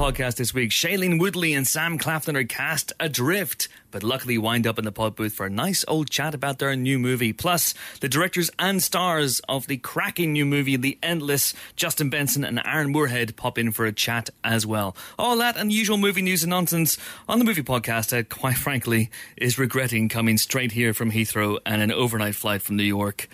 podcast 0.00 0.36
this 0.36 0.54
week. 0.54 0.70
Shailene 0.70 1.20
Woodley 1.20 1.52
and 1.52 1.68
Sam 1.68 1.98
Claflin 1.98 2.34
are 2.34 2.44
cast 2.44 2.90
adrift, 2.98 3.68
but 3.90 4.02
luckily 4.02 4.38
wind 4.38 4.66
up 4.66 4.78
in 4.78 4.86
the 4.86 4.92
pod 4.92 5.14
booth 5.14 5.34
for 5.34 5.44
a 5.44 5.50
nice 5.50 5.84
old 5.86 6.08
chat 6.08 6.34
about 6.34 6.58
their 6.58 6.74
new 6.74 6.98
movie. 6.98 7.34
Plus, 7.34 7.74
the 8.00 8.08
directors 8.08 8.50
and 8.58 8.82
stars 8.82 9.42
of 9.46 9.66
the 9.66 9.76
cracking 9.76 10.32
new 10.32 10.46
movie, 10.46 10.76
The 10.76 10.98
Endless, 11.02 11.52
Justin 11.76 12.08
Benson 12.08 12.44
and 12.44 12.62
Aaron 12.64 12.92
Moorhead 12.92 13.36
pop 13.36 13.58
in 13.58 13.72
for 13.72 13.84
a 13.84 13.92
chat 13.92 14.30
as 14.42 14.64
well. 14.64 14.96
All 15.18 15.36
that 15.36 15.58
and 15.58 15.70
usual 15.70 15.98
movie 15.98 16.22
news 16.22 16.44
and 16.44 16.50
nonsense 16.50 16.96
on 17.28 17.38
the 17.38 17.44
movie 17.44 17.62
podcast 17.62 18.08
that, 18.08 18.30
quite 18.30 18.56
frankly, 18.56 19.10
is 19.36 19.58
regretting 19.58 20.08
coming 20.08 20.38
straight 20.38 20.72
here 20.72 20.94
from 20.94 21.10
Heathrow 21.10 21.58
and 21.66 21.82
an 21.82 21.92
overnight 21.92 22.36
flight 22.36 22.62
from 22.62 22.76
New 22.76 22.84
York. 22.84 23.28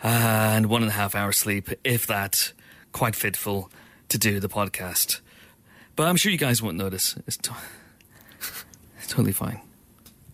Uh, 0.00 0.06
and 0.06 0.66
one 0.66 0.82
and 0.82 0.92
a 0.92 0.94
half 0.94 1.16
hour 1.16 1.32
sleep, 1.32 1.70
if 1.82 2.06
that, 2.06 2.52
quite 2.92 3.16
fitful 3.16 3.68
to 4.08 4.16
do 4.16 4.38
the 4.38 4.48
podcast. 4.48 5.18
But 5.96 6.08
I'm 6.08 6.16
sure 6.16 6.32
you 6.32 6.38
guys 6.38 6.62
won't 6.62 6.76
notice. 6.76 7.16
It's, 7.26 7.36
to- 7.38 7.54
it's 8.98 9.06
totally 9.08 9.32
fine. 9.32 9.60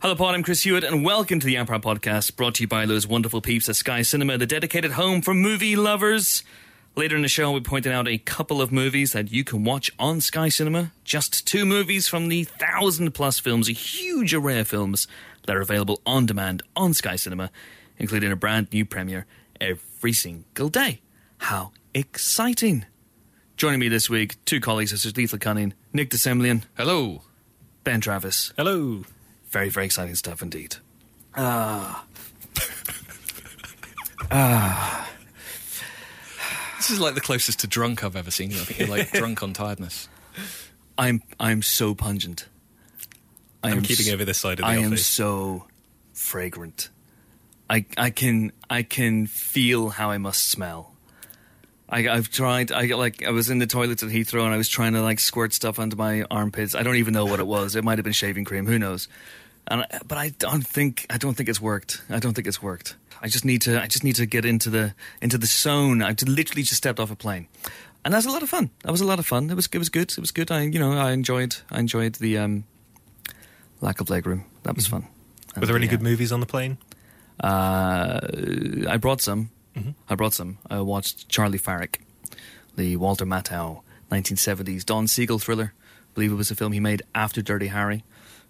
Hello, 0.00 0.14
Pod. 0.14 0.34
I'm 0.34 0.42
Chris 0.44 0.62
Hewitt, 0.62 0.84
and 0.84 1.04
welcome 1.04 1.40
to 1.40 1.46
the 1.46 1.56
Empire 1.56 1.80
Podcast, 1.80 2.36
brought 2.36 2.54
to 2.56 2.62
you 2.62 2.68
by 2.68 2.86
those 2.86 3.06
wonderful 3.06 3.40
peeps 3.40 3.68
at 3.68 3.74
Sky 3.74 4.02
Cinema, 4.02 4.38
the 4.38 4.46
dedicated 4.46 4.92
home 4.92 5.20
for 5.20 5.34
movie 5.34 5.74
lovers. 5.74 6.44
Later 6.94 7.16
in 7.16 7.22
the 7.22 7.28
show, 7.28 7.50
we'll 7.50 7.60
be 7.60 7.68
pointing 7.68 7.92
out 7.92 8.06
a 8.06 8.18
couple 8.18 8.62
of 8.62 8.70
movies 8.70 9.12
that 9.12 9.32
you 9.32 9.42
can 9.42 9.64
watch 9.64 9.90
on 9.98 10.20
Sky 10.20 10.48
Cinema. 10.48 10.92
Just 11.02 11.46
two 11.46 11.64
movies 11.64 12.06
from 12.06 12.28
the 12.28 12.44
thousand 12.44 13.10
plus 13.12 13.40
films, 13.40 13.68
a 13.68 13.72
huge 13.72 14.32
array 14.32 14.60
of 14.60 14.68
films 14.68 15.08
that 15.46 15.56
are 15.56 15.60
available 15.60 16.00
on 16.06 16.26
demand 16.26 16.62
on 16.76 16.94
Sky 16.94 17.16
Cinema, 17.16 17.50
including 17.98 18.30
a 18.30 18.36
brand 18.36 18.68
new 18.72 18.84
premiere 18.84 19.26
every 19.60 20.12
single 20.12 20.68
day. 20.68 21.00
How 21.38 21.72
exciting! 21.94 22.86
Joining 23.58 23.80
me 23.80 23.88
this 23.88 24.08
week, 24.08 24.36
two 24.44 24.60
colleagues 24.60 24.92
such 24.92 25.04
as 25.04 25.16
Lethal 25.16 25.40
Cunning, 25.40 25.74
Nick 25.92 26.10
De 26.10 26.16
Semlyen, 26.16 26.62
Hello. 26.76 27.22
Ben 27.82 28.00
Travis. 28.00 28.52
Hello. 28.56 29.02
Very, 29.50 29.68
very 29.68 29.86
exciting 29.86 30.14
stuff 30.14 30.42
indeed. 30.42 30.76
Ah. 31.36 32.04
ah. 34.30 35.10
This 36.76 36.90
is 36.90 37.00
like 37.00 37.16
the 37.16 37.20
closest 37.20 37.58
to 37.60 37.66
drunk 37.66 38.04
I've 38.04 38.14
ever 38.14 38.30
seen 38.30 38.52
you. 38.52 38.58
I 38.58 38.60
think 38.60 38.78
you're 38.78 38.88
like 38.96 39.10
drunk 39.12 39.42
on 39.42 39.54
tiredness. 39.54 40.08
I'm 40.96 41.20
I'm 41.40 41.60
so 41.62 41.96
pungent. 41.96 42.46
I 43.64 43.70
I'm 43.72 43.82
keeping 43.82 44.06
s- 44.06 44.12
over 44.12 44.24
this 44.24 44.38
side 44.38 44.60
of 44.60 44.66
the 44.66 44.70
ocean. 44.70 44.84
I 44.84 44.86
am 44.86 44.96
so 44.96 45.66
fragrant. 46.12 46.90
I 47.68 47.86
I 47.96 48.10
can 48.10 48.52
I 48.70 48.84
can 48.84 49.26
feel 49.26 49.88
how 49.88 50.10
I 50.10 50.18
must 50.18 50.48
smell. 50.48 50.94
I, 51.88 52.08
I've 52.08 52.30
tried. 52.30 52.70
I 52.70 52.86
got 52.86 52.98
like 52.98 53.24
I 53.24 53.30
was 53.30 53.48
in 53.50 53.58
the 53.58 53.66
toilets 53.66 54.02
at 54.02 54.10
Heathrow 54.10 54.44
and 54.44 54.52
I 54.52 54.56
was 54.56 54.68
trying 54.68 54.92
to 54.92 55.02
like 55.02 55.20
squirt 55.20 55.54
stuff 55.54 55.78
onto 55.78 55.96
my 55.96 56.22
armpits. 56.30 56.74
I 56.74 56.82
don't 56.82 56.96
even 56.96 57.14
know 57.14 57.24
what 57.24 57.40
it 57.40 57.46
was. 57.46 57.76
It 57.76 57.84
might 57.84 57.98
have 57.98 58.04
been 58.04 58.12
shaving 58.12 58.44
cream. 58.44 58.66
Who 58.66 58.78
knows? 58.78 59.08
And 59.66 59.82
I, 59.82 59.98
but 60.06 60.18
I 60.18 60.30
don't 60.30 60.66
think 60.66 61.06
I 61.08 61.18
don't 61.18 61.34
think 61.34 61.48
it's 61.48 61.60
worked. 61.60 62.02
I 62.10 62.18
don't 62.18 62.34
think 62.34 62.46
it's 62.46 62.62
worked. 62.62 62.96
I 63.22 63.28
just 63.28 63.44
need 63.44 63.62
to. 63.62 63.80
I 63.82 63.86
just 63.86 64.04
need 64.04 64.16
to 64.16 64.26
get 64.26 64.44
into 64.44 64.70
the 64.70 64.94
into 65.22 65.38
the 65.38 65.46
zone. 65.46 66.02
I 66.02 66.14
literally 66.26 66.62
just 66.62 66.76
stepped 66.76 67.00
off 67.00 67.10
a 67.10 67.16
plane, 67.16 67.48
and 68.04 68.12
that 68.12 68.18
was 68.18 68.26
a 68.26 68.30
lot 68.30 68.42
of 68.42 68.48
fun. 68.48 68.70
That 68.84 68.92
was 68.92 69.00
a 69.00 69.06
lot 69.06 69.18
of 69.18 69.26
fun. 69.26 69.50
It 69.50 69.54
was 69.54 69.68
it 69.72 69.78
was 69.78 69.88
good. 69.88 70.10
It 70.12 70.18
was 70.18 70.30
good. 70.30 70.50
I 70.50 70.62
you 70.62 70.78
know 70.78 70.92
I 70.92 71.12
enjoyed 71.12 71.56
I 71.70 71.80
enjoyed 71.80 72.14
the 72.16 72.38
um, 72.38 72.64
lack 73.80 74.00
of 74.00 74.08
legroom. 74.08 74.44
That 74.62 74.76
was 74.76 74.86
fun. 74.86 75.06
Were 75.56 75.66
there 75.66 75.76
any 75.76 75.88
good 75.88 76.02
movies 76.02 76.32
on 76.32 76.40
the 76.40 76.46
plane? 76.46 76.78
uh, 77.40 78.20
I 78.88 78.96
brought 78.98 79.20
some. 79.20 79.50
Mm-hmm. 79.78 79.90
I 80.08 80.14
brought 80.14 80.34
some. 80.34 80.58
I 80.68 80.80
watched 80.80 81.28
Charley 81.28 81.58
Varrick, 81.58 82.00
the 82.76 82.96
Walter 82.96 83.24
Matthau 83.26 83.82
1970s 84.10 84.84
Don 84.84 85.06
Siegel 85.06 85.38
thriller. 85.38 85.72
I 85.76 86.14
believe 86.14 86.32
it 86.32 86.36
was 86.36 86.50
a 86.50 86.56
film 86.56 86.72
he 86.72 86.80
made 86.80 87.02
after 87.14 87.42
Dirty 87.42 87.68
Harry. 87.68 88.04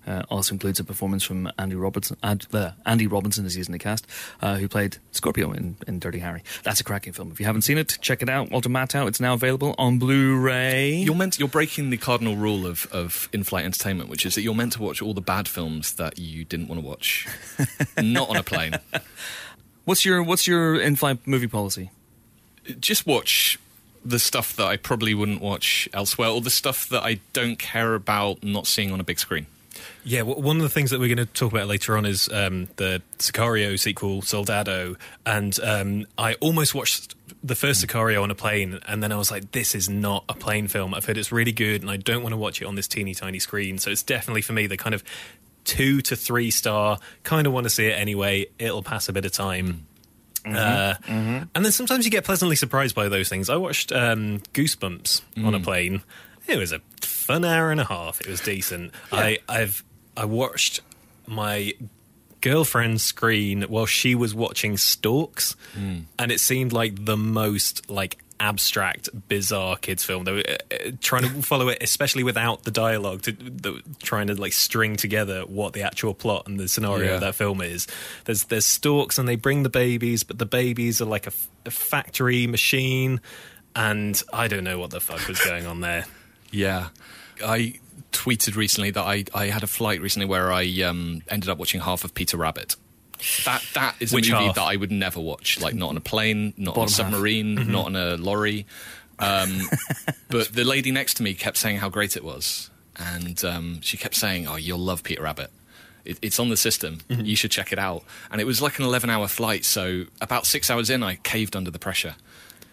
Uh, 0.06 0.22
also 0.30 0.54
includes 0.54 0.80
a 0.80 0.84
performance 0.84 1.22
from 1.22 1.52
Andy 1.58 1.76
Robertson, 1.76 2.16
and, 2.22 2.46
uh, 2.54 2.70
Andy 2.86 3.06
Robinson, 3.06 3.44
as 3.44 3.54
he's 3.54 3.66
in 3.66 3.72
the 3.72 3.78
cast, 3.78 4.06
uh, 4.40 4.56
who 4.56 4.66
played 4.66 4.96
Scorpio 5.10 5.52
in, 5.52 5.76
in 5.86 5.98
Dirty 5.98 6.20
Harry. 6.20 6.42
That's 6.62 6.80
a 6.80 6.84
cracking 6.84 7.12
film. 7.12 7.30
If 7.30 7.40
you 7.40 7.44
haven't 7.44 7.62
seen 7.62 7.76
it, 7.76 7.98
check 8.00 8.22
it 8.22 8.28
out. 8.30 8.50
Walter 8.50 8.70
Matthau. 8.70 9.06
It's 9.06 9.20
now 9.20 9.34
available 9.34 9.74
on 9.76 9.98
Blu-ray. 9.98 10.94
You're 10.94 11.14
meant 11.14 11.38
you're 11.38 11.46
breaking 11.46 11.90
the 11.90 11.98
cardinal 11.98 12.36
rule 12.36 12.66
of, 12.66 12.86
of 12.90 13.28
in-flight 13.34 13.66
entertainment, 13.66 14.08
which 14.08 14.24
is 14.24 14.34
that 14.36 14.42
you're 14.42 14.54
meant 14.54 14.72
to 14.74 14.82
watch 14.82 15.02
all 15.02 15.12
the 15.12 15.20
bad 15.20 15.46
films 15.46 15.92
that 15.94 16.18
you 16.18 16.42
didn't 16.42 16.68
want 16.68 16.80
to 16.80 16.86
watch, 16.86 17.28
not 18.02 18.30
on 18.30 18.36
a 18.36 18.42
plane. 18.42 18.76
What's 19.88 20.04
your 20.04 20.22
What's 20.22 20.46
your 20.46 20.78
in-flight 20.78 21.26
movie 21.26 21.46
policy? 21.46 21.90
Just 22.78 23.06
watch 23.06 23.58
the 24.04 24.18
stuff 24.18 24.54
that 24.56 24.66
I 24.66 24.76
probably 24.76 25.14
wouldn't 25.14 25.40
watch 25.40 25.88
elsewhere, 25.94 26.28
or 26.28 26.42
the 26.42 26.50
stuff 26.50 26.86
that 26.90 27.02
I 27.02 27.20
don't 27.32 27.58
care 27.58 27.94
about 27.94 28.44
not 28.44 28.66
seeing 28.66 28.92
on 28.92 29.00
a 29.00 29.02
big 29.02 29.18
screen. 29.18 29.46
Yeah, 30.04 30.22
well, 30.22 30.42
one 30.42 30.56
of 30.56 30.62
the 30.62 30.68
things 30.68 30.90
that 30.90 31.00
we're 31.00 31.14
going 31.14 31.26
to 31.26 31.32
talk 31.32 31.52
about 31.52 31.68
later 31.68 31.96
on 31.96 32.04
is 32.04 32.28
um, 32.28 32.68
the 32.76 33.00
Sicario 33.18 33.78
sequel, 33.78 34.20
Soldado, 34.20 34.96
and 35.24 35.58
um, 35.60 36.06
I 36.18 36.34
almost 36.34 36.74
watched 36.74 37.14
the 37.42 37.54
first 37.54 37.82
Sicario 37.82 38.22
on 38.22 38.30
a 38.30 38.34
plane, 38.34 38.80
and 38.86 39.02
then 39.02 39.10
I 39.10 39.16
was 39.16 39.30
like, 39.30 39.52
"This 39.52 39.74
is 39.74 39.88
not 39.88 40.22
a 40.28 40.34
plane 40.34 40.68
film." 40.68 40.92
I've 40.92 41.06
heard 41.06 41.16
it's 41.16 41.32
really 41.32 41.52
good, 41.52 41.80
and 41.80 41.90
I 41.90 41.96
don't 41.96 42.22
want 42.22 42.34
to 42.34 42.36
watch 42.36 42.60
it 42.60 42.66
on 42.66 42.74
this 42.74 42.88
teeny 42.88 43.14
tiny 43.14 43.38
screen. 43.38 43.78
So 43.78 43.90
it's 43.90 44.02
definitely 44.02 44.42
for 44.42 44.52
me 44.52 44.66
the 44.66 44.76
kind 44.76 44.94
of 44.94 45.02
two 45.68 46.00
to 46.02 46.16
three 46.16 46.50
star. 46.50 46.98
Kind 47.22 47.46
of 47.46 47.52
want 47.52 47.64
to 47.64 47.70
see 47.70 47.86
it 47.86 47.92
anyway. 47.92 48.46
It'll 48.58 48.82
pass 48.82 49.08
a 49.08 49.12
bit 49.12 49.24
of 49.26 49.32
time. 49.32 49.86
Uh, 50.46 50.94
And 51.04 51.48
then 51.64 51.72
sometimes 51.72 52.04
you 52.06 52.10
get 52.10 52.24
pleasantly 52.24 52.56
surprised 52.56 52.94
by 52.94 53.08
those 53.08 53.28
things. 53.28 53.50
I 53.50 53.56
watched 53.56 53.92
um, 53.92 54.40
Goosebumps 54.54 55.22
on 55.44 55.54
a 55.54 55.60
plane. 55.60 56.02
It 56.46 56.56
was 56.58 56.72
a 56.72 56.80
fun 57.02 57.44
hour 57.44 57.70
and 57.70 57.80
a 57.80 57.84
half. 57.84 58.20
It 58.22 58.28
was 58.28 58.40
decent. 58.40 58.92
I, 59.12 59.38
I've 59.48 59.84
I 60.16 60.24
watched 60.24 60.80
my 61.26 61.74
girlfriend's 62.40 63.02
screen 63.02 63.62
while 63.62 63.84
she 63.86 64.14
was 64.14 64.34
watching 64.34 64.76
Storks, 64.78 65.54
and 65.76 66.32
it 66.32 66.40
seemed 66.40 66.72
like 66.72 67.04
the 67.04 67.16
most 67.16 67.90
like 67.90 68.16
abstract, 68.40 69.08
bizarre 69.28 69.76
kids 69.76 70.04
film. 70.04 70.24
They 70.24 70.32
were 70.32 70.44
uh, 70.48 70.74
uh, 70.74 70.90
trying 71.00 71.22
to 71.22 71.42
follow 71.42 71.68
it, 71.68 71.78
especially 71.82 72.22
without 72.24 72.64
the 72.64 72.70
dialogue, 72.70 73.22
to, 73.22 73.32
the, 73.32 73.82
trying 74.02 74.28
to 74.28 74.34
like 74.34 74.52
string 74.52 74.96
together 74.96 75.42
what 75.42 75.72
the 75.72 75.82
actual 75.82 76.14
plot 76.14 76.46
and 76.46 76.58
the 76.58 76.68
scenario 76.68 77.06
Yeah. 77.08 77.14
of 77.16 77.20
that 77.22 77.34
film 77.34 77.60
is. 77.60 77.86
There's 78.24 78.44
there's 78.44 78.66
storks 78.66 79.18
and 79.18 79.28
they 79.28 79.36
bring 79.36 79.62
the 79.62 79.70
babies, 79.70 80.22
but 80.22 80.38
the 80.38 80.46
babies 80.46 81.00
are 81.00 81.06
like 81.06 81.26
a 81.26 81.70
factory 81.70 82.46
machine, 82.46 83.20
and 83.76 84.22
I 84.32 84.48
don't 84.48 84.64
know 84.64 84.78
what 84.78 84.90
the 84.90 85.00
fuck 85.00 85.26
was 85.28 85.40
going 85.40 85.66
on 85.66 85.80
there. 85.80 86.04
Yeah, 86.50 86.88
I 87.44 87.74
tweeted 88.10 88.56
recently 88.56 88.90
that 88.92 89.02
I, 89.02 89.24
I 89.34 89.48
had 89.48 89.62
a 89.62 89.66
flight 89.66 90.00
recently 90.00 90.24
where 90.26 90.50
I 90.50 90.64
um, 90.80 91.20
ended 91.28 91.50
up 91.50 91.58
watching 91.58 91.82
half 91.82 92.04
of 92.04 92.14
Peter 92.14 92.38
Rabbit. 92.38 92.74
That 93.44 93.64
that 93.74 93.96
is 94.00 94.12
a 94.12 94.16
Which 94.16 94.30
movie 94.30 94.44
half? 94.46 94.54
that 94.56 94.62
I 94.62 94.76
would 94.76 94.92
never 94.92 95.20
watch. 95.20 95.60
Like 95.60 95.74
not 95.74 95.90
on 95.90 95.96
a 95.96 96.00
plane, 96.00 96.54
not 96.56 96.72
on 96.72 96.82
a 96.82 96.86
Bottom 96.86 96.88
submarine, 96.88 97.54
not 97.70 97.86
on 97.86 97.96
a 97.96 98.16
lorry. 98.16 98.66
Um, 99.18 99.62
but 100.28 100.52
the 100.52 100.64
lady 100.64 100.92
next 100.92 101.14
to 101.14 101.22
me 101.22 101.34
kept 101.34 101.56
saying 101.56 101.78
how 101.78 101.88
great 101.88 102.16
it 102.16 102.24
was, 102.24 102.70
and 102.96 103.44
um, 103.44 103.80
she 103.80 103.96
kept 103.96 104.14
saying, 104.14 104.46
"Oh, 104.46 104.56
you'll 104.56 104.78
love 104.78 105.02
Peter 105.02 105.22
Rabbit." 105.22 105.50
It, 106.04 106.18
it's 106.22 106.38
on 106.38 106.48
the 106.48 106.56
system. 106.56 107.00
You 107.08 107.36
should 107.36 107.50
check 107.50 107.72
it 107.72 107.78
out. 107.78 108.02
And 108.30 108.40
it 108.40 108.44
was 108.44 108.62
like 108.62 108.78
an 108.78 108.84
eleven-hour 108.84 109.28
flight, 109.28 109.64
so 109.64 110.04
about 110.20 110.46
six 110.46 110.70
hours 110.70 110.88
in, 110.88 111.02
I 111.02 111.16
caved 111.16 111.54
under 111.56 111.70
the 111.70 111.78
pressure. 111.78 112.14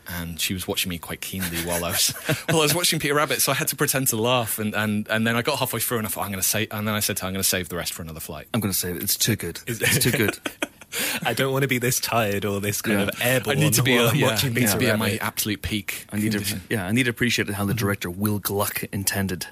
And 0.07 0.39
she 0.39 0.53
was 0.53 0.67
watching 0.67 0.89
me 0.89 0.97
quite 0.97 1.21
keenly 1.21 1.57
while 1.65 1.83
I 1.85 1.89
was 1.91 2.09
while 2.49 2.59
I 2.59 2.63
was 2.63 2.75
watching 2.75 2.99
Peter 2.99 3.15
Rabbit, 3.15 3.41
so 3.41 3.51
I 3.51 3.55
had 3.55 3.67
to 3.69 3.75
pretend 3.75 4.07
to 4.09 4.17
laugh. 4.17 4.59
And, 4.59 4.73
and, 4.75 5.07
and 5.09 5.25
then 5.25 5.35
I 5.35 5.41
got 5.41 5.59
halfway 5.59 5.79
through, 5.79 5.97
and 5.99 6.07
I 6.07 6.09
thought 6.09 6.25
I'm 6.25 6.31
going 6.31 6.41
to 6.41 6.47
say, 6.47 6.67
and 6.71 6.87
then 6.87 6.93
I 6.95 6.99
said 6.99 7.17
to 7.17 7.23
her, 7.23 7.27
I'm 7.27 7.33
going 7.33 7.43
to 7.43 7.47
save 7.49 7.69
the 7.69 7.75
rest 7.75 7.93
for 7.93 8.01
another 8.03 8.19
flight. 8.19 8.47
I'm 8.53 8.59
going 8.59 8.71
to 8.71 8.77
save 8.77 8.97
it. 8.97 9.03
it's 9.03 9.15
too 9.17 9.35
good. 9.35 9.59
It's 9.67 9.99
too 9.99 10.11
good. 10.11 10.37
I 11.23 11.33
don't 11.33 11.51
want 11.51 11.63
to 11.63 11.67
be 11.67 11.77
this 11.77 11.99
tired 11.99 12.45
or 12.45 12.61
this 12.61 12.81
kind 12.81 12.99
Yeah. 12.99 13.07
of 13.07 13.21
airborne. 13.21 13.57
I 13.57 13.59
need 13.59 13.73
to 13.73 13.83
be, 13.83 13.95
while 13.97 14.07
uh, 14.07 14.11
I'm 14.11 14.15
yeah, 14.15 14.27
watching 14.27 14.51
I 14.51 14.53
need 14.53 14.67
to 14.67 14.77
Peter 14.77 14.79
be 14.79 14.87
at 14.89 14.99
my 14.99 15.17
absolute 15.21 15.61
peak. 15.61 16.05
I 16.13 16.17
need 16.17 16.31
to, 16.33 16.59
yeah, 16.69 16.85
I 16.87 16.91
need 16.93 17.03
to 17.03 17.09
appreciate 17.09 17.49
how 17.49 17.65
the 17.65 17.73
director 17.73 18.09
Will 18.09 18.39
Gluck 18.39 18.83
intended. 18.93 19.47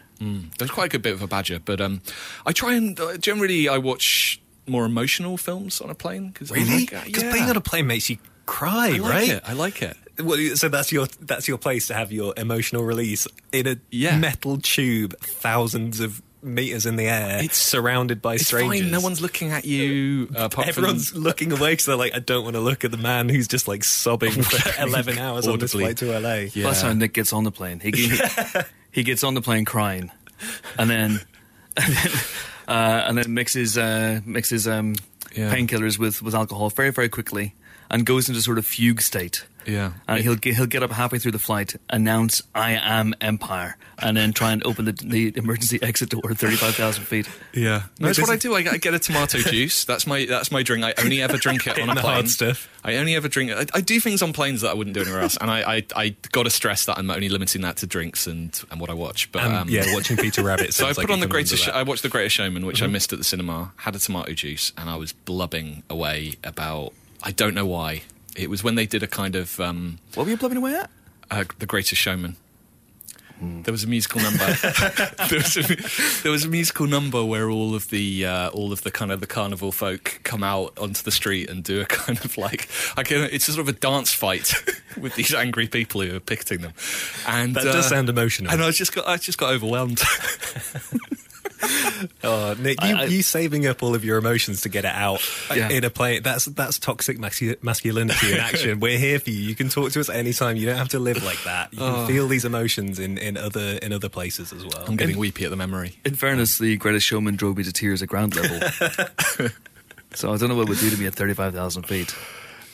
There's 0.58 0.72
quite 0.72 0.86
a 0.86 0.90
good 0.90 1.02
bit 1.02 1.12
of 1.14 1.22
a 1.22 1.28
badger, 1.28 1.60
but 1.60 1.82
um, 1.82 2.02
I 2.46 2.54
try 2.54 2.76
and 2.76 2.98
uh, 2.98 3.18
generally 3.18 3.68
I 3.68 3.78
watch 3.78 4.40
more 4.66 4.86
emotional 4.86 5.36
films 5.36 5.82
on 5.82 5.90
a 5.90 5.96
plane 5.96 6.30
because 6.30 6.50
Really? 6.50 6.86
Because 6.86 7.04
Because 7.04 7.24
being 7.34 7.50
on 7.50 7.58
a 7.58 7.62
plane 7.62 7.88
makes 7.88 8.10
you 8.10 8.20
cry, 8.46 8.92
I 8.94 8.98
like 9.00 9.12
right? 9.12 9.30
it. 9.30 9.44
I 9.46 9.52
like 9.52 9.82
it. 9.82 9.98
Well, 10.20 10.38
so 10.56 10.70
that's 10.70 10.92
your 10.92 11.08
that's 11.22 11.48
your 11.48 11.58
place 11.58 11.88
to 11.88 11.94
have 11.96 12.12
your 12.12 12.34
emotional 12.38 12.84
release 12.84 13.28
in 13.52 13.68
a 13.68 13.78
Yeah. 13.90 14.18
metal 14.18 14.58
tube, 14.60 15.18
thousands 15.20 16.00
of 16.00 16.22
meters 16.44 16.86
in 16.86 16.98
the 16.98 17.06
air, 17.08 17.38
It's- 17.38 17.56
surrounded 17.58 18.22
by 18.22 18.36
It's 18.36 18.46
strangers. 18.48 18.82
fine. 18.82 18.92
No 18.92 19.00
one's 19.00 19.22
looking 19.22 19.52
at 19.52 19.64
you. 19.66 20.28
Uh, 20.36 20.44
apart 20.52 20.68
Everyone's 20.68 21.10
from, 21.10 21.22
looking 21.24 21.52
away 21.54 21.72
because 21.72 21.86
they're 21.86 21.96
like, 21.96 22.14
I 22.14 22.20
don't 22.20 22.44
want 22.44 22.56
to 22.56 22.60
look 22.60 22.84
at 22.84 22.92
the 22.92 22.98
man 22.98 23.30
who's 23.30 23.48
just 23.48 23.68
like 23.68 23.84
sobbing 23.84 24.44
for 24.44 24.82
eleven 24.84 25.18
hours 25.18 25.48
on 25.48 25.58
this 25.60 25.72
flight 25.72 25.98
to 25.98 26.20
LA. 26.20 26.34
Yeah. 26.54 26.64
That's 26.66 26.82
how 26.82 26.92
Nick 26.94 27.14
gets 27.14 27.32
on 27.34 27.44
the 27.46 27.52
plane. 27.52 27.80
He, 27.80 27.92
he, 27.92 28.12
he 28.92 29.04
gets 29.04 29.24
on 29.24 29.34
the 29.36 29.42
plane 29.42 29.64
crying, 29.66 30.12
and 30.78 30.90
then 30.90 31.22
and 31.78 31.94
then, 31.96 32.12
uh, 32.68 33.04
and 33.08 33.18
then 33.18 33.34
mixes 33.34 33.78
uh, 33.78 34.20
mixes 34.26 34.68
um, 34.68 34.96
Yeah. 35.36 35.52
painkillers 35.56 35.98
with, 35.98 36.22
with 36.22 36.36
alcohol 36.36 36.70
very 36.70 36.92
very 36.92 37.10
quickly, 37.10 37.56
and 37.94 38.06
goes 38.06 38.28
into 38.28 38.42
sort 38.42 38.58
of 38.58 38.66
fugue 38.66 39.00
state. 39.02 39.46
Yeah. 39.66 39.94
And 40.10 40.20
he'll 40.22 40.36
get, 40.36 40.58
he'll 40.58 40.66
get 40.66 40.84
up 40.84 40.92
halfway 40.92 41.20
through 41.20 41.32
the 41.32 41.40
flight, 41.40 41.78
announce 41.90 42.44
"I 42.54 42.72
am 42.74 43.14
Empire," 43.22 43.78
and 43.98 44.18
then 44.18 44.34
try 44.34 44.52
and 44.52 44.62
open 44.66 44.84
the, 44.84 44.92
the 44.92 45.32
emergency 45.38 45.80
exit 45.82 46.10
door 46.10 46.22
at 46.30 46.38
thirty 46.38 46.58
five 46.58 46.76
thousand 46.76 47.06
feet. 47.06 47.30
Yeah, 47.54 47.84
no, 47.98 48.08
that's 48.08 48.20
what 48.20 48.30
I 48.30 48.36
do. 48.36 48.54
I, 48.56 48.58
I 48.74 48.78
get 48.78 48.94
a 48.94 49.00
tomato 49.00 49.38
juice. 49.54 49.86
That's 49.86 50.06
my 50.06 50.26
that's 50.26 50.52
my 50.52 50.64
drink. 50.64 50.84
I 50.84 50.94
only 51.02 51.22
ever 51.22 51.38
drink 51.38 51.66
it 51.66 51.80
on 51.82 51.90
a 51.90 51.94
plane. 51.96 52.04
hard 52.14 52.28
stuff. 52.28 52.68
I 52.84 52.96
only 52.98 53.16
ever 53.16 53.30
drink. 53.30 53.52
I, 53.54 53.66
I 53.74 53.80
do 53.80 54.02
things 54.02 54.22
on 54.22 54.34
planes 54.34 54.60
that 54.64 54.72
I 54.72 54.74
wouldn't 54.74 54.96
do 54.96 55.02
anywhere 55.04 55.22
else, 55.22 55.38
and 55.38 55.50
I 55.50 55.76
I, 55.78 55.86
I 55.96 56.10
got 56.34 56.44
to 56.44 56.50
stress 56.50 56.84
that 56.88 56.98
I'm 56.98 57.10
only 57.10 57.30
limiting 57.30 57.62
that 57.62 57.78
to 57.78 57.88
drinks 57.88 58.28
and 58.28 58.62
and 58.70 58.82
what 58.82 58.90
I 58.90 58.94
watch. 58.96 59.32
But 59.32 59.46
Um, 59.46 59.54
um, 59.56 59.70
yeah, 59.70 59.86
watching 59.94 60.18
Peter 60.18 60.44
Rabbit. 60.44 60.74
So 60.74 60.88
I 60.88 60.90
put 60.90 60.98
like 60.98 61.10
on 61.10 61.22
the 61.22 61.28
you 61.28 61.30
come 61.30 61.32
under 61.32 61.32
greatest. 61.36 61.64
Sh- 61.64 61.68
Mm-hmm. 61.70 61.78
I 61.78 61.84
watched 61.84 62.04
the 62.04 62.10
Greatest 62.10 62.36
Showman, 62.36 62.66
which 62.66 62.84
I 62.84 62.88
missed 62.88 63.14
at 63.14 63.18
the 63.20 63.24
cinema. 63.24 63.72
Had 63.78 63.96
a 63.96 64.00
tomato 64.00 64.34
juice, 64.34 64.74
and 64.78 64.90
I 64.90 64.98
was 64.98 65.14
blubbing 65.14 65.84
away 65.90 66.34
about. 66.44 66.92
I 67.24 67.32
don't 67.32 67.54
know 67.54 67.66
why. 67.66 68.04
It 68.36 68.50
was 68.50 68.64
when 68.64 68.76
they 68.76 68.86
did 68.86 69.02
a 69.04 69.08
kind 69.08 69.36
of 69.36 69.60
um, 69.60 70.00
What 70.16 70.26
were 70.26 70.32
you 70.32 70.38
blubbing 70.38 70.58
away 70.58 70.76
at? 70.76 70.90
uh, 71.32 71.46
the 71.60 71.66
Greatest 71.66 72.00
Showman. 72.02 72.36
There 73.42 73.74
was 73.74 73.84
a 73.84 73.88
musical 73.88 74.22
number. 74.22 74.38
there, 75.30 75.40
was 75.40 75.58
a, 75.58 76.22
there 76.24 76.32
was 76.32 76.46
a 76.46 76.48
musical 76.48 76.88
number 76.88 77.26
where 77.26 77.50
all 77.50 77.76
of 77.76 77.90
the 77.90 78.26
uh, 78.26 78.50
all 78.52 78.72
of 78.72 78.84
the 78.84 78.92
kind 78.92 79.12
of 79.12 79.20
the 79.20 79.28
carnival 79.28 79.74
folk 79.74 80.22
come 80.24 80.44
out 80.46 80.72
onto 80.80 81.04
the 81.04 81.12
street 81.12 81.50
and 81.50 81.62
do 81.62 81.82
a 81.82 81.86
kind 81.86 82.24
of 82.24 82.38
like 82.38 82.70
I 82.96 83.04
can, 83.04 83.24
it's 83.34 83.50
a 83.50 83.52
sort 83.52 83.68
of 83.68 83.76
a 83.76 83.78
dance 83.78 84.14
fight 84.14 84.54
with 84.98 85.16
these 85.16 85.34
angry 85.34 85.68
people 85.68 86.00
who 86.02 86.16
are 86.16 86.22
picketing 86.22 86.62
them. 86.62 86.72
And 87.28 87.54
That 87.56 87.66
does 87.66 87.76
uh, 87.88 87.90
sound 87.90 88.08
emotional. 88.08 88.50
And 88.50 88.64
I 88.64 88.72
just 88.72 88.96
got 88.96 89.08
I 89.10 89.18
just 89.18 89.38
got 89.38 89.52
overwhelmed. 89.54 90.00
Oh, 92.24 92.54
Nick, 92.60 92.84
you, 92.84 92.96
I- 92.96 93.02
I- 93.02 93.06
you 93.06 93.22
saving 93.22 93.66
up 93.66 93.82
all 93.82 93.96
of 93.96 94.04
your 94.04 94.18
emotions 94.18 94.62
to 94.62 94.70
get 94.70 94.84
it 94.84 94.94
out 94.94 95.22
Yeah. 95.56 95.70
in 95.70 95.84
a 95.86 95.90
play. 95.90 96.20
That's 96.20 96.46
that's 96.46 96.78
toxic 96.80 97.18
masculinity 97.20 98.34
in 98.34 98.40
action. 98.40 98.80
We're 98.82 98.98
here 98.98 99.20
for 99.20 99.30
you. 99.30 99.38
You 99.42 99.56
can 99.56 99.70
talk 99.70 99.92
to 99.94 100.00
us 100.02 100.10
anytime. 100.10 100.58
You 100.58 100.66
don't 100.66 100.78
have 100.78 100.90
to 100.90 101.00
live 101.00 101.24
like 101.24 101.42
that. 101.44 101.72
You 101.74 101.80
can 101.80 102.08
feel 102.08 102.28
these 102.28 102.44
emotions 102.46 103.00
in, 103.00 103.18
in 103.18 103.38
other 103.38 103.78
in 103.82 103.94
other 103.94 104.10
places 104.10 104.52
as 104.52 104.66
well. 104.66 104.84
I'm 104.88 104.98
getting 104.98 105.18
weepy 105.18 105.46
at 105.46 105.50
the 105.52 105.56
memory. 105.56 105.98
In 106.04 106.16
fairness, 106.16 106.58
the 106.58 106.76
Greatest 106.78 107.06
Showman 107.06 107.36
drove 107.38 107.56
me 107.58 107.64
to 107.64 107.72
tears 107.72 108.02
at 108.02 108.10
ground 108.10 108.36
level. 108.36 108.60
so 110.14 110.34
I 110.34 110.38
don't 110.38 110.50
know 110.50 110.56
what 110.56 110.64
it 110.64 110.70
would 110.70 110.80
do 110.80 110.90
to 110.90 110.98
me 110.98 111.06
at 111.06 111.16
thirty 111.16 111.34
five 111.34 111.54
thousand 111.54 111.84
feet. 111.84 112.14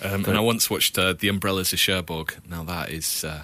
Um, 0.01 0.25
and 0.25 0.37
I 0.37 0.39
once 0.39 0.69
watched 0.69 0.97
uh, 0.97 1.13
The 1.13 1.27
Umbrellas 1.27 1.73
of 1.73 1.79
Cherbourg. 1.79 2.33
Now 2.49 2.63
that 2.63 2.89
is. 2.89 3.23
Uh, 3.23 3.43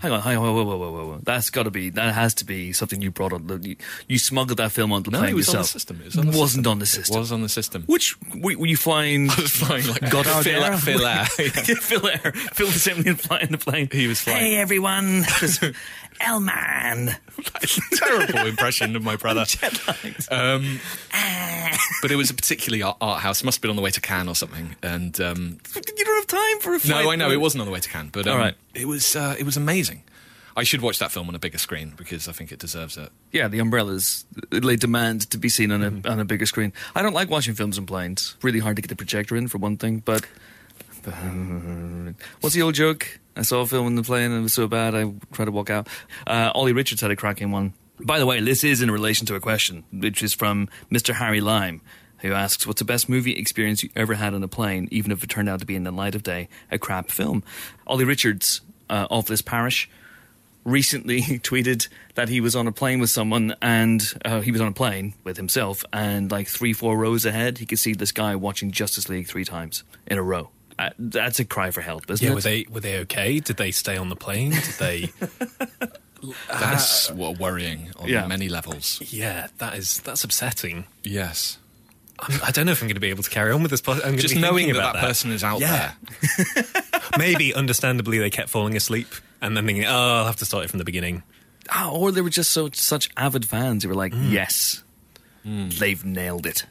Hang 0.00 0.12
on, 0.12 0.20
hang 0.20 0.36
on, 0.36 0.44
whoa, 0.44 0.52
whoa, 0.64 0.76
whoa, 0.76 0.90
whoa, 0.92 1.06
whoa. 1.06 1.20
That's 1.24 1.50
got 1.50 1.64
to 1.64 1.70
be, 1.70 1.90
that 1.90 2.14
has 2.14 2.34
to 2.34 2.44
be 2.44 2.72
something 2.72 3.02
you 3.02 3.10
brought 3.10 3.32
on. 3.32 3.62
You, 3.64 3.74
you 4.06 4.18
smuggled 4.18 4.58
that 4.58 4.70
film 4.70 4.92
onto 4.92 5.10
the 5.10 5.16
no, 5.16 5.22
plane 5.22 5.32
it 5.32 5.34
was 5.34 5.48
on 5.48 5.52
the 5.54 5.58
yourself. 5.58 5.72
system. 5.72 6.00
It 6.00 6.04
was 6.06 6.16
on 6.18 6.26
the 6.26 6.38
Wasn't 6.38 6.48
system. 6.64 6.70
on 6.70 6.78
the 6.78 6.86
system. 6.86 7.16
It 7.16 7.20
was 7.20 7.32
on 7.32 7.42
the 7.42 7.48
system. 7.48 7.82
Which 7.86 8.16
were, 8.34 8.56
were 8.56 8.66
you 8.66 8.76
flying? 8.76 9.28
I 9.30 9.34
was 9.40 9.50
flying 9.50 9.86
like 9.88 10.08
Godard 10.10 10.44
Phil, 10.44 10.62
Air? 10.64 10.76
Phil 10.76 11.04
Air. 11.04 11.24
Phil 11.26 12.06
Air. 12.06 12.32
Phil 12.32 12.66
was 12.66 12.80
simply 12.82 13.12
flying 13.14 13.48
the 13.48 13.58
plane. 13.58 13.88
He 13.90 14.06
was 14.06 14.20
flying. 14.20 14.38
Hey 14.38 14.56
everyone, 14.56 15.24
Elman. 16.20 17.10
terrible 17.96 18.46
impression 18.46 18.94
of 18.96 19.02
my 19.02 19.16
brother. 19.16 19.44
Um, 20.30 20.80
but 22.02 22.10
it 22.10 22.16
was 22.16 22.30
a 22.30 22.34
particularly 22.34 22.82
art, 22.82 22.96
art 23.00 23.20
house. 23.20 23.40
It 23.42 23.44
must 23.44 23.56
have 23.58 23.62
been 23.62 23.70
on 23.70 23.76
the 23.76 23.82
way 23.82 23.90
to 23.90 24.00
Cannes 24.00 24.28
or 24.28 24.34
something. 24.34 24.76
And 24.82 25.20
um, 25.20 25.58
you 25.74 26.04
don't 26.04 26.16
have 26.16 26.26
time 26.26 26.60
for 26.60 26.74
a 26.74 26.78
flight. 26.80 27.04
no, 27.04 27.10
I 27.10 27.16
know 27.16 27.30
it 27.30 27.40
wasn't 27.40 27.60
on 27.62 27.66
the 27.66 27.72
way 27.72 27.80
to 27.80 27.88
Cannes, 27.88 28.10
but 28.12 28.26
um, 28.26 28.32
All 28.32 28.38
right. 28.38 28.54
It 28.78 28.86
was. 28.86 29.16
Uh, 29.16 29.34
it 29.38 29.44
was 29.44 29.56
amazing. 29.56 30.02
I 30.56 30.64
should 30.64 30.80
watch 30.82 30.98
that 30.98 31.12
film 31.12 31.28
on 31.28 31.34
a 31.36 31.38
bigger 31.38 31.58
screen 31.58 31.92
because 31.96 32.26
I 32.28 32.32
think 32.32 32.50
it 32.50 32.58
deserves 32.58 32.96
it. 32.96 33.10
Yeah, 33.30 33.46
the 33.46 33.60
umbrellas 33.60 34.24
they 34.50 34.74
demand 34.76 35.30
to 35.30 35.38
be 35.38 35.48
seen 35.48 35.70
on 35.70 35.82
a 35.84 35.90
Mm-hmm. 35.90 36.10
on 36.10 36.18
a 36.20 36.24
bigger 36.24 36.46
screen. 36.46 36.72
I 36.96 37.02
don't 37.02 37.12
like 37.14 37.30
watching 37.30 37.54
films 37.54 37.78
in 37.78 37.86
planes. 37.86 38.36
Really 38.42 38.58
hard 38.58 38.74
to 38.76 38.82
get 38.82 38.88
the 38.88 38.96
projector 38.96 39.36
in 39.36 39.46
for 39.48 39.58
one 39.58 39.76
thing. 39.76 40.00
But 40.04 40.26
what's 42.40 42.54
the 42.54 42.62
old 42.62 42.74
joke? 42.74 43.20
I 43.36 43.42
saw 43.42 43.60
a 43.60 43.66
film 43.66 43.86
in 43.86 43.94
the 43.94 44.02
plane 44.02 44.30
and 44.32 44.40
it 44.40 44.42
was 44.42 44.52
so 44.54 44.66
bad 44.66 44.94
I 44.94 45.12
tried 45.32 45.44
to 45.46 45.52
walk 45.52 45.70
out. 45.70 45.86
Uh, 46.26 46.50
Ollie 46.54 46.72
Richards 46.72 47.00
had 47.00 47.10
a 47.10 47.16
cracking 47.16 47.52
one. 47.52 47.72
By 48.00 48.18
the 48.18 48.26
way, 48.26 48.40
this 48.40 48.64
is 48.64 48.82
in 48.82 48.90
relation 48.90 49.26
to 49.26 49.34
a 49.34 49.40
question, 49.40 49.84
which 49.92 50.22
is 50.22 50.34
from 50.34 50.68
Mr. 50.90 51.14
Harry 51.14 51.40
Lime, 51.40 51.80
who 52.18 52.32
asks, 52.32 52.66
"What's 52.66 52.80
the 52.80 52.84
best 52.84 53.08
movie 53.08 53.32
experience 53.36 53.82
you 53.82 53.90
ever 53.96 54.14
had 54.14 54.34
on 54.34 54.42
a 54.42 54.48
plane, 54.48 54.88
even 54.90 55.10
if 55.12 55.22
it 55.24 55.30
turned 55.30 55.48
out 55.48 55.60
to 55.60 55.66
be 55.66 55.74
in 55.74 55.82
the 55.84 55.90
light 55.92 56.14
of 56.14 56.22
day 56.22 56.48
a 56.70 56.78
crap 56.78 57.10
film?" 57.10 57.42
Ollie 57.86 58.04
Richards 58.04 58.60
uh, 58.90 59.06
of 59.10 59.26
this 59.26 59.42
parish 59.42 59.88
recently 60.64 61.20
tweeted 61.22 61.88
that 62.14 62.28
he 62.28 62.40
was 62.40 62.54
on 62.54 62.66
a 62.66 62.72
plane 62.72 63.00
with 63.00 63.10
someone 63.10 63.54
and 63.62 64.14
uh, 64.24 64.40
he 64.40 64.52
was 64.52 64.60
on 64.60 64.68
a 64.68 64.72
plane 64.72 65.14
with 65.24 65.36
himself 65.36 65.84
and 65.92 66.30
like 66.30 66.48
three 66.48 66.72
four 66.72 66.96
rows 66.98 67.24
ahead 67.24 67.58
he 67.58 67.66
could 67.66 67.78
see 67.78 67.94
this 67.94 68.12
guy 68.12 68.36
watching 68.36 68.70
justice 68.70 69.08
league 69.08 69.26
three 69.26 69.44
times 69.44 69.82
in 70.06 70.18
a 70.18 70.22
row 70.22 70.50
uh, 70.78 70.90
that's 70.98 71.40
a 71.40 71.44
cry 71.44 71.70
for 71.70 71.80
help 71.80 72.08
isn't 72.10 72.24
Yeah, 72.24 72.32
it 72.32 72.34
were 72.34 72.40
they 72.40 72.66
were 72.70 72.80
they 72.80 72.98
okay? 73.00 73.40
Did 73.40 73.56
they 73.56 73.72
stay 73.72 73.96
on 73.96 74.10
the 74.10 74.16
plane? 74.16 74.50
Did 74.50 74.62
they? 74.78 75.08
That's 76.48 77.10
what 77.10 77.38
worrying 77.38 77.90
on 77.96 78.08
yeah. 78.08 78.26
many 78.26 78.48
levels. 78.48 79.00
yeah, 79.12 79.48
that 79.58 79.76
is 79.76 80.00
that's 80.00 80.24
upsetting. 80.24 80.86
Yes. 81.04 81.58
I'm, 82.20 82.40
I 82.44 82.50
don't 82.50 82.66
know 82.66 82.72
if 82.72 82.82
I'm 82.82 82.88
going 82.88 82.94
to 82.96 83.00
be 83.00 83.10
able 83.10 83.22
to 83.22 83.30
carry 83.30 83.52
on 83.52 83.62
with 83.62 83.70
this. 83.70 83.80
po- 83.80 84.00
I'm 84.04 84.16
Just 84.18 84.36
knowing 84.36 84.66
that 84.68 84.76
about 84.76 84.94
that 84.94 85.02
person 85.04 85.30
is 85.32 85.44
out 85.44 85.60
Yeah. 85.60 85.92
there. 86.54 86.64
Maybe, 87.18 87.54
understandably, 87.54 88.18
they 88.18 88.30
kept 88.30 88.48
falling 88.50 88.76
asleep 88.76 89.08
and 89.40 89.56
then 89.56 89.66
thinking, 89.66 89.84
"Oh, 89.86 89.90
I'll 90.18 90.26
have 90.26 90.36
to 90.36 90.44
start 90.44 90.64
it 90.64 90.70
from 90.70 90.78
the 90.78 90.84
beginning." 90.84 91.22
Ah, 91.70 91.90
or 91.90 92.10
they 92.12 92.20
were 92.20 92.30
just 92.30 92.50
so 92.50 92.70
such 92.72 93.08
avid 93.16 93.44
fans 93.46 93.82
who 93.82 93.88
were 93.90 93.94
like 93.94 94.12
Mm. 94.12 94.30
yes 94.32 94.82
they've 95.44 96.04
nailed 96.04 96.44
it 96.46 96.64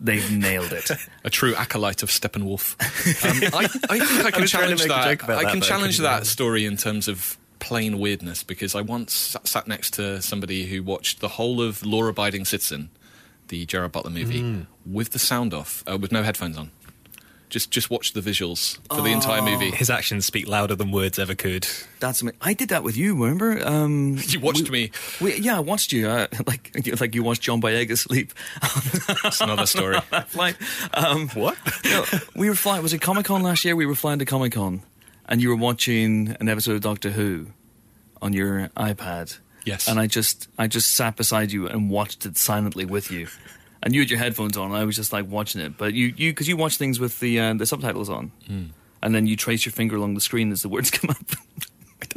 they've 0.00 0.30
nailed 0.32 0.72
it 0.72 0.90
a 1.24 1.30
true 1.30 1.54
acolyte 1.54 2.02
of 2.02 2.08
Steppenwolf. 2.08 2.74
Um, 3.52 3.60
I, 3.60 3.64
I 3.94 3.98
think 3.98 4.24
I 4.26 4.30
can 4.30 4.46
challenge 4.46 4.82
that. 4.84 4.92
I 4.92 5.14
that, 5.14 5.50
can 5.52 5.60
challenge 5.60 5.98
that 5.98 6.26
story 6.26 6.64
in 6.64 6.76
terms 6.76 7.06
of 7.08 7.36
plain 7.58 7.98
weirdness 7.98 8.42
because 8.42 8.74
I 8.74 8.80
once 8.80 9.12
sat, 9.12 9.46
sat 9.46 9.68
next 9.68 9.92
to 9.94 10.22
somebody 10.22 10.66
who 10.66 10.82
watched 10.82 11.20
the 11.20 11.28
whole 11.28 11.60
of 11.60 11.84
Law 11.84 12.04
Abiding 12.06 12.44
Citizen, 12.46 12.88
the 13.50 13.66
Gerard 13.66 13.92
Butler 13.92 14.10
movie, 14.10 14.40
Hmm. 14.40 14.60
with 14.86 15.10
the 15.10 15.18
sound 15.20 15.52
off, 15.54 15.84
uh, 15.88 15.96
with 15.98 16.10
no 16.10 16.22
headphones 16.24 16.56
on. 16.58 16.70
Just 17.50 17.72
just 17.72 17.90
watch 17.90 18.12
the 18.12 18.20
visuals 18.20 18.78
for 18.94 19.02
the 19.02 19.10
entire 19.10 19.42
movie. 19.42 19.72
His 19.72 19.90
actions 19.90 20.24
speak 20.24 20.46
louder 20.46 20.76
than 20.76 20.92
words 20.92 21.18
ever 21.18 21.34
could. 21.34 21.66
that's 21.98 22.22
amazing. 22.22 22.38
I 22.40 22.54
did 22.54 22.68
that 22.68 22.84
with 22.84 22.96
you 22.96 23.12
remember 23.20 23.66
um, 23.66 24.18
You 24.28 24.38
watched 24.38 24.70
we- 24.70 24.84
me. 24.86 24.90
we, 25.20 25.34
yeah 25.40 25.56
I 25.56 25.60
watched 25.60 25.90
you 25.92 26.08
uh, 26.08 26.28
like 26.46 26.70
like 27.00 27.12
you 27.16 27.24
watched 27.24 27.42
John 27.42 27.60
Boyega 27.60 27.98
sleep 27.98 28.32
It's 29.24 29.40
another 29.40 29.66
story. 29.66 29.98
flight. 30.28 30.54
Um, 30.94 31.28
What? 31.30 31.56
no, 31.84 32.04
we 32.36 32.48
were 32.48 32.54
flying. 32.54 32.84
Was 32.84 32.92
it 32.92 33.00
Comic 33.00 33.26
Con 33.26 33.42
last 33.42 33.64
year? 33.64 33.74
We 33.74 33.84
were 33.84 33.96
flying 33.96 34.20
to 34.20 34.24
Comic 34.24 34.52
Con, 34.52 34.82
and 35.28 35.42
you 35.42 35.48
were 35.48 35.56
watching 35.56 36.36
an 36.38 36.48
episode 36.48 36.76
of 36.76 36.82
Doctor 36.82 37.10
Who 37.10 37.48
on 38.22 38.32
your 38.32 38.68
iPad. 38.76 39.38
Yes. 39.64 39.88
And 39.88 39.98
I 40.00 40.06
just, 40.06 40.48
I 40.58 40.66
just 40.66 40.90
sat 40.92 41.16
beside 41.16 41.52
you 41.52 41.66
and 41.68 41.90
watched 41.90 42.24
it 42.26 42.36
silently 42.36 42.84
with 42.84 43.10
you. 43.10 43.28
And 43.82 43.94
you 43.94 44.02
had 44.02 44.10
your 44.10 44.18
headphones 44.18 44.58
on. 44.58 44.66
And 44.72 44.76
I 44.76 44.84
was 44.84 44.94
just 44.94 45.10
like 45.10 45.26
watching 45.26 45.62
it, 45.62 45.78
but 45.78 45.94
you, 45.94 46.12
you, 46.14 46.32
because 46.32 46.46
you 46.46 46.54
watch 46.54 46.76
things 46.76 47.00
with 47.00 47.18
the 47.18 47.40
uh, 47.40 47.54
the 47.54 47.64
subtitles 47.64 48.10
on, 48.10 48.30
Hmm. 48.46 48.64
and 49.00 49.14
then 49.14 49.26
you 49.26 49.36
trace 49.36 49.64
your 49.64 49.72
finger 49.72 49.96
along 49.96 50.12
the 50.12 50.20
screen 50.20 50.52
as 50.52 50.60
the 50.60 50.68
words 50.68 50.90
come 50.98 51.08
up. 51.08 51.16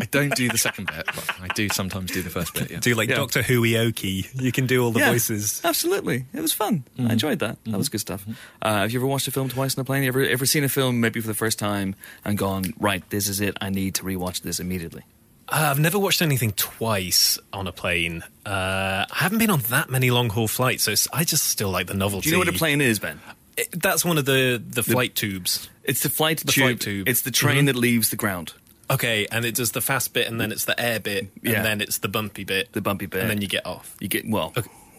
I 0.01 0.03
don't 0.11 0.35
do 0.35 0.49
the 0.49 0.57
second 0.57 0.87
bit, 0.87 1.05
but 1.05 1.29
I 1.41 1.47
do 1.55 1.69
sometimes 1.69 2.11
do 2.11 2.21
the 2.21 2.29
first 2.29 2.53
bit. 2.53 2.69
Yeah. 2.69 2.79
Do 2.81 2.95
like 2.95 3.07
Yeah. 3.07 3.15
Doctor 3.15 3.41
Who 3.43 3.61
Ioki. 3.61 4.27
You 4.41 4.51
can 4.51 4.67
do 4.67 4.83
all 4.83 4.91
the 4.91 4.99
Yeah, 4.99 5.11
voices. 5.11 5.61
Absolutely, 5.63 6.25
it 6.33 6.41
was 6.41 6.51
fun. 6.51 6.83
Mm-hmm. 6.97 7.07
I 7.09 7.13
enjoyed 7.13 7.39
that. 7.39 7.57
That 7.63 7.77
was 7.77 7.87
good 7.87 8.01
stuff. 8.01 8.25
Uh, 8.61 8.79
have 8.81 8.91
you 8.91 8.99
ever 8.99 9.07
watched 9.07 9.29
a 9.29 9.31
film 9.31 9.47
twice 9.47 9.77
on 9.77 9.81
a 9.83 9.85
plane? 9.85 10.03
You 10.03 10.09
ever 10.09 10.21
ever 10.25 10.45
seen 10.45 10.65
a 10.65 10.69
film 10.69 10.99
maybe 10.99 11.21
for 11.21 11.27
the 11.27 11.33
first 11.33 11.59
time 11.59 11.95
and 12.25 12.37
gone 12.37 12.73
right? 12.77 13.09
This 13.09 13.29
is 13.29 13.39
it. 13.39 13.55
I 13.61 13.69
need 13.69 13.95
to 13.95 14.03
rewatch 14.03 14.41
this 14.41 14.59
immediately. 14.59 15.03
Uh, 15.53 15.67
I've 15.69 15.79
never 15.79 15.99
watched 15.99 16.23
anything 16.23 16.51
twice 16.53 17.37
on 17.53 17.67
a 17.67 17.71
plane. 17.71 18.23
Uh, 18.43 19.05
I 19.09 19.15
haven't 19.15 19.37
been 19.37 19.51
on 19.51 19.59
that 19.69 19.87
many 19.89 20.09
long 20.09 20.29
haul 20.29 20.47
flights, 20.47 20.83
so 20.83 20.91
it's, 20.91 21.07
I 21.13 21.23
just 21.23 21.43
still 21.43 21.69
like 21.69 21.85
the 21.85 21.93
novelty. 21.93 22.23
Do 22.23 22.29
you 22.29 22.35
know 22.35 22.39
what 22.39 22.47
a 22.55 22.57
plane 22.57 22.81
is, 22.81 22.97
Ben? 22.97 23.19
It- 23.55 23.69
that's 23.79 24.03
one 24.03 24.17
of 24.17 24.25
the, 24.25 24.61
the 24.67 24.81
flight 24.81 25.13
tubes. 25.13 25.69
It's 25.83 26.01
the 26.01 26.09
flight 26.09 26.39
The 26.39 26.51
tube. 26.51 26.63
flight 26.63 26.79
tube. 26.79 27.07
It's 27.07 27.21
the 27.21 27.29
train 27.29 27.65
that 27.65 27.75
leaves 27.75 28.09
the 28.09 28.15
ground. 28.15 28.53
Okay, 28.89 29.27
and 29.31 29.45
it 29.45 29.53
does 29.55 29.71
the 29.73 29.81
fast 29.81 30.11
bit, 30.13 30.27
and 30.27 30.41
then 30.41 30.51
it's 30.51 30.65
the 30.65 30.79
air 30.79 30.99
bit, 30.99 31.29
and 31.43 31.63
then 31.63 31.81
it's 31.81 31.99
the 31.99 32.07
bumpy 32.09 32.43
bit, 32.45 32.71
The 32.73 32.81
bumpy 32.81 33.05
bit. 33.05 33.21
and 33.21 33.29
then 33.29 33.39
you 33.41 33.47
get 33.47 33.65
off. 33.65 33.95
You 33.99 34.07
get 34.07 34.27
well, 34.27 34.53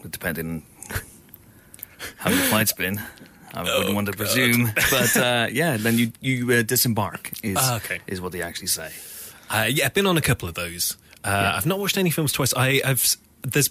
depending 0.09 0.63
on 0.91 0.99
how 2.17 2.29
your 2.29 2.39
flight's 2.43 2.71
been. 2.73 3.01
I 3.53 3.63
wouldn't 3.63 3.95
want 3.95 4.07
to 4.07 4.13
presume, 4.13 4.71
but 4.91 5.15
uh, 5.17 5.47
yeah, 5.51 5.77
then 5.77 5.97
you 5.97 6.11
you 6.19 6.51
uh, 6.51 6.61
disembark. 6.63 7.31
Is 7.43 7.57
Ah, 7.59 7.77
okay. 7.77 7.99
is 8.07 8.19
what 8.21 8.31
they 8.31 8.41
actually 8.41 8.67
say. 8.67 8.91
Uh, 9.49 9.67
yeah, 9.69 9.85
I've 9.85 9.93
been 9.93 10.07
on 10.07 10.17
a 10.17 10.21
couple 10.21 10.47
of 10.49 10.55
those. 10.55 10.97
Uh, 11.23 11.53
I've 11.55 11.65
not 11.65 11.79
watched 11.79 11.97
any 11.97 12.09
films 12.09 12.31
twice. 12.31 12.53
I, 12.55 12.81
I've 12.85 13.17
there's 13.41 13.69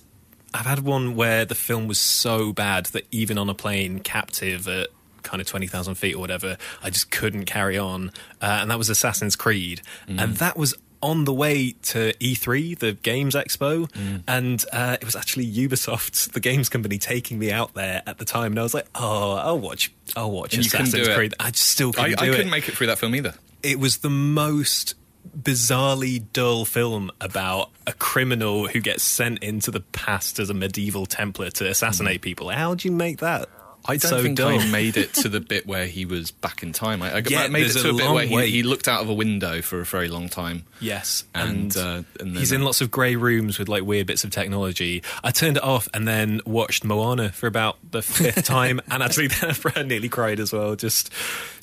I've 0.52 0.66
had 0.66 0.80
one 0.80 1.16
where 1.16 1.44
the 1.44 1.54
film 1.54 1.88
was 1.88 1.98
so 1.98 2.52
bad 2.52 2.86
that 2.86 3.06
even 3.10 3.38
on 3.38 3.48
a 3.48 3.54
plane, 3.54 4.00
captive 4.00 4.66
at 4.68 4.88
kind 5.22 5.40
of 5.40 5.46
twenty 5.46 5.66
thousand 5.66 5.94
feet 5.96 6.14
or 6.14 6.18
whatever, 6.18 6.56
I 6.82 6.90
just 6.90 7.10
couldn't 7.10 7.44
carry 7.46 7.78
on, 7.78 8.10
uh, 8.42 8.58
and 8.60 8.70
that 8.70 8.78
was 8.78 8.88
Assassin's 8.88 9.36
Creed, 9.36 9.82
and 10.08 10.36
that 10.36 10.56
was 10.56 10.74
on 11.02 11.24
the 11.26 11.34
way 11.34 11.72
to 11.82 12.14
E3, 12.14 12.78
the 12.78 12.92
Games 12.92 13.34
Expo, 13.34 13.86
Mm. 13.92 14.22
and 14.26 14.64
uh, 14.72 14.96
it 14.98 15.04
was 15.04 15.14
actually 15.14 15.46
Ubisoft, 15.52 16.32
the 16.32 16.40
games 16.40 16.70
company, 16.70 16.96
taking 16.96 17.38
me 17.38 17.52
out 17.52 17.74
there 17.74 18.02
at 18.06 18.16
the 18.18 18.24
time, 18.24 18.52
and 18.52 18.58
I 18.58 18.62
was 18.62 18.72
like, 18.74 18.86
"Oh, 18.94 19.32
I'll 19.32 19.58
watch, 19.60 19.92
I'll 20.16 20.30
watch 20.30 20.54
And 20.54 20.64
Assassin's. 20.64 21.08
Creed." 21.08 21.34
I 21.38 21.50
just 21.50 21.68
still 21.68 21.90
I, 21.90 22.04
couldn't 22.08 22.22
I 22.22 22.24
do 22.26 22.30
couldn't 22.32 22.48
it. 22.48 22.50
make 22.50 22.68
it 22.68 22.76
through 22.76 22.86
that 22.86 22.98
film 22.98 23.14
either. 23.14 23.34
it 23.62 23.78
was 23.78 23.98
the 23.98 24.10
most 24.10 24.94
bizarrely 25.38 26.24
dull 26.32 26.64
film 26.64 27.10
about 27.20 27.70
a 27.86 27.92
criminal 27.92 28.66
who 28.68 28.80
gets 28.80 29.02
sent 29.02 29.42
into 29.42 29.70
the 29.70 29.80
past 29.80 30.38
as 30.38 30.50
a 30.50 30.54
medieval 30.54 31.06
Templar 31.06 31.50
to 31.50 31.68
assassinate 31.68 32.22
people. 32.22 32.48
How 32.50 32.74
do 32.74 32.88
you 32.88 32.92
make 32.94 33.18
that? 33.18 33.48
I 33.86 33.98
don't 33.98 34.08
so 34.08 34.22
think 34.22 34.38
dull? 34.38 34.58
I 34.58 34.66
made 34.70 34.96
it 34.96 35.12
to 35.14 35.28
the 35.28 35.40
bit 35.42 35.66
where 35.66 35.84
he 35.84 36.06
was 36.06 36.30
back 36.30 36.62
in 36.62 36.72
time. 36.72 37.02
I, 37.02 37.16
I 37.16 37.22
Yeah, 37.28 37.48
made 37.48 37.66
it 37.66 37.72
to 37.74 37.88
a 37.90 37.92
a 37.92 37.94
bit 37.94 38.30
where 38.30 38.46
he, 38.46 38.50
he 38.52 38.62
looked 38.62 38.88
out 38.88 39.02
of 39.02 39.10
a 39.10 39.12
window 39.14 39.60
for 39.60 39.78
a 39.80 39.84
very 39.84 40.08
long 40.08 40.30
time. 40.30 40.64
Yes, 40.80 41.24
And, 41.34 41.76
uh, 41.76 42.02
and 42.18 42.30
then- 42.30 42.34
he's 42.36 42.50
in 42.50 42.62
lots 42.62 42.80
of 42.80 42.90
grey 42.90 43.14
rooms 43.16 43.58
with 43.58 43.68
like 43.68 43.82
weird 43.82 44.06
bits 44.06 44.24
of 44.24 44.30
technology. 44.30 45.02
I 45.22 45.32
turned 45.32 45.58
it 45.58 45.62
off 45.62 45.86
and 45.92 46.08
then 46.08 46.40
watched 46.46 46.82
Moana 46.82 47.28
for 47.32 47.46
about 47.46 47.76
the 47.90 48.00
fifth 48.00 48.42
time, 48.46 48.80
and 48.90 49.02
actually 49.02 49.26
then 49.28 49.54
I 49.76 49.82
nearly 49.82 50.08
cried 50.08 50.40
as 50.40 50.50
well. 50.50 50.76
Just 50.76 51.12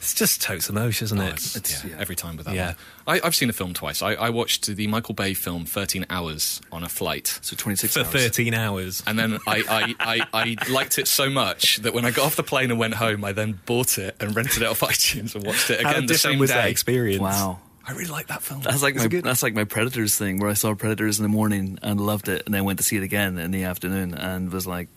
it's 0.01 0.13
just 0.13 0.41
totes 0.41 0.67
emotion, 0.69 1.05
isn't 1.05 1.19
Oh, 1.19 1.23
it? 1.23 1.27
it's- 1.33 1.55
It's- 1.55 1.83
yeah, 1.85 1.91
yeah. 1.91 1.97
every 2.01 2.15
time 2.15 2.35
with 2.35 2.47
that 2.47 2.55
Yeah. 2.55 2.73
one. 3.05 3.19
I, 3.19 3.21
I've 3.25 3.35
seen 3.35 3.47
the 3.47 3.53
film 3.53 3.73
twice. 3.73 4.01
I, 4.01 4.13
I 4.15 4.29
watched 4.31 4.65
the 4.65 4.87
Michael 4.87 5.13
Bay 5.13 5.33
film 5.33 5.65
13 5.65 6.05
Hours 6.09 6.59
on 6.71 6.83
a 6.83 6.89
flight. 6.89 7.39
So 7.41 7.55
26 7.55 7.93
for 7.93 7.99
hours. 7.99 8.09
thirteen 8.09 8.53
hours. 8.53 9.03
And 9.07 9.17
then 9.17 9.37
I, 9.47 9.95
I, 9.99 10.25
I, 10.33 10.55
I 10.59 10.69
liked 10.71 10.97
it 10.97 11.07
so 11.07 11.29
much 11.29 11.77
that 11.77 11.93
when 11.93 12.03
I 12.05 12.11
got 12.11 12.25
off 12.25 12.35
the 12.35 12.43
plane 12.43 12.71
and 12.71 12.79
went 12.79 12.95
home, 12.95 13.23
I 13.23 13.31
then 13.31 13.59
bought 13.65 13.97
it 13.97 14.15
and 14.19 14.35
rented 14.35 14.63
it 14.63 14.67
off 14.67 14.79
iTunes 14.91 15.35
and 15.35 15.45
watched 15.45 15.69
it 15.69 15.81
How 15.81 15.91
again 15.91 16.01
the 16.07 16.13
different 16.13 16.33
same 16.33 16.39
was 16.39 16.49
day. 16.49 16.55
that 16.57 16.69
experience? 16.69 17.21
Wow. 17.21 17.59
I 17.87 17.93
really 17.93 18.11
like 18.11 18.27
that 18.27 18.43
film. 18.43 18.61
That's 18.61 18.83
like 18.83 18.93
It's 18.95 19.03
my 19.03 19.07
good. 19.09 19.23
that's 19.23 19.41
like 19.43 19.55
my 19.55 19.63
Predators 19.63 20.15
thing, 20.15 20.39
where 20.39 20.49
I 20.49 20.53
saw 20.53 20.75
Predators 20.75 21.17
in 21.19 21.23
the 21.23 21.29
morning 21.29 21.79
and 21.81 21.99
loved 21.99 22.27
it, 22.29 22.43
and 22.45 22.53
then 22.53 22.63
went 22.63 22.77
to 22.79 22.83
see 22.85 22.95
it 22.97 23.03
again 23.03 23.37
in 23.39 23.49
the 23.51 23.63
afternoon 23.63 24.13
and 24.13 24.51
was 24.53 24.67
like, 24.67 24.87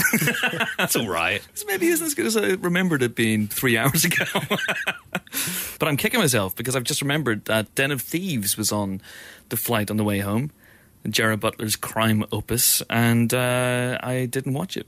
That's 0.78 0.96
all 0.96 1.08
right. 1.08 1.42
this 1.52 1.64
maybe 1.66 1.86
isn't 1.88 2.06
as 2.06 2.14
good 2.14 2.26
as 2.26 2.36
I 2.36 2.52
remembered 2.54 3.02
it 3.02 3.14
being 3.14 3.46
three 3.48 3.76
hours 3.78 4.04
ago. 4.04 4.24
but 5.78 5.88
I'm 5.88 5.96
kicking 5.96 6.20
myself 6.20 6.56
because 6.56 6.76
I've 6.76 6.84
just 6.84 7.02
remembered 7.02 7.44
that 7.46 7.74
Den 7.74 7.90
of 7.90 8.00
Thieves 8.00 8.56
was 8.56 8.72
on 8.72 9.00
the 9.50 9.56
flight 9.56 9.90
on 9.90 9.96
the 9.96 10.04
way 10.04 10.20
home, 10.20 10.50
Gerard 11.08 11.40
Butler's 11.40 11.76
crime 11.76 12.24
opus, 12.32 12.82
and 12.88 13.32
uh, 13.34 13.98
I 14.02 14.26
didn't 14.26 14.54
watch 14.54 14.76
it. 14.76 14.86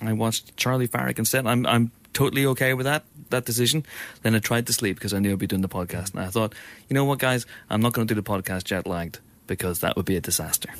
I 0.00 0.12
watched 0.12 0.56
Charley 0.56 0.86
Varrick 0.86 1.18
instead. 1.18 1.46
I'm 1.46 1.66
I'm 1.66 1.90
totally 2.12 2.46
okay 2.46 2.72
with 2.74 2.86
that 2.86 3.04
that 3.30 3.44
decision. 3.44 3.84
Then 4.22 4.34
I 4.34 4.38
tried 4.38 4.66
to 4.68 4.72
sleep 4.72 4.96
because 4.96 5.12
I 5.12 5.18
knew 5.18 5.32
I'd 5.32 5.38
be 5.38 5.46
doing 5.46 5.62
the 5.62 5.68
podcast, 5.68 6.12
and 6.14 6.22
I 6.22 6.28
thought, 6.28 6.54
you 6.88 6.94
know 6.94 7.04
what, 7.04 7.18
guys, 7.18 7.46
I'm 7.68 7.80
not 7.80 7.92
going 7.92 8.06
to 8.06 8.14
do 8.14 8.20
the 8.20 8.28
podcast 8.28 8.64
jet 8.64 8.86
lagged 8.86 9.18
because 9.46 9.80
that 9.80 9.96
would 9.96 10.06
be 10.06 10.16
a 10.16 10.20
disaster. 10.20 10.70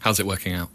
How's 0.00 0.20
it 0.20 0.26
working 0.26 0.52
out? 0.52 0.68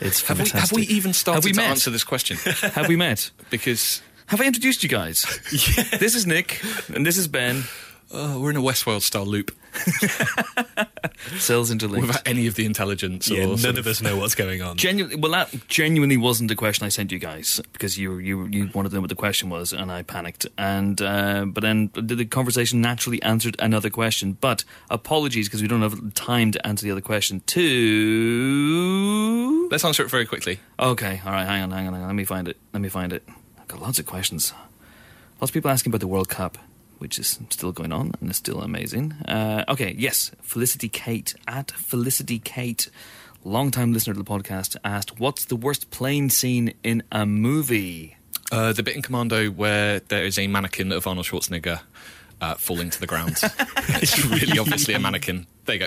It's 0.00 0.22
Have 0.26 0.38
we, 0.38 0.44
fantastic. 0.44 0.60
have 0.60 0.72
we 0.72 0.82
even 0.94 1.12
started 1.12 1.36
Have 1.38 1.44
we 1.44 1.52
to 1.52 1.60
met? 1.60 1.70
answer 1.70 1.90
this 1.90 2.04
question? 2.04 2.36
Have 2.74 2.88
we 2.88 2.96
met? 2.96 3.30
because 3.50 4.02
Have 4.26 4.40
I 4.40 4.44
introduced 4.44 4.82
you 4.82 4.88
guys? 4.88 5.24
This 6.00 6.14
is 6.14 6.26
Nick, 6.26 6.60
and 6.94 7.06
this 7.06 7.16
is 7.16 7.28
Ben. 7.28 7.64
Oh, 8.12 8.40
we're 8.40 8.50
in 8.50 8.56
a 8.56 8.62
Westworld 8.62 9.02
style 9.02 9.26
loop 9.26 9.50
Cells 11.38 11.70
interlinked. 11.70 12.06
without 12.06 12.26
any 12.26 12.46
of 12.46 12.54
the 12.54 12.64
intelligence. 12.64 13.28
Yeah, 13.28 13.44
or 13.44 13.48
none 13.48 13.58
sort 13.58 13.76
of 13.78 13.86
us 13.86 14.00
know 14.00 14.16
what's 14.16 14.34
going 14.34 14.62
on. 14.62 14.76
Genuinely, 14.76 15.16
well, 15.16 15.32
that 15.32 15.68
genuinely 15.68 16.16
wasn't 16.16 16.48
the 16.48 16.54
question 16.56 16.86
I 16.86 16.88
sent 16.88 17.12
you 17.12 17.18
guys 17.18 17.60
because 17.72 17.98
you 17.98 18.16
you 18.18 18.46
you 18.46 18.70
wanted 18.74 18.88
to 18.90 18.94
know 18.96 19.00
what 19.02 19.10
the 19.10 19.16
question 19.16 19.50
was, 19.50 19.72
and 19.72 19.92
I 19.92 20.02
panicked. 20.02 20.46
And 20.56 21.00
uh, 21.02 21.44
but 21.46 21.60
then 21.62 21.90
the, 21.94 22.14
the 22.14 22.24
conversation 22.24 22.80
naturally 22.80 23.20
answered 23.22 23.56
another 23.58 23.90
question. 23.90 24.38
But 24.40 24.64
apologies 24.90 25.48
because 25.48 25.60
we 25.62 25.68
don't 25.68 25.82
have 25.82 26.14
time 26.14 26.52
to 26.52 26.66
answer 26.66 26.84
the 26.84 26.92
other 26.92 27.00
question. 27.02 27.42
Two. 28.66 29.68
Let's 29.70 29.84
answer 29.84 30.02
it 30.04 30.10
very 30.10 30.26
quickly. 30.26 30.60
Okay, 30.78 31.20
all 31.24 31.32
right. 31.32 31.44
Hang 31.44 31.62
on, 31.64 31.70
hang 31.70 31.86
on, 31.88 31.92
hang 31.92 32.02
on. 32.02 32.08
Let 32.08 32.14
me 32.16 32.24
find 32.24 32.48
it. 32.48 32.56
Let 32.72 32.80
me 32.80 32.88
find 32.88 33.12
it. 33.12 33.22
I've 33.58 33.68
got 33.68 33.80
lots 33.82 33.98
of 33.98 34.06
questions. 34.06 34.52
Lots 35.40 35.50
of 35.50 35.54
people 35.54 35.70
asking 35.70 35.90
about 35.90 36.00
the 36.00 36.06
World 36.06 36.28
Cup, 36.30 36.56
which 36.98 37.18
is 37.18 37.38
still 37.50 37.72
going 37.72 37.92
on 37.92 38.12
and 38.20 38.30
is 38.30 38.36
still 38.36 38.60
amazing. 38.60 39.12
Uh, 39.26 39.64
okay, 39.68 39.94
yes. 39.98 40.30
Felicity 40.42 40.88
Kate 40.88 41.34
at 41.46 41.70
Felicity 41.72 42.38
Kate, 42.38 42.90
long-time 43.44 43.92
listener 43.92 44.14
to 44.14 44.18
the 44.18 44.24
podcast, 44.24 44.76
asked, 44.84 45.18
"What's 45.18 45.44
the 45.44 45.56
worst 45.56 45.90
plane 45.90 46.30
scene 46.30 46.74
in 46.82 47.02
a 47.12 47.26
movie?" 47.26 48.16
Uh, 48.52 48.72
the 48.72 48.82
bit 48.82 48.94
in 48.94 49.02
Commando 49.02 49.48
where 49.48 50.00
there 50.00 50.24
is 50.24 50.38
a 50.38 50.46
mannequin 50.46 50.92
of 50.92 51.06
Arnold 51.06 51.26
Schwarzenegger 51.26 51.80
uh, 52.40 52.54
falling 52.54 52.90
to 52.90 53.00
the 53.00 53.06
ground. 53.06 53.38
it's 53.88 54.24
really 54.24 54.58
obviously 54.58 54.94
a 54.94 55.00
mannequin. 55.00 55.46
There 55.64 55.76
you 55.76 55.80
go. 55.80 55.86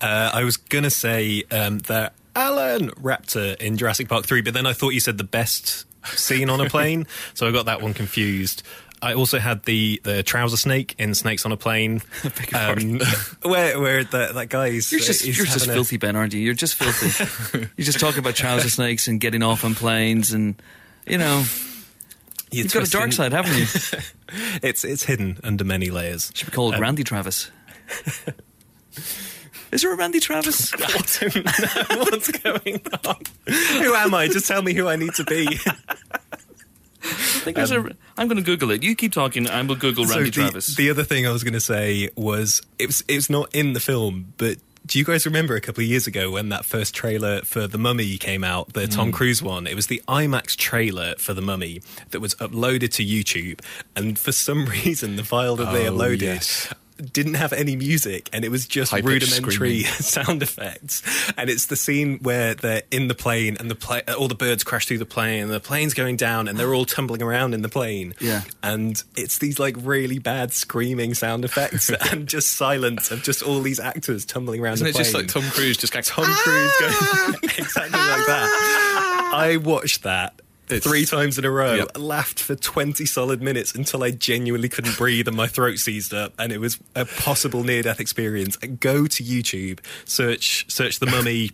Uh, 0.00 0.30
I 0.32 0.44
was 0.44 0.56
gonna 0.56 0.90
say 0.90 1.42
um, 1.50 1.78
the 1.80 2.12
Alan 2.36 2.90
Raptor 2.90 3.56
in 3.60 3.76
Jurassic 3.76 4.08
Park 4.08 4.26
three, 4.26 4.42
but 4.42 4.54
then 4.54 4.66
I 4.66 4.72
thought 4.72 4.90
you 4.90 5.00
said 5.00 5.18
the 5.18 5.24
best 5.24 5.86
scene 6.16 6.50
on 6.50 6.60
a 6.60 6.68
plane, 6.68 7.06
so 7.34 7.46
I 7.46 7.52
got 7.52 7.66
that 7.66 7.80
one 7.80 7.94
confused. 7.94 8.62
I 9.04 9.12
also 9.12 9.38
had 9.38 9.64
the, 9.64 10.00
the 10.02 10.22
trouser 10.22 10.56
snake 10.56 10.94
in 10.98 11.14
Snakes 11.14 11.44
on 11.44 11.52
a 11.52 11.58
Plane, 11.58 12.00
um, 12.54 13.00
where 13.42 13.78
where 13.78 14.02
the, 14.04 14.30
that 14.32 14.48
guy's 14.48 14.90
You're 14.90 15.00
just 15.02 15.24
he's 15.24 15.36
you're 15.36 15.44
just 15.44 15.58
having 15.58 15.70
a- 15.70 15.74
filthy, 15.74 15.98
Ben, 15.98 16.16
aren't 16.16 16.32
you? 16.32 16.40
You're 16.40 16.54
just 16.54 16.74
filthy. 16.74 17.58
you're 17.76 17.84
just 17.84 18.00
talking 18.00 18.20
about 18.20 18.34
trouser 18.34 18.70
snakes 18.70 19.06
and 19.06 19.20
getting 19.20 19.42
off 19.42 19.62
on 19.62 19.74
planes, 19.74 20.32
and 20.32 20.54
you 21.06 21.18
know 21.18 21.44
you're 22.50 22.64
you've 22.64 22.72
got 22.72 22.88
a 22.88 22.90
dark 22.90 23.12
side, 23.12 23.32
haven't 23.32 23.54
you? 23.56 23.66
It's 24.62 24.84
it's 24.84 25.04
hidden 25.04 25.38
under 25.44 25.64
many 25.64 25.90
layers. 25.90 26.32
Should 26.34 26.46
be 26.46 26.52
called 26.52 26.74
Um, 26.74 26.80
Randy 26.80 27.04
Travis. 27.04 27.50
Is 29.70 29.82
there 29.82 29.92
a 29.92 29.96
Randy 29.96 30.20
Travis? 30.20 30.72
I 30.72 30.76
don't 30.78 31.44
know 31.44 31.98
what's 32.04 32.30
going 32.30 32.80
on. 33.04 33.16
Who 33.82 33.94
am 33.94 34.14
I? 34.14 34.28
Just 34.28 34.48
tell 34.48 34.62
me 34.62 34.72
who 34.72 34.88
I 34.88 34.96
need 34.96 35.12
to 35.14 35.24
be. 35.24 35.46
I 35.66 37.42
think 37.42 37.56
there's 37.56 37.72
a. 37.72 37.84
I'm 38.16 38.28
going 38.28 38.36
to 38.38 38.42
Google 38.44 38.70
it. 38.70 38.82
You 38.82 38.94
keep 38.94 39.12
talking. 39.12 39.48
I 39.48 39.60
will 39.62 39.74
Google 39.76 40.04
Randy 40.04 40.16
so 40.16 40.24
the, 40.24 40.30
Travis. 40.30 40.76
the 40.76 40.90
other 40.90 41.04
thing 41.04 41.26
I 41.26 41.32
was 41.32 41.42
going 41.42 41.54
to 41.54 41.60
say 41.60 42.10
was 42.16 42.62
it 42.78 42.86
was 42.86 43.04
it's 43.08 43.28
not 43.28 43.54
in 43.54 43.72
the 43.72 43.80
film, 43.80 44.32
but 44.36 44.58
do 44.86 44.98
you 44.98 45.04
guys 45.04 45.24
remember 45.24 45.56
a 45.56 45.60
couple 45.62 45.82
of 45.82 45.88
years 45.88 46.06
ago 46.06 46.30
when 46.30 46.50
that 46.50 46.64
first 46.66 46.94
trailer 46.94 47.40
for 47.40 47.66
The 47.66 47.78
Mummy 47.78 48.18
came 48.18 48.44
out, 48.44 48.74
the 48.74 48.86
Tom 48.86 49.10
Mm. 49.10 49.14
Cruise 49.14 49.42
one? 49.42 49.66
It 49.66 49.74
was 49.74 49.86
the 49.86 50.02
IMAX 50.06 50.56
trailer 50.56 51.14
for 51.16 51.32
The 51.32 51.40
Mummy 51.40 51.80
that 52.10 52.20
was 52.20 52.34
uploaded 52.34 52.92
to 52.94 53.04
YouTube, 53.04 53.60
and 53.96 54.18
for 54.18 54.30
some 54.30 54.66
reason, 54.84 55.16
the 55.16 55.24
file 55.24 55.56
that 55.56 55.72
they 55.72 55.88
Oh, 55.88 55.92
uploaded. 55.92 56.20
yes. 56.20 56.72
Didn't 57.12 57.34
have 57.34 57.52
any 57.52 57.74
music, 57.74 58.30
and 58.32 58.44
it 58.44 58.50
was 58.50 58.68
just 58.68 58.92
High-pitched 58.92 59.06
rudimentary 59.34 59.82
sound 59.82 60.42
effects. 60.44 61.02
And 61.36 61.50
it's 61.50 61.66
the 61.66 61.74
scene 61.74 62.18
where 62.22 62.54
they're 62.54 62.82
in 62.92 63.08
the 63.08 63.16
plane, 63.16 63.56
and 63.58 63.68
the 63.68 63.74
pla- 63.74 64.02
all 64.16 64.28
the 64.28 64.36
birds 64.36 64.62
crash 64.62 64.86
through 64.86 64.98
the 64.98 65.04
plane, 65.06 65.42
and 65.42 65.50
the 65.50 65.58
plane's 65.58 65.92
going 65.92 66.16
down, 66.16 66.46
and 66.46 66.56
they're 66.58 66.72
all 66.72 66.84
tumbling 66.84 67.20
around 67.20 67.52
in 67.52 67.62
the 67.62 67.68
plane 67.68 68.14
Yeah. 68.20 68.42
and 68.62 69.02
it's 69.16 69.38
these 69.38 69.58
like 69.58 69.74
really 69.80 70.20
bad 70.20 70.52
screaming 70.52 71.14
sound 71.14 71.44
effects 71.44 71.90
and 72.12 72.28
just 72.28 72.52
silence 72.52 73.10
of 73.10 73.22
just 73.24 73.42
all 73.42 73.60
these 73.60 73.80
actors 73.80 74.24
tumbling 74.24 74.60
around 74.60 74.74
Isn't 74.74 74.84
the 74.84 74.90
it 74.90 74.92
plane. 74.92 75.04
just 75.04 75.14
like 75.14 75.26
Tom 75.26 75.50
Cruise 75.50 75.76
just 75.76 75.92
going, 75.92 76.04
Tom 76.04 76.24
Cruise 76.26 76.72
going 76.78 77.34
exactly 77.58 77.98
like 77.98 78.26
that. 78.26 79.30
I 79.34 79.56
watched 79.56 80.04
that. 80.04 80.40
It's- 80.68 80.82
Three 80.82 81.04
times 81.04 81.38
in 81.38 81.44
a 81.44 81.50
row, 81.50 81.74
Yep. 81.74 81.98
laughed 81.98 82.40
for 82.40 82.54
20 82.54 83.04
solid 83.06 83.42
minutes 83.42 83.74
until 83.74 84.02
I 84.02 84.10
genuinely 84.12 84.68
couldn't 84.68 84.96
breathe 84.96 85.28
and 85.28 85.36
my 85.36 85.46
throat 85.46 85.78
seized 85.78 86.14
up, 86.14 86.32
and 86.38 86.52
it 86.52 86.58
was 86.60 86.78
a 86.94 87.04
possible 87.04 87.64
near 87.64 87.82
death 87.82 88.00
experience. 88.00 88.56
Go 88.56 89.06
to 89.06 89.22
YouTube, 89.22 89.80
search 90.06 90.64
search 90.68 91.00
the 91.00 91.06
mummy 91.06 91.50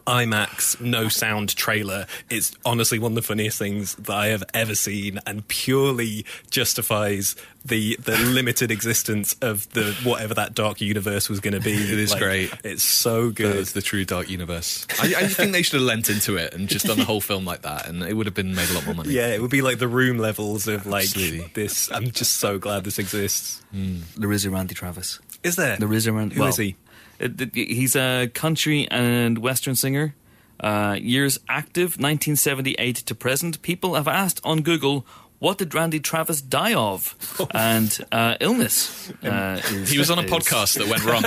IMAX 0.00 0.80
no 0.80 1.08
sound 1.08 1.54
trailer. 1.54 2.06
It's 2.30 2.56
honestly 2.64 2.98
one 2.98 3.12
of 3.12 3.16
the 3.16 3.22
funniest 3.22 3.58
things 3.58 3.94
that 3.96 4.14
I 4.14 4.28
have 4.28 4.44
ever 4.54 4.74
seen, 4.74 5.20
and 5.26 5.46
purely 5.48 6.24
justifies 6.50 7.36
the 7.64 7.96
the 7.96 8.16
limited 8.18 8.70
existence 8.70 9.36
of 9.42 9.68
the 9.70 9.96
whatever 10.02 10.34
that 10.34 10.54
dark 10.54 10.80
universe 10.80 11.28
was 11.28 11.40
going 11.40 11.54
to 11.54 11.60
be. 11.60 11.72
It 11.72 11.98
is 11.98 12.14
great. 12.14 12.52
It's 12.64 12.82
so 12.82 13.30
good. 13.30 13.56
It's 13.56 13.72
the 13.72 13.82
true 13.82 14.04
dark 14.04 14.30
universe. 14.30 14.86
I, 15.00 15.14
I 15.16 15.28
think 15.28 15.52
they 15.52 15.62
should 15.62 15.80
have 15.80 15.86
lent 15.86 16.08
into 16.08 16.36
it 16.36 16.54
and 16.54 16.68
just 16.68 16.86
done 16.86 16.98
the 16.98 17.04
whole 17.04 17.20
film 17.20 17.44
like 17.44 17.62
that, 17.62 17.86
and 17.86 18.02
it 18.02 18.14
would 18.14 18.26
have 18.26 18.34
been 18.34 18.54
made 18.54 18.70
a 18.70 18.74
lot 18.74 18.86
more 18.86 18.94
money. 18.94 19.12
Yeah, 19.12 19.28
it 19.28 19.40
would 19.42 19.50
be 19.50 19.62
like 19.62 19.78
the 19.78 19.88
room 19.88 20.18
levels 20.18 20.68
of 20.68 20.86
like 20.86 21.04
Absolutely. 21.04 21.50
this. 21.54 21.90
I'm 21.90 22.10
just 22.10 22.38
so 22.38 22.58
glad 22.58 22.84
this 22.84 22.98
exists. 22.98 23.62
Hmm. 23.72 24.00
there 24.16 24.32
is 24.32 24.44
a 24.44 24.50
Randy 24.50 24.74
Travis. 24.74 25.18
Is 25.42 25.56
there? 25.56 25.76
There 25.76 25.92
is 25.92 26.06
a 26.06 26.12
Randy. 26.12 26.36
Who 26.36 26.42
well, 26.42 26.50
is 26.50 26.56
he? 26.56 26.76
It- 27.22 27.54
he's 27.54 27.94
a 27.96 28.28
country 28.34 28.86
and 28.90 29.38
western 29.38 29.74
singer. 29.76 30.14
Uh, 30.60 30.96
years 31.00 31.38
active, 31.48 31.98
1978 31.98 32.96
to 32.96 33.14
present. 33.14 33.60
People 33.62 33.94
have 33.96 34.06
asked 34.06 34.40
on 34.44 34.62
Google, 34.62 35.04
"What 35.40 35.58
did 35.58 35.74
Randy 35.74 35.98
Travis 35.98 36.40
die 36.40 36.72
of?" 36.74 37.16
and 37.54 37.98
uh, 38.12 38.36
illness. 38.40 39.10
Uh, 39.24 39.60
is- 39.64 39.90
He 39.90 39.98
was 39.98 40.08
on 40.10 40.18
a 40.18 40.22
is- 40.22 40.30
podcast 40.30 40.78
that 40.78 40.86
went 40.86 41.04
wrong 41.04 41.24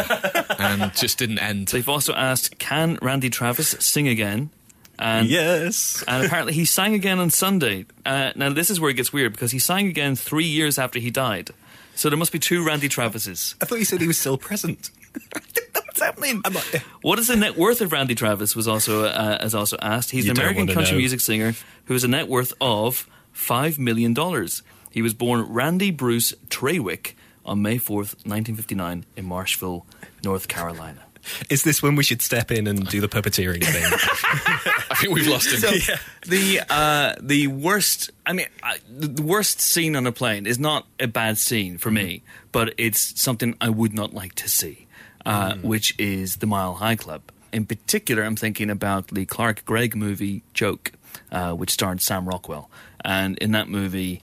and 0.59 0.93
just 0.95 1.17
didn't 1.17 1.39
end. 1.39 1.67
They've 1.67 1.89
also 1.89 2.13
asked, 2.13 2.57
"Can 2.59 2.97
Randy 3.01 3.29
Travis 3.29 3.75
sing 3.79 4.07
again?" 4.07 4.51
And 4.97 5.27
Yes. 5.27 6.01
and 6.07 6.25
apparently 6.25 6.53
he 6.53 6.63
sang 6.63 6.93
again 6.93 7.19
on 7.19 7.29
Sunday. 7.29 7.85
Uh, 8.05 8.31
now 8.37 8.53
this 8.53 8.69
is 8.69 8.79
where 8.79 8.89
it 8.91 8.93
gets 8.95 9.11
weird 9.11 9.33
because 9.33 9.51
he 9.51 9.59
sang 9.59 9.87
again 9.87 10.15
three 10.15 10.45
years 10.47 10.79
after 10.79 10.99
he 10.99 11.11
died. 11.11 11.49
So 11.95 12.07
there 12.09 12.17
must 12.17 12.31
be 12.31 12.39
two 12.39 12.63
Randy 12.65 12.87
Travises. 12.87 13.55
I 13.61 13.65
thought 13.65 13.79
you 13.79 13.85
said 13.85 13.99
he 13.99 14.07
was 14.07 14.17
still 14.17 14.37
present. 14.37 14.91
What's 15.95 16.05
happening? 16.05 16.41
I'm 16.43 16.53
not- 16.53 16.63
What 17.01 17.19
is 17.19 17.27
the 17.27 17.37
net 17.37 17.55
worth 17.57 17.79
of 17.79 17.91
Randy 17.93 18.15
Travis? 18.15 18.53
Was 18.55 18.67
also 18.67 19.05
uh, 19.05 19.37
as 19.39 19.55
also 19.55 19.77
asked. 19.81 20.11
He's 20.11 20.25
You 20.25 20.31
an 20.31 20.37
American 20.37 20.67
country 20.67 20.91
know. 20.93 20.97
music 20.97 21.21
singer 21.21 21.53
who 21.85 21.93
has 21.93 22.03
a 22.03 22.07
net 22.09 22.27
worth 22.27 22.51
of 22.59 23.07
five 23.31 23.79
million 23.79 24.13
dollars. 24.13 24.61
He 24.91 25.01
was 25.01 25.13
born 25.13 25.41
Randy 25.41 25.91
Bruce 25.91 26.33
Traywick 26.49 27.13
on 27.45 27.61
May 27.61 27.77
fourth, 27.77 28.15
nineteen 28.25 28.55
fifty 28.55 28.75
nine, 28.75 29.05
in 29.15 29.25
Marshville, 29.25 29.83
North 30.23 30.47
Carolina. 30.49 30.99
Is 31.49 31.63
this 31.63 31.81
when 31.81 31.95
we 31.95 32.03
should 32.03 32.21
step 32.21 32.51
in 32.51 32.67
and 32.67 32.85
do 32.87 33.01
the 33.01 33.07
puppeteering 33.07 33.63
thing? 33.63 33.83
I 34.91 34.95
think 34.95 35.13
we've 35.15 35.27
lost 35.27 35.47
him. 35.51 35.59
So 35.79 35.95
the 36.27 36.61
uh, 36.69 37.15
the 37.21 37.47
worst. 37.47 38.11
I 38.25 38.33
mean, 38.33 38.47
I, 38.61 38.77
the 38.89 39.23
worst 39.23 39.61
scene 39.61 39.95
on 39.95 40.05
a 40.05 40.11
plane 40.11 40.45
is 40.45 40.59
not 40.59 40.85
a 40.99 41.07
bad 41.07 41.37
scene 41.37 41.77
for 41.77 41.89
me, 41.89 42.21
but 42.51 42.73
it's 42.77 43.19
something 43.21 43.55
I 43.61 43.69
would 43.69 43.93
not 43.93 44.13
like 44.13 44.35
to 44.35 44.49
see, 44.49 44.84
uh, 45.25 45.55
which 45.61 45.95
is 45.97 46.37
the 46.37 46.47
Mile 46.47 46.75
High 46.75 46.95
Club. 46.95 47.21
In 47.51 47.65
particular, 47.65 48.23
I'm 48.23 48.35
thinking 48.35 48.69
about 48.69 49.07
the 49.07 49.25
Clark 49.25 49.65
Gregg 49.65 49.95
movie 49.95 50.43
Choke, 50.53 50.91
uh, 51.31 51.53
which 51.53 51.71
starred 51.71 52.01
Sam 52.01 52.27
Rockwell, 52.27 52.69
and 53.03 53.37
in 53.39 53.51
that 53.51 53.67
movie. 53.67 54.21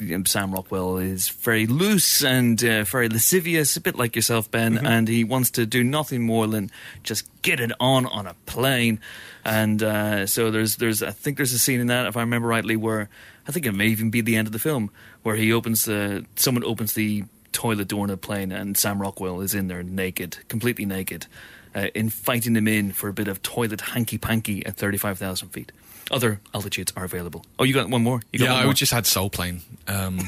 um, 0.00 0.24
Sam 0.24 0.52
Rockwell 0.52 0.98
is 0.98 1.28
very 1.28 1.66
loose 1.66 2.24
and 2.24 2.62
uh, 2.64 2.84
very 2.84 3.08
lascivious, 3.08 3.76
a 3.76 3.80
bit 3.80 3.96
like 3.96 4.16
yourself, 4.16 4.50
Ben, 4.50 4.78
and 4.86 5.08
he 5.08 5.24
wants 5.24 5.50
to 5.52 5.66
do 5.66 5.84
nothing 5.84 6.22
more 6.22 6.46
than 6.46 6.70
just 7.02 7.28
get 7.42 7.60
it 7.60 7.72
on 7.78 8.06
on 8.06 8.26
a 8.26 8.34
plane. 8.46 9.00
And 9.44 9.82
uh, 9.82 10.26
so 10.26 10.50
there's 10.50 10.76
there's 10.76 11.02
I 11.02 11.10
think 11.10 11.36
there's 11.36 11.52
a 11.52 11.58
scene 11.58 11.80
in 11.80 11.88
that, 11.88 12.06
if 12.06 12.16
I 12.16 12.20
remember 12.20 12.48
rightly, 12.48 12.76
where 12.76 13.08
I 13.46 13.52
think 13.52 13.66
it 13.66 13.72
may 13.72 13.88
even 13.88 14.10
be 14.10 14.20
the 14.20 14.36
end 14.36 14.48
of 14.48 14.52
the 14.52 14.58
film, 14.58 14.90
where 15.22 15.36
he 15.36 15.52
opens 15.52 15.84
the 15.84 16.24
someone 16.36 16.64
opens 16.64 16.94
the 16.94 17.24
toilet 17.52 17.88
door 17.88 18.04
in 18.04 18.10
a 18.10 18.16
plane, 18.16 18.52
and 18.52 18.76
Sam 18.76 19.00
Rockwell 19.00 19.40
is 19.40 19.54
in 19.54 19.68
there 19.68 19.82
naked, 19.82 20.38
completely 20.48 20.84
naked, 20.84 21.26
uh, 21.74 21.88
inviting 21.94 22.54
him 22.56 22.68
in 22.68 22.92
for 22.92 23.08
a 23.08 23.12
bit 23.12 23.28
of 23.28 23.42
toilet 23.42 23.80
hanky 23.80 24.18
panky 24.18 24.64
at 24.66 24.76
thirty 24.76 24.98
five 24.98 25.18
thousand 25.18 25.48
feet. 25.50 25.72
Other 26.10 26.40
altitudes 26.54 26.92
are 26.96 27.04
available. 27.04 27.44
Oh, 27.58 27.64
you 27.64 27.72
got 27.72 27.88
one 27.88 28.02
more? 28.02 28.20
You 28.32 28.40
got 28.40 28.44
Yeah, 28.46 28.50
one 28.50 28.58
I 28.58 28.62
more? 28.62 28.68
would 28.70 28.76
just 28.76 28.92
had 28.92 29.06
Soul 29.06 29.30
Plane. 29.30 29.60
Um, 29.86 30.18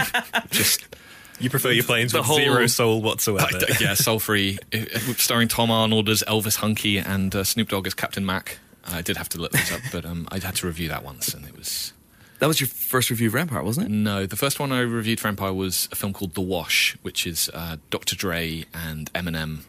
just 0.50 0.84
you 1.38 1.50
prefer 1.50 1.70
your 1.72 1.84
planes 1.84 2.12
The 2.12 2.18
with 2.18 2.26
whole- 2.26 2.36
zero 2.38 2.66
soul 2.66 3.02
whatsoever. 3.02 3.58
yeah, 3.80 3.92
Soul 3.94 4.18
Free, 4.18 4.58
starring 5.16 5.48
Tom 5.48 5.70
Arnold 5.70 6.08
as 6.08 6.22
Elvis 6.26 6.58
Hunkee 6.58 7.04
and 7.06 7.34
uh, 7.34 7.44
Snoop 7.44 7.68
Dogg 7.68 7.86
as 7.86 7.92
Captain 7.94 8.24
Mac. 8.24 8.58
I 8.88 9.02
did 9.02 9.16
have 9.18 9.28
to 9.30 9.38
look 9.38 9.52
those 9.52 9.72
up, 9.72 9.80
but 9.92 10.06
um, 10.06 10.28
I 10.30 10.38
had 10.38 10.54
to 10.56 10.66
review 10.66 10.88
that 10.88 11.04
once, 11.04 11.34
and 11.34 11.44
it 11.44 11.56
was 11.56 11.92
That 12.38 12.46
was 12.46 12.60
your 12.60 12.68
first 12.68 13.10
review 13.10 13.28
of 13.28 13.34
Empire, 13.34 13.62
wasn't 13.62 13.86
it? 13.86 13.90
no. 13.90 14.26
The 14.26 14.36
first 14.36 14.60
one 14.60 14.72
I 14.72 14.80
reviewed 14.80 15.20
for 15.20 15.28
Empire 15.28 15.52
was 15.52 15.88
a 15.92 15.96
film 15.96 16.12
called 16.12 16.34
The 16.34 16.40
Wash, 16.42 16.96
which 17.02 17.26
is 17.26 17.50
uh, 17.54 17.76
Dr. 17.90 18.14
Dre 18.16 18.64
and 18.74 19.12
Eminem. 19.14 19.60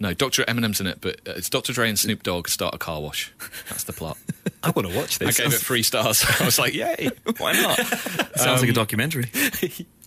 No, 0.00 0.12
Dr. 0.12 0.42
Eminem's 0.46 0.80
in 0.80 0.88
it, 0.88 0.98
but 1.00 1.20
uh, 1.28 1.34
it's 1.36 1.48
Dr. 1.48 1.72
Dre 1.72 1.88
and 1.88 1.96
Snoop 1.96 2.24
Dogg 2.24 2.48
start 2.48 2.74
a 2.74 2.78
car 2.78 3.00
wash. 3.00 3.32
That's 3.68 3.84
the 3.84 3.92
plot. 3.92 4.18
I 4.64 4.70
want 4.70 4.88
to 4.88 4.96
watch 4.96 5.20
this. 5.20 5.38
I 5.38 5.44
gave 5.44 5.52
it 5.54 5.58
three 5.58 5.84
stars. 5.84 6.24
I 6.40 6.44
was 6.44 6.58
like, 6.58 6.74
yay! 6.74 7.10
Why 7.38 7.52
not? 7.52 7.78
Sounds 8.36 8.62
like 8.62 8.70
a 8.70 8.72
documentary. 8.72 9.30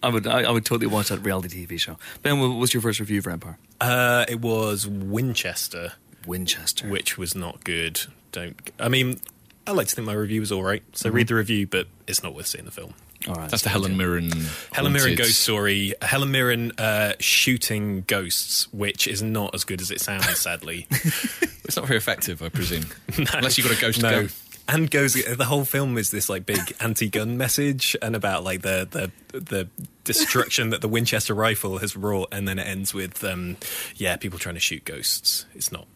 I 0.04 0.10
would 0.10 0.28
I, 0.28 0.42
I 0.42 0.52
would 0.52 0.66
totally 0.66 0.88
watch 0.88 1.08
that 1.10 1.20
reality 1.20 1.66
TV 1.66 1.80
show. 1.80 1.98
Ben, 2.24 2.42
what 2.42 2.48
was 2.58 2.74
your 2.74 2.82
first 2.82 3.00
review 3.00 3.22
for 3.22 3.30
Empire? 3.30 3.58
Uh, 3.80 4.25
it 4.28 4.42
was 4.42 4.86
Winchester, 4.86 5.94
Winchester. 6.28 6.90
which 6.90 7.18
was 7.18 7.34
not 7.34 7.64
good. 7.64 8.02
Don't. 8.34 8.60
I 8.78 8.90
mean, 8.90 9.22
I 9.67 9.72
like 9.72 9.88
to 9.88 9.95
think 9.95 10.05
my 10.05 10.13
review 10.13 10.41
was 10.41 10.51
all 10.51 10.63
right. 10.63 10.84
So 10.93 11.10
read 11.10 11.27
the 11.27 11.36
review, 11.36 11.67
but 11.67 11.88
it's 12.07 12.22
not 12.24 12.36
worth 12.36 12.48
seeing 12.48 12.65
the 12.65 12.72
film. 12.72 12.93
All 13.27 13.34
right. 13.36 13.50
That's 13.50 13.63
the 13.63 13.69
Helen 13.69 13.98
Mirren. 13.98 14.29
Helen 14.72 14.93
Mirren 14.93 15.15
ghost 15.15 15.41
story. 15.41 15.93
Helen 16.01 16.31
Mirren 16.31 16.72
uh, 16.77 17.13
shooting 17.19 18.03
ghosts, 18.07 18.72
which 18.72 19.07
is 19.07 19.24
not 19.24 19.55
as 19.55 19.63
good 19.63 19.81
as 19.81 19.89
it 19.89 20.00
sounds. 20.01 20.38
Sadly, 20.38 20.88
It's 20.91 21.75
not 21.75 21.86
very 21.88 21.98
effective, 21.98 22.41
I 22.43 22.50
presume. 22.50 22.86
Unless 23.34 23.57
you've 23.57 23.67
got 23.67 23.77
a 23.77 23.81
ghost 23.81 24.01
no. 24.01 24.12
gun. 24.12 24.29
And 24.67 24.90
goes. 24.90 25.13
The 25.13 25.46
whole 25.46 25.63
film 25.66 25.98
is 25.98 26.09
this 26.11 26.27
like 26.29 26.46
big 26.46 26.59
anti-gun 26.79 27.37
message 27.37 27.96
and 28.01 28.16
about 28.16 28.44
like 28.44 28.61
the 28.63 28.87
the 29.31 29.40
the 29.40 29.68
destruction 30.03 30.72
that 30.72 30.81
the 30.81 30.87
Winchester 30.87 31.33
rifle 31.35 31.77
has 31.79 31.96
wrought, 31.96 32.29
and 32.31 32.48
then 32.48 32.57
it 32.59 32.68
ends 32.68 32.94
with 32.94 33.24
um, 33.24 33.57
yeah, 33.96 34.16
people 34.18 34.40
trying 34.40 34.55
to 34.55 34.61
shoot 34.61 34.83
ghosts. 34.85 35.46
It's 35.53 35.72
not. 35.72 35.87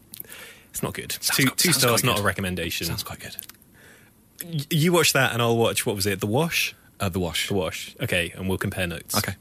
It's 0.70 0.84
not 0.84 0.94
good. 0.94 1.14
Sounds 1.14 1.38
two 1.38 1.46
quite- 1.48 1.58
two 1.58 1.74
stars, 1.74 2.04
not 2.04 2.18
good. 2.18 2.22
a 2.22 2.26
recommendation. 2.26 2.86
Sounds 2.88 3.02
quite 3.04 3.20
good. 3.20 3.36
You 4.70 4.94
watch 4.94 5.14
that, 5.14 5.34
and 5.34 5.42
I'll 5.42 5.58
watch. 5.58 5.86
What 5.86 5.96
was 5.96 6.06
it? 6.06 6.20
The 6.20 6.28
Wash. 6.28 6.76
Uh, 7.00 7.10
the 7.10 7.20
Wash. 7.20 7.48
The 7.48 7.54
Wash. 7.54 7.96
Okay, 8.02 8.34
and 8.36 8.48
we'll 8.50 8.58
compare 8.58 8.88
notes. 8.88 9.18
Okay. 9.18 9.36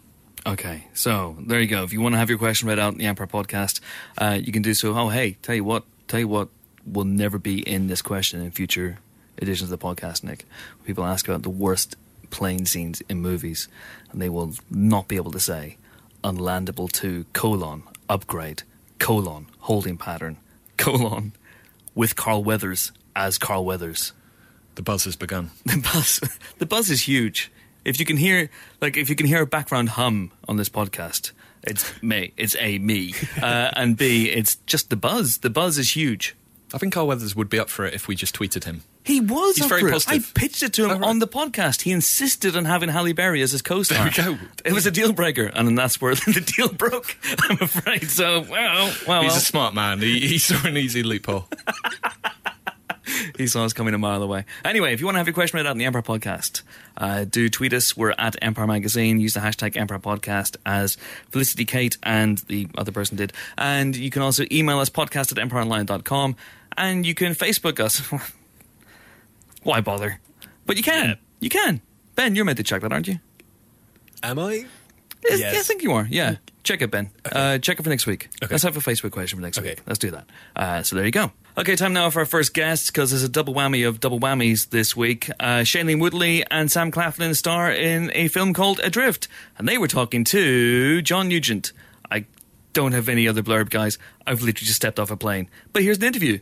Okay, 0.46 0.87
so 0.94 1.37
there 1.40 1.61
you 1.61 1.66
go. 1.66 1.82
If 1.82 1.92
you 1.92 2.00
want 2.00 2.14
to 2.14 2.18
have 2.18 2.30
your 2.30 2.38
question 2.38 2.68
read 2.68 2.78
out 2.78 2.92
in 2.92 2.98
the 2.98 3.06
Empire 3.06 3.26
podcast, 3.26 3.80
uh, 4.16 4.38
you 4.40 4.52
can 4.52 4.62
do 4.62 4.72
so. 4.72 4.94
Oh, 4.96 5.08
hey, 5.08 5.37
tell 5.42 5.54
you 5.54 5.64
what, 5.64 5.84
tell 6.06 6.20
you 6.20 6.28
what 6.28 6.48
will 6.87 7.04
never 7.04 7.38
be 7.38 7.61
in 7.61 7.88
this 7.88 8.00
question 8.00 8.40
in 8.40 8.50
future 8.50 8.98
editions 9.42 9.70
of 9.70 9.78
the 9.78 9.84
podcast, 9.84 10.24
Nick. 10.24 10.46
People 10.87 11.04
ask 11.04 11.28
about 11.28 11.42
the 11.42 11.50
worst 11.50 11.96
plane 12.30 12.64
scenes 12.66 13.02
in 13.08 13.20
movies, 13.20 13.68
and 14.11 14.22
they 14.22 14.28
will 14.28 14.54
not 14.70 15.08
be 15.08 15.16
able 15.16 15.32
to 15.32 15.40
say 15.40 15.76
unlandable 16.24 16.90
two 16.90 17.26
colon 17.32 17.82
upgrade 18.08 18.62
colon 18.98 19.46
holding 19.61 19.96
pattern 19.96 20.37
colon 20.76 21.32
with 21.94 22.16
Carl 22.16 22.42
Weathers 22.42 22.92
as 23.14 23.38
Carl 23.38 23.64
Weathers. 23.64 24.12
The 24.79 24.83
buzz 24.85 25.05
has 25.07 25.17
begun. 25.17 25.51
The 25.67 25.79
buzz, 25.93 26.21
the 26.59 26.67
buzz 26.67 26.88
is 26.88 27.09
huge. 27.09 27.51
If 27.85 27.99
you 27.99 28.07
can 28.07 28.17
hear, 28.17 28.49
like, 28.81 28.97
if 28.97 29.11
you 29.11 29.17
can 29.17 29.27
hear 29.27 29.43
a 29.43 29.47
background 29.47 29.88
hum 29.91 30.31
on 30.47 30.57
this 30.57 30.69
podcast, 30.69 31.33
it's 31.64 32.01
me. 32.01 32.33
It's 32.37 32.55
a 32.61 32.79
me, 32.79 33.12
uh, 33.43 33.71
and 33.75 33.97
b 33.97 34.31
it's 34.31 34.55
just 34.67 34.88
the 34.91 34.95
buzz. 34.97 35.38
The 35.38 35.51
buzz 35.51 35.79
is 35.79 35.97
huge. 35.97 36.37
I 36.73 36.79
think 36.79 36.93
Carl 36.93 37.09
Weathers 37.09 37.35
would 37.35 37.51
be 37.51 37.59
up 37.59 37.71
for 37.71 37.87
it 37.87 37.95
if 37.95 38.07
we 38.07 38.14
just 38.14 38.37
tweeted 38.38 38.64
him. 38.64 38.83
He 39.03 39.21
was 39.21 39.57
He's 39.57 39.67
very 39.67 39.91
positive. 39.91 40.31
I 40.37 40.38
pitched 40.41 40.62
it 40.62 40.73
to 40.75 40.85
him 40.85 40.91
Oh, 40.91 40.99
right. 41.01 41.09
on 41.09 41.19
the 41.19 41.27
podcast. 41.27 41.81
He 41.83 41.91
insisted 41.91 42.55
on 42.57 42.67
having 42.67 42.91
Halle 42.91 43.12
Berry 43.14 43.43
as 43.43 43.51
his 43.51 43.62
co-star. 43.62 44.09
There 44.11 44.31
we 44.31 44.37
go. 44.37 44.45
It 44.64 44.75
was 44.75 44.87
a 44.87 44.91
deal 44.93 45.12
breaker, 45.12 45.47
and 45.47 45.67
then 45.67 45.75
that's 45.75 46.01
where 46.01 46.14
the 46.37 46.41
deal 46.57 46.69
broke. 46.73 47.17
I'm 47.49 47.59
afraid. 47.61 48.09
So, 48.11 48.43
well, 48.49 48.95
well, 49.09 49.23
He's 49.23 49.31
well. 49.33 49.37
a 49.38 49.41
smart 49.41 49.75
man. 49.75 49.99
He, 50.01 50.21
he 50.29 50.38
saw 50.38 50.64
an 50.69 50.77
easy 50.77 51.03
loophole. 51.03 51.49
He 53.37 53.47
saw 53.47 53.64
us 53.64 53.73
coming 53.73 53.94
a 53.94 53.99
mile 53.99 54.23
away. 54.23 54.44
Anyway, 54.64 54.92
if 54.92 55.01
you 55.01 55.07
want 55.07 55.14
to 55.16 55.18
have 55.18 55.27
your 55.27 55.35
question 55.35 55.57
read 55.57 55.66
out 55.66 55.73
in 55.73 55.79
the 55.79 55.85
Empire 55.85 56.03
Podcast, 56.03 56.62
uh, 56.97 57.25
do 57.25 57.49
tweet 57.49 57.73
us. 57.73 57.97
We're 57.97 58.14
at 58.18 58.37
Empire 58.42 58.66
Magazine. 58.66 59.21
Use 59.21 59.35
the 59.35 59.40
hashtag 59.40 59.77
Empire 59.77 59.99
Podcast 59.99 60.57
as 60.66 60.97
Felicity 61.31 61.64
Kate 61.64 61.97
and 62.03 62.38
the 62.49 62.68
other 62.77 62.92
person 62.92 63.16
did. 63.16 63.33
And 63.57 63.97
you 63.97 64.11
can 64.11 64.23
also 64.23 64.44
email 64.51 64.79
us 64.79 64.90
podcast 64.90 65.33
at 65.37 65.49
empireonline.com. 65.49 66.37
And 66.77 67.07
you 67.07 67.14
can 67.14 67.35
Facebook 67.35 67.81
us. 67.81 68.03
Why 69.62 69.81
bother? 69.81 70.21
But 70.66 70.77
you 70.77 70.83
can. 70.83 71.09
Yeah. 71.09 71.14
You 71.40 71.49
can. 71.49 71.81
Ben, 72.14 72.35
you're 72.35 72.44
meant 72.44 72.59
to 72.59 72.64
check 72.64 72.83
that, 72.83 72.92
aren't 72.92 73.09
you? 73.09 73.18
Am 74.23 74.38
I? 74.38 74.66
Yes. 75.24 75.54
I 75.54 75.62
think 75.62 75.83
you 75.83 75.92
are. 75.92 76.07
Yeah. 76.11 76.37
Check 76.64 76.83
it, 76.83 76.90
Ben. 76.90 77.11
Uh, 77.24 77.59
check 77.59 77.78
it 77.81 77.83
for 77.83 77.88
next 77.88 78.07
week. 78.07 78.28
Okay. 78.42 78.52
Let's 78.52 78.62
have 78.62 78.76
a 78.76 78.81
Facebook 78.81 79.11
question 79.11 79.38
for 79.38 79.42
next 79.42 79.59
Okay. 79.59 79.70
week. 79.70 79.83
Let's 79.87 79.98
do 79.98 80.11
that. 80.11 80.26
Uh, 80.54 80.83
so 80.83 80.96
there 80.96 81.04
you 81.04 81.11
go. 81.11 81.33
Okay, 81.57 81.74
time 81.76 81.92
now 81.92 82.09
for 82.11 82.20
our 82.20 82.26
first 82.26 82.54
guest 82.54 82.88
because 82.88 83.11
there's 83.11 83.22
a 83.24 83.28
double 83.28 83.52
whammy 83.54 83.87
of 83.88 84.00
double 84.00 84.20
whammies 84.20 84.68
this 84.70 84.94
week. 84.96 85.28
Uh, 85.40 85.61
Shailene 85.64 86.00
Woodley 86.00 86.44
and 86.50 86.70
Sam 86.70 86.90
Claflin 86.90 87.35
star 87.35 87.72
in 87.72 88.12
a 88.14 88.28
film 88.28 88.52
called 88.52 88.81
Adrift, 88.85 89.26
and 89.57 89.66
they 89.66 89.76
were 89.78 89.88
talking 89.88 90.24
to 90.24 91.02
John 91.02 91.28
Nugent. 91.28 91.72
I 92.11 92.26
don't 92.74 92.92
have 92.92 93.09
any 93.09 93.26
other 93.26 93.42
blurb, 93.42 93.70
guys. 93.70 93.98
I've 94.26 94.40
literally 94.42 94.66
just 94.66 94.76
stepped 94.76 95.00
off 95.00 95.11
a 95.11 95.16
plane. 95.16 95.48
But 95.72 95.83
here's 95.83 95.98
the 95.98 96.07
interview. 96.07 96.38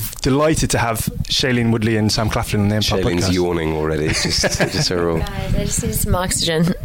Yay! 0.00 0.06
Delighted 0.22 0.70
to 0.70 0.78
have 0.78 0.98
Shailene 1.28 1.72
Woodley 1.72 1.96
and 1.96 2.10
Sam 2.12 2.28
Claflin 2.28 2.60
on 2.62 2.68
the 2.68 2.76
Empire 2.76 3.02
Shailene's 3.02 3.28
podcast. 3.28 3.32
yawning 3.32 3.74
already. 3.74 4.08
Just, 4.08 4.42
just 4.42 4.88
so 4.88 4.96
we're 4.96 5.10
all- 5.12 5.18
Guys, 5.18 5.54
I 5.54 5.64
just 5.64 5.82
need 5.82 5.94
some 5.94 6.14
oxygen. 6.14 6.74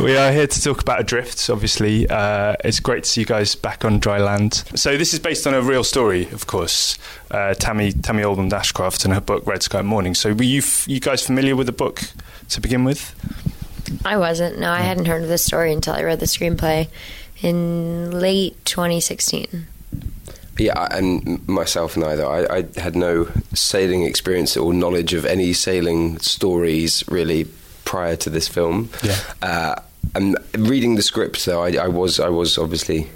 We 0.00 0.16
are 0.16 0.32
here 0.32 0.48
to 0.48 0.62
talk 0.62 0.80
about 0.82 1.00
Adrift. 1.00 1.48
Obviously, 1.48 2.08
uh, 2.08 2.56
it's 2.64 2.80
great 2.80 3.04
to 3.04 3.10
see 3.10 3.20
you 3.20 3.26
guys 3.26 3.54
back 3.54 3.84
on 3.84 4.00
dry 4.00 4.18
land. 4.18 4.64
So 4.74 4.96
this 4.96 5.12
is 5.14 5.20
based 5.20 5.46
on 5.46 5.54
a 5.54 5.62
real 5.62 5.84
story, 5.84 6.28
of 6.32 6.46
course. 6.48 6.98
Uh, 7.30 7.54
Tami 7.56 7.92
Tami 7.92 8.24
Oldham 8.24 8.50
Ashcraft 8.50 9.04
and 9.04 9.14
her 9.14 9.20
book 9.20 9.46
Red 9.46 9.62
Sky 9.62 9.82
Morning. 9.82 10.14
So 10.14 10.32
were 10.34 10.42
you 10.42 10.58
f- 10.58 10.88
you 10.88 10.98
guys 10.98 11.24
familiar 11.24 11.54
with 11.54 11.66
the 11.66 11.72
book 11.72 12.02
to 12.48 12.60
begin 12.60 12.82
with? 12.84 13.14
I 14.04 14.16
wasn't. 14.16 14.58
No, 14.58 14.72
I 14.72 14.80
hadn't 14.80 15.04
heard 15.06 15.22
of 15.22 15.28
this 15.28 15.44
story 15.44 15.72
until 15.72 15.94
I 15.94 16.02
read 16.02 16.18
the 16.18 16.26
screenplay 16.26 16.88
in 17.42 18.10
late 18.10 18.56
2016. 18.64 19.66
Yeah, 20.58 20.88
and 20.90 21.46
myself 21.48 21.96
neither. 21.96 22.26
I, 22.26 22.58
I 22.58 22.80
had 22.80 22.96
no 22.96 23.28
sailing 23.54 24.04
experience 24.04 24.56
or 24.56 24.72
knowledge 24.72 25.12
of 25.12 25.24
any 25.24 25.52
sailing 25.52 26.18
stories 26.18 27.04
really 27.08 27.46
prior 27.84 28.16
to 28.16 28.30
this 28.30 28.48
film. 28.48 28.90
Yeah. 29.02 29.16
Uh, 29.42 29.74
and 30.14 30.36
reading 30.56 30.94
the 30.94 31.02
script, 31.02 31.44
though, 31.44 31.62
I, 31.62 31.72
I 31.72 31.88
was 31.88 32.20
I 32.20 32.28
was 32.28 32.58
obviously 32.58 33.08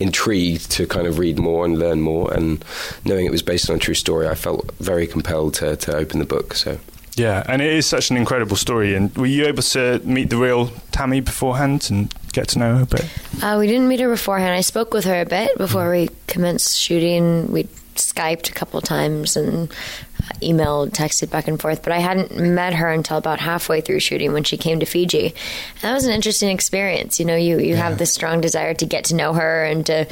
intrigued 0.00 0.70
to 0.72 0.86
kind 0.86 1.06
of 1.06 1.18
read 1.18 1.38
more 1.38 1.64
and 1.64 1.78
learn 1.78 2.00
more. 2.00 2.32
And 2.32 2.64
knowing 3.04 3.26
it 3.26 3.30
was 3.30 3.42
based 3.42 3.70
on 3.70 3.76
a 3.76 3.78
true 3.78 3.94
story, 3.94 4.26
I 4.26 4.34
felt 4.34 4.72
very 4.74 5.06
compelled 5.06 5.54
to, 5.54 5.76
to 5.76 5.96
open 5.96 6.18
the 6.18 6.24
book. 6.24 6.54
So 6.54 6.78
Yeah, 7.16 7.44
and 7.48 7.62
it 7.62 7.72
is 7.72 7.86
such 7.86 8.10
an 8.10 8.16
incredible 8.16 8.56
story. 8.56 8.94
And 8.94 9.14
were 9.16 9.26
you 9.26 9.46
able 9.46 9.62
to 9.62 10.00
meet 10.04 10.30
the 10.30 10.36
real 10.36 10.68
Tami 10.92 11.24
beforehand 11.24 11.88
and 11.90 12.14
get 12.34 12.48
to 12.48 12.58
know 12.58 12.76
her 12.76 12.82
a 12.82 12.86
bit? 12.86 13.04
Uh, 13.42 13.56
we 13.58 13.66
didn't 13.66 13.88
meet 13.88 14.00
her 14.00 14.08
beforehand. 14.08 14.54
I 14.54 14.60
spoke 14.60 14.92
with 14.92 15.04
her 15.04 15.20
a 15.20 15.26
bit 15.26 15.56
before 15.56 15.90
we 15.90 16.08
commenced 16.26 16.76
shooting. 16.76 17.50
We 17.50 17.68
Skyped 17.96 18.50
a 18.50 18.52
couple 18.52 18.80
times 18.80 19.36
and 19.36 19.70
uh, 19.70 20.34
emailed, 20.42 20.90
texted 20.90 21.30
back 21.30 21.46
and 21.46 21.60
forth, 21.60 21.82
but 21.82 21.92
I 21.92 21.98
hadn't 21.98 22.36
met 22.36 22.74
her 22.74 22.90
until 22.90 23.18
about 23.18 23.40
halfway 23.40 23.80
through 23.80 24.00
shooting 24.00 24.32
when 24.32 24.42
she 24.42 24.56
came 24.56 24.80
to 24.80 24.86
Fiji. 24.86 25.26
And 25.26 25.82
that 25.82 25.94
was 25.94 26.04
an 26.04 26.12
interesting 26.12 26.50
experience. 26.50 27.20
You 27.20 27.26
know, 27.26 27.36
you, 27.36 27.58
you 27.58 27.74
yeah. 27.74 27.76
have 27.76 27.98
this 27.98 28.12
strong 28.12 28.40
desire 28.40 28.74
to 28.74 28.86
get 28.86 29.04
to 29.06 29.14
know 29.14 29.32
her 29.32 29.64
and 29.64 29.86
to 29.86 30.06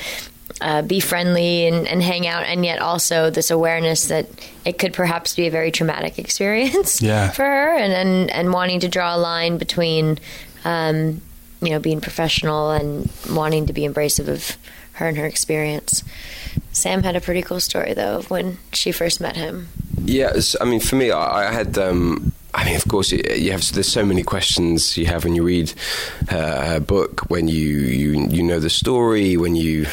uh, 0.60 0.82
be 0.82 1.00
friendly 1.00 1.66
and, 1.66 1.88
and, 1.88 2.02
hang 2.02 2.26
out, 2.26 2.44
and 2.44 2.64
yet 2.64 2.78
also 2.78 3.30
this 3.30 3.50
awareness 3.50 4.06
that 4.08 4.28
it 4.64 4.78
could 4.78 4.92
perhaps 4.92 5.34
be 5.34 5.46
a 5.46 5.50
very 5.50 5.72
traumatic 5.72 6.18
experience 6.20 7.02
yeah. 7.02 7.30
for 7.30 7.44
her, 7.44 7.76
and, 7.76 7.92
and 7.92 8.30
and 8.30 8.52
wanting 8.52 8.80
to 8.80 8.88
draw 8.88 9.16
a 9.16 9.18
line 9.18 9.58
between, 9.58 10.18
um, 10.64 11.20
you 11.62 11.70
know, 11.70 11.78
being 11.78 12.00
professional 12.00 12.70
and 12.70 13.10
wanting 13.30 13.66
to 13.66 13.72
be 13.72 13.82
embracive 13.82 14.28
of 14.28 14.56
her 14.94 15.08
and 15.08 15.16
her 15.16 15.26
experience. 15.26 16.04
Sam 16.72 17.02
had 17.02 17.16
a 17.16 17.20
pretty 17.20 17.42
cool 17.42 17.60
story 17.60 17.94
though 17.94 18.18
of 18.18 18.30
when 18.30 18.58
she 18.72 18.92
first 18.92 19.20
met 19.20 19.36
him. 19.36 19.68
Yeah, 20.04 20.32
I 20.60 20.64
mean, 20.64 20.80
for 20.80 20.96
me, 20.96 21.10
I, 21.10 21.48
I 21.48 21.52
had. 21.52 21.78
Um, 21.78 22.32
I 22.54 22.66
mean, 22.66 22.76
of 22.76 22.86
course, 22.88 23.12
you 23.12 23.50
have. 23.52 23.72
There's 23.72 23.88
so 23.88 24.04
many 24.04 24.22
questions 24.22 24.96
you 24.96 25.06
have 25.06 25.24
when 25.24 25.34
you 25.34 25.42
read 25.42 25.72
uh, 26.28 26.66
her 26.66 26.80
book, 26.80 27.30
when 27.30 27.48
you, 27.48 27.68
you 27.68 28.26
you 28.28 28.42
know 28.42 28.58
the 28.58 28.70
story, 28.70 29.36
when 29.36 29.54
you 29.54 29.86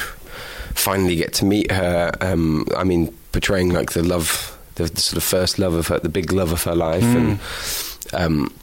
finally 0.74 1.16
get 1.16 1.34
to 1.34 1.46
meet 1.46 1.72
her. 1.72 2.12
Um, 2.22 2.66
I 2.76 2.84
mean, 2.84 3.16
portraying 3.32 3.70
like 3.70 3.92
the 3.92 4.04
love, 4.04 4.58
the, 4.76 4.86
the, 4.86 5.02
sort 5.02 5.18
of 5.18 5.24
first 5.24 5.60
love 5.60 5.74
of 5.74 5.88
her, 5.88 6.00
the 6.00 6.10
big 6.10 6.32
love 6.32 6.52
of 6.52 6.64
her 6.64 6.76
life, 6.76 7.04
mm. 7.04 7.16
and 7.16 7.40
um, 8.14 8.54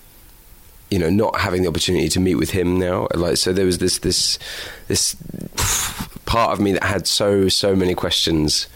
you 0.90 0.99
know, 0.99 1.11
not 1.11 1.40
having 1.40 1.62
the 1.62 1.68
opportunity 1.68 2.09
to 2.09 2.20
meet 2.20 2.37
with 2.37 2.51
him 2.51 2.79
now. 2.79 3.09
Like, 3.14 3.37
so 3.37 3.53
there 3.53 3.66
was 3.66 3.79
this 3.79 3.99
this 3.99 4.38
this 4.88 5.16
part 6.27 6.53
of 6.53 6.61
me 6.61 6.72
that 6.72 6.85
had 6.85 7.07
so 7.07 7.49
so 7.49 7.75
many 7.75 7.94
questions. 7.94 8.68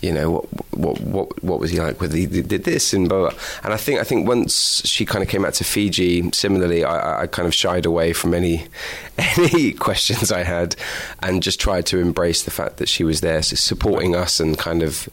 You 0.00 0.12
know 0.12 0.30
what 0.30 0.46
what 0.70 1.00
what 1.02 1.44
what 1.44 1.60
was 1.60 1.70
he 1.70 1.78
like? 1.78 2.00
Whether 2.00 2.16
he 2.16 2.26
did 2.26 2.64
this 2.64 2.94
and 2.94 3.06
blah, 3.06 3.28
blah. 3.28 3.38
and 3.62 3.74
I 3.74 3.76
think 3.76 4.00
I 4.00 4.04
think 4.04 4.26
once 4.26 4.82
she 4.86 5.04
kind 5.04 5.22
of 5.22 5.28
came 5.28 5.44
out 5.44 5.52
to 5.54 5.64
Fiji, 5.64 6.30
similarly, 6.32 6.84
I, 6.84 7.22
I 7.22 7.26
kind 7.26 7.46
of 7.46 7.54
shied 7.54 7.84
away 7.84 8.14
from 8.14 8.32
any 8.32 8.66
any 9.18 9.72
questions 9.72 10.32
I 10.32 10.42
had, 10.42 10.74
and 11.22 11.42
just 11.42 11.60
tried 11.60 11.84
to 11.86 11.98
embrace 11.98 12.44
the 12.44 12.50
fact 12.50 12.78
that 12.78 12.88
she 12.88 13.04
was 13.04 13.20
there, 13.20 13.42
supporting 13.42 14.16
us, 14.16 14.40
and 14.40 14.56
kind 14.56 14.82
of 14.82 15.06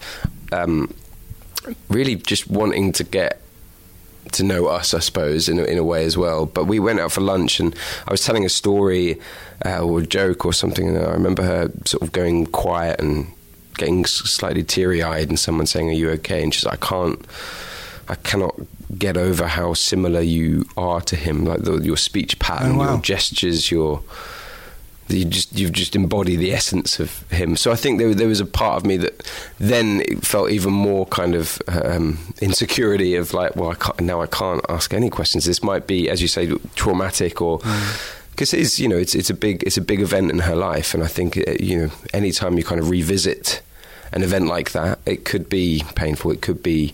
um, 0.54 0.94
really 1.90 2.16
just 2.16 2.50
wanting 2.50 2.94
to 2.94 3.04
get 3.04 3.42
to 4.34 4.44
know 4.44 4.68
us, 4.68 4.94
I 4.94 5.00
suppose, 5.00 5.50
in 5.50 5.60
a, 5.60 5.64
in 5.64 5.78
a 5.78 5.84
way 5.84 6.06
as 6.06 6.18
well. 6.18 6.46
But 6.46 6.66
we 6.66 6.80
went 6.80 7.00
out 7.00 7.12
for 7.12 7.22
lunch, 7.22 7.60
and 7.60 7.76
I 8.08 8.12
was 8.12 8.24
telling 8.24 8.46
a 8.46 8.50
story 8.50 9.20
uh, 9.66 9.84
or 9.84 10.00
a 10.00 10.06
joke 10.06 10.46
or 10.46 10.54
something, 10.54 10.88
and 10.90 10.98
I 10.98 11.12
remember 11.12 11.44
her 11.44 11.72
sort 11.86 12.04
of 12.04 12.12
going 12.12 12.48
quiet 12.48 13.00
and 13.00 13.28
getting 13.76 14.06
slightly 14.06 14.64
teary 14.64 15.04
eyed, 15.04 15.30
and 15.30 15.40
someone 15.40 15.66
saying, 15.66 15.90
"Are 15.90 15.94
you 15.94 16.10
okay?" 16.12 16.44
And 16.44 16.54
she's 16.54 16.66
like, 16.66 16.84
"I 16.84 16.88
can't, 16.88 17.26
I 18.08 18.16
cannot." 18.16 18.56
Get 18.98 19.18
over 19.18 19.48
how 19.48 19.74
similar 19.74 20.22
you 20.22 20.64
are 20.78 21.02
to 21.02 21.18
him, 21.18 21.44
like 21.44 21.64
the, 21.64 21.80
your 21.80 21.98
speech 21.98 22.40
pattern, 22.40 22.76
oh, 22.76 22.78
wow. 22.78 22.94
your 22.94 23.02
gestures, 23.02 23.70
your 23.70 24.02
you 25.10 25.26
just 25.26 25.58
you've 25.58 25.72
just 25.72 25.96
embodied 25.96 26.40
the 26.40 26.54
essence 26.54 27.00
of 27.00 27.30
him. 27.32 27.56
So 27.56 27.72
I 27.72 27.76
think 27.76 28.00
there 28.00 28.14
there 28.14 28.28
was 28.28 28.40
a 28.40 28.46
part 28.46 28.78
of 28.78 28.86
me 28.86 28.98
that 28.98 29.26
then 29.60 30.04
felt 30.22 30.52
even 30.52 30.74
more 30.74 31.06
kind 31.06 31.36
of 31.36 31.62
um, 31.68 32.20
insecurity 32.42 33.16
of 33.16 33.34
like, 33.34 33.56
well, 33.56 33.72
I 33.72 34.02
now 34.02 34.22
I 34.22 34.28
can't 34.28 34.64
ask 34.70 34.94
any 34.94 35.10
questions. 35.10 35.46
This 35.46 35.64
might 35.64 35.88
be, 35.88 36.10
as 36.10 36.22
you 36.22 36.28
say, 36.28 36.52
traumatic 36.76 37.42
or. 37.42 37.60
Because 38.32 38.52
mm. 38.52 38.60
it's 38.60 38.80
you 38.80 38.88
know 38.88 38.98
it's 38.98 39.16
it's 39.16 39.30
a 39.30 39.34
big 39.34 39.64
it's 39.64 39.78
a 39.78 39.82
big 39.82 40.02
event 40.02 40.32
in 40.32 40.40
her 40.40 40.56
life, 40.56 40.94
and 40.94 41.04
I 41.04 41.08
think 41.08 41.38
uh, 41.38 41.54
you 41.60 41.78
know 41.78 41.92
anytime 42.14 42.58
you 42.58 42.64
kind 42.64 42.80
of 42.80 42.90
revisit 42.90 43.62
an 44.12 44.24
event 44.24 44.48
like 44.48 44.72
that, 44.72 45.00
it 45.06 45.26
could 45.26 45.50
be 45.50 45.84
painful. 45.96 46.32
It 46.32 46.42
could 46.42 46.64
be 46.64 46.94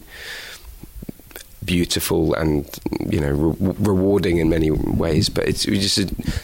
beautiful 1.65 2.33
and 2.33 2.67
you 3.09 3.19
know 3.19 3.29
re- 3.29 3.75
rewarding 3.79 4.37
in 4.37 4.49
many 4.49 4.71
ways. 4.71 5.29
But 5.29 5.47
it's 5.47 5.65
it 5.65 5.79
just 5.79 5.97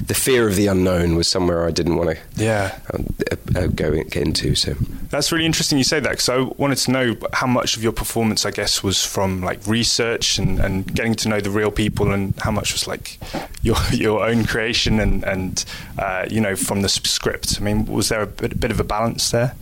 the 0.08 0.14
fear 0.14 0.48
of 0.48 0.56
the 0.56 0.68
unknown 0.68 1.16
was 1.16 1.28
somewhere 1.28 1.66
I 1.66 1.72
didn't 1.72 1.96
want 1.96 2.12
to 2.12 2.18
yeah 2.36 2.80
uh, 2.94 3.36
uh, 3.56 3.68
go 3.68 3.92
get 4.04 4.28
into. 4.28 4.56
So 4.56 4.74
that's 5.10 5.32
really 5.32 5.46
interesting 5.46 5.78
you 5.78 5.84
say 5.84 6.00
that 6.00 6.12
because 6.12 6.30
I 6.30 6.40
wanted 6.58 6.78
to 6.80 6.92
know 6.92 7.16
how 7.34 7.48
much 7.48 7.78
of 7.78 7.84
your 7.84 7.92
performance 7.92 8.46
I 8.46 8.52
guess 8.52 8.84
was 8.84 9.04
from 9.06 9.42
like 9.42 9.66
research 9.68 10.38
and, 10.38 10.60
and 10.60 10.94
getting 10.94 11.16
to 11.16 11.30
know 11.30 11.40
the 11.40 11.50
real 11.50 11.72
people 11.72 12.12
and 12.12 12.34
how 12.40 12.52
much 12.52 12.74
was 12.74 12.88
like 12.88 13.18
your 13.62 13.76
your 13.92 14.26
own 14.26 14.46
creation 14.46 15.00
and 15.00 15.24
and 15.24 15.66
uh, 15.98 16.26
you 16.30 16.42
know 16.42 16.56
from 16.56 16.82
the 16.82 16.90
script. 16.90 17.58
I 17.60 17.64
mean, 17.64 17.86
was 17.86 18.10
there 18.10 18.22
a 18.22 18.28
bit, 18.28 18.60
bit 18.60 18.72
of 18.72 18.80
a 18.80 18.84
balance 18.84 19.32
there? 19.32 19.56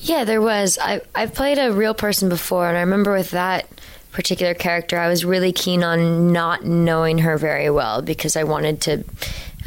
Yeah, 0.00 0.24
there 0.24 0.42
was. 0.42 0.78
I 0.80 1.00
I've 1.14 1.34
played 1.34 1.58
a 1.58 1.72
real 1.72 1.94
person 1.94 2.28
before, 2.28 2.68
and 2.68 2.76
I 2.76 2.80
remember 2.80 3.12
with 3.12 3.30
that 3.30 3.68
particular 4.12 4.54
character, 4.54 4.98
I 4.98 5.08
was 5.08 5.24
really 5.24 5.52
keen 5.52 5.82
on 5.82 6.32
not 6.32 6.64
knowing 6.64 7.18
her 7.18 7.38
very 7.38 7.70
well 7.70 8.02
because 8.02 8.36
I 8.36 8.44
wanted 8.44 8.80
to 8.82 9.04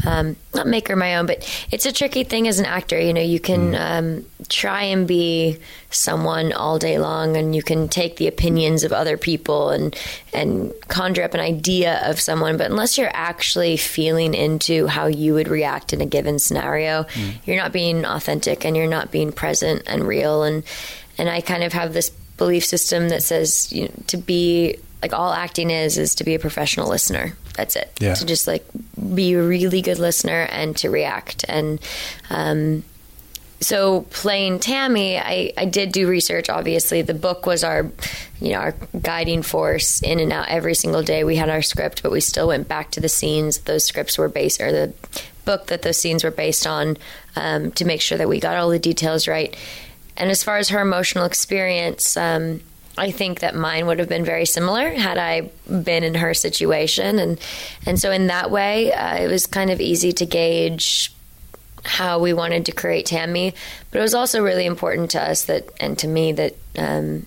um, 0.06 0.36
not 0.54 0.68
make 0.68 0.88
her 0.88 0.96
my 0.96 1.16
own. 1.16 1.26
But 1.26 1.68
it's 1.72 1.86
a 1.86 1.92
tricky 1.92 2.24
thing 2.24 2.48
as 2.48 2.60
an 2.60 2.66
actor. 2.66 3.00
You 3.00 3.14
know, 3.14 3.22
you 3.22 3.40
can 3.40 3.72
mm. 3.72 3.80
um, 3.80 4.26
try 4.50 4.84
and 4.84 5.08
be 5.08 5.58
someone 5.90 6.54
all 6.54 6.78
day 6.80 7.00
long, 7.00 7.38
and 7.38 7.56
you 7.56 7.64
can 7.64 7.88
take 7.88 8.18
the 8.18 8.28
opinions 8.28 8.84
of 8.84 8.92
other 8.92 9.18
people 9.18 9.70
and 9.70 9.98
and 10.34 10.74
conjure 10.88 11.24
up 11.24 11.34
an 11.34 11.40
idea 11.40 12.02
of 12.08 12.20
someone. 12.20 12.58
But 12.58 12.70
unless 12.70 12.98
you're 12.98 13.12
actually 13.14 13.78
feeling 13.78 14.34
into 14.34 14.88
how 14.88 15.08
you 15.08 15.34
would 15.34 15.48
react 15.48 15.94
in 15.94 16.02
a 16.02 16.06
given 16.06 16.40
scenario, 16.40 17.04
mm. 17.04 17.34
you're 17.46 17.58
not 17.58 17.72
being 17.72 18.06
authentic 18.06 18.66
and 18.66 18.76
you're 18.76 18.88
not 18.88 19.12
being 19.12 19.32
present 19.32 19.84
and 19.88 20.08
real. 20.08 20.44
And 20.44 20.64
and 21.18 21.30
I 21.30 21.42
kind 21.42 21.64
of 21.64 21.74
have 21.74 21.94
this 21.94 22.12
belief 22.38 22.66
system 22.66 23.10
that 23.10 23.24
says 23.24 23.72
you 23.72 23.84
know, 23.84 23.94
to 24.08 24.18
be 24.18 24.78
like 25.02 25.14
all 25.14 25.34
acting 25.34 25.70
is 25.70 25.98
is 25.98 26.16
to 26.16 26.24
be 26.24 26.36
a 26.36 26.40
professional 26.40 26.90
listener. 26.90 27.34
That's 27.56 27.76
it. 27.76 27.92
Yeah. 28.00 28.16
To 28.16 28.26
just 28.26 28.48
like 28.48 28.66
be 29.14 29.34
a 29.34 29.42
really 29.42 29.82
good 29.82 30.00
listener 30.00 30.48
and 30.52 30.76
to 30.78 30.90
react. 30.90 31.46
And 31.48 31.80
um, 32.30 32.84
so 33.62 34.02
playing 34.10 34.60
Tami, 34.60 35.22
I, 35.24 35.54
I 35.58 35.66
did 35.66 35.92
do 35.92 36.08
research. 36.08 36.50
Obviously, 36.50 37.02
the 37.02 37.14
book 37.14 37.46
was 37.46 37.64
our 37.64 37.92
you 38.42 38.50
know 38.50 38.60
our 38.60 38.76
guiding 39.02 39.42
force 39.42 40.02
in 40.02 40.20
and 40.20 40.34
out 40.34 40.50
every 40.50 40.76
single 40.76 41.04
day. 41.04 41.24
We 41.24 41.36
had 41.36 41.50
our 41.50 41.62
script, 41.62 42.04
but 42.04 42.12
we 42.12 42.20
still 42.20 42.48
went 42.48 42.68
back 42.68 42.92
to 42.92 43.00
the 43.00 43.10
scenes 43.10 43.60
those 43.60 43.84
scripts 43.84 44.18
were 44.18 44.30
based 44.30 44.60
or 44.60 44.72
the 44.72 44.94
book 45.46 45.68
that 45.68 45.84
those 45.84 45.98
scenes 45.98 46.24
were 46.24 46.32
based 46.32 46.68
on 46.68 46.98
um, 47.36 47.72
to 47.72 47.86
make 47.86 48.02
sure 48.02 48.18
that 48.18 48.28
we 48.28 48.40
got 48.40 48.58
all 48.58 48.70
the 48.70 48.80
details 48.80 49.28
right. 49.28 49.56
And 50.18 50.32
as 50.32 50.44
far 50.44 50.58
as 50.58 50.70
her 50.70 50.80
emotional 50.80 51.26
experience, 51.26 52.16
um, 52.16 52.62
I 52.98 53.12
think 53.12 53.42
that 53.42 53.56
mine 53.56 53.88
would 53.88 54.00
have 54.00 54.08
been 54.08 54.24
very 54.24 54.46
similar 54.46 54.94
had 54.94 55.18
I 55.18 55.50
been 55.68 56.04
in 56.04 56.16
her 56.16 56.34
situation, 56.34 57.20
and 57.20 57.40
and 57.86 58.00
so 58.00 58.12
in 58.12 58.28
that 58.28 58.50
way, 58.52 58.94
uh, 58.94 59.18
it 59.18 59.28
was 59.28 59.46
kind 59.46 59.70
of 59.70 59.82
easy 59.82 60.14
to 60.14 60.26
gauge 60.26 61.12
how 61.84 62.20
we 62.20 62.34
wanted 62.34 62.66
to 62.66 62.72
create 62.72 63.06
Tami. 63.06 63.54
But 63.92 64.00
it 64.00 64.02
was 64.02 64.14
also 64.16 64.42
really 64.42 64.66
important 64.66 65.12
to 65.12 65.22
us 65.22 65.46
that, 65.46 65.70
and 65.80 65.98
to 66.00 66.08
me, 66.08 66.32
that 66.32 66.56
um, 66.78 67.26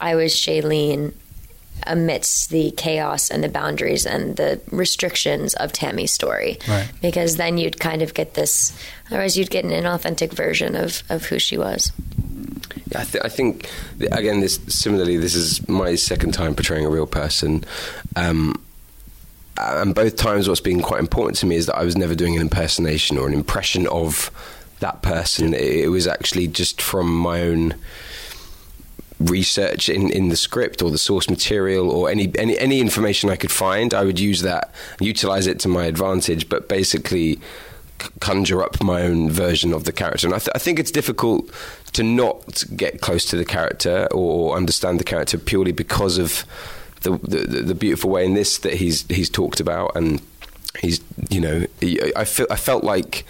I 0.00 0.14
was 0.14 0.34
Shailene 0.34 1.14
amidst 1.86 2.50
the 2.50 2.70
chaos 2.72 3.30
and 3.30 3.42
the 3.42 3.48
boundaries 3.48 4.06
and 4.06 4.36
the 4.36 4.60
restrictions 4.70 5.54
of 5.54 5.72
Tami's 5.72 6.12
story. 6.12 6.58
Right. 6.68 6.88
Because 7.00 7.36
then 7.36 7.58
you'd 7.58 7.80
kind 7.80 8.02
of 8.02 8.14
get 8.14 8.34
this, 8.34 8.76
otherwise, 9.12 9.36
you'd 9.36 9.50
get 9.50 9.64
an 9.64 9.70
inauthentic 9.70 10.32
version 10.32 10.74
of, 10.74 11.02
of 11.08 11.26
who 11.26 11.38
she 11.38 11.58
was. 11.58 11.92
Yeah, 12.90 13.00
I, 13.00 13.04
th- 13.04 13.24
I 13.24 13.28
think, 13.28 13.70
again, 14.10 14.40
this 14.40 14.58
similarly, 14.68 15.16
this 15.16 15.34
is 15.34 15.66
my 15.68 15.94
second 15.94 16.32
time 16.32 16.54
portraying 16.54 16.84
a 16.84 16.90
real 16.90 17.06
person. 17.06 17.64
Um, 18.16 18.62
and 19.58 19.94
both 19.94 20.16
times, 20.16 20.48
what's 20.48 20.60
been 20.60 20.82
quite 20.82 21.00
important 21.00 21.36
to 21.38 21.46
me 21.46 21.56
is 21.56 21.66
that 21.66 21.76
I 21.76 21.84
was 21.84 21.96
never 21.96 22.14
doing 22.14 22.34
an 22.36 22.42
impersonation 22.42 23.18
or 23.18 23.28
an 23.28 23.34
impression 23.34 23.86
of 23.86 24.30
that 24.80 25.02
person. 25.02 25.54
It, 25.54 25.84
it 25.84 25.88
was 25.88 26.06
actually 26.06 26.48
just 26.48 26.80
from 26.80 27.14
my 27.14 27.42
own 27.42 27.74
research 29.18 29.88
in, 29.88 30.10
in 30.10 30.28
the 30.28 30.36
script 30.36 30.82
or 30.82 30.90
the 30.90 30.98
source 30.98 31.30
material 31.30 31.90
or 31.90 32.10
any, 32.10 32.32
any 32.38 32.58
any 32.58 32.80
information 32.80 33.30
I 33.30 33.36
could 33.36 33.52
find, 33.52 33.94
I 33.94 34.04
would 34.04 34.18
use 34.18 34.42
that, 34.42 34.74
utilize 35.00 35.46
it 35.46 35.60
to 35.60 35.68
my 35.68 35.84
advantage, 35.84 36.48
but 36.48 36.68
basically 36.68 37.38
conjure 38.20 38.62
up 38.62 38.82
my 38.82 39.02
own 39.02 39.30
version 39.30 39.72
of 39.72 39.84
the 39.84 39.92
character. 39.92 40.26
And 40.26 40.34
I, 40.34 40.38
th- 40.38 40.50
I, 40.54 40.58
think 40.58 40.78
it's 40.78 40.90
difficult 40.90 41.50
to 41.92 42.02
not 42.02 42.64
get 42.76 43.00
close 43.00 43.24
to 43.26 43.36
the 43.36 43.44
character 43.44 44.08
or 44.10 44.56
understand 44.56 45.00
the 45.00 45.04
character 45.04 45.38
purely 45.38 45.72
because 45.72 46.18
of 46.18 46.44
the, 47.02 47.18
the, 47.18 47.62
the 47.62 47.74
beautiful 47.74 48.10
way 48.10 48.24
in 48.24 48.34
this 48.34 48.58
that 48.58 48.74
he's 48.74 49.06
he's 49.08 49.28
talked 49.28 49.60
about 49.60 49.96
and 49.96 50.22
he's 50.80 51.00
you 51.30 51.40
know 51.40 51.66
I 52.16 52.24
feel 52.24 52.46
I 52.50 52.56
felt 52.56 52.84
like 52.84 53.24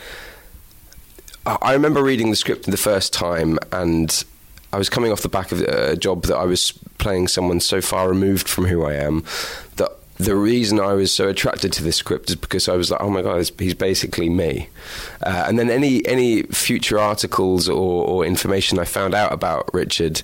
I 1.46 1.72
remember 1.72 2.02
reading 2.02 2.30
the 2.30 2.36
script 2.36 2.70
the 2.70 2.76
first 2.76 3.12
time 3.12 3.58
and 3.72 4.24
I 4.72 4.78
was 4.78 4.88
coming 4.88 5.10
off 5.10 5.22
the 5.22 5.28
back 5.28 5.52
of 5.52 5.60
a 5.60 5.96
job 5.96 6.24
that 6.24 6.36
I 6.36 6.44
was 6.44 6.72
playing 6.98 7.28
someone 7.28 7.60
so 7.60 7.80
far 7.80 8.08
removed 8.08 8.48
from 8.48 8.66
who 8.66 8.84
I 8.84 8.94
am 8.94 9.24
that 9.76 9.90
the 10.22 10.36
reason 10.36 10.80
I 10.80 10.92
was 10.94 11.12
so 11.14 11.28
attracted 11.28 11.72
to 11.74 11.82
this 11.82 11.96
script 11.96 12.30
is 12.30 12.36
because 12.36 12.68
I 12.68 12.76
was 12.76 12.90
like, 12.90 13.00
oh 13.00 13.10
my 13.10 13.22
god, 13.22 13.50
he's 13.58 13.74
basically 13.74 14.28
me. 14.28 14.68
Uh, 15.22 15.44
and 15.46 15.58
then 15.58 15.70
any 15.70 16.06
any 16.06 16.42
future 16.44 16.98
articles 16.98 17.68
or, 17.68 18.06
or 18.06 18.24
information 18.24 18.78
I 18.78 18.84
found 18.84 19.14
out 19.14 19.32
about 19.32 19.68
Richard 19.72 20.22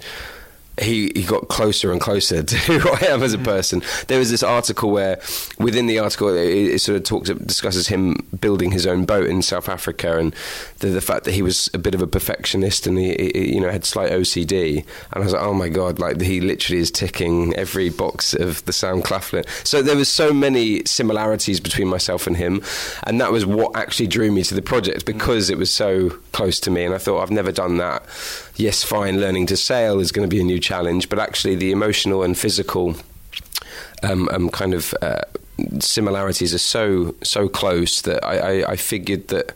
he, 0.81 1.11
he 1.14 1.23
got 1.23 1.49
closer 1.49 1.93
and 1.93 2.01
closer 2.01 2.43
to 2.45 2.57
who 2.57 2.88
I 2.88 3.12
am 3.12 3.23
as 3.23 3.35
a 3.35 3.38
mm. 3.38 3.45
person. 3.45 3.83
There 4.07 4.19
was 4.19 4.31
this 4.31 4.43
article 4.43 4.91
where, 4.91 5.21
within 5.59 5.87
the 5.87 5.99
article, 5.99 6.29
it, 6.29 6.49
it 6.49 6.81
sort 6.81 6.97
of 6.97 7.05
talks 7.05 7.31
discusses 7.31 7.88
him 7.88 8.17
building 8.41 8.71
his 8.71 8.87
own 8.87 9.05
boat 9.05 9.29
in 9.29 9.43
South 9.43 9.69
Africa 9.69 10.19
and 10.19 10.35
the, 10.79 10.88
the 10.88 11.01
fact 11.01 11.25
that 11.25 11.33
he 11.33 11.43
was 11.43 11.71
a 11.75 11.79
bit 11.79 11.95
of 11.95 12.03
a 12.03 12.07
perfectionist 12.07 12.87
and 12.87 12.99
he, 12.99 13.14
he, 13.14 13.55
you 13.55 13.61
know 13.61 13.71
had 13.71 13.85
slight 13.85 14.11
OCD. 14.12 14.79
And 15.12 15.23
I 15.23 15.25
was 15.25 15.33
like, 15.33 15.43
oh 15.43 15.55
my 15.55 15.69
god, 15.69 15.99
like 15.99 16.21
he 16.21 16.41
literally 16.41 16.81
is 16.81 16.91
ticking 16.91 17.55
every 17.57 17.91
box 17.91 18.35
of 18.35 18.64
the 18.64 18.73
Sam 18.73 19.03
Claflin. 19.03 19.45
So 19.64 19.83
there 19.83 19.97
was 19.97 20.09
so 20.09 20.33
many 20.33 20.85
similarities 20.85 21.61
between 21.61 21.88
myself 21.88 22.27
and 22.27 22.37
him, 22.37 22.62
and 23.05 23.21
that 23.21 23.33
was 23.33 23.45
what 23.45 23.77
actually 23.77 24.07
drew 24.07 24.31
me 24.33 24.43
to 24.45 24.55
the 24.55 24.62
project 24.62 25.05
because 25.05 25.49
mm. 25.49 25.53
it 25.53 25.59
was 25.59 25.73
so 25.73 26.11
close 26.33 26.61
to 26.61 26.71
me. 26.71 26.85
And 26.85 26.95
I 26.95 26.99
thought 26.99 27.21
I've 27.21 27.31
never 27.31 27.53
done 27.53 27.79
that 27.79 28.05
yes, 28.59 28.83
fine, 28.83 29.18
learning 29.21 29.47
to 29.47 29.57
sail 29.57 30.01
is 30.01 30.12
going 30.12 30.29
to 30.29 30.37
be 30.37 30.40
a 30.40 30.44
new 30.44 30.61
challenge, 30.61 31.09
but 31.09 31.18
actually 31.18 31.57
the 31.57 31.73
emotional 31.73 32.23
and 32.23 32.37
physical 32.37 32.97
um, 34.03 34.29
um, 34.31 34.51
kind 34.51 34.75
of 34.75 34.94
uh, 35.01 35.23
similarities 35.81 36.53
are 36.53 36.59
so 36.59 37.14
so 37.23 37.49
close 37.49 38.03
that 38.03 38.23
I, 38.25 38.37
I, 38.62 38.73
I 38.73 38.77
figured 38.77 39.29
that. 39.29 39.55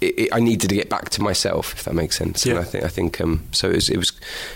It, 0.00 0.16
it, 0.16 0.28
I 0.32 0.38
needed 0.38 0.70
to 0.70 0.76
get 0.76 0.88
back 0.88 1.10
to 1.10 1.22
myself, 1.22 1.72
if 1.74 1.82
that 1.82 1.92
makes 1.92 2.16
sense. 2.16 2.46
Yeah. 2.46 2.54
And 2.54 2.60
I 2.60 2.64
think, 2.64 2.84
I 2.84 2.88
think, 2.88 3.20
um, 3.20 3.42
so 3.50 3.68
it 3.68 3.74
was, 3.74 3.90
it 3.90 3.96
was, 3.96 4.12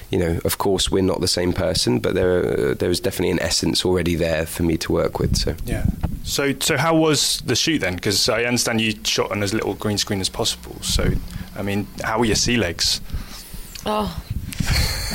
you 0.09 0.17
know, 0.21 0.39
of 0.45 0.59
course, 0.59 0.89
we're 0.89 1.03
not 1.03 1.21
the 1.21 1.27
same 1.27 1.53
person, 1.53 1.99
but 1.99 2.15
there, 2.15 2.71
uh, 2.71 2.75
there 2.75 2.89
was 2.89 3.01
definitely 3.01 3.33
an 3.33 3.43
essence 3.43 3.85
already 3.85 4.15
there 4.15 4.47
for 4.47 4.63
me 4.63 4.77
to 4.77 4.93
work 4.93 5.19
with. 5.19 5.37
So, 5.37 5.57
yeah. 5.65 5.87
So, 6.23 6.55
so 6.61 6.77
how 6.77 6.95
was 6.95 7.41
the 7.41 7.57
shoot 7.57 7.81
then? 7.81 7.97
Because 7.97 8.29
I 8.29 8.45
understand 8.45 8.81
you 8.81 8.95
shot 9.03 9.33
on 9.33 9.43
as 9.43 9.53
little 9.53 9.75
green 9.75 9.99
screen 9.99 10.21
as 10.21 10.29
possible. 10.29 10.77
So, 10.81 11.11
I 11.57 11.63
mean, 11.63 11.87
how 12.03 12.21
are 12.21 12.25
your 12.25 12.37
sea 12.37 12.57
legs? 12.57 13.01
Oh, 13.85 14.23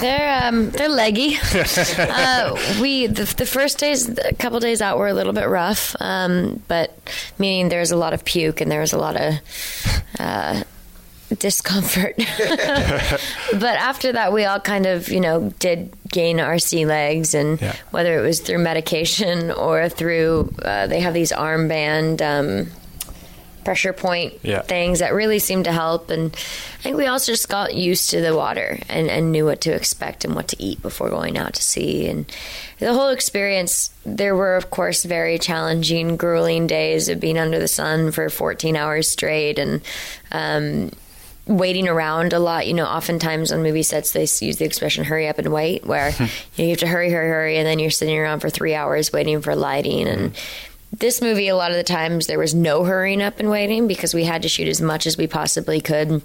they're 0.02 0.44
um, 0.44 0.70
they're 0.72 0.90
leggy. 0.90 1.38
uh, 1.98 2.78
we 2.82 3.08
the, 3.08 3.24
the, 3.38 3.46
first 3.46 3.80
days, 3.80 4.10
a 4.10 4.34
couple 4.34 4.60
days 4.60 4.82
out 4.82 4.98
were 4.98 5.08
a 5.08 5.14
little 5.14 5.34
bit 5.34 5.48
rough, 5.48 5.96
um, 6.00 6.62
but 6.68 6.98
meaning 7.40 7.70
there's 7.70 7.92
a 7.92 7.98
lot 7.98 8.14
of 8.14 8.26
puke 8.26 8.62
and 8.62 8.72
there 8.72 8.82
was 8.82 8.94
a 8.94 8.98
lot 8.98 9.16
of 9.16 9.34
uh, 10.20 10.64
discomfort. 11.40 12.16
but 12.18 13.64
after 13.64 14.12
that, 14.14 14.34
we 14.34 14.46
all 14.46 14.60
kind 14.60 14.86
of 14.86 15.10
you 15.10 15.20
know 15.20 15.54
did 15.60 15.94
gain 16.10 16.40
our 16.40 16.60
sea 16.60 16.86
legs, 16.86 17.34
and 17.34 17.62
yeah. 17.62 17.76
whether 17.92 18.18
it 18.18 18.22
was 18.22 18.40
through 18.40 18.60
medication 18.60 19.52
or 19.52 19.90
through 19.90 20.54
uh, 20.64 20.88
they 20.88 21.00
have 21.00 21.14
these 21.14 21.32
armband. 21.32 22.22
Um, 22.22 22.72
pressure 23.68 23.92
point 23.92 24.34
yeah. 24.44 24.62
things 24.62 25.00
that 25.00 25.14
really 25.14 25.40
seemed 25.40 25.66
to 25.66 25.74
help. 25.74 26.10
And 26.10 26.34
I 26.34 26.84
think 26.84 26.96
we 26.96 27.06
also 27.06 27.34
just 27.34 27.50
got 27.50 27.76
used 27.76 28.12
to 28.12 28.22
the 28.22 28.34
water 28.34 28.80
and, 28.88 29.10
and 29.10 29.34
knew 29.34 29.44
what 29.44 29.60
to 29.62 29.72
expect 29.72 30.24
and 30.24 30.34
what 30.36 30.48
to 30.48 30.64
eat 30.64 30.82
before 30.82 31.10
going 31.10 31.38
out 31.38 31.56
to 31.56 31.62
sea. 31.62 32.08
And 32.08 32.26
the 32.80 32.94
whole 32.94 33.10
experience, 33.10 33.90
there 34.06 34.38
were, 34.38 34.56
of 34.56 34.70
course, 34.70 35.04
very 35.04 35.38
challenging, 35.38 36.16
grueling 36.16 36.66
days 36.66 37.10
of 37.10 37.20
being 37.20 37.38
under 37.38 37.60
the 37.60 37.68
sun 37.68 38.12
for 38.14 38.30
14 38.30 38.78
hours 38.78 39.10
straight 39.10 39.60
and, 39.60 39.82
um, 40.32 40.92
waiting 41.46 41.90
around 41.90 42.32
a 42.32 42.40
lot. 42.40 42.68
You 42.68 42.74
know, 42.74 42.86
oftentimes 42.86 43.52
on 43.52 43.64
movie 43.64 43.84
sets 43.84 44.12
they 44.12 44.22
use 44.22 44.58
the 44.58 44.66
expression 44.66 45.04
"hurry 45.04 45.28
up 45.28 45.40
and 45.40 45.52
wait," 45.52 45.86
where 45.86 46.10
you, 46.10 46.28
you, 46.56 46.70
have 46.70 46.80
to 46.80 46.88
hurry, 46.88 47.10
hurry, 47.10 47.30
hurry, 47.30 47.58
and 47.58 47.66
then 47.66 47.80
you're 47.80 47.90
sitting 47.90 48.18
around 48.18 48.42
for 48.42 48.50
three 48.50 48.74
hours 48.74 49.14
waiting 49.14 49.42
for 49.42 49.56
lighting. 49.56 50.08
And 50.08 50.36
this 50.92 51.22
movie, 51.22 51.48
a 51.48 51.56
lot 51.56 51.72
of 51.72 51.78
the 51.78 51.84
times, 51.84 52.28
there 52.28 52.40
was 52.40 52.56
no 52.56 52.84
hurrying 52.84 53.22
up 53.22 53.40
and 53.40 53.50
waiting 53.50 53.88
because 53.88 54.14
we 54.14 54.24
had 54.24 54.42
to 54.44 54.50
shoot 54.50 54.68
as 54.68 54.82
much 54.82 55.06
as 55.06 55.18
we 55.18 55.28
possibly 55.28 55.82
could 55.82 56.22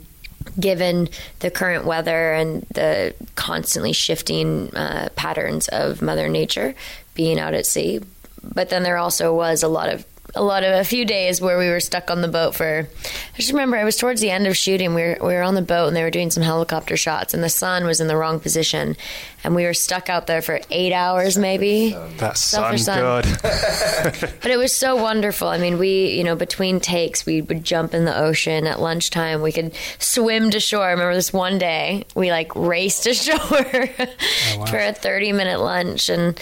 given 0.58 1.08
the 1.40 1.50
current 1.50 1.84
weather 1.84 2.32
and 2.32 2.62
the 2.74 3.14
constantly 3.34 3.92
shifting 3.92 4.74
uh, 4.74 5.08
patterns 5.14 5.68
of 5.68 6.02
Mother 6.02 6.28
Nature 6.28 6.74
being 7.14 7.38
out 7.38 7.54
at 7.54 7.66
sea. 7.66 8.00
But 8.42 8.70
then 8.70 8.82
there 8.82 8.98
also 8.98 9.34
was 9.34 9.62
a 9.62 9.68
lot 9.68 9.88
of 9.88 10.04
a 10.34 10.42
lot 10.42 10.64
of 10.64 10.72
a 10.72 10.84
few 10.84 11.04
days 11.04 11.40
where 11.40 11.58
we 11.58 11.68
were 11.68 11.80
stuck 11.80 12.10
on 12.10 12.22
the 12.22 12.28
boat 12.28 12.54
for. 12.54 12.88
I 12.88 13.36
just 13.36 13.50
remember 13.50 13.76
I 13.76 13.84
was 13.84 13.96
towards 13.96 14.20
the 14.20 14.30
end 14.30 14.46
of 14.46 14.56
shooting. 14.56 14.94
We 14.94 15.02
were 15.02 15.18
we 15.20 15.34
were 15.34 15.42
on 15.42 15.54
the 15.54 15.62
boat 15.62 15.88
and 15.88 15.96
they 15.96 16.02
were 16.02 16.10
doing 16.10 16.30
some 16.30 16.42
helicopter 16.42 16.96
shots, 16.96 17.34
and 17.34 17.42
the 17.42 17.50
sun 17.50 17.84
was 17.84 18.00
in 18.00 18.06
the 18.06 18.16
wrong 18.16 18.40
position, 18.40 18.96
and 19.44 19.54
we 19.54 19.64
were 19.64 19.74
stuck 19.74 20.08
out 20.08 20.26
there 20.26 20.40
for 20.40 20.60
eight 20.70 20.92
hours 20.92 21.36
maybe. 21.36 21.90
That 22.16 22.38
sun, 22.38 22.78
sun. 22.78 23.22
good. 23.22 23.38
but 23.42 24.50
it 24.50 24.56
was 24.56 24.72
so 24.74 24.96
wonderful. 24.96 25.48
I 25.48 25.58
mean, 25.58 25.78
we 25.78 26.10
you 26.12 26.24
know 26.24 26.36
between 26.36 26.80
takes 26.80 27.26
we 27.26 27.42
would 27.42 27.62
jump 27.62 27.92
in 27.92 28.04
the 28.06 28.16
ocean 28.16 28.66
at 28.66 28.80
lunchtime. 28.80 29.42
We 29.42 29.52
could 29.52 29.74
swim 29.98 30.50
to 30.50 30.60
shore. 30.60 30.84
I 30.84 30.92
remember 30.92 31.14
this 31.14 31.32
one 31.32 31.58
day 31.58 32.04
we 32.14 32.30
like 32.30 32.54
raced 32.56 33.06
ashore 33.06 33.38
oh, 33.42 34.58
wow. 34.58 34.64
for 34.66 34.78
a 34.78 34.92
thirty 34.92 35.32
minute 35.32 35.60
lunch 35.60 36.08
and 36.08 36.40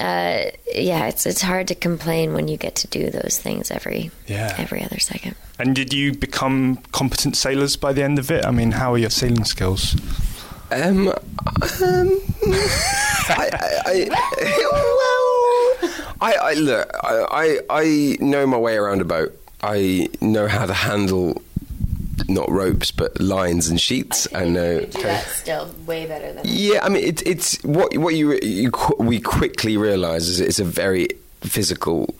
uh, 0.00 0.50
yeah, 0.74 1.06
it's 1.08 1.26
it's 1.26 1.42
hard 1.42 1.68
to 1.68 1.74
complain 1.74 2.32
when 2.32 2.48
you 2.48 2.56
get 2.56 2.74
to 2.76 2.88
do 2.88 3.10
those 3.10 3.38
things 3.38 3.70
every 3.70 4.10
yeah. 4.26 4.54
every 4.58 4.82
other 4.82 4.98
second. 4.98 5.36
And 5.58 5.76
did 5.76 5.92
you 5.92 6.14
become 6.14 6.76
competent 6.92 7.36
sailors 7.36 7.76
by 7.76 7.92
the 7.92 8.02
end 8.02 8.18
of 8.18 8.30
it? 8.30 8.44
I 8.46 8.50
mean, 8.50 8.72
how 8.72 8.94
are 8.94 8.98
your 8.98 9.10
sailing 9.10 9.44
skills? 9.44 9.94
Um, 10.72 11.08
um 11.08 11.14
I, 13.28 13.50
I, 13.86 14.08
I, 14.12 15.78
well, 15.82 16.06
I, 16.20 16.34
I 16.34 16.54
look, 16.54 16.90
I, 17.02 17.58
I 17.68 18.16
know 18.20 18.46
my 18.46 18.56
way 18.56 18.76
around 18.76 19.00
a 19.00 19.04
boat. 19.04 19.36
I 19.62 20.08
know 20.20 20.48
how 20.48 20.66
to 20.66 20.72
handle 20.72 21.42
not 22.28 22.50
ropes 22.50 22.90
but 22.90 23.20
lines 23.20 23.68
and 23.68 23.80
sheets. 23.80 24.26
I, 24.34 24.42
and 24.42 24.56
uh, 24.56 25.18
still 25.20 25.74
way 25.86 26.06
better 26.06 26.32
than. 26.32 26.44
Yeah, 26.46 26.80
I 26.82 26.88
mean 26.88 27.04
it, 27.04 27.26
it's 27.26 27.62
what 27.64 27.96
what 27.96 28.14
you, 28.14 28.38
you 28.42 28.70
we 28.98 29.20
quickly 29.20 29.76
realise 29.76 30.24
is 30.24 30.40
it's 30.40 30.58
a 30.58 30.64
very 30.64 31.08
physical 31.40 32.14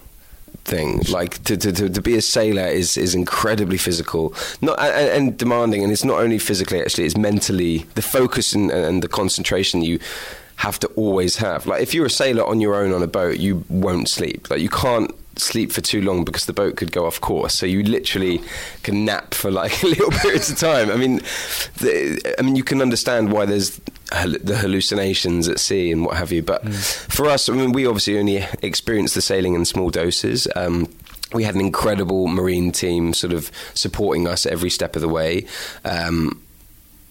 thing. 0.65 1.01
Like 1.09 1.43
to, 1.45 1.57
to, 1.57 1.89
to, 1.89 2.03
be 2.03 2.17
a 2.17 2.23
sailor 2.23 2.67
is, 2.67 2.97
is 2.97 3.15
incredibly 3.15 3.79
physical, 3.79 4.35
not 4.61 4.79
and, 4.79 5.09
and, 5.09 5.39
demanding, 5.39 5.83
and 5.83 5.93
it's 5.93 6.05
not 6.05 6.21
only 6.21 6.39
physically 6.39 6.81
actually, 6.81 7.05
it's 7.05 7.17
mentally 7.17 7.79
the 7.95 8.03
focus 8.03 8.55
and, 8.55 8.71
and 8.71 9.03
the 9.03 9.09
concentration 9.09 9.83
you 9.83 9.99
have 10.57 10.79
to 10.81 10.87
always 10.89 11.37
have. 11.37 11.67
Like 11.67 11.83
if 11.83 11.95
you're 11.95 12.07
a 12.07 12.11
sailor 12.11 12.45
on 12.47 12.61
your 12.61 12.75
own 12.75 12.93
on 12.93 13.03
a 13.03 13.07
boat, 13.07 13.39
you 13.39 13.65
won't 13.69 14.09
sleep. 14.09 14.51
Like 14.51 14.61
you 14.61 14.69
can't 14.69 15.11
sleep 15.37 15.73
for 15.73 15.81
too 15.81 16.03
long 16.03 16.25
because 16.25 16.47
the 16.47 16.53
boat 16.53 16.77
could 16.77 16.93
go 16.93 17.07
off 17.07 17.21
course. 17.21 17.55
So 17.55 17.67
you 17.67 17.83
literally 17.83 18.41
can 18.83 19.05
nap 19.05 19.35
for 19.35 19.51
like 19.51 19.83
little 19.83 20.11
periods 20.11 20.51
of 20.51 20.59
time. 20.59 20.91
I 20.91 20.97
mean, 20.97 21.17
the, 21.79 22.35
I 22.39 22.43
mean, 22.43 22.57
you 22.57 22.65
can 22.65 22.83
understand 22.83 23.33
why 23.33 23.47
there's 23.47 23.81
the 24.11 24.59
hallucinations 24.61 25.49
at 25.49 25.61
sea 25.61 25.93
and 25.93 26.05
what 26.05 26.17
have 26.17 26.33
you. 26.33 26.43
But 26.43 26.65
mm. 26.65 26.75
for 27.13 27.27
us, 27.27 27.49
I 27.49 27.53
mean, 27.53 27.73
we 27.73 27.87
obviously 27.87 28.19
only 28.19 28.45
experienced 28.63 29.15
the 29.15 29.23
sailing 29.23 29.55
in 29.55 29.65
small 29.65 29.91
doses. 29.91 30.49
Um, 30.57 30.93
we 31.33 31.45
had 31.45 31.55
an 31.55 31.61
incredible 31.61 32.27
marine 32.27 32.73
team 32.73 33.15
sort 33.15 33.33
of 33.33 33.53
supporting 33.75 34.27
us 34.27 34.47
every 34.47 34.71
step 34.71 34.97
of 34.97 35.03
the 35.03 35.09
way. 35.09 35.47
Um, 35.85 36.43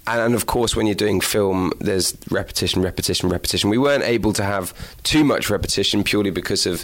and, 0.07 0.33
of 0.33 0.47
course, 0.47 0.75
when 0.75 0.87
you're 0.87 0.95
doing 0.95 1.21
film, 1.21 1.71
there's 1.79 2.17
repetition, 2.31 2.81
repetition, 2.81 3.29
repetition. 3.29 3.69
We 3.69 3.77
weren't 3.77 4.03
able 4.03 4.33
to 4.33 4.43
have 4.43 4.73
too 5.03 5.23
much 5.23 5.51
repetition 5.51 6.03
purely 6.03 6.31
because 6.31 6.65
of 6.65 6.83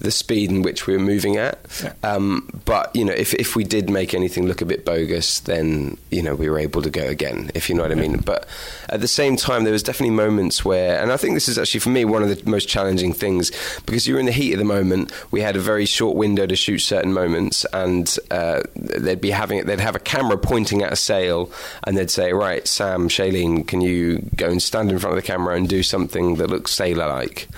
the 0.00 0.10
speed 0.10 0.50
in 0.50 0.62
which 0.62 0.86
we 0.86 0.94
were 0.94 1.02
moving 1.02 1.36
at. 1.36 1.58
Yeah. 1.82 1.92
Um, 2.02 2.48
but 2.64 2.94
you 2.94 3.04
know, 3.04 3.12
if 3.12 3.34
if 3.34 3.54
we 3.54 3.64
did 3.64 3.90
make 3.90 4.14
anything 4.14 4.46
look 4.46 4.60
a 4.60 4.64
bit 4.64 4.84
bogus, 4.84 5.40
then 5.40 5.98
you 6.10 6.22
know 6.22 6.34
we 6.34 6.48
were 6.48 6.58
able 6.58 6.82
to 6.82 6.90
go 6.90 7.06
again, 7.06 7.50
if 7.54 7.68
you 7.68 7.74
know 7.74 7.82
what 7.82 7.92
I 7.92 7.96
mean. 7.96 8.18
But 8.18 8.48
at 8.88 9.00
the 9.00 9.08
same 9.08 9.36
time, 9.36 9.64
there 9.64 9.72
was 9.72 9.82
definitely 9.82 10.16
moments 10.16 10.64
where, 10.64 11.00
and 11.00 11.12
I 11.12 11.16
think 11.16 11.34
this 11.34 11.48
is 11.48 11.58
actually 11.58 11.80
for 11.80 11.90
me 11.90 12.04
one 12.04 12.22
of 12.22 12.28
the 12.28 12.50
most 12.50 12.68
challenging 12.68 13.12
things 13.12 13.52
because 13.86 14.08
you're 14.08 14.18
in 14.18 14.26
the 14.26 14.32
heat 14.32 14.52
of 14.54 14.58
the 14.58 14.64
moment. 14.64 15.12
We 15.30 15.42
had 15.42 15.54
a 15.54 15.60
very 15.60 15.86
short 15.86 16.16
window 16.16 16.46
to 16.46 16.56
shoot 16.56 16.78
certain 16.78 17.12
moments, 17.12 17.66
and 17.72 18.16
uh, 18.30 18.62
they'd 18.74 19.20
be 19.20 19.30
having 19.30 19.66
they'd 19.66 19.80
have 19.80 19.96
a 19.96 20.00
camera 20.00 20.38
pointing 20.38 20.82
at 20.82 20.92
a 20.92 20.96
sail, 20.96 21.50
and 21.84 21.96
they'd 21.96 22.10
say, 22.10 22.32
"Right, 22.32 22.66
Sam, 22.66 23.08
Shailene, 23.08 23.66
can 23.66 23.82
you 23.82 24.30
go 24.34 24.48
and 24.48 24.62
stand 24.62 24.90
in 24.90 24.98
front 24.98 25.16
of 25.16 25.22
the 25.22 25.26
camera 25.26 25.56
and 25.56 25.68
do 25.68 25.82
something 25.82 26.36
that 26.36 26.48
looks 26.48 26.72
sailor-like?" 26.72 27.48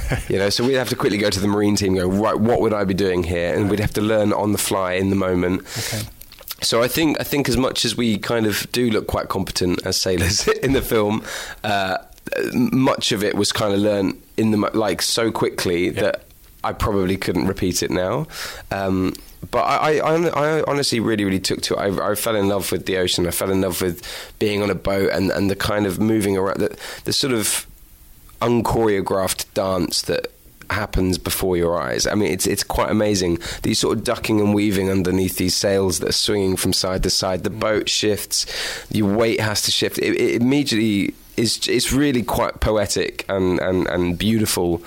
you 0.28 0.38
know, 0.38 0.50
so 0.50 0.64
we'd 0.64 0.74
have 0.74 0.88
to 0.88 0.96
quickly 0.96 1.18
go 1.18 1.30
to 1.30 1.40
the 1.40 1.48
marine 1.48 1.76
team, 1.76 1.83
go 1.92 2.08
right, 2.08 2.38
what 2.38 2.62
would 2.62 2.72
I 2.72 2.84
be 2.84 2.94
doing 2.94 3.24
here, 3.24 3.54
and 3.54 3.68
we'd 3.68 3.80
have 3.80 3.92
to 3.94 4.00
learn 4.00 4.32
on 4.32 4.52
the 4.52 4.58
fly 4.58 4.94
in 4.94 5.10
the 5.10 5.16
moment. 5.16 5.60
Okay. 5.76 6.02
So 6.62 6.82
I 6.82 6.88
think 6.88 7.20
I 7.20 7.24
think 7.24 7.48
as 7.48 7.58
much 7.58 7.84
as 7.84 7.96
we 7.96 8.16
kind 8.16 8.46
of 8.46 8.66
do 8.72 8.90
look 8.90 9.06
quite 9.06 9.28
competent 9.28 9.84
as 9.86 9.96
sailors 9.98 10.48
in 10.62 10.72
the 10.72 10.80
film, 10.80 11.22
uh, 11.62 11.98
much 12.54 13.12
of 13.12 13.22
it 13.22 13.34
was 13.34 13.52
kind 13.52 13.74
of 13.74 13.80
learned 13.80 14.20
in 14.36 14.50
the 14.50 14.56
like 14.72 15.02
so 15.02 15.30
quickly 15.30 15.90
that 15.90 16.24
I 16.62 16.72
probably 16.72 17.16
couldn't 17.16 17.46
repeat 17.46 17.82
it 17.82 17.90
now. 17.90 18.26
Um, 18.70 19.14
but 19.50 19.62
I, 19.62 19.98
I, 19.98 20.14
I 20.28 20.62
honestly 20.62 21.00
really, 21.00 21.24
really 21.24 21.38
took 21.38 21.60
to 21.62 21.74
it. 21.74 21.78
I, 21.78 22.12
I 22.12 22.14
fell 22.14 22.34
in 22.34 22.48
love 22.48 22.72
with 22.72 22.86
the 22.86 22.96
ocean. 22.96 23.26
I 23.26 23.30
fell 23.30 23.50
in 23.50 23.60
love 23.60 23.82
with 23.82 24.02
being 24.38 24.62
on 24.62 24.70
a 24.70 24.74
boat 24.74 25.10
and, 25.12 25.30
and 25.30 25.50
the 25.50 25.56
kind 25.56 25.84
of 25.84 26.00
moving 26.00 26.36
around, 26.38 26.60
the, 26.60 26.78
the 27.04 27.12
sort 27.12 27.34
of 27.34 27.66
unchoreographed 28.40 29.52
dance 29.52 30.02
that 30.02 30.28
happens 30.74 31.18
before 31.18 31.56
your 31.56 31.80
eyes. 31.80 32.06
I 32.06 32.14
mean, 32.14 32.30
it's 32.30 32.46
it's 32.46 32.62
quite 32.62 32.90
amazing. 32.90 33.38
These 33.62 33.78
sort 33.80 33.96
of 33.96 34.04
ducking 34.04 34.40
and 34.40 34.54
weaving 34.54 34.90
underneath 34.90 35.36
these 35.36 35.56
sails 35.56 36.00
that 36.00 36.10
are 36.10 36.12
swinging 36.12 36.56
from 36.56 36.72
side 36.72 37.02
to 37.04 37.10
side. 37.10 37.42
The 37.44 37.50
boat 37.50 37.88
shifts, 37.88 38.46
your 38.90 39.14
weight 39.14 39.40
has 39.40 39.62
to 39.62 39.70
shift. 39.70 39.98
It, 39.98 40.20
it 40.20 40.42
immediately 40.42 41.14
is. 41.36 41.66
It's 41.68 41.92
really 41.92 42.22
quite 42.22 42.60
poetic 42.60 43.24
and, 43.28 43.58
and, 43.60 43.86
and 43.86 44.18
beautiful 44.18 44.82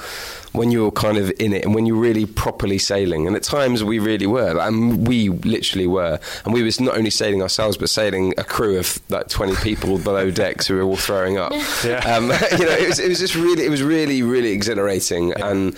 when 0.53 0.71
you're 0.71 0.91
kind 0.91 1.17
of 1.17 1.31
in 1.39 1.53
it 1.53 1.63
and 1.63 1.75
when 1.75 1.85
you're 1.85 1.97
really 1.97 2.25
properly 2.25 2.77
sailing. 2.77 3.27
And 3.27 3.35
at 3.35 3.43
times 3.43 3.83
we 3.83 3.99
really 3.99 4.27
were, 4.27 4.59
and 4.59 5.07
we 5.07 5.29
literally 5.29 5.87
were. 5.87 6.19
And 6.45 6.53
we 6.53 6.63
was 6.63 6.79
not 6.79 6.97
only 6.97 7.09
sailing 7.09 7.41
ourselves, 7.41 7.77
but 7.77 7.89
sailing 7.89 8.33
a 8.37 8.43
crew 8.43 8.77
of 8.77 8.99
like 9.09 9.27
20 9.29 9.55
people 9.57 9.97
below 9.97 10.31
decks 10.31 10.67
who 10.67 10.75
were 10.75 10.83
all 10.83 10.97
throwing 10.97 11.37
up. 11.37 11.53
Yeah. 11.83 11.99
Um, 11.99 12.23
you 12.59 12.65
know, 12.65 12.71
it 12.71 12.87
was, 12.87 12.99
it 12.99 13.07
was 13.07 13.19
just 13.19 13.35
really, 13.35 13.63
it 13.63 13.69
was 13.69 13.83
really, 13.83 14.23
really 14.23 14.51
exhilarating. 14.51 15.33
And 15.33 15.77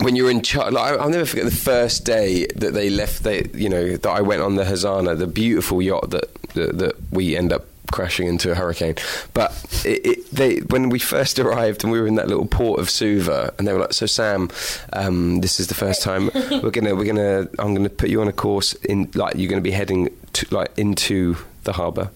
when 0.00 0.14
you're 0.14 0.30
in 0.30 0.42
charge, 0.42 0.72
like, 0.72 0.98
I'll 0.98 1.10
never 1.10 1.26
forget 1.26 1.44
the 1.44 1.50
first 1.50 2.04
day 2.04 2.46
that 2.56 2.74
they 2.74 2.90
left. 2.90 3.24
They, 3.24 3.48
you 3.54 3.68
know, 3.68 3.96
that 3.96 4.08
I 4.08 4.20
went 4.20 4.42
on 4.42 4.54
the 4.54 4.64
Hazana, 4.64 5.18
the 5.18 5.26
beautiful 5.26 5.82
yacht 5.82 6.10
that 6.10 6.32
that, 6.54 6.78
that 6.78 6.94
we 7.10 7.36
end 7.36 7.52
up 7.52 7.66
crashing 7.92 8.28
into 8.28 8.50
a 8.50 8.54
hurricane. 8.54 8.94
But 9.34 9.52
it, 9.84 10.06
it, 10.06 10.30
they, 10.30 10.56
when 10.58 10.88
we 10.88 10.98
first 10.98 11.38
arrived 11.44 11.84
and 11.84 11.92
we 11.92 12.00
were 12.00 12.06
in 12.06 12.16
that 12.16 12.28
little 12.28 12.46
port 12.46 12.80
of 12.80 12.90
Suva, 12.90 13.54
and 13.58 13.66
they 13.66 13.72
were 13.72 13.80
like, 13.80 13.92
"So 13.92 14.06
Sam, 14.06 14.50
um, 14.92 15.40
this 15.40 15.60
is 15.60 15.66
the 15.68 15.74
first 15.74 16.02
time 16.02 16.30
we're 16.34 16.70
gonna 16.70 16.94
we're 16.94 17.04
gonna 17.04 17.48
I'm 17.58 17.74
gonna 17.74 17.88
put 17.88 18.10
you 18.10 18.20
on 18.20 18.28
a 18.28 18.32
course 18.32 18.74
in 18.74 19.10
like 19.14 19.36
you're 19.36 19.50
gonna 19.50 19.60
be 19.60 19.70
heading 19.70 20.08
to, 20.34 20.54
like 20.54 20.76
into 20.78 21.36
the 21.64 21.72
harbour." 21.72 22.10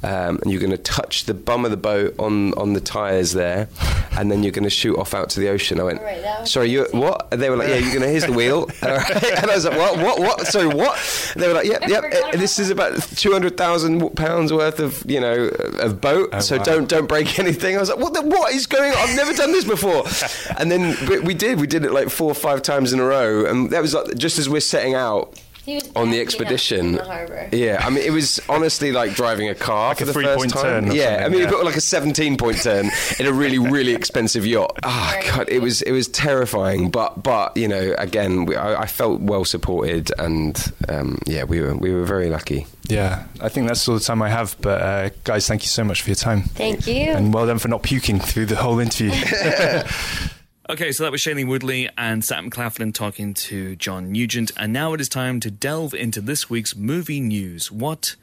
Um, 0.00 0.38
and 0.42 0.52
you're 0.52 0.60
going 0.60 0.70
to 0.70 0.78
touch 0.78 1.24
the 1.24 1.34
bum 1.34 1.64
of 1.64 1.72
the 1.72 1.76
boat 1.76 2.14
on, 2.20 2.54
on 2.54 2.72
the 2.72 2.80
tyres 2.80 3.32
there, 3.32 3.68
and 4.12 4.30
then 4.30 4.44
you're 4.44 4.52
going 4.52 4.62
to 4.64 4.70
shoot 4.70 4.96
off 4.96 5.12
out 5.12 5.30
to 5.30 5.40
the 5.40 5.48
ocean. 5.48 5.80
I 5.80 5.82
went, 5.82 6.00
Right, 6.00 6.46
sorry, 6.46 6.70
you 6.70 6.86
what? 6.92 7.28
And 7.32 7.42
they 7.42 7.50
were 7.50 7.56
like, 7.56 7.68
yeah, 7.68 7.76
you're 7.78 7.90
going 7.90 8.02
to 8.02 8.08
here's 8.08 8.24
the 8.24 8.32
wheel. 8.32 8.68
All 8.82 8.96
right. 8.96 9.24
And 9.24 9.50
I 9.50 9.54
was 9.54 9.64
like, 9.64 9.76
what, 9.76 9.98
what, 9.98 10.18
what? 10.20 10.46
Sorry, 10.46 10.68
what? 10.68 10.96
And 11.34 11.42
they 11.42 11.48
were 11.48 11.54
like, 11.54 11.66
yep, 11.66 11.82
I 11.82 11.86
yep. 11.88 12.32
This 12.32 12.58
is 12.58 12.70
about 12.70 13.00
two 13.02 13.32
hundred 13.32 13.56
thousand 13.56 14.16
pounds 14.16 14.52
worth 14.52 14.78
of 14.78 15.08
you 15.10 15.20
know 15.20 15.48
of 15.80 16.00
boat. 16.00 16.30
Oh, 16.32 16.40
so 16.40 16.56
wow. 16.58 16.62
don't 16.62 16.88
don't 16.88 17.06
break 17.06 17.38
anything. 17.40 17.76
I 17.76 17.80
was 17.80 17.88
like, 17.88 17.98
what? 17.98 18.14
The, 18.14 18.22
what 18.22 18.52
is 18.52 18.66
going 18.66 18.92
on? 18.92 18.98
I've 18.98 19.16
never 19.16 19.32
done 19.32 19.52
this 19.52 19.64
before. 19.64 20.04
and 20.58 20.70
then 20.70 20.96
we, 21.08 21.18
we 21.20 21.34
did. 21.34 21.60
We 21.60 21.66
did 21.66 21.84
it 21.84 21.92
like 21.92 22.08
four 22.08 22.30
or 22.30 22.34
five 22.34 22.62
times 22.62 22.92
in 22.92 23.00
a 23.00 23.04
row, 23.04 23.44
and 23.46 23.70
that 23.70 23.82
was 23.82 23.94
like 23.94 24.16
just 24.16 24.38
as 24.38 24.48
we're 24.48 24.60
setting 24.60 24.94
out 24.94 25.34
He 25.34 25.38
was 25.38 25.47
on 25.96 26.10
the 26.10 26.20
expedition. 26.20 26.86
in 26.86 26.92
the. 26.92 27.48
Yeah, 27.52 27.82
I 27.84 27.90
mean, 27.90 28.02
it 28.04 28.10
was 28.10 28.40
honestly 28.48 28.92
like 28.92 29.14
driving 29.14 29.48
a 29.48 29.54
car 29.54 29.88
Like 29.88 29.98
for 29.98 30.02
a 30.04 30.06
the 30.06 30.12
three-point 30.12 30.52
first 30.52 30.64
time. 30.64 30.86
turn 30.86 30.94
yeah, 30.96 31.22
I 31.24 31.28
mean, 31.28 31.40
yeah. 31.40 31.46
it 31.48 31.50
got 31.50 31.64
like 31.64 31.76
a 31.76 31.80
17 31.80 32.36
point 32.36 32.62
turn 32.62 32.90
in 33.18 33.26
a 33.26 33.32
really, 33.32 33.58
really 33.58 33.94
expensive 33.94 34.46
yacht. 34.46 34.78
Ah, 34.82 35.10
Very 35.14 35.30
God, 35.30 35.48
it 35.48 35.60
was 35.60 35.82
it 35.82 35.92
was 35.92 36.08
terrifying. 36.08 36.90
But 36.90 37.22
but 37.22 37.56
you 37.56 37.68
know, 37.68 37.94
again, 37.98 38.44
we, 38.46 38.56
I, 38.56 38.82
I 38.82 38.86
felt 38.86 39.20
well 39.20 39.44
supported, 39.44 40.10
and 40.18 40.56
um, 40.88 41.18
yeah, 41.26 41.44
we 41.44 41.60
were 41.60 41.74
we 41.76 41.92
were 41.92 42.04
very 42.04 42.28
lucky. 42.30 42.66
Yeah, 42.88 43.24
I 43.40 43.48
think 43.50 43.66
that's 43.66 43.86
all 43.86 43.94
the 43.96 44.00
time 44.04 44.22
I 44.22 44.30
have. 44.30 44.56
But 44.60 44.80
uh, 44.82 45.10
guys, 45.24 45.46
thank 45.46 45.62
you 45.62 45.68
so 45.68 45.84
much 45.84 46.02
for 46.02 46.08
your 46.10 46.16
time. 46.16 46.42
Thank 46.42 46.86
you. 46.86 46.94
And 47.12 47.34
well 47.34 47.46
done 47.46 47.58
for 47.58 47.68
not 47.68 47.82
puking 47.82 48.18
through 48.18 48.46
the 48.46 48.56
whole 48.56 48.78
interview. 48.78 49.12
Okay, 50.70 50.92
so 50.92 51.02
that 51.02 51.12
was 51.12 51.22
Shailene 51.22 51.48
Woodley 51.48 51.88
and 51.96 52.22
Sam 52.22 52.50
Claflin 52.50 52.92
talking 52.92 53.32
to 53.32 53.74
John 53.76 54.12
Nugent. 54.12 54.52
And 54.54 54.70
now 54.70 54.92
it 54.92 55.00
is 55.00 55.08
time 55.08 55.40
to 55.40 55.50
delve 55.50 55.94
into 55.94 56.20
this 56.20 56.50
week's 56.50 56.76
movie 56.76 57.22
news. 57.22 57.72
What 57.72 58.16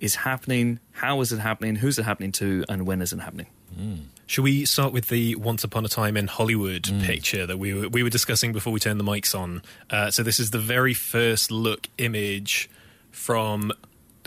is 0.00 0.16
happening? 0.16 0.80
How 0.90 1.20
is 1.20 1.30
it 1.30 1.38
happening? 1.38 1.76
Who's 1.76 2.00
it 2.00 2.02
happening 2.02 2.32
to? 2.32 2.64
And 2.68 2.86
when 2.88 3.02
is 3.02 3.12
it 3.12 3.20
happening? 3.20 3.46
Should 4.26 4.42
we 4.42 4.64
start 4.64 4.92
with 4.92 5.08
the 5.08 5.36
Once 5.36 5.62
Upon 5.62 5.84
a 5.84 5.88
Time 5.88 6.16
in 6.16 6.26
Hollywood 6.26 6.90
picture 7.04 7.46
that 7.46 7.58
we 7.58 7.72
were, 7.72 7.88
we 7.88 8.02
were 8.02 8.10
discussing 8.10 8.52
before 8.52 8.72
we 8.72 8.80
turned 8.80 8.98
the 8.98 9.04
mics 9.04 9.38
on? 9.38 9.62
Uh, 9.88 10.10
so 10.10 10.24
this 10.24 10.40
is 10.40 10.50
the 10.50 10.58
very 10.58 10.94
first 10.94 11.52
look 11.52 11.88
image 11.98 12.68
from 13.12 13.70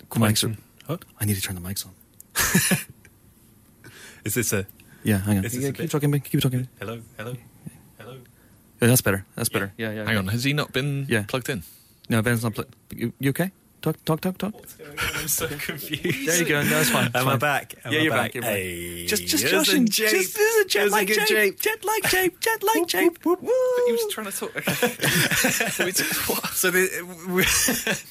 Quentin. 0.08 0.60
What? 0.86 1.04
I 1.20 1.26
need 1.26 1.36
to 1.36 1.42
turn 1.42 1.56
the 1.56 1.62
mics 1.62 1.86
on. 1.86 1.92
Is 4.24 4.34
this 4.34 4.54
a 4.54 4.66
Yeah, 5.04 5.18
hang 5.20 5.40
on. 5.40 5.44
Yeah, 5.52 5.70
a 5.70 5.74
keep 5.74 5.90
talking. 5.90 6.20
Keep 6.22 6.42
talking. 6.42 6.70
hello, 6.80 7.02
hello? 7.18 7.36
Yeah, 8.82 8.88
that's 8.90 9.02
better. 9.02 9.26
That's 9.36 9.50
better. 9.50 9.72
Yeah, 9.78 9.92
yeah. 9.92 10.04
Hang 10.06 10.14
yeah. 10.14 10.20
on, 10.20 10.28
has 10.28 10.44
he 10.44 10.54
not 10.54 10.72
been 10.74 11.06
Yeah. 11.10 11.24
plugged 11.28 11.50
in? 11.50 11.64
No, 12.10 12.22
Ben's 12.22 12.44
not. 12.44 12.54
Pl- 12.56 12.66
you, 12.96 13.14
you 13.20 13.30
okay? 13.30 13.52
Talk, 13.82 14.04
talk, 14.04 14.20
talk, 14.22 14.38
talk. 14.40 14.54
I'm 15.16 15.28
so 15.28 15.48
confused. 15.48 16.28
There 16.28 16.40
you 16.40 16.46
go. 16.46 16.64
No, 16.64 16.80
it's 16.80 16.90
fine. 16.90 17.06
It's 17.06 17.16
Am 17.16 17.28
I 17.28 17.36
back? 17.38 17.76
Am 17.86 17.94
yeah, 17.94 18.00
I 18.00 18.02
you're 18.02 18.12
back? 18.12 18.22
back. 18.22 18.34
You're 18.34 18.42
back. 18.42 18.52
Hey, 18.54 19.06
Just, 19.06 19.28
just 19.28 19.44
here's 19.44 19.54
a 19.54 19.58
Joshing. 19.66 19.88
jape. 19.88 20.10
Just, 20.10 20.36
this 20.36 20.56
is 20.56 20.66
a 20.66 20.68
jet 20.68 20.90
like 20.90 21.08
good 21.08 21.18
jape. 21.28 21.28
jape. 21.28 21.60
Jet 21.60 21.86
like 21.86 22.04
jape. 22.10 22.40
Jet 22.40 22.64
like 22.64 22.88
jape. 22.88 23.24
Woo. 23.26 23.36
He 23.86 23.92
was 23.92 24.08
trying 24.12 24.26
to 24.26 24.32
talk. 24.36 24.52
Okay. 24.56 25.92
So 25.92 26.72
the, 26.72 28.06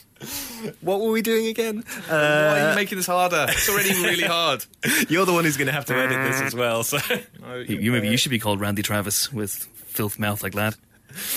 what 0.81 1.01
were 1.01 1.11
we 1.11 1.23
doing 1.23 1.47
again? 1.47 1.83
Why 2.09 2.15
are 2.17 2.59
you 2.59 2.65
uh, 2.67 2.75
making 2.77 2.97
this 2.99 3.07
harder? 3.07 3.47
It's 3.49 3.69
already 3.69 3.91
really 3.91 4.23
hard. 4.25 4.65
You're 5.09 5.27
the 5.27 5.33
one 5.33 5.45
who's 5.45 5.57
going 5.57 5.67
to 5.67 5.73
have 5.73 5.87
to 5.87 5.95
edit 5.95 6.19
this 6.31 6.41
as 6.41 6.55
well. 6.55 6.85
So 6.85 6.99
You, 7.67 7.79
you 7.79 7.93
maybe 7.93 8.09
you 8.09 8.17
should 8.17 8.31
be 8.31 8.39
called 8.39 8.61
Randy 8.61 8.83
Travis 8.83 9.33
with 9.33 9.67
filth 9.95 10.19
mouth 10.19 10.43
like 10.43 10.55
that. 10.55 10.77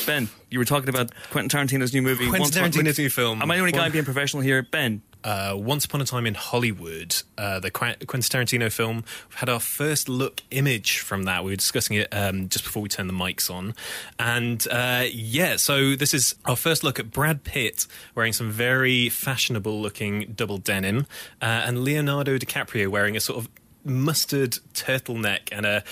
Ben, 0.08 0.28
you 0.50 0.58
were 0.58 0.66
talking 0.66 0.90
about 0.90 1.12
Quentin 1.30 1.60
Tarantino's 1.60 1.94
new 1.94 2.02
movie. 2.02 2.28
Quentin 2.30 2.42
Once 2.42 2.58
Tarantino's 2.58 2.98
new 2.98 3.10
film. 3.12 3.42
Am 3.42 3.52
I 3.52 3.56
the 3.56 3.60
only 3.60 3.72
guy 3.72 3.90
being 3.90 4.06
professional 4.06 4.42
here? 4.42 4.64
Ben, 4.64 5.04
uh, 5.24 5.54
Once 5.56 5.86
Upon 5.86 6.02
a 6.02 6.06
Time 6.06 6.26
in 6.26 6.34
Hollywood, 6.34 7.22
uh, 7.38 7.60
the 7.60 7.70
Qu- 7.70 7.94
Quentin 8.08 8.22
Tarantino 8.22 8.72
film. 8.72 9.04
We've 9.30 9.36
had 9.36 9.50
our 9.50 9.60
first 9.60 10.10
look 10.10 10.42
image 10.50 10.98
from 11.00 11.24
that. 11.24 11.44
We 11.44 11.52
were 11.52 11.58
discussing 11.58 11.98
it 11.98 12.08
um, 12.12 12.50
just 12.50 12.64
before 12.64 12.82
we 12.82 12.90
turned 12.90 13.08
the 13.08 13.14
mics 13.14 13.52
on. 13.52 13.76
And 14.18 14.66
uh, 14.72 15.06
yeah, 15.12 15.58
so 15.58 15.96
this 15.96 16.14
is 16.16 16.34
our 16.46 16.56
first 16.56 16.84
look 16.84 16.98
at 17.00 17.12
Brad 17.12 17.44
Pitt 17.44 17.86
wearing 18.16 18.34
some 18.34 18.50
very 18.50 19.10
fashionable 19.10 19.80
looking 19.80 20.34
double 20.36 20.58
denim 20.58 21.06
uh, 21.40 21.46
and 21.46 21.84
Leonardo 21.84 22.40
DiCaprio 22.40 22.88
wearing 22.88 23.16
a 23.16 23.20
sort 23.20 23.38
of 23.38 23.50
mustard 23.88 24.58
turtleneck 24.74 25.50
and 25.52 25.66
a, 25.66 25.84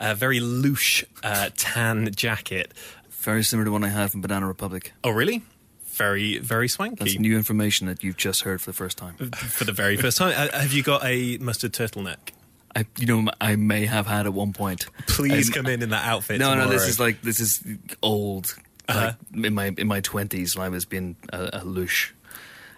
a 0.00 0.14
very 0.14 0.40
louche 0.40 1.04
uh, 1.22 1.50
tan 1.56 2.10
jacket. 2.14 2.72
very 3.10 3.42
similar 3.42 3.64
to 3.66 3.72
one 3.72 3.84
I 3.84 3.88
had 3.88 4.10
from 4.10 4.20
Banana 4.20 4.46
Republic. 4.46 4.92
Oh, 5.02 5.10
really? 5.10 5.42
Very, 5.86 6.38
very 6.38 6.68
swanky. 6.68 6.96
That's 7.04 7.18
new 7.18 7.36
information 7.36 7.86
that 7.86 8.02
you've 8.02 8.16
just 8.16 8.42
heard 8.42 8.60
for 8.60 8.70
the 8.70 8.76
first 8.76 8.98
time. 8.98 9.14
for 9.34 9.64
the 9.64 9.72
very 9.72 9.96
first 9.96 10.18
time. 10.18 10.34
Uh, 10.36 10.60
have 10.60 10.72
you 10.72 10.82
got 10.82 11.04
a 11.04 11.38
mustard 11.38 11.72
turtleneck? 11.72 12.18
I, 12.76 12.86
you 12.98 13.06
know, 13.06 13.30
I 13.40 13.54
may 13.54 13.86
have 13.86 14.08
had 14.08 14.26
at 14.26 14.32
one 14.34 14.52
point. 14.52 14.86
Please 15.06 15.48
Um, 15.48 15.54
come 15.54 15.66
in 15.66 15.80
in 15.82 15.90
that 15.90 16.04
outfit. 16.04 16.40
No, 16.40 16.54
no, 16.54 16.68
this 16.68 16.88
is 16.88 16.98
like 16.98 17.22
this 17.22 17.38
is 17.38 17.62
old. 18.02 18.56
Uh-huh. 18.88 19.12
Like 19.32 19.44
in 19.46 19.54
my 19.54 19.66
in 19.78 19.86
my 19.86 20.00
twenties, 20.00 20.56
when 20.56 20.66
I 20.66 20.68
was 20.68 20.84
being 20.84 21.14
a, 21.32 21.44
a 21.44 21.60
louche. 21.60 22.10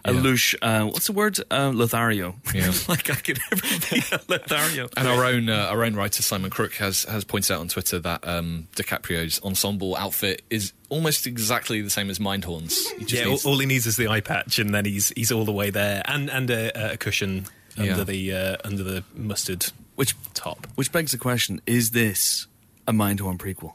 A 0.06 0.12
Yeah. 0.12 0.20
louche, 0.20 0.54
uh, 0.62 0.86
what's 0.86 1.06
the 1.06 1.12
word? 1.12 1.38
Uh, 1.50 1.70
Lothario. 1.74 2.36
Yeah. 2.54 2.72
like 2.88 3.10
I 3.10 3.14
could 3.16 3.38
ever 3.52 3.60
be 3.90 4.02
a 4.12 4.20
Lothario. 4.28 4.88
And 4.96 5.08
our 5.08 5.24
own 5.24 5.48
uh, 5.48 5.68
our 5.70 5.84
own 5.84 5.94
writer 5.96 6.22
Simon 6.22 6.50
Crook 6.50 6.74
has 6.74 7.04
has 7.04 7.24
pointed 7.24 7.52
out 7.52 7.60
on 7.60 7.68
Twitter 7.68 7.98
that 7.98 8.26
um, 8.26 8.68
DiCaprio's 8.76 9.40
ensemble 9.42 9.96
outfit 9.96 10.42
is 10.48 10.72
almost 10.88 11.26
exactly 11.26 11.80
the 11.82 11.90
same 11.90 12.08
as 12.08 12.18
Mindhorn's. 12.20 12.88
He 12.92 13.04
just 13.04 13.12
yeah. 13.14 13.24
All, 13.24 13.30
needs- 13.32 13.46
all 13.46 13.58
he 13.58 13.66
needs 13.66 13.86
is 13.86 13.96
the 13.96 14.08
eye 14.08 14.20
patch, 14.20 14.58
and 14.58 14.74
then 14.74 14.84
he's 14.84 15.08
he's 15.10 15.32
all 15.32 15.44
the 15.44 15.52
way 15.52 15.70
there, 15.70 16.02
and 16.06 16.30
and 16.30 16.48
a, 16.50 16.92
a 16.92 16.96
cushion 16.96 17.46
Yeah. 17.76 17.92
under 17.92 18.04
the 18.04 18.32
uh, 18.32 18.56
under 18.64 18.82
the 18.84 19.02
mustard 19.14 19.66
Which 19.96 20.14
top. 20.34 20.66
which 20.76 20.92
begs 20.92 21.12
the 21.12 21.18
question: 21.18 21.60
Is 21.66 21.90
this 21.90 22.46
a 22.86 22.92
Mindhorn 22.92 23.38
prequel? 23.38 23.72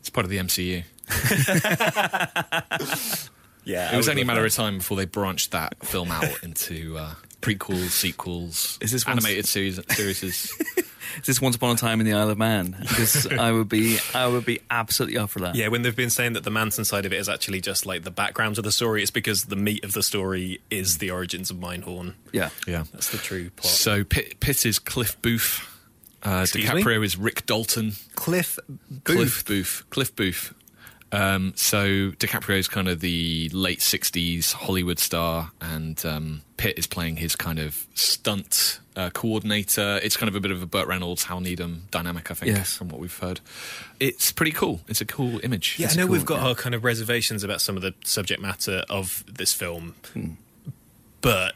it's 0.00 0.10
part 0.10 0.24
of 0.26 0.30
the 0.30 0.36
MCU. 0.38 0.84
Yeah, 3.64 3.92
It 3.92 3.96
was 3.96 4.08
only 4.08 4.22
a 4.22 4.26
matter 4.26 4.44
of 4.44 4.52
time 4.52 4.78
before 4.78 4.96
they 4.96 5.04
branched 5.06 5.52
that 5.52 5.84
film 5.84 6.10
out 6.10 6.24
into 6.42 6.96
uh, 6.98 7.14
prequels, 7.40 7.90
sequels, 7.90 8.78
Is 8.80 8.92
this 8.92 9.06
animated 9.06 9.46
series. 9.46 9.80
series. 9.94 10.22
Is 11.20 11.26
this 11.26 11.40
Once 11.40 11.54
Upon 11.54 11.76
a 11.76 11.78
Time 11.78 12.00
in 12.00 12.06
the 12.06 12.12
Isle 12.14 12.30
of 12.30 12.38
Man? 12.38 12.74
Because 12.80 13.26
I 13.30 13.52
would 13.52 13.68
be, 13.68 13.98
I 14.14 14.26
would 14.26 14.44
be 14.44 14.60
absolutely 14.68 15.16
up 15.18 15.30
for 15.30 15.38
that. 15.40 15.54
Yeah, 15.54 15.68
when 15.68 15.82
they've 15.82 15.94
been 15.94 16.10
saying 16.10 16.32
that 16.32 16.42
the 16.42 16.50
Manson 16.50 16.84
side 16.84 17.06
of 17.06 17.12
it 17.12 17.16
is 17.20 17.28
actually 17.28 17.60
just 17.60 17.86
like 17.86 18.02
the 18.02 18.10
background 18.10 18.58
of 18.58 18.64
the 18.64 18.72
story, 18.72 19.00
it's 19.02 19.12
because 19.12 19.44
the 19.44 19.54
meat 19.54 19.84
of 19.84 19.92
the 19.92 20.02
story 20.02 20.60
is 20.70 20.98
the 20.98 21.10
origins 21.12 21.50
of 21.50 21.58
Mindhorn. 21.58 22.14
yeah. 22.32 22.48
yeah. 22.66 22.84
That's 22.92 23.10
the 23.10 23.18
true 23.18 23.50
plot. 23.50 23.70
So 23.72 24.02
Pitt, 24.02 24.40
Pitt 24.40 24.66
is 24.66 24.78
Cliff 24.80 25.20
Booth. 25.22 25.70
Uh, 26.24 26.40
Excuse 26.42 26.72
me? 26.72 26.82
DiCaprio 26.82 27.04
is 27.04 27.16
Rick 27.16 27.46
Dalton. 27.46 27.92
Cliff 28.16 28.58
Cliff 29.04 29.44
Booth. 29.44 29.84
Cliff 29.90 30.16
Booth. 30.16 30.52
Um, 31.12 31.52
so 31.54 32.10
DiCaprio 32.10 32.58
is 32.58 32.66
kind 32.66 32.88
of 32.88 32.98
the 33.00 33.48
late 33.52 33.78
'60s 33.78 34.52
Hollywood 34.52 34.98
star, 34.98 35.52
and 35.60 36.04
um, 36.04 36.42
Pitt 36.56 36.76
is 36.78 36.86
playing 36.88 37.16
his 37.18 37.36
kind 37.36 37.60
of 37.60 37.86
stunt 37.94 38.80
uh, 38.96 39.10
coordinator. 39.10 40.00
It's 40.02 40.16
kind 40.16 40.28
of 40.28 40.34
a 40.34 40.40
bit 40.40 40.50
of 40.50 40.60
a 40.62 40.66
Burt 40.66 40.88
Reynolds, 40.88 41.24
Hal 41.24 41.40
Needham 41.40 41.84
dynamic, 41.92 42.30
I 42.30 42.34
think, 42.34 42.56
Yes. 42.56 42.76
from 42.76 42.88
what 42.88 43.00
we've 43.00 43.16
heard. 43.16 43.40
It's 44.00 44.32
pretty 44.32 44.50
cool. 44.52 44.80
It's 44.88 45.00
a 45.00 45.04
cool 45.04 45.38
image. 45.44 45.76
Yeah, 45.78 45.86
It's 45.86 45.94
I 45.96 46.00
know 46.00 46.06
cool. 46.06 46.12
we've 46.14 46.24
got 46.26 46.40
our 46.40 46.54
kind 46.56 46.74
of 46.74 46.82
reservations 46.82 47.44
about 47.44 47.60
some 47.60 47.76
of 47.76 47.82
the 47.82 47.94
subject 48.04 48.40
matter 48.42 48.82
of 48.90 49.22
this 49.32 49.52
film, 49.52 49.94
but 51.20 51.54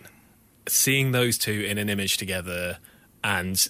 seeing 0.69 1.13
those 1.13 1.37
two 1.39 1.53
in 1.69 1.79
an 1.79 1.89
image 1.89 2.17
together 2.17 2.79
and 3.25 3.69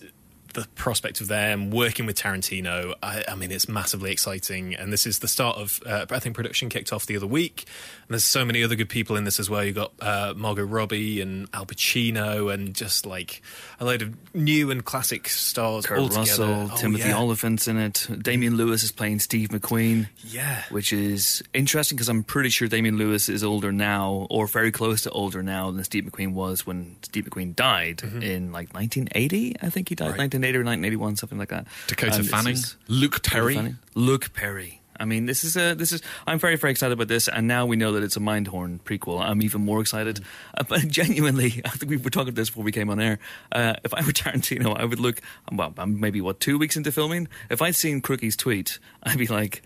the 0.59 0.68
prospect 0.74 1.20
of 1.20 1.28
them 1.28 1.70
working 1.70 2.06
with 2.06 2.16
Tarantino, 2.16 2.94
I, 3.02 3.24
I 3.28 3.34
mean, 3.34 3.50
it's 3.50 3.68
massively 3.68 4.11
exciting. 4.11 4.74
And 4.74 4.92
this 4.92 5.06
is 5.06 5.20
the 5.20 5.28
start 5.28 5.56
of, 5.56 5.80
uh, 5.86 6.06
I 6.11 6.18
think 6.18 6.34
production 6.34 6.68
kicked 6.68 6.92
off 6.92 7.06
the 7.06 7.16
other 7.16 7.26
week. 7.26 7.66
And 8.09 8.14
there's 8.14 8.24
so 8.24 8.42
many 8.42 8.64
other 8.64 8.74
good 8.74 8.88
people 8.88 9.16
in 9.16 9.24
this 9.24 9.38
as 9.38 9.50
well. 9.50 9.62
You've 9.62 9.74
got 9.74 9.92
uh, 10.00 10.32
Margot 10.34 10.64
Robbie 10.64 11.20
and 11.20 11.46
Al 11.52 11.66
Pacino 11.66 12.50
and 12.52 12.74
just 12.74 13.04
like 13.04 13.42
a 13.78 13.84
load 13.84 14.00
of 14.00 14.16
new 14.34 14.70
and 14.70 14.82
classic 14.82 15.28
stars 15.28 15.84
Kurt 15.84 15.98
all 15.98 16.09
together. 16.09 16.20
Russell, 16.20 16.70
Oh, 16.72 16.76
Timothy 16.78 17.11
yeah. 17.11 17.18
Olyphant's 17.18 17.68
in 17.68 17.76
it. 17.76 18.06
Damian 18.22 18.56
Lewis 18.56 18.82
is 18.82 18.92
playing 18.92 19.18
Steve 19.20 19.50
McQueen. 19.50 20.09
Yeah. 20.24 20.62
Which 20.70 20.90
is 20.92 21.42
interesting 21.52 21.96
because 21.96 22.09
I'm 22.09 22.24
pretty 22.24 22.48
sure 22.48 22.66
Damian 22.66 22.96
Lewis 22.96 23.28
is 23.28 23.44
older 23.44 23.72
now, 23.72 24.26
or 24.30 24.46
very 24.46 24.72
close 24.72 25.02
to 25.02 25.11
older 25.11 25.42
now 25.42 25.70
than 25.70 25.84
Steve 25.84 26.04
McQueen 26.04 26.32
was 26.32 26.66
when 26.66 26.96
Steve 27.02 27.26
McQueen 27.26 27.54
died 27.54 28.02
in 28.02 28.52
like 28.52 28.72
1980. 28.72 29.56
I 29.61 29.68
think 29.68 29.90
he 29.90 29.94
died 29.94 30.06
Mm-hmm. 30.09 30.12
Right. 30.12 30.32
1980 30.32 30.56
or 30.59 30.64
1981, 30.64 31.16
something 31.16 31.38
like 31.38 31.50
that. 31.50 31.66
Dakota 31.88 32.16
And 32.20 32.26
Fanning, 32.28 32.56
Luke 32.88 33.22
Perry. 33.22 33.74
Luke 33.94 34.32
Perry. 34.32 34.80
I 35.01 35.05
mean, 35.05 35.26
this 35.26 35.44
is 35.44 35.57
a 35.57 35.74
this 35.74 35.92
is. 35.92 36.03
I'm 36.26 36.38
very 36.38 36.57
very 36.57 36.70
excited 36.70 36.92
about 36.92 37.09
this, 37.09 37.28
and 37.28 37.46
now 37.46 37.66
we 37.66 37.76
know 37.76 37.92
that 37.92 38.03
it's 38.03 38.16
a 38.16 38.20
Mindhorn 38.20 38.80
prequel. 38.80 39.20
I'm 39.20 39.42
even 39.42 39.64
more 39.64 39.80
excited. 39.80 40.24
Uh, 40.57 40.64
but 40.66 40.88
genuinely, 40.88 41.61
I 41.64 41.70
think 41.70 41.90
we 41.90 41.96
were 41.96 42.11
talking 42.11 42.30
about 42.30 42.36
this 42.36 42.49
before 42.49 42.64
we 42.64 42.72
came 42.72 42.90
on 42.90 43.01
air. 43.01 43.18
Uh, 43.53 43.74
if 43.84 43.92
I 43.92 44.01
were 44.01 44.12
Tarantino, 44.12 44.76
I 44.76 44.84
would 44.84 44.99
look. 44.99 45.20
Well, 45.53 45.74
I'm 45.76 46.01
maybe 46.01 46.20
what 46.20 46.40
two 46.40 46.59
weeks 46.59 46.76
into 46.76 46.90
filming. 46.90 47.28
If 47.51 47.61
I'd 47.61 47.76
seen 47.76 48.01
Crookie's 48.01 48.34
tweet, 48.36 48.78
I'd 49.03 49.18
be 49.18 49.26
like, 49.26 49.62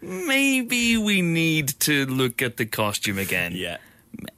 maybe 0.00 0.96
we 0.96 1.22
need 1.22 1.68
to 1.80 2.06
look 2.06 2.42
at 2.42 2.58
the 2.58 2.66
costume 2.66 3.18
again. 3.18 3.52
Yeah. 3.54 3.78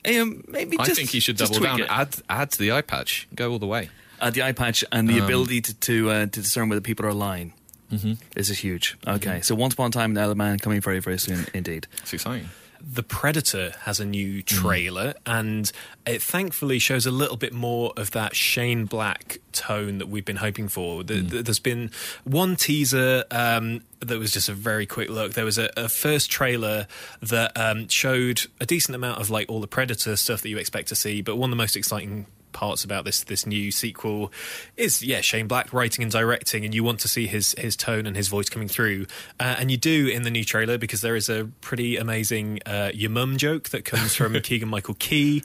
Um, 0.07 0.45
maybe 0.49 0.79
I 0.79 0.85
just, 0.85 0.97
think 0.97 1.11
he 1.11 1.21
should 1.21 1.37
double 1.37 1.61
down. 1.61 1.81
it. 1.81 1.87
Add 1.91 2.17
add 2.29 2.51
to 2.53 2.59
the 2.59 2.73
eye 2.73 2.83
patch. 2.83 3.29
Go 3.35 3.51
all 3.53 3.59
the 3.59 3.67
way. 3.67 3.91
Uh, 4.21 4.31
the 4.31 4.43
eye 4.43 4.53
patch 4.53 4.85
and 4.91 5.09
the 5.09 5.19
ability 5.19 5.61
to 5.61 5.75
to, 5.75 6.11
uh, 6.11 6.21
to 6.23 6.41
discern 6.41 6.69
whether 6.69 6.81
people 6.81 7.07
are 7.07 7.13
lying. 7.13 7.53
Mm-hmm. 7.93 8.15
This 8.35 8.51
is 8.51 8.59
huge. 8.59 8.97
Okay, 9.07 9.41
so 9.41 9.55
Once 9.55 9.75
Upon 9.75 9.89
a 9.89 9.91
Time 9.91 10.11
in 10.11 10.15
the 10.15 10.21
Isle 10.21 10.35
Man 10.35 10.59
coming 10.59 10.81
very, 10.81 11.01
very 11.01 11.19
soon 11.19 11.47
indeed. 11.55 11.87
It's 12.03 12.13
exciting. 12.13 12.49
The 12.81 13.03
Predator 13.03 13.73
has 13.81 13.99
a 13.99 14.05
new 14.05 14.41
trailer, 14.41 15.15
and 15.27 15.71
it 16.07 16.23
thankfully 16.23 16.79
shows 16.79 17.07
a 17.07 17.11
little 17.11 17.37
bit 17.37 17.53
more 17.53 17.93
of 17.97 18.13
that 18.13 18.37
Shane 18.37 18.85
Black 18.85 19.39
tone 19.51 19.99
that 19.99 20.09
we've 20.09 20.25
been 20.25 20.37
hoping 20.37 20.69
for. 20.69 21.03
The, 21.03 21.15
the- 21.21 21.43
there's 21.43 21.59
been 21.59 21.91
one 22.23 22.55
teaser 22.55 23.25
um, 23.33 23.81
that 23.99 24.21
was 24.21 24.31
just 24.31 24.49
a 24.49 24.53
very 24.53 24.87
quick 24.87 25.11
look. 25.11 25.33
There 25.33 25.45
was 25.45 25.59
a, 25.59 25.71
a 25.77 25.89
first 25.89 26.31
trailer 26.31 26.87
that 27.21 27.51
um, 27.59 27.89
showed 27.89 28.43
a 28.61 28.67
decent 28.67 28.95
amount 28.95 29.21
of 29.21 29.29
like 29.29 29.51
all 29.51 29.61
the 29.61 29.67
Predator 29.67 30.15
stuff 30.15 30.43
that 30.43 30.49
you 30.49 30.59
expect 30.59 30.87
to 30.89 30.95
see, 30.95 31.21
but 31.21 31.35
one 31.37 31.51
of 31.51 31.57
the 31.57 31.61
most 31.61 31.77
exciting 31.77 32.27
parts 32.53 32.85
about 32.85 33.05
this 33.05 33.25
this 33.25 33.47
new 33.47 33.71
sequel 33.71 34.33
is 34.77 35.03
yeah 35.03 35.21
Shane 35.21 35.47
Black 35.47 35.73
writing 35.73 36.03
and 36.03 36.11
directing 36.13 36.65
and 36.65 36.75
you 36.75 36.83
want 36.85 37.01
to 37.01 37.09
see 37.09 37.27
his 37.27 37.55
his 37.59 37.77
tone 37.77 38.07
and 38.07 38.17
his 38.17 38.29
voice 38.29 38.49
coming 38.49 38.69
through 38.69 39.07
uh, 39.41 39.57
and 39.59 39.71
you 39.71 39.77
do 39.77 40.07
in 40.09 40.23
the 40.23 40.31
new 40.31 40.45
trailer 40.45 40.79
because 40.79 41.01
there 41.01 41.17
is 41.17 41.29
a 41.29 41.51
pretty 41.61 41.97
amazing 41.97 42.61
uh, 42.67 42.91
your 42.95 43.11
mum 43.11 43.37
joke 43.37 43.69
that 43.71 43.85
comes 43.85 44.15
from 44.15 44.33
Keegan 44.41 44.69
Michael 44.69 44.95
Key 44.99 45.43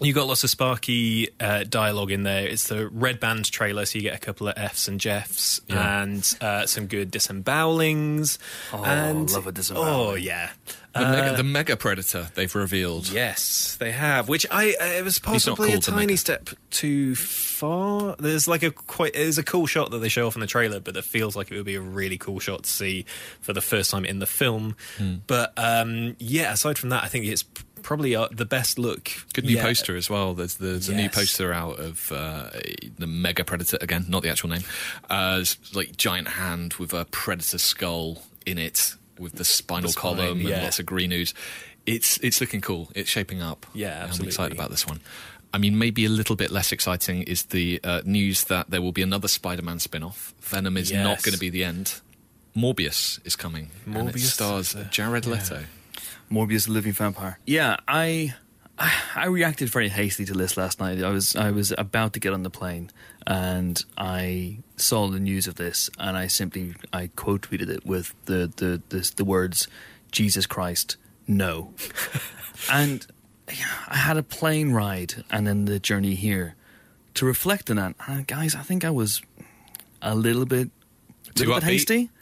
you 0.00 0.12
got 0.12 0.28
lots 0.28 0.44
of 0.44 0.50
sparky 0.50 1.28
uh, 1.40 1.64
dialogue 1.64 2.12
in 2.12 2.22
there. 2.22 2.46
It's 2.46 2.68
the 2.68 2.86
Red 2.88 3.18
Band 3.18 3.50
trailer, 3.50 3.84
so 3.84 3.98
you 3.98 4.02
get 4.02 4.14
a 4.14 4.18
couple 4.20 4.46
of 4.46 4.56
Fs 4.56 4.86
and 4.86 5.00
Jeffs 5.00 5.60
Yeah. 5.66 6.02
and 6.02 6.36
uh, 6.40 6.66
some 6.66 6.86
good 6.86 7.10
disembowelings. 7.10 8.38
Oh, 8.72 8.84
and, 8.84 9.28
love 9.32 9.48
a 9.48 9.50
disemboweling. 9.52 10.10
Oh, 10.10 10.14
yeah. 10.14 10.50
The, 10.98 11.10
mega, 11.10 11.36
the 11.36 11.44
mega 11.44 11.76
predator 11.76 12.28
they've 12.34 12.54
revealed. 12.54 13.08
Yes, 13.08 13.76
they 13.76 13.92
have. 13.92 14.28
Which 14.28 14.46
I 14.50 14.74
uh, 14.80 14.84
it 14.84 15.04
was 15.04 15.18
possibly 15.18 15.72
a 15.72 15.78
tiny 15.78 16.16
step 16.16 16.50
too 16.70 17.14
far. 17.14 18.16
There's 18.18 18.48
like 18.48 18.62
a 18.62 18.70
quite 18.70 19.14
there's 19.14 19.38
a 19.38 19.44
cool 19.44 19.66
shot 19.66 19.90
that 19.90 19.98
they 19.98 20.08
show 20.08 20.26
off 20.26 20.36
in 20.36 20.40
the 20.40 20.46
trailer, 20.46 20.80
but 20.80 20.94
that 20.94 21.04
feels 21.04 21.36
like 21.36 21.50
it 21.50 21.56
would 21.56 21.66
be 21.66 21.74
a 21.74 21.80
really 21.80 22.18
cool 22.18 22.38
shot 22.38 22.64
to 22.64 22.70
see 22.70 23.04
for 23.40 23.52
the 23.52 23.60
first 23.60 23.90
time 23.90 24.04
in 24.04 24.18
the 24.18 24.26
film. 24.26 24.76
Hmm. 24.96 25.16
But 25.26 25.52
um, 25.56 26.16
yeah, 26.18 26.52
aside 26.52 26.78
from 26.78 26.90
that, 26.90 27.04
I 27.04 27.08
think 27.08 27.26
it's 27.26 27.44
probably 27.82 28.14
uh, 28.14 28.28
the 28.30 28.44
best 28.44 28.78
look. 28.78 29.10
Good 29.32 29.44
new 29.44 29.54
yet. 29.54 29.64
poster 29.64 29.96
as 29.96 30.10
well. 30.10 30.34
There's 30.34 30.56
there's 30.56 30.88
a 30.88 30.94
new 30.94 31.08
poster 31.08 31.52
out 31.52 31.78
of 31.78 32.12
uh, 32.12 32.50
the 32.98 33.06
mega 33.06 33.44
predator 33.44 33.78
again, 33.80 34.04
not 34.08 34.22
the 34.22 34.30
actual 34.30 34.50
name. 34.50 34.64
Uh, 35.08 35.38
it's 35.40 35.74
like 35.74 35.96
giant 35.96 36.28
hand 36.28 36.74
with 36.74 36.92
a 36.92 37.06
predator 37.06 37.58
skull 37.58 38.22
in 38.46 38.58
it, 38.58 38.94
with 39.18 39.34
the 39.34 39.44
spinal 39.44 39.88
The 39.88 39.92
spine, 39.92 40.00
column 40.16 40.40
and 40.40 40.48
yeah. 40.48 40.62
lots 40.62 40.78
of 40.78 40.86
green 40.86 41.12
ooze. 41.12 41.34
It's 41.86 42.18
it's 42.18 42.40
looking 42.40 42.60
cool. 42.60 42.90
It's 42.94 43.08
shaping 43.10 43.40
up. 43.42 43.66
Yeah, 43.74 44.08
I'm 44.12 44.24
excited 44.26 44.52
about 44.56 44.70
this 44.70 44.86
one. 44.86 45.00
I 45.54 45.56
mean, 45.58 45.78
maybe 45.78 46.04
a 46.04 46.10
little 46.10 46.36
bit 46.36 46.50
less 46.50 46.72
exciting 46.72 47.22
is 47.22 47.44
the 47.44 47.80
uh, 47.82 48.02
news 48.04 48.44
that 48.44 48.68
there 48.68 48.82
will 48.82 48.92
be 48.92 49.00
another 49.00 49.28
Spider-Man 49.28 49.78
spin-off. 49.78 50.34
Venom 50.42 50.76
is 50.76 50.92
not 50.92 51.22
going 51.22 51.32
to 51.32 51.38
be 51.38 51.48
the 51.48 51.64
end. 51.64 52.00
Morbius 52.54 53.18
is 53.24 53.34
coming. 53.34 53.70
and 53.86 53.96
it 53.96 54.14
Morbius 54.14 54.32
stars 54.32 54.74
is 54.74 54.82
a- 54.82 54.84
Jared 54.90 55.24
yeah. 55.24 55.32
Leto. 55.32 55.64
Morbius, 56.30 56.66
the 56.66 56.72
living 56.72 56.92
vampire. 56.92 57.38
Yeah, 57.46 57.76
I, 57.88 58.34
I 59.16 59.26
reacted 59.26 59.70
very 59.70 59.88
hastily 59.88 60.26
to 60.26 60.34
this 60.34 60.56
last 60.56 60.80
night. 60.80 61.02
I 61.02 61.10
was 61.10 61.34
I 61.36 61.50
was 61.50 61.72
about 61.76 62.12
to 62.14 62.20
get 62.20 62.32
on 62.32 62.42
the 62.42 62.50
plane, 62.50 62.90
and 63.26 63.82
I 63.96 64.58
saw 64.76 65.08
the 65.08 65.20
news 65.20 65.46
of 65.46 65.56
this, 65.56 65.90
and 65.98 66.16
I 66.16 66.26
simply 66.28 66.74
I 66.92 67.10
quote 67.14 67.42
tweeted 67.42 67.68
it 67.68 67.84
with 67.84 68.14
the 68.26 68.52
the 68.56 68.82
the, 68.88 69.12
the 69.16 69.24
words, 69.24 69.68
"Jesus 70.12 70.46
Christ, 70.46 70.96
no," 71.26 71.74
and 72.72 73.06
I 73.88 73.96
had 73.96 74.16
a 74.16 74.22
plane 74.22 74.72
ride 74.72 75.24
and 75.30 75.46
then 75.46 75.64
the 75.64 75.78
journey 75.78 76.14
here 76.14 76.54
to 77.14 77.26
reflect 77.26 77.70
on 77.70 77.76
that. 77.76 77.94
And 78.06 78.26
guys, 78.26 78.54
I 78.54 78.62
think 78.62 78.84
I 78.84 78.90
was 78.90 79.22
a 80.02 80.14
little 80.14 80.44
bit, 80.44 80.70
Too 81.34 81.44
little 81.46 81.54
bit 81.60 81.64
hasty. 81.64 82.10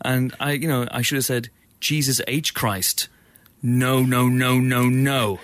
And 0.00 0.32
I, 0.38 0.52
you 0.52 0.68
know, 0.68 0.86
I 0.90 1.02
should 1.02 1.16
have 1.16 1.24
said, 1.24 1.50
Jesus 1.80 2.20
H. 2.28 2.54
Christ. 2.54 3.08
No, 3.60 4.02
no, 4.02 4.28
no, 4.28 4.60
no, 4.60 4.88
no. 4.88 5.40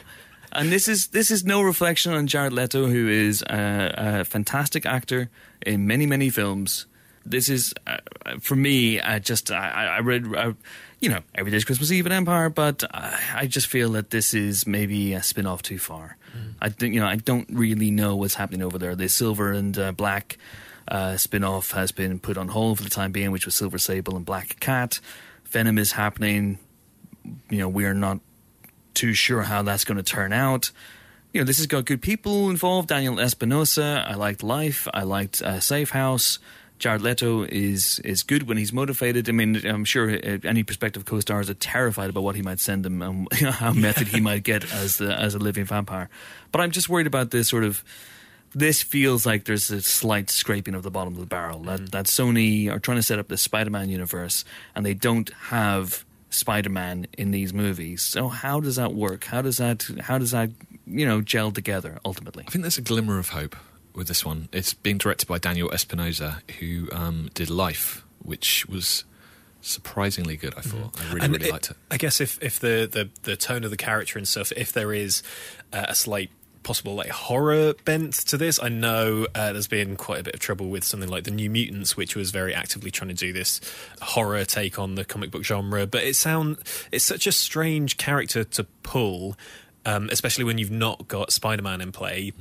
And 0.55 0.71
this 0.71 0.89
is 0.89 1.09
this 1.09 1.31
is 1.31 1.45
no 1.45 1.63
reflection 1.63 2.13
on 2.13 2.27
Jared 2.27 2.53
Leto, 2.53 2.87
who 2.87 3.09
is 3.09 3.43
a, 3.43 3.95
a 3.97 4.25
fantastic 4.25 4.87
actor 4.87 5.31
in 5.67 5.87
many, 5.87 6.07
many 6.07 6.31
films. 6.31 6.87
This 7.27 7.49
is, 7.49 7.73
uh, 7.87 7.99
for 8.39 8.55
me, 8.55 9.01
I 9.01 9.19
just 9.19 9.51
I, 9.51 9.71
I 9.71 9.85
I 9.97 9.99
read, 10.01 10.35
uh, 10.35 10.53
you 11.01 11.09
know, 11.09 11.21
every 11.35 11.51
day's 11.51 11.65
Christmas 11.65 11.91
Eve 11.91 12.07
at 12.07 12.13
Empire, 12.13 12.51
but 12.51 12.85
I, 12.93 13.19
I 13.35 13.47
just 13.47 13.67
feel 13.67 13.93
that 13.93 14.11
this 14.11 14.35
is 14.35 14.67
maybe 14.67 15.15
a 15.15 15.23
spin 15.23 15.47
off 15.47 15.63
too 15.63 15.79
far. 15.79 16.17
I 16.61 16.69
think 16.69 16.95
you 16.95 17.01
know 17.01 17.07
I 17.07 17.17
don't 17.17 17.49
really 17.51 17.91
know 17.91 18.17
what's 18.17 18.35
happening 18.35 18.63
over 18.63 18.79
there. 18.79 18.95
The 18.95 19.09
Silver 19.09 19.53
and 19.53 19.77
uh, 19.79 19.93
Black 19.93 20.39
uh, 20.89 21.17
spin 21.17 21.45
off 21.45 21.73
has 21.73 21.93
been 21.93 22.19
put 22.19 22.37
on 22.37 22.49
hold 22.49 22.79
for 22.79 22.85
the 22.85 22.91
time 22.91 23.13
being, 23.13 23.31
which 23.31 23.47
was 23.47 23.55
Silver 23.55 23.79
Sable 23.79 24.17
and 24.17 24.27
Black 24.27 24.61
Cat. 24.61 25.01
Venom 25.45 25.79
is 25.79 25.93
happening. 25.93 26.59
You 27.49 27.59
know, 27.59 27.69
we 27.69 27.85
are 27.87 27.95
not 27.95 28.21
too 28.95 29.15
sure 29.15 29.43
how 29.43 29.63
that's 29.63 29.85
going 29.85 29.97
to 29.97 30.03
turn 30.03 30.33
out. 30.33 30.71
You 31.33 31.41
know, 31.41 31.45
this 31.45 31.57
has 31.59 31.67
got 31.67 31.85
good 31.85 32.01
people 32.01 32.49
involved. 32.49 32.89
Daniel 32.89 33.19
Espinosa, 33.19 34.05
I 34.09 34.15
liked 34.15 34.43
Life. 34.43 34.87
I 34.95 35.03
liked 35.03 35.43
uh, 35.43 35.59
Safe 35.61 35.91
House. 35.91 36.39
Jared 36.79 37.03
Leto 37.03 37.45
is 37.45 38.01
is 38.01 38.23
good 38.23 38.45
when 38.45 38.57
he's 38.57 38.73
motivated. 38.73 39.29
I 39.29 39.33
mean, 39.33 39.65
I'm 39.65 39.85
sure 39.85 40.11
uh, 40.11 40.39
any 40.45 40.63
prospective 40.63 41.05
co-stars 41.05 41.49
are 41.49 41.55
terrified 41.55 42.11
about 42.11 42.25
what 42.25 42.37
he 42.37 42.43
might 42.43 42.61
send 42.61 42.85
them 42.85 43.01
and 43.01 43.33
how 43.33 43.73
method 43.73 44.09
he 44.09 44.21
might 44.21 44.43
get 44.43 44.71
as 44.73 44.99
the 44.99 45.19
as 45.19 45.35
a 45.35 45.39
living 45.39 45.65
vampire. 45.65 46.09
But 46.53 46.61
I'm 46.61 46.71
just 46.71 46.89
worried 46.89 47.07
about 47.07 47.31
this 47.31 47.49
sort 47.49 47.65
of. 47.65 47.85
This 48.57 48.85
feels 48.85 49.27
like 49.27 49.47
there's 49.47 49.69
a 49.71 49.83
slight 49.83 50.31
scraping 50.31 50.77
of 50.77 50.85
the 50.85 50.91
bottom 50.91 51.15
of 51.15 51.21
the 51.21 51.27
barrel. 51.27 51.61
That 51.61 51.91
that 51.93 52.07
Sony 52.07 52.71
are 52.71 52.79
trying 52.79 52.99
to 52.99 53.03
set 53.03 53.19
up 53.19 53.29
the 53.29 53.37
Spider-Man 53.37 53.89
universe, 53.89 54.45
and 54.75 54.85
they 54.85 54.95
don't 54.95 55.31
have 55.45 56.05
Spider-Man 56.35 57.07
in 57.17 57.31
these 57.31 57.55
movies. 57.55 58.03
So 58.03 58.29
how 58.29 58.61
does 58.61 58.77
that 58.77 58.93
work? 58.93 59.25
How 59.25 59.43
does 59.43 59.59
that 59.59 59.87
how 60.01 60.19
does 60.19 60.33
that 60.33 60.51
you 60.87 61.07
know 61.07 61.21
gel 61.21 61.53
together 61.53 61.99
ultimately? 62.05 62.45
I 62.47 62.51
think 62.51 62.63
there's 62.63 62.79
a 62.79 62.83
glimmer 62.83 63.19
of 63.19 63.31
hope 63.31 63.57
with 63.95 64.09
this 64.09 64.25
one. 64.25 64.49
It's 64.53 64.75
being 64.75 64.99
directed 64.99 65.29
by 65.29 65.39
Daniel 65.39 65.71
Espinosa, 65.71 66.43
who 66.59 66.89
um, 66.93 67.31
did 67.35 67.49
Life, 67.49 68.05
which 68.23 68.67
was 68.67 69.05
surprisingly 69.61 70.37
good. 70.37 70.55
I 70.57 70.61
thought 70.61 71.01
I 71.01 71.05
really 71.07 71.21
And 71.25 71.33
really 71.33 71.51
liked 71.51 71.71
it. 71.71 71.77
I 71.91 71.97
guess 71.97 72.21
if 72.21 72.43
if 72.43 72.59
the, 72.61 72.89
the 72.91 73.09
the 73.23 73.37
tone 73.37 73.65
of 73.65 73.71
the 73.71 73.77
character 73.77 74.19
and 74.19 74.29
stuff, 74.29 74.53
if 74.57 74.73
there 74.73 74.93
is 74.93 75.23
uh, 75.73 75.87
a 75.89 75.95
slight 75.95 76.31
possible 76.65 76.95
like 76.95 77.11
horror 77.11 77.75
bent 77.85 78.15
to 78.15 78.37
this. 78.37 78.61
I 78.63 78.69
know 78.69 79.27
uh, 79.35 79.53
there's 79.53 79.69
been 79.69 79.97
quite 79.97 80.21
a 80.21 80.23
bit 80.25 80.35
of 80.35 80.41
trouble 80.41 80.69
with 80.69 80.85
something 80.85 81.09
like 81.09 81.25
the 81.25 81.31
New 81.31 81.51
Mutants, 81.51 81.97
which 81.97 82.17
was 82.17 82.31
very 82.31 82.55
actively 82.55 82.91
trying 82.91 83.09
to 83.09 83.15
do 83.15 83.33
this 83.33 83.61
horror 84.01 84.45
take 84.45 84.79
on 84.79 84.97
the 84.97 85.05
comic 85.05 85.31
book 85.31 85.45
genre. 85.45 85.87
But 85.87 86.05
it 86.05 86.17
sound 86.17 86.59
it's 86.91 87.05
such 87.05 87.27
a 87.27 87.33
strange 87.33 87.97
character 87.97 88.43
to 88.45 88.65
pull, 88.83 89.37
um, 89.85 90.09
especially 90.11 90.45
when 90.45 90.59
you've 90.59 90.71
not 90.71 91.07
got 91.07 91.33
Spider-Man 91.33 91.81
in 91.81 91.93
play. 91.93 92.33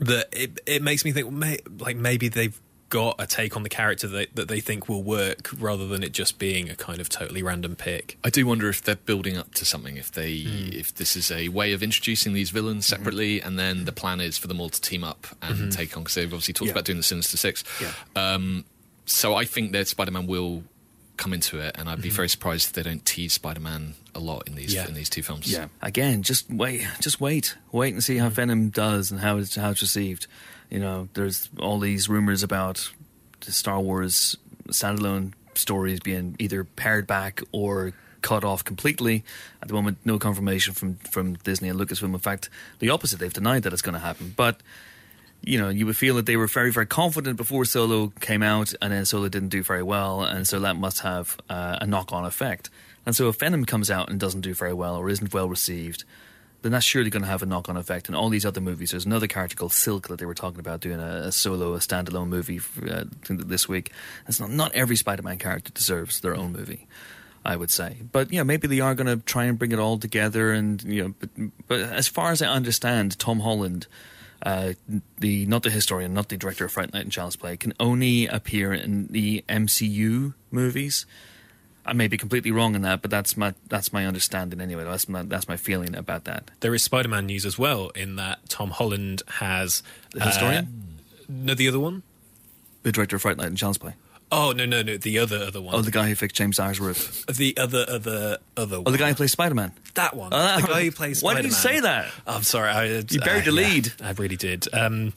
That 0.00 0.28
it 0.32 0.60
it 0.66 0.82
makes 0.82 1.04
me 1.04 1.12
think 1.12 1.26
well, 1.26 1.36
may, 1.36 1.58
like 1.78 1.96
maybe 1.96 2.28
they've 2.28 2.58
got 2.90 3.14
a 3.18 3.26
take 3.26 3.56
on 3.56 3.62
the 3.62 3.68
character 3.68 4.06
that, 4.08 4.34
that 4.34 4.48
they 4.48 4.60
think 4.60 4.88
will 4.88 5.02
work 5.02 5.50
rather 5.58 5.86
than 5.86 6.02
it 6.02 6.12
just 6.12 6.38
being 6.38 6.68
a 6.68 6.74
kind 6.74 7.00
of 7.00 7.08
totally 7.08 7.42
random 7.42 7.76
pick. 7.76 8.18
I 8.22 8.30
do 8.30 8.44
wonder 8.46 8.68
if 8.68 8.82
they're 8.82 8.96
building 8.96 9.36
up 9.36 9.54
to 9.54 9.64
something. 9.64 9.96
If 9.96 10.12
they, 10.12 10.40
hmm. 10.40 10.68
if 10.72 10.94
this 10.96 11.16
is 11.16 11.30
a 11.30 11.48
way 11.48 11.72
of 11.72 11.82
introducing 11.82 12.34
these 12.34 12.50
villains 12.50 12.86
mm-hmm. 12.86 12.96
separately, 12.96 13.40
and 13.40 13.58
then 13.58 13.84
the 13.84 13.92
plan 13.92 14.20
is 14.20 14.36
for 14.36 14.48
them 14.48 14.60
all 14.60 14.68
to 14.68 14.80
team 14.80 15.04
up 15.04 15.26
and 15.40 15.56
mm-hmm. 15.56 15.68
take 15.70 15.96
on. 15.96 16.02
Because 16.02 16.16
they've 16.16 16.26
obviously 16.26 16.52
talked 16.52 16.66
Yeah. 16.66 16.72
about 16.72 16.84
doing 16.84 16.98
the 16.98 17.04
Sinister 17.04 17.36
Six. 17.36 17.64
Yeah. 17.80 17.92
Um, 18.16 18.64
so 19.06 19.34
I 19.34 19.44
think 19.44 19.72
that 19.72 19.88
Spider-Man 19.88 20.26
will 20.26 20.64
come 21.16 21.32
into 21.32 21.58
it, 21.58 21.76
and 21.78 21.88
I'd 21.88 22.00
be 22.00 22.08
mm-hmm. 22.08 22.16
very 22.16 22.28
surprised 22.28 22.68
if 22.68 22.72
they 22.72 22.82
don't 22.82 23.04
tease 23.04 23.34
Spider-Man 23.34 23.94
a 24.14 24.20
lot 24.20 24.48
in 24.48 24.56
these 24.56 24.74
Yeah. 24.74 24.88
in 24.88 24.94
these 24.94 25.10
two 25.10 25.22
films. 25.22 25.50
Yeah. 25.50 25.68
Again, 25.80 26.22
just 26.22 26.50
wait, 26.50 26.86
just 27.00 27.20
wait, 27.20 27.56
wait 27.70 27.94
and 27.94 28.02
see 28.02 28.16
how 28.16 28.28
Venom 28.30 28.70
does 28.70 29.12
and 29.12 29.20
how 29.20 29.36
it's 29.38 29.54
how 29.54 29.70
it's 29.70 29.82
received. 29.82 30.26
You 30.70 30.78
know, 30.78 31.08
there's 31.14 31.50
all 31.58 31.78
these 31.78 32.08
rumors 32.08 32.42
about 32.42 32.90
the 33.40 33.52
Star 33.52 33.80
Wars 33.80 34.36
standalone 34.68 35.32
stories 35.54 36.00
being 36.00 36.36
either 36.38 36.64
pared 36.64 37.06
back 37.06 37.42
or 37.52 37.92
cut 38.22 38.44
off 38.44 38.64
completely. 38.64 39.24
At 39.60 39.68
the 39.68 39.74
moment, 39.74 39.98
no 40.04 40.18
confirmation 40.18 40.74
from 40.74 40.96
from 40.96 41.34
Disney 41.34 41.68
and 41.68 41.78
Lucasfilm. 41.78 42.14
In 42.14 42.18
fact, 42.18 42.48
the 42.78 42.90
opposite. 42.90 43.18
They've 43.18 43.32
denied 43.32 43.64
that 43.64 43.72
it's 43.72 43.82
going 43.82 43.94
to 43.94 44.00
happen. 44.00 44.32
But 44.36 44.62
you 45.42 45.58
know, 45.58 45.68
you 45.68 45.86
would 45.86 45.96
feel 45.96 46.16
that 46.16 46.26
they 46.26 46.36
were 46.36 46.46
very, 46.46 46.70
very 46.70 46.86
confident 46.86 47.36
before 47.36 47.64
Solo 47.64 48.12
came 48.20 48.42
out, 48.42 48.74
and 48.82 48.92
then 48.92 49.06
Solo 49.06 49.28
didn't 49.28 49.48
do 49.48 49.62
very 49.62 49.82
well, 49.82 50.22
and 50.22 50.46
so 50.46 50.60
that 50.60 50.76
must 50.76 51.00
have 51.00 51.40
uh, 51.48 51.78
a 51.80 51.86
knock-on 51.86 52.26
effect. 52.26 52.68
And 53.06 53.16
so, 53.16 53.28
if 53.28 53.38
Venom 53.38 53.64
comes 53.64 53.90
out 53.90 54.10
and 54.10 54.20
doesn't 54.20 54.42
do 54.42 54.52
very 54.52 54.74
well 54.74 54.96
or 54.96 55.08
isn't 55.08 55.32
well 55.32 55.48
received, 55.48 56.04
then 56.62 56.72
that's 56.72 56.84
surely 56.84 57.10
going 57.10 57.22
to 57.22 57.28
have 57.28 57.42
a 57.42 57.46
knock-on 57.46 57.76
effect. 57.76 58.08
And 58.08 58.16
all 58.16 58.28
these 58.28 58.44
other 58.44 58.60
movies, 58.60 58.90
there's 58.90 59.06
another 59.06 59.26
character 59.26 59.56
called 59.56 59.72
Silk 59.72 60.08
that 60.08 60.18
they 60.18 60.26
were 60.26 60.34
talking 60.34 60.60
about 60.60 60.80
doing 60.80 61.00
a, 61.00 61.26
a 61.26 61.32
solo, 61.32 61.74
a 61.74 61.78
standalone 61.78 62.28
movie 62.28 62.58
for, 62.58 62.88
uh, 62.88 63.04
this 63.28 63.68
week. 63.68 63.92
It's 64.28 64.40
not 64.40 64.50
not 64.50 64.74
every 64.74 64.96
Spider-Man 64.96 65.38
character 65.38 65.72
deserves 65.72 66.20
their 66.20 66.36
own 66.36 66.52
movie. 66.52 66.86
I 67.42 67.56
would 67.56 67.70
say, 67.70 67.96
but 68.12 68.30
yeah, 68.30 68.42
maybe 68.42 68.68
they 68.68 68.80
are 68.80 68.94
going 68.94 69.06
to 69.06 69.24
try 69.24 69.44
and 69.44 69.58
bring 69.58 69.72
it 69.72 69.78
all 69.78 69.96
together. 69.96 70.52
And 70.52 70.82
you 70.82 71.02
know, 71.02 71.14
but, 71.18 71.30
but 71.68 71.80
as 71.80 72.06
far 72.06 72.32
as 72.32 72.42
I 72.42 72.48
understand, 72.48 73.18
Tom 73.18 73.40
Holland, 73.40 73.86
uh, 74.42 74.74
the 75.18 75.46
not 75.46 75.62
the 75.62 75.70
historian, 75.70 76.12
not 76.12 76.28
the 76.28 76.36
director 76.36 76.66
of 76.66 76.72
Fright 76.72 76.92
Night 76.92 77.04
and 77.04 77.12
Child's 77.12 77.36
Play, 77.36 77.56
can 77.56 77.72
only 77.80 78.26
appear 78.26 78.74
in 78.74 79.06
the 79.06 79.42
MCU 79.48 80.34
movies. 80.50 81.06
I 81.86 81.92
may 81.92 82.08
be 82.08 82.16
completely 82.16 82.50
wrong 82.50 82.74
in 82.74 82.82
that, 82.82 83.02
but 83.02 83.10
that's 83.10 83.36
my 83.36 83.54
that's 83.68 83.92
my 83.92 84.06
understanding 84.06 84.60
anyway. 84.60 84.84
That's 84.84 85.08
my 85.08 85.22
that's 85.22 85.48
my 85.48 85.56
feeling 85.56 85.94
about 85.94 86.24
that. 86.24 86.50
There 86.60 86.74
is 86.74 86.82
Spider-Man 86.82 87.26
news 87.26 87.46
as 87.46 87.58
well, 87.58 87.88
in 87.90 88.16
that 88.16 88.48
Tom 88.48 88.70
Holland 88.70 89.22
has 89.28 89.82
The 90.12 90.20
historian? 90.24 90.64
Uh, 90.66 91.22
no, 91.28 91.54
the 91.54 91.68
other 91.68 91.80
one. 91.80 92.02
The 92.82 92.92
director 92.92 93.16
of 93.16 93.22
Fright 93.22 93.36
Night 93.36 93.46
and 93.46 93.56
Child's 93.56 93.78
Play. 93.78 93.94
Oh 94.32 94.52
no, 94.52 94.64
no, 94.64 94.82
no, 94.82 94.96
the 94.96 95.18
other 95.18 95.38
other 95.38 95.60
one. 95.60 95.74
Oh, 95.74 95.82
the 95.82 95.90
guy 95.90 96.08
who 96.08 96.14
fixed 96.14 96.36
James 96.36 96.58
roof. 96.80 97.26
the 97.26 97.56
other 97.56 97.84
other 97.88 98.38
other. 98.56 98.76
Oh, 98.86 98.90
the 98.90 98.98
guy 98.98 99.08
who 99.08 99.14
plays 99.16 99.32
Spider 99.32 99.54
Man. 99.54 99.72
that 99.94 100.14
one. 100.14 100.32
Ah, 100.32 100.58
the 100.60 100.66
guy 100.68 100.84
who 100.84 100.92
plays. 100.92 101.22
why 101.22 101.34
did 101.34 101.44
you 101.44 101.50
say 101.50 101.80
that? 101.80 102.08
I'm 102.26 102.42
sorry. 102.44 102.68
I, 102.68 102.84
You 103.08 103.20
buried 103.20 103.44
the 103.44 103.52
yeah, 103.52 103.68
lead. 103.68 103.92
I 104.02 104.12
really 104.12 104.36
did. 104.36 104.72
Um, 104.72 105.12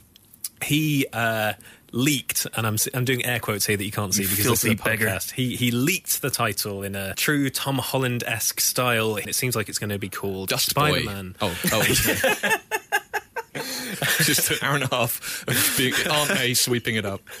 he 0.62 1.06
uh, 1.12 1.52
leaked, 1.94 2.46
and 2.56 2.66
I'm 2.66 2.76
I'm 2.92 3.04
doing 3.04 3.24
air 3.24 3.38
quotes 3.38 3.64
here 3.66 3.76
that 3.76 3.84
you 3.84 3.92
can't 3.92 4.12
see 4.12 4.22
You 4.24 4.28
because 4.28 4.44
this 4.44 4.64
is 4.64 4.64
a 4.64 4.74
filthy 4.76 4.82
beggar. 4.90 5.06
podcast. 5.06 5.30
He 5.32 5.56
he 5.56 5.70
leaked 5.70 6.20
the 6.20 6.30
title 6.30 6.82
in 6.82 6.94
a 6.96 7.14
true 7.14 7.48
Tom 7.50 7.78
Holland 7.78 8.24
esque 8.26 8.60
style. 8.60 9.16
It 9.16 9.34
seems 9.34 9.54
like 9.56 9.68
it's 9.68 9.78
going 9.78 9.90
to 9.90 9.98
be 9.98 10.08
called 10.08 10.48
Just 10.48 10.70
Spider 10.70 11.00
Boy. 11.00 11.06
Man. 11.06 11.36
Oh, 11.40 11.56
oh. 11.72 11.82
Just 14.22 14.50
an 14.50 14.58
hour 14.62 14.74
and 14.74 14.84
a 14.84 14.88
half 14.94 15.44
of 15.46 15.74
being, 15.78 15.94
Aunt 16.10 16.30
May 16.34 16.54
sweeping 16.54 16.96
it 16.96 17.06
up. 17.06 17.20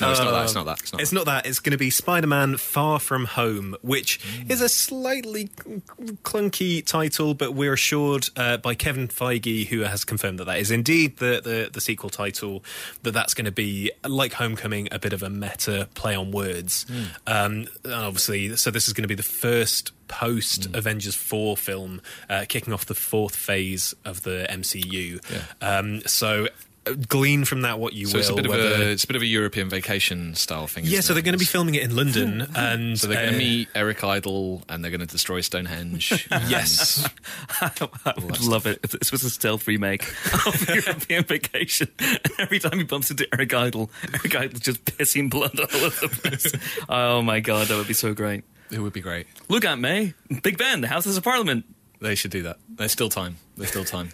No, 0.00 0.10
it's 0.10 0.20
not 0.20 0.30
that. 0.32 0.44
It's 0.44 0.54
not 0.54 0.66
that. 0.66 0.80
It's 0.80 0.92
not. 0.92 1.02
It's 1.02 1.12
not 1.12 1.26
that. 1.26 1.46
It's 1.46 1.58
going 1.58 1.72
to 1.72 1.78
be 1.78 1.90
Spider-Man: 1.90 2.56
Far 2.56 2.98
From 3.00 3.24
Home, 3.24 3.76
which 3.82 4.20
is 4.48 4.60
a 4.60 4.68
slightly 4.68 5.48
clunky 6.22 6.84
title, 6.84 7.34
but 7.34 7.54
we're 7.54 7.72
assured 7.72 8.28
uh, 8.36 8.56
by 8.58 8.74
Kevin 8.74 9.08
Feige, 9.08 9.66
who 9.66 9.80
has 9.80 10.04
confirmed 10.04 10.38
that 10.38 10.44
that 10.44 10.58
is 10.58 10.70
indeed 10.70 11.18
the 11.18 11.40
the, 11.42 11.70
the 11.72 11.80
sequel 11.80 12.10
title. 12.10 12.62
That 13.02 13.12
that's 13.12 13.34
going 13.34 13.46
to 13.46 13.52
be 13.52 13.90
like 14.06 14.34
Homecoming, 14.34 14.88
a 14.92 14.98
bit 14.98 15.12
of 15.12 15.22
a 15.22 15.30
meta 15.30 15.88
play 15.94 16.14
on 16.14 16.30
words. 16.30 16.86
Um, 17.26 17.66
and 17.84 17.94
obviously, 17.94 18.56
so 18.56 18.70
this 18.70 18.86
is 18.88 18.94
going 18.94 19.02
to 19.02 19.08
be 19.08 19.14
the 19.14 19.22
first 19.22 19.92
post 20.08 20.66
Avengers 20.74 21.14
4 21.14 21.56
film, 21.56 22.00
uh, 22.30 22.46
kicking 22.48 22.72
off 22.72 22.86
the 22.86 22.94
fourth 22.94 23.36
phase 23.36 23.94
of 24.04 24.22
the 24.22 24.46
MCU. 24.50 25.20
Yeah. 25.30 25.78
Um, 25.78 26.00
so. 26.06 26.48
Uh, 26.90 26.94
Glean 27.08 27.44
from 27.44 27.62
that 27.62 27.78
what 27.78 27.92
you 27.92 28.06
So 28.06 28.14
will. 28.14 28.20
it's 28.20 28.30
a 28.30 28.34
bit 28.34 28.46
of 28.46 28.52
a 28.52 28.90
it's 28.90 29.04
a 29.04 29.06
bit 29.06 29.16
of 29.16 29.22
a 29.22 29.26
European 29.26 29.68
vacation 29.68 30.34
style 30.34 30.66
thing. 30.66 30.84
yeah, 30.84 30.98
isn't 30.98 31.02
so 31.02 31.12
it? 31.12 31.14
they're 31.14 31.22
going 31.22 31.34
to 31.34 31.38
be 31.38 31.44
filming 31.44 31.74
it 31.74 31.82
in 31.82 31.94
London, 31.96 32.46
and 32.56 32.98
So 32.98 33.06
they're 33.06 33.16
going 33.16 33.28
uh, 33.28 33.32
to 33.32 33.38
meet 33.38 33.68
Eric 33.74 34.02
Idle 34.04 34.62
and 34.68 34.82
they're 34.82 34.90
going 34.90 35.00
to 35.00 35.06
destroy 35.06 35.40
Stonehenge. 35.40 36.28
Yes, 36.48 37.08
I 37.60 37.70
would 38.16 38.40
love 38.40 38.66
it 38.66 38.80
if 38.82 38.92
this 38.92 39.12
was 39.12 39.22
a 39.24 39.30
stealth 39.30 39.66
remake 39.66 40.04
of 40.46 40.68
European 40.68 41.24
Vacation. 41.24 41.88
And 41.98 42.20
every 42.38 42.58
time 42.58 42.78
he 42.78 42.84
bumps 42.84 43.10
into 43.10 43.26
Eric 43.32 43.52
Idle, 43.54 43.90
Eric 44.14 44.34
Idle's 44.36 44.60
just 44.60 44.84
pissing 44.84 45.28
blood 45.30 45.58
all 45.58 45.66
over 45.84 46.06
the 46.06 46.08
place. 46.08 46.52
oh 46.88 47.22
my 47.22 47.40
god, 47.40 47.66
that 47.68 47.76
would 47.76 47.88
be 47.88 47.92
so 47.94 48.14
great. 48.14 48.44
it 48.70 48.78
would 48.78 48.92
be 48.92 49.00
great. 49.00 49.26
Look 49.48 49.64
at 49.64 49.78
May, 49.78 50.14
Big 50.42 50.56
Ben, 50.58 50.80
the 50.80 50.88
Houses 50.88 51.16
of 51.16 51.24
Parliament. 51.24 51.64
They 52.00 52.14
should 52.14 52.30
do 52.30 52.42
that. 52.44 52.58
There's 52.68 52.92
still 52.92 53.08
time. 53.08 53.36
There's 53.56 53.70
still 53.70 53.84
time. 53.84 54.10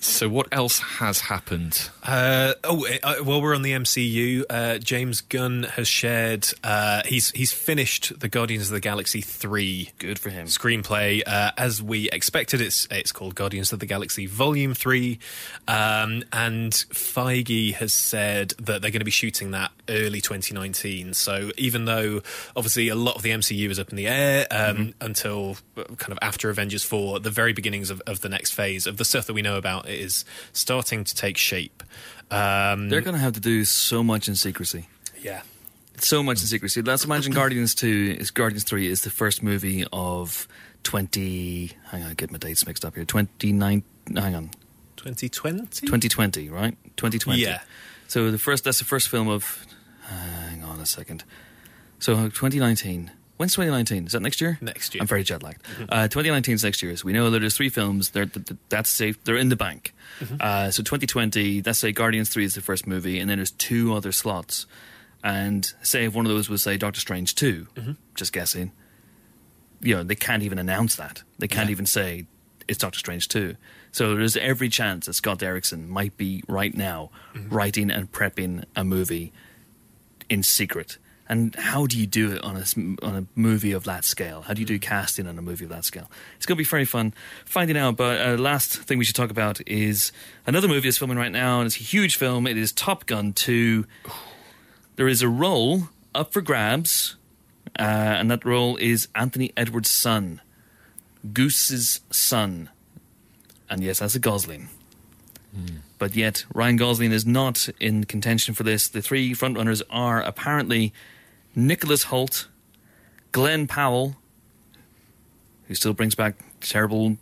So 0.00 0.28
what 0.30 0.48
else 0.50 0.78
has 0.78 1.20
happened? 1.20 1.90
Uh, 2.02 2.54
oh, 2.64 2.86
uh, 3.02 3.16
while 3.16 3.42
we're 3.42 3.54
on 3.54 3.60
the 3.60 3.72
MCU, 3.72 4.44
uh, 4.48 4.78
James 4.78 5.20
Gunn 5.20 5.64
has 5.64 5.86
shared 5.86 6.48
uh, 6.64 7.02
he's 7.04 7.30
he's 7.32 7.52
finished 7.52 8.18
the 8.18 8.28
Guardians 8.28 8.68
of 8.68 8.72
the 8.72 8.80
Galaxy 8.80 9.20
three. 9.20 9.90
Good 9.98 10.18
for 10.18 10.30
him. 10.30 10.46
Screenplay, 10.46 11.22
uh, 11.26 11.52
as 11.58 11.82
we 11.82 12.08
expected, 12.10 12.62
it's 12.62 12.88
it's 12.90 13.12
called 13.12 13.34
Guardians 13.34 13.74
of 13.74 13.78
the 13.80 13.86
Galaxy 13.86 14.24
Volume 14.24 14.72
Three, 14.72 15.18
um, 15.68 16.24
and 16.32 16.72
Feige 16.72 17.74
has 17.74 17.92
said 17.92 18.54
that 18.58 18.80
they're 18.80 18.90
going 18.90 19.00
to 19.00 19.04
be 19.04 19.10
shooting 19.10 19.50
that 19.50 19.70
early 19.90 20.22
2019. 20.22 21.12
So 21.12 21.50
even 21.58 21.84
though 21.84 22.22
obviously 22.56 22.88
a 22.88 22.94
lot 22.94 23.16
of 23.16 23.22
the 23.22 23.30
MCU 23.30 23.68
is 23.68 23.78
up 23.78 23.90
in 23.90 23.96
the 23.96 24.06
air 24.06 24.46
um, 24.50 24.94
until 25.00 25.58
uh, 25.76 25.84
kind 25.96 26.12
of 26.12 26.18
after 26.22 26.48
Avengers 26.48 26.84
Four, 26.84 27.20
the 27.20 27.30
very 27.30 27.52
beginnings 27.52 27.90
of, 27.90 28.00
of 28.06 28.22
the 28.22 28.30
next 28.30 28.52
phase 28.52 28.86
of 28.86 28.96
the 28.96 29.04
stuff 29.04 29.26
that 29.26 29.34
we 29.34 29.42
know 29.42 29.58
about 29.58 29.89
is 29.98 30.24
starting 30.52 31.04
to 31.04 31.14
take 31.14 31.36
shape. 31.36 31.82
Um, 32.30 32.88
They're 32.88 33.00
going 33.00 33.14
to 33.14 33.20
have 33.20 33.32
to 33.34 33.40
do 33.40 33.64
so 33.64 34.02
much 34.02 34.28
in 34.28 34.34
secrecy. 34.36 34.88
yeah. 35.22 35.42
So 35.98 36.22
much 36.22 36.40
in 36.40 36.46
secrecy. 36.46 36.80
Let's 36.80 37.04
imagine 37.04 37.32
Guardians 37.34 37.74
2 37.74 38.16
is 38.18 38.30
Guardians 38.30 38.64
3 38.64 38.86
is 38.86 39.02
the 39.02 39.10
first 39.10 39.42
movie 39.42 39.84
of 39.92 40.48
20. 40.84 41.72
Hang 41.90 42.02
on, 42.04 42.10
I 42.10 42.14
get 42.14 42.30
my 42.30 42.38
dates 42.38 42.66
mixed 42.66 42.86
up 42.86 42.94
here. 42.94 43.04
29. 43.04 43.82
Hang 44.16 44.34
on. 44.34 44.50
2020? 44.96 45.66
2020, 45.66 46.48
right? 46.48 46.74
2020. 46.96 47.40
Yeah. 47.42 47.60
So 48.08 48.30
the 48.30 48.38
first 48.38 48.64
that's 48.64 48.78
the 48.78 48.84
first 48.86 49.08
film 49.10 49.28
of 49.28 49.66
hang 50.06 50.64
on 50.64 50.80
a 50.80 50.86
second. 50.86 51.22
So 51.98 52.14
2019. 52.14 53.10
When's 53.40 53.54
2019? 53.54 54.04
Is 54.04 54.12
that 54.12 54.20
next 54.20 54.42
year? 54.42 54.58
Next 54.60 54.94
year. 54.94 55.00
I'm 55.00 55.06
very 55.06 55.22
jet 55.24 55.42
lagged. 55.42 55.62
Uh, 55.88 56.08
2019 56.08 56.56
is 56.56 56.62
next 56.62 56.82
year. 56.82 56.94
So 56.94 57.06
we 57.06 57.14
know 57.14 57.30
that 57.30 57.38
there's 57.38 57.56
three 57.56 57.70
films. 57.70 58.10
They're, 58.10 58.26
th- 58.26 58.44
th- 58.48 58.60
that's 58.68 58.90
safe. 58.90 59.24
They're 59.24 59.38
in 59.38 59.48
the 59.48 59.56
bank. 59.56 59.94
Uh, 60.38 60.70
so 60.70 60.82
2020, 60.82 61.62
let's 61.62 61.78
say 61.78 61.90
Guardians 61.90 62.28
3 62.28 62.44
is 62.44 62.54
the 62.54 62.60
first 62.60 62.86
movie, 62.86 63.18
and 63.18 63.30
then 63.30 63.38
there's 63.38 63.52
two 63.52 63.94
other 63.94 64.12
slots. 64.12 64.66
And 65.24 65.66
say 65.80 66.04
if 66.04 66.14
one 66.14 66.26
of 66.26 66.32
those 66.32 66.50
was, 66.50 66.62
say, 66.62 66.76
Doctor 66.76 67.00
Strange 67.00 67.34
2, 67.34 67.66
just 68.14 68.34
guessing, 68.34 68.72
you 69.80 69.94
know, 69.96 70.02
they 70.02 70.16
can't 70.16 70.42
even 70.42 70.58
announce 70.58 70.96
that. 70.96 71.22
They 71.38 71.48
can't 71.48 71.68
Yeah. 71.68 71.72
even 71.72 71.86
say 71.86 72.26
it's 72.68 72.76
Doctor 72.78 72.98
Strange 72.98 73.26
2. 73.28 73.56
So 73.92 74.16
there's 74.16 74.36
every 74.36 74.68
chance 74.68 75.06
that 75.06 75.14
Scott 75.14 75.38
Derrickson 75.38 75.88
might 75.88 76.14
be 76.18 76.42
right 76.46 76.76
now 76.76 77.10
writing 77.48 77.90
and 77.90 78.12
prepping 78.12 78.64
a 78.76 78.84
movie 78.84 79.32
in 80.28 80.42
secret. 80.42 80.98
And 81.30 81.54
how 81.54 81.86
do 81.86 81.96
you 81.96 82.08
do 82.08 82.32
it 82.32 82.42
on 82.42 82.56
a, 82.56 83.06
on 83.06 83.14
a 83.14 83.24
movie 83.36 83.70
of 83.70 83.84
that 83.84 84.04
scale? 84.04 84.42
How 84.42 84.52
do 84.52 84.60
you 84.60 84.66
do 84.66 84.80
casting 84.80 85.28
on 85.28 85.38
a 85.38 85.42
movie 85.42 85.64
of 85.64 85.70
that 85.70 85.84
scale? 85.84 86.10
It's 86.34 86.44
going 86.44 86.56
to 86.56 86.58
be 86.58 86.64
very 86.64 86.84
fun 86.84 87.14
finding 87.44 87.76
out. 87.76 87.96
But 87.96 88.20
uh, 88.20 88.36
last 88.36 88.72
thing 88.72 88.98
we 88.98 89.04
should 89.04 89.14
talk 89.14 89.30
about 89.30 89.60
is 89.64 90.10
another 90.44 90.66
movie 90.66 90.88
that's 90.88 90.98
filming 90.98 91.16
right 91.16 91.30
now, 91.30 91.60
and 91.60 91.66
it's 91.66 91.76
a 91.76 91.84
huge 91.84 92.16
film. 92.16 92.48
It 92.48 92.58
is 92.58 92.72
Top 92.72 93.06
Gun 93.06 93.32
2. 93.32 93.86
There 94.96 95.06
is 95.06 95.22
a 95.22 95.28
role 95.28 95.90
up 96.16 96.32
for 96.32 96.40
grabs, 96.40 97.14
uh, 97.78 97.82
and 97.82 98.28
that 98.28 98.44
role 98.44 98.76
is 98.78 99.06
Anthony 99.14 99.52
Edwards' 99.56 99.88
son, 99.88 100.40
Goose's 101.32 102.00
son. 102.10 102.70
and 103.70 103.84
yes, 103.84 104.00
that's 104.00 104.16
a 104.16 104.18
Gosling. 104.18 104.68
But 105.98 106.16
yet, 106.16 106.44
Ryan 106.52 106.76
Gosling 106.76 107.12
is 107.12 107.24
not 107.24 107.68
in 107.78 108.04
contention 108.04 108.54
for 108.54 108.64
this. 108.64 108.88
The 108.88 109.02
three 109.02 109.32
frontrunners 109.32 109.82
are 109.90 110.20
apparently 110.22 110.92
Nicholas 111.54 112.04
Hoult, 112.04 112.46
Glen 113.32 113.66
Powell, 113.66 114.16
who 115.66 115.74
still 115.74 115.92
brings 115.92 116.14
back 116.14 116.36
terrible 116.60 117.16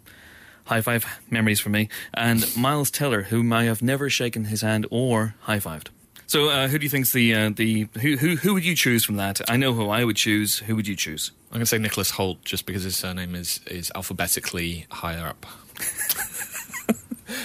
high 0.64 0.80
five 0.80 1.06
memories 1.30 1.60
for 1.60 1.70
me, 1.70 1.88
and 2.14 2.44
Miles 2.56 2.90
Teller, 2.90 3.22
whom 3.22 3.52
I 3.52 3.64
have 3.64 3.82
never 3.82 4.10
shaken 4.10 4.46
his 4.46 4.62
hand 4.62 4.86
or 4.90 5.34
high 5.40 5.58
fived. 5.58 5.88
So, 6.26 6.50
uh, 6.50 6.68
who 6.68 6.78
do 6.78 6.84
you 6.84 6.90
think's 6.90 7.12
the 7.12 7.34
uh, 7.34 7.50
the 7.54 7.88
who, 8.00 8.16
who 8.16 8.36
who 8.36 8.54
would 8.54 8.64
you 8.64 8.74
choose 8.74 9.04
from 9.04 9.16
that? 9.16 9.40
I 9.48 9.56
know 9.56 9.72
who 9.72 9.88
I 9.88 10.04
would 10.04 10.16
choose. 10.16 10.58
Who 10.58 10.76
would 10.76 10.86
you 10.86 10.94
choose? 10.94 11.32
I'm 11.50 11.54
going 11.54 11.60
to 11.60 11.66
say 11.66 11.78
Nicholas 11.78 12.12
Hoult 12.12 12.44
just 12.44 12.66
because 12.66 12.82
his 12.82 12.96
surname 12.96 13.34
is, 13.34 13.60
is 13.66 13.90
alphabetically 13.94 14.84
higher 14.90 15.26
up. 15.26 15.46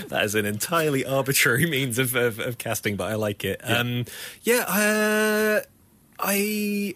That 0.07 0.23
is 0.23 0.35
an 0.35 0.45
entirely 0.45 1.05
arbitrary 1.05 1.65
means 1.69 1.99
of, 1.99 2.15
of, 2.15 2.39
of 2.39 2.57
casting, 2.57 2.95
but 2.95 3.11
I 3.11 3.15
like 3.15 3.43
it. 3.43 3.61
Yeah, 3.63 3.77
um, 3.77 4.05
yeah 4.43 4.63
uh, 4.67 5.61
I, 6.23 6.95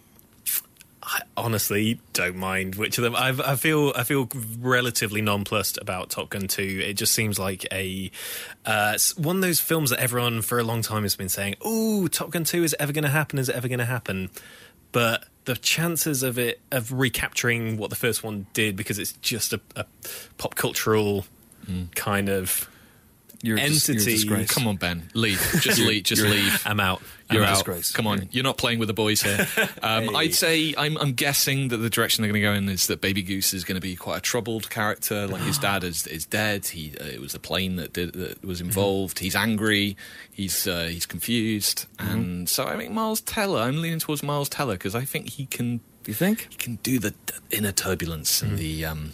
I 1.02 1.20
honestly 1.36 2.00
don't 2.14 2.36
mind 2.36 2.74
which 2.76 2.98
of 2.98 3.04
them. 3.04 3.14
i 3.14 3.28
I 3.28 3.56
feel 3.56 3.92
I 3.94 4.04
feel 4.04 4.28
relatively 4.58 5.20
nonplussed 5.20 5.78
about 5.78 6.10
Top 6.10 6.30
Gun 6.30 6.48
Two. 6.48 6.82
It 6.82 6.94
just 6.94 7.12
seems 7.12 7.38
like 7.38 7.66
a 7.70 8.10
uh, 8.64 8.98
one 9.16 9.36
of 9.36 9.42
those 9.42 9.60
films 9.60 9.90
that 9.90 10.00
everyone 10.00 10.42
for 10.42 10.58
a 10.58 10.64
long 10.64 10.82
time 10.82 11.02
has 11.02 11.14
been 11.14 11.28
saying, 11.28 11.56
"Oh, 11.60 12.08
Top 12.08 12.30
Gun 12.30 12.44
Two 12.44 12.64
is 12.64 12.72
it 12.72 12.80
ever 12.80 12.92
going 12.92 13.04
to 13.04 13.10
happen? 13.10 13.38
Is 13.38 13.48
it 13.48 13.54
ever 13.54 13.68
going 13.68 13.78
to 13.78 13.84
happen?" 13.84 14.30
But 14.90 15.26
the 15.44 15.56
chances 15.56 16.22
of 16.22 16.38
it 16.38 16.60
of 16.70 16.92
recapturing 16.92 17.76
what 17.76 17.90
the 17.90 17.96
first 17.96 18.24
one 18.24 18.46
did 18.54 18.76
because 18.76 18.98
it's 18.98 19.12
just 19.12 19.52
a, 19.52 19.60
a 19.76 19.84
pop 20.38 20.54
cultural 20.54 21.26
mm. 21.66 21.94
kind 21.94 22.28
of 22.28 22.68
you're 23.42 23.58
entity. 23.58 24.14
You're 24.14 24.44
Come 24.44 24.66
on, 24.66 24.76
Ben, 24.76 25.08
leave. 25.14 25.38
Just 25.60 25.78
leave. 25.78 26.04
Just 26.04 26.22
leave. 26.22 26.60
I'm 26.66 26.80
out. 26.80 27.00
You're 27.30 27.42
I'm 27.42 27.50
out. 27.50 27.54
Disgrace. 27.56 27.92
Come 27.92 28.06
on, 28.06 28.28
you're 28.32 28.44
not 28.44 28.56
playing 28.56 28.78
with 28.78 28.88
the 28.88 28.94
boys 28.94 29.22
here. 29.22 29.46
Um, 29.80 30.08
hey. 30.08 30.14
I'd 30.14 30.34
say 30.34 30.74
I'm, 30.76 30.96
I'm, 30.98 31.12
guessing 31.12 31.68
that 31.68 31.76
the 31.76 31.88
direction 31.88 32.22
they're 32.22 32.32
going 32.32 32.42
to 32.42 32.48
go 32.48 32.52
in 32.52 32.68
is 32.68 32.88
that 32.88 33.00
Baby 33.00 33.22
Goose 33.22 33.54
is 33.54 33.64
going 33.64 33.76
to 33.76 33.80
be 33.80 33.94
quite 33.94 34.18
a 34.18 34.20
troubled 34.20 34.70
character. 34.70 35.26
Like 35.26 35.42
his 35.42 35.58
dad 35.68 35.84
is 35.84 36.06
is 36.06 36.26
dead. 36.26 36.66
He 36.66 36.94
uh, 37.00 37.04
it 37.04 37.20
was 37.20 37.34
a 37.34 37.38
plane 37.38 37.76
that 37.76 37.92
did 37.92 38.14
that 38.14 38.44
was 38.44 38.60
involved. 38.60 39.16
Mm-hmm. 39.16 39.24
He's 39.24 39.36
angry. 39.36 39.96
He's 40.32 40.66
uh, 40.66 40.86
he's 40.86 41.06
confused, 41.06 41.86
mm-hmm. 41.98 42.10
and 42.10 42.48
so 42.48 42.66
I 42.66 42.76
think 42.76 42.92
Miles 42.92 43.20
Teller. 43.20 43.60
I'm 43.60 43.80
leaning 43.80 44.00
towards 44.00 44.22
Miles 44.22 44.48
Teller 44.48 44.74
because 44.74 44.94
I 44.94 45.04
think 45.04 45.30
he 45.30 45.46
can. 45.46 45.80
You 46.06 46.14
think 46.14 46.48
he 46.50 46.56
can 46.56 46.76
do 46.76 46.98
the 46.98 47.14
inner 47.50 47.72
turbulence 47.72 48.40
mm-hmm. 48.40 48.50
and 48.50 48.58
the 48.58 48.84
um, 48.84 49.12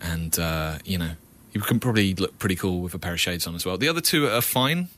and 0.00 0.38
uh, 0.38 0.78
you 0.84 0.98
know 0.98 1.12
you 1.52 1.60
can 1.60 1.80
probably 1.80 2.14
look 2.14 2.38
pretty 2.38 2.56
cool 2.56 2.80
with 2.80 2.94
a 2.94 2.98
pair 2.98 3.12
of 3.12 3.20
shades 3.20 3.46
on 3.46 3.54
as 3.54 3.64
well. 3.64 3.76
The 3.76 3.88
other 3.88 4.00
two 4.00 4.26
are 4.28 4.40
fine. 4.40 4.88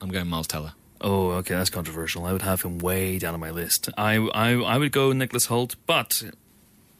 I'm 0.00 0.10
going 0.10 0.26
Miles 0.26 0.46
Teller. 0.46 0.72
Oh, 1.00 1.30
okay, 1.32 1.54
that's 1.54 1.70
controversial. 1.70 2.24
I 2.24 2.32
would 2.32 2.42
have 2.42 2.62
him 2.62 2.78
way 2.78 3.18
down 3.18 3.34
on 3.34 3.40
my 3.40 3.50
list. 3.50 3.88
I, 3.96 4.16
I, 4.34 4.52
I 4.52 4.78
would 4.78 4.92
go 4.92 5.12
Nicholas 5.12 5.46
Hoult, 5.46 5.74
but 5.86 6.22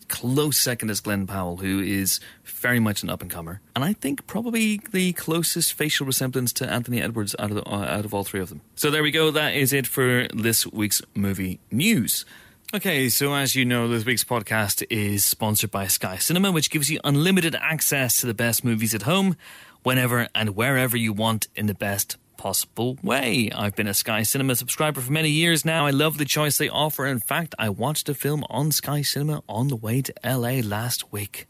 close 0.09 0.59
second 0.59 0.91
is 0.91 1.01
Glen 1.01 1.27
Powell, 1.27 1.59
who 1.59 1.81
is 1.81 2.21
very 2.45 2.81
much 2.81 3.03
an 3.03 3.11
up 3.11 3.23
and 3.23 3.31
comer, 3.31 3.61
and 3.75 3.85
I 3.85 3.93
think 3.93 4.27
probably 4.27 4.81
the 4.91 5.13
closest 5.15 5.73
facial 5.73 6.05
resemblance 6.07 6.53
to 6.55 6.71
Anthony 6.71 7.01
Edwards 7.01 7.35
out 7.39 7.51
of 7.51 7.57
the, 7.57 7.63
uh, 7.63 7.85
out 7.85 8.05
of 8.05 8.13
all 8.13 8.25
three 8.25 8.41
of 8.41 8.49
them. 8.49 8.61
So 8.75 8.91
there 8.91 9.03
we 9.03 9.11
go. 9.11 9.31
That 9.31 9.55
is 9.55 9.73
it 9.73 9.87
for 9.87 10.27
this 10.35 10.67
week's 10.67 11.01
movie 11.15 11.61
news. 11.71 12.25
Okay, 12.75 13.11
so 13.11 13.35
as 13.35 13.55
you 13.55 13.67
know, 13.67 13.87
this 13.87 14.07
week's 14.07 14.25
podcast 14.25 14.83
is 14.89 15.27
sponsored 15.27 15.71
by 15.71 15.89
Sky 15.89 16.17
Cinema, 16.17 16.51
which 16.51 16.71
gives 16.71 16.91
you 16.91 17.01
unlimited 17.05 17.55
access 17.55 18.17
to 18.17 18.27
the 18.27 18.33
best 18.33 18.65
movies 18.65 18.95
at 18.95 19.03
home, 19.03 19.37
whenever 19.83 20.27
and 20.35 20.57
wherever 20.57 20.97
you 20.97 21.13
want 21.13 21.49
in 21.55 21.67
the 21.67 21.75
best 21.75 22.17
possible 22.39 22.97
way. 23.03 23.51
I've 23.55 23.77
been 23.77 23.89
a 23.89 23.93
Sky 23.93 24.23
Cinema 24.23 24.57
subscriber 24.57 25.03
for 25.03 25.13
many 25.13 25.29
years 25.29 25.67
now. 25.67 25.85
I 25.85 25.91
love 25.91 26.17
the 26.17 26.25
choice 26.25 26.57
they 26.57 26.71
offer. 26.71 27.05
In 27.05 27.21
fact, 27.21 27.55
I 27.59 27.69
watched 27.69 28.09
a 28.09 28.15
film 28.15 28.43
on 28.49 28.73
Sky 28.73 29.03
Cinema 29.03 29.43
on 29.51 29.69
the 29.69 29.77
way 29.77 30.01
to 30.01 30.15
LA 30.25 30.63
last 30.65 31.13
week. 31.13 31.49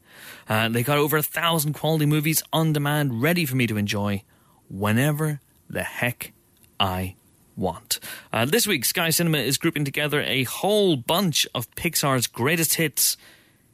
Uh, 0.49 0.71
they 0.71 0.83
got 0.83 0.99
over 0.99 1.17
a 1.17 1.23
thousand 1.23 1.75
quality 1.75 2.05
movies 2.05 2.43
on 2.53 2.73
demand 2.73 3.23
ready 3.23 3.47
for 3.47 3.55
me 3.55 3.69
to 3.69 3.77
enjoy 3.77 4.25
whenever 4.69 5.41
the 5.71 5.85
heck 5.85 6.33
I 6.81 7.15
want. 7.57 7.99
Uh, 8.33 8.45
this 8.45 8.67
week, 8.67 8.85
Sky 8.85 9.11
Cinema 9.11 9.39
is 9.39 9.59
grouping 9.59 9.85
together 9.85 10.23
a 10.23 10.45
whole 10.45 10.97
bunch 10.97 11.47
of 11.55 11.71
Pixar's 11.75 12.27
greatest 12.27 12.75
hits 12.75 13.17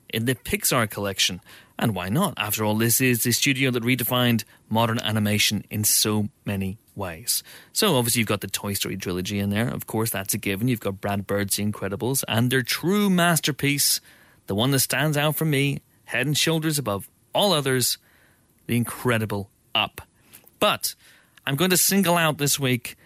in 0.08 0.24
the 0.24 0.34
Pixar 0.34 0.88
collection. 0.88 1.40
And 1.78 1.94
why 1.94 2.08
not? 2.08 2.34
After 2.36 2.64
all, 2.64 2.74
this 2.74 3.00
is 3.00 3.22
the 3.22 3.32
studio 3.32 3.70
that 3.70 3.84
redefined 3.84 4.44
modern 4.68 4.98
animation 4.98 5.64
in 5.70 5.84
so 5.84 6.28
many 6.44 6.78
ways. 6.96 7.44
So, 7.72 7.96
obviously, 7.96 8.20
you've 8.20 8.28
got 8.28 8.40
the 8.40 8.48
Toy 8.48 8.72
Story 8.72 8.96
trilogy 8.96 9.38
in 9.38 9.50
there. 9.50 9.68
Of 9.68 9.86
course, 9.86 10.10
that's 10.10 10.34
a 10.34 10.38
given. 10.38 10.66
You've 10.66 10.80
got 10.80 11.00
Brad 11.00 11.26
Bird's 11.26 11.56
The 11.56 11.64
Incredibles 11.64 12.24
and 12.26 12.50
their 12.50 12.62
true 12.62 13.08
masterpiece, 13.08 14.00
the 14.48 14.56
one 14.56 14.72
that 14.72 14.80
stands 14.80 15.16
out 15.16 15.36
for 15.36 15.44
me, 15.44 15.80
head 16.06 16.26
and 16.26 16.36
shoulders 16.36 16.78
above 16.78 17.08
all 17.32 17.52
others, 17.52 17.98
The 18.66 18.76
Incredible 18.76 19.48
Up. 19.74 20.00
But 20.58 20.96
I'm 21.46 21.54
going 21.54 21.70
to 21.70 21.76
single 21.76 22.16
out 22.16 22.38
this 22.38 22.58
week 22.58 22.96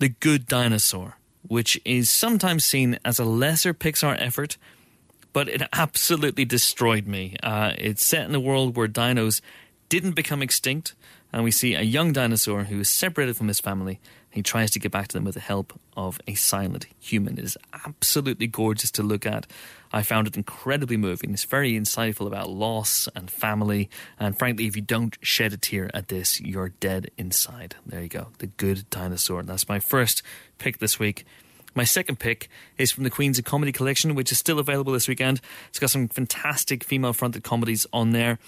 the 0.00 0.08
Good 0.08 0.46
Dinosaur, 0.46 1.18
which 1.46 1.80
is 1.84 2.10
sometimes 2.10 2.64
seen 2.64 2.98
as 3.04 3.18
a 3.18 3.24
lesser 3.24 3.72
Pixar 3.72 4.16
effort, 4.18 4.56
but 5.32 5.46
it 5.48 5.62
absolutely 5.72 6.44
destroyed 6.44 7.06
me. 7.06 7.36
Uh, 7.42 7.74
it's 7.78 8.04
set 8.04 8.26
in 8.26 8.34
a 8.34 8.40
world 8.40 8.76
where 8.76 8.88
dinos 8.88 9.40
didn't 9.88 10.12
become 10.12 10.42
extinct, 10.42 10.94
and 11.32 11.44
we 11.44 11.50
see 11.50 11.74
a 11.74 11.82
young 11.82 12.12
dinosaur 12.12 12.64
who 12.64 12.80
is 12.80 12.88
separated 12.88 13.36
from 13.36 13.48
his 13.48 13.60
family. 13.60 14.00
He 14.30 14.42
tries 14.42 14.70
to 14.72 14.78
get 14.78 14.92
back 14.92 15.08
to 15.08 15.16
them 15.16 15.24
with 15.24 15.34
the 15.34 15.40
help 15.40 15.78
of 15.96 16.20
a 16.26 16.34
silent 16.34 16.86
human. 17.00 17.36
It 17.36 17.44
is 17.44 17.58
absolutely 17.84 18.46
gorgeous 18.46 18.90
to 18.92 19.02
look 19.02 19.26
at. 19.26 19.46
I 19.92 20.02
found 20.02 20.28
it 20.28 20.36
incredibly 20.36 20.96
moving. 20.96 21.32
It's 21.32 21.44
very 21.44 21.72
insightful 21.72 22.28
about 22.28 22.48
loss 22.48 23.08
and 23.16 23.28
family. 23.28 23.90
And 24.20 24.38
frankly, 24.38 24.66
if 24.66 24.76
you 24.76 24.82
don't 24.82 25.18
shed 25.20 25.52
a 25.52 25.56
tear 25.56 25.90
at 25.92 26.08
this, 26.08 26.40
you're 26.40 26.68
dead 26.68 27.10
inside. 27.18 27.74
There 27.84 28.02
you 28.02 28.08
go. 28.08 28.28
The 28.38 28.46
Good 28.46 28.88
Dinosaur. 28.88 29.42
That's 29.42 29.68
my 29.68 29.80
first 29.80 30.22
pick 30.58 30.78
this 30.78 31.00
week. 31.00 31.24
My 31.74 31.84
second 31.84 32.20
pick 32.20 32.48
is 32.78 32.92
from 32.92 33.04
the 33.04 33.10
Queens 33.10 33.38
of 33.38 33.44
Comedy 33.44 33.72
Collection, 33.72 34.14
which 34.14 34.30
is 34.32 34.38
still 34.38 34.58
available 34.58 34.92
this 34.92 35.08
weekend. 35.08 35.40
It's 35.68 35.78
got 35.78 35.90
some 35.90 36.08
fantastic 36.08 36.84
female 36.84 37.12
fronted 37.12 37.42
comedies 37.42 37.86
on 37.92 38.10
there. 38.10 38.38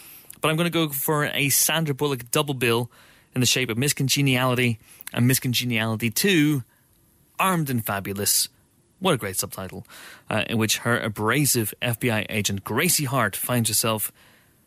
But 0.40 0.50
I'm 0.50 0.56
going 0.56 0.66
to 0.66 0.70
go 0.70 0.88
for 0.88 1.26
a 1.26 1.48
Sandra 1.48 1.94
Bullock 1.94 2.30
double 2.30 2.54
bill 2.54 2.90
in 3.34 3.40
the 3.40 3.46
shape 3.46 3.70
of 3.70 3.78
Miss 3.78 3.92
Congeniality 3.92 4.78
and 5.12 5.26
Miss 5.26 5.40
Congeniality 5.40 6.10
2 6.10 6.62
Armed 7.38 7.70
and 7.70 7.84
Fabulous 7.84 8.48
what 9.02 9.14
a 9.14 9.18
great 9.18 9.36
subtitle, 9.36 9.84
uh, 10.30 10.44
in 10.48 10.58
which 10.58 10.78
her 10.78 10.96
abrasive 10.96 11.74
FBI 11.82 12.24
agent 12.30 12.62
Gracie 12.62 13.04
Hart 13.04 13.34
finds 13.34 13.68
herself 13.68 14.12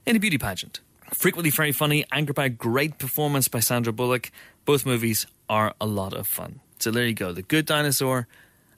in 0.06 0.18
a 0.18 0.20
beauty 0.20 0.38
pageant. 0.38 0.82
Frequently 1.14 1.50
very 1.50 1.72
funny, 1.72 2.04
anchored 2.12 2.36
by 2.36 2.46
a 2.46 2.50
great 2.50 3.00
performance 3.00 3.48
by 3.48 3.62
Sandra 3.62 3.94
Bullock. 3.94 4.32
Both 4.66 4.86
movies 4.86 5.26
are 5.48 5.74
a 5.80 5.86
lot 5.86 6.14
of 6.14 6.28
fun. 6.28 6.60
So 6.80 6.92
there 6.92 7.06
you 7.06 7.14
go 7.14 7.32
The 7.32 7.44
Good 7.44 7.66
Dinosaur 7.66 8.28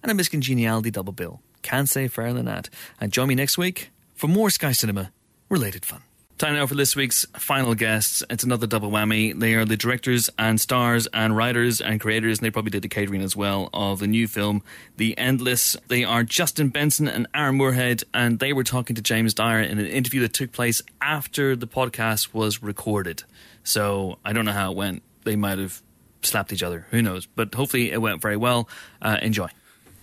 and 0.03 0.11
a 0.11 0.15
Miss 0.15 0.29
Congeniality 0.29 0.91
double 0.91 1.13
bill. 1.13 1.41
Can't 1.63 1.89
say 1.89 2.07
fairer 2.07 2.33
than 2.33 2.45
that. 2.45 2.69
And 3.01 3.11
join 3.11 3.27
me 3.27 3.35
next 3.35 3.57
week 3.57 3.89
for 4.13 4.27
more 4.27 4.51
Sky 4.51 4.73
Cinema 4.73 5.11
related 5.49 5.85
fun. 5.85 6.03
Time 6.37 6.53
now 6.53 6.67
for 6.67 6.75
this 6.75 6.95
week's 6.95 7.25
final 7.33 7.73
guests. 7.73 8.21
It's 8.29 8.43
another 8.43 8.67
double 8.67 8.91
whammy. 8.91 9.37
They 9.37 9.55
are 9.55 9.65
the 9.65 9.75
directors 9.75 10.29
and 10.37 10.61
stars 10.61 11.07
and 11.11 11.35
writers 11.35 11.81
and 11.81 11.99
creators, 11.99 12.37
and 12.37 12.45
they 12.45 12.51
probably 12.51 12.69
did 12.69 12.83
the 12.83 12.89
catering 12.89 13.23
as 13.23 13.35
well, 13.35 13.71
of 13.73 13.97
the 13.97 14.05
new 14.05 14.27
film, 14.27 14.61
The 14.97 15.17
Endless. 15.17 15.75
They 15.87 16.03
are 16.03 16.23
Justin 16.23 16.69
Benson 16.69 17.07
and 17.07 17.25
Aaron 17.33 17.55
Moorhead, 17.55 18.03
and 18.13 18.37
they 18.37 18.53
were 18.53 18.63
talking 18.63 18.95
to 18.95 19.01
James 19.01 19.33
Dyer 19.33 19.61
in 19.61 19.79
an 19.79 19.87
interview 19.87 20.21
that 20.21 20.33
took 20.33 20.51
place 20.51 20.83
after 21.01 21.55
the 21.55 21.65
podcast 21.65 22.35
was 22.35 22.61
recorded. 22.61 23.23
So 23.63 24.19
I 24.23 24.31
don't 24.31 24.45
know 24.45 24.51
how 24.51 24.71
it 24.71 24.77
went. 24.77 25.01
They 25.23 25.35
might 25.35 25.57
have 25.57 25.81
slapped 26.21 26.53
each 26.53 26.61
other. 26.61 26.85
Who 26.91 27.01
knows? 27.01 27.25
But 27.25 27.55
hopefully 27.55 27.91
it 27.91 27.99
went 27.99 28.21
very 28.21 28.37
well. 28.37 28.69
Uh, 29.01 29.17
enjoy. 29.23 29.49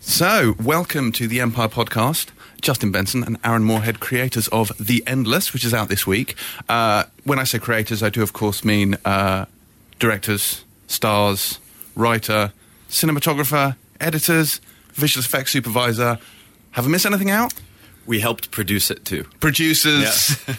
So, 0.00 0.54
welcome 0.60 1.12
to 1.12 1.28
the 1.28 1.40
Empire 1.40 1.68
Podcast. 1.68 2.28
Justin 2.64 2.90
Benson 2.90 3.22
and 3.22 3.36
Aaron 3.44 3.62
Moorhead, 3.62 4.00
creators 4.00 4.48
of 4.48 4.72
The 4.80 5.04
Endless, 5.06 5.52
which 5.52 5.66
is 5.66 5.74
out 5.74 5.90
this 5.90 6.06
week. 6.06 6.34
Uh, 6.66 7.04
when 7.24 7.38
I 7.38 7.44
say 7.44 7.58
creators, 7.58 8.02
I 8.02 8.08
do, 8.08 8.22
of 8.22 8.32
course, 8.32 8.64
mean 8.64 8.96
uh, 9.04 9.44
directors, 9.98 10.64
stars, 10.86 11.58
writer, 11.94 12.52
cinematographer, 12.88 13.76
editors, 14.00 14.62
visual 14.94 15.22
effects 15.22 15.52
supervisor. 15.52 16.18
Have 16.70 16.86
I 16.86 16.88
missed 16.88 17.04
anything 17.04 17.30
out? 17.30 17.52
We 18.06 18.20
helped 18.20 18.50
produce 18.50 18.90
it 18.90 19.04
too. 19.04 19.24
Producers, 19.40 20.40
yeah. 20.48 20.54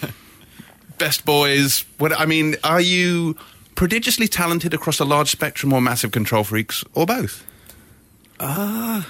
best 1.00 1.26
boys. 1.26 1.86
What 1.98 2.14
I 2.14 2.28
mean, 2.28 2.56
are 2.64 2.82
you 2.82 3.36
prodigiously 3.74 4.28
talented 4.28 4.76
across 4.76 5.00
a 5.00 5.06
large 5.06 5.32
spectrum, 5.32 5.74
or 5.74 5.82
massive 5.82 6.12
control 6.12 6.44
freaks, 6.44 6.84
or 6.94 7.08
both? 7.08 7.44
Uh 8.40 9.02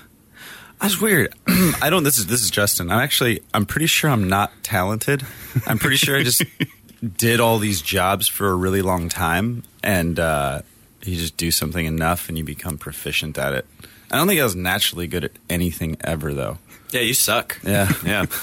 that's 0.82 1.00
weird. 1.00 1.34
I 1.82 1.90
don't. 1.90 2.04
This 2.04 2.18
is 2.18 2.28
this 2.28 2.42
is 2.44 2.52
Justin. 2.52 2.92
I'm 2.92 3.00
actually. 3.00 3.42
I'm 3.54 3.66
pretty 3.66 3.88
sure 3.88 4.10
I'm 4.10 4.28
not 4.28 4.52
talented. 4.64 5.24
I'm 5.66 5.80
pretty 5.80 5.98
sure 5.98 6.18
I 6.18 6.24
just 6.24 6.44
did 7.18 7.40
all 7.40 7.60
these 7.60 7.82
jobs 7.82 8.28
for 8.28 8.50
a 8.50 8.56
really 8.56 8.82
long 8.82 9.10
time, 9.10 9.64
and 9.84 10.20
uh, 10.20 10.62
you 11.04 11.16
just 11.16 11.38
do 11.38 11.52
something 11.52 11.86
enough, 11.86 12.30
and 12.30 12.38
you 12.38 12.44
become 12.44 12.78
proficient 12.78 13.38
at 13.38 13.54
it. 13.54 13.66
I 14.12 14.18
don't 14.18 14.28
think 14.28 14.40
I 14.40 14.44
was 14.44 14.56
naturally 14.56 15.08
good 15.08 15.24
at 15.26 15.32
anything 15.50 15.98
ever, 16.02 16.34
though. 16.34 16.60
Yeah, 16.92 17.02
you 17.02 17.14
suck. 17.14 17.60
Yeah. 17.64 17.92
yeah. 18.06 18.26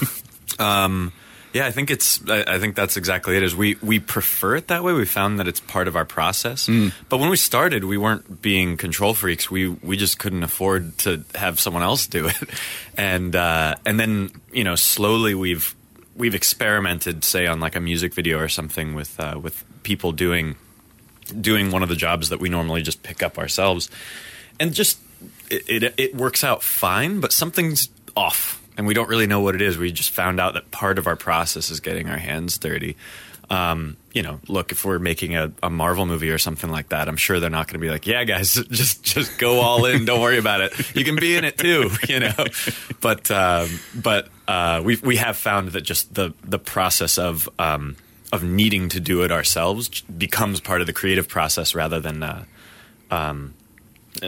Um, 0.59 1.11
yeah, 1.53 1.67
I 1.67 1.71
think 1.71 1.91
it's. 1.91 2.27
I, 2.27 2.55
I 2.55 2.59
think 2.59 2.75
that's 2.75 2.97
exactly 2.97 3.37
it. 3.37 3.43
Is 3.43 3.55
we 3.55 3.75
we 3.75 3.99
prefer 3.99 4.55
it 4.55 4.67
that 4.67 4.83
way. 4.83 4.93
We 4.93 5.05
found 5.05 5.39
that 5.39 5.47
it's 5.47 5.59
part 5.59 5.87
of 5.87 5.95
our 5.95 6.05
process. 6.05 6.67
But 7.09 7.17
when 7.17 7.29
we 7.29 7.37
started, 7.37 7.83
we 7.85 7.97
weren't 7.97 8.41
being 8.41 8.75
control 8.77 9.13
freaks. 9.13 9.51
We 9.51 9.67
we 9.69 9.95
just 9.95 10.19
couldn't 10.19 10.43
afford 10.43 10.97
to 10.99 11.23
have 11.35 11.59
someone 11.59 11.83
else 11.83 12.07
do 12.07 12.27
it. 12.27 12.35
And 12.95 13.35
uh, 13.35 13.75
and 13.87 13.99
then 13.99 14.29
you 14.51 14.63
know 14.63 14.75
slowly 14.75 15.33
we've 15.33 15.75
we've 16.15 16.35
experimented, 16.35 17.23
say 17.23 17.47
on 17.47 17.59
like 17.59 17.75
a 17.75 17.79
music 17.79 18.13
video 18.13 18.37
or 18.39 18.47
something 18.47 18.93
with 18.93 19.19
uh, 19.19 19.39
with 19.41 19.63
people 19.81 20.11
doing 20.11 20.55
doing 21.41 21.71
one 21.71 21.81
of 21.81 21.89
the 21.89 21.95
jobs 21.95 22.29
that 22.29 22.39
we 22.39 22.49
normally 22.49 22.83
just 22.83 23.01
pick 23.01 23.23
up 23.23 23.39
ourselves, 23.39 23.89
and 24.59 24.73
just 24.73 24.99
it, 25.49 25.83
it, 25.83 25.93
it 25.97 26.15
works 26.15 26.43
out 26.43 26.63
fine, 26.63 27.19
but 27.19 27.31
something's 27.31 27.89
off, 28.15 28.61
and 28.77 28.87
we 28.87 28.93
don't 28.93 29.09
really 29.09 29.27
know 29.27 29.41
what 29.41 29.55
it 29.55 29.61
is. 29.61 29.77
We 29.77 29.91
just 29.91 30.11
found 30.11 30.39
out 30.39 30.53
that 30.53 30.71
part 30.71 30.97
of 30.97 31.07
our 31.07 31.15
process 31.15 31.69
is 31.69 31.79
getting 31.79 32.09
our 32.09 32.17
hands 32.17 32.57
dirty. 32.57 32.95
Um, 33.49 33.97
you 34.13 34.21
know, 34.23 34.39
look, 34.47 34.71
if 34.71 34.85
we're 34.85 34.99
making 34.99 35.35
a, 35.35 35.51
a 35.61 35.69
Marvel 35.69 36.05
movie 36.05 36.31
or 36.31 36.37
something 36.37 36.69
like 36.69 36.89
that, 36.89 37.07
I'm 37.07 37.17
sure 37.17 37.39
they're 37.39 37.49
not 37.49 37.67
going 37.67 37.79
to 37.79 37.85
be 37.85 37.89
like, 37.89 38.07
"Yeah, 38.07 38.23
guys, 38.23 38.53
just 38.71 39.03
just 39.03 39.37
go 39.37 39.59
all 39.59 39.85
in. 39.85 40.05
Don't 40.05 40.21
worry 40.21 40.37
about 40.37 40.61
it. 40.61 40.95
You 40.95 41.03
can 41.03 41.15
be 41.15 41.35
in 41.35 41.43
it 41.43 41.57
too." 41.57 41.91
You 42.07 42.19
know, 42.19 42.45
but 43.01 43.29
um, 43.31 43.79
but 43.95 44.29
uh, 44.47 44.81
we 44.83 44.97
we 45.03 45.17
have 45.17 45.37
found 45.37 45.69
that 45.69 45.81
just 45.81 46.13
the 46.13 46.33
the 46.43 46.59
process 46.59 47.17
of 47.17 47.49
um, 47.59 47.95
of 48.31 48.43
needing 48.43 48.89
to 48.89 48.99
do 48.99 49.23
it 49.23 49.31
ourselves 49.31 50.01
becomes 50.01 50.59
part 50.59 50.81
of 50.81 50.87
the 50.87 50.93
creative 50.93 51.27
process 51.27 51.75
rather 51.75 51.99
than 51.99 52.23
uh, 52.23 52.45
um, 53.11 53.53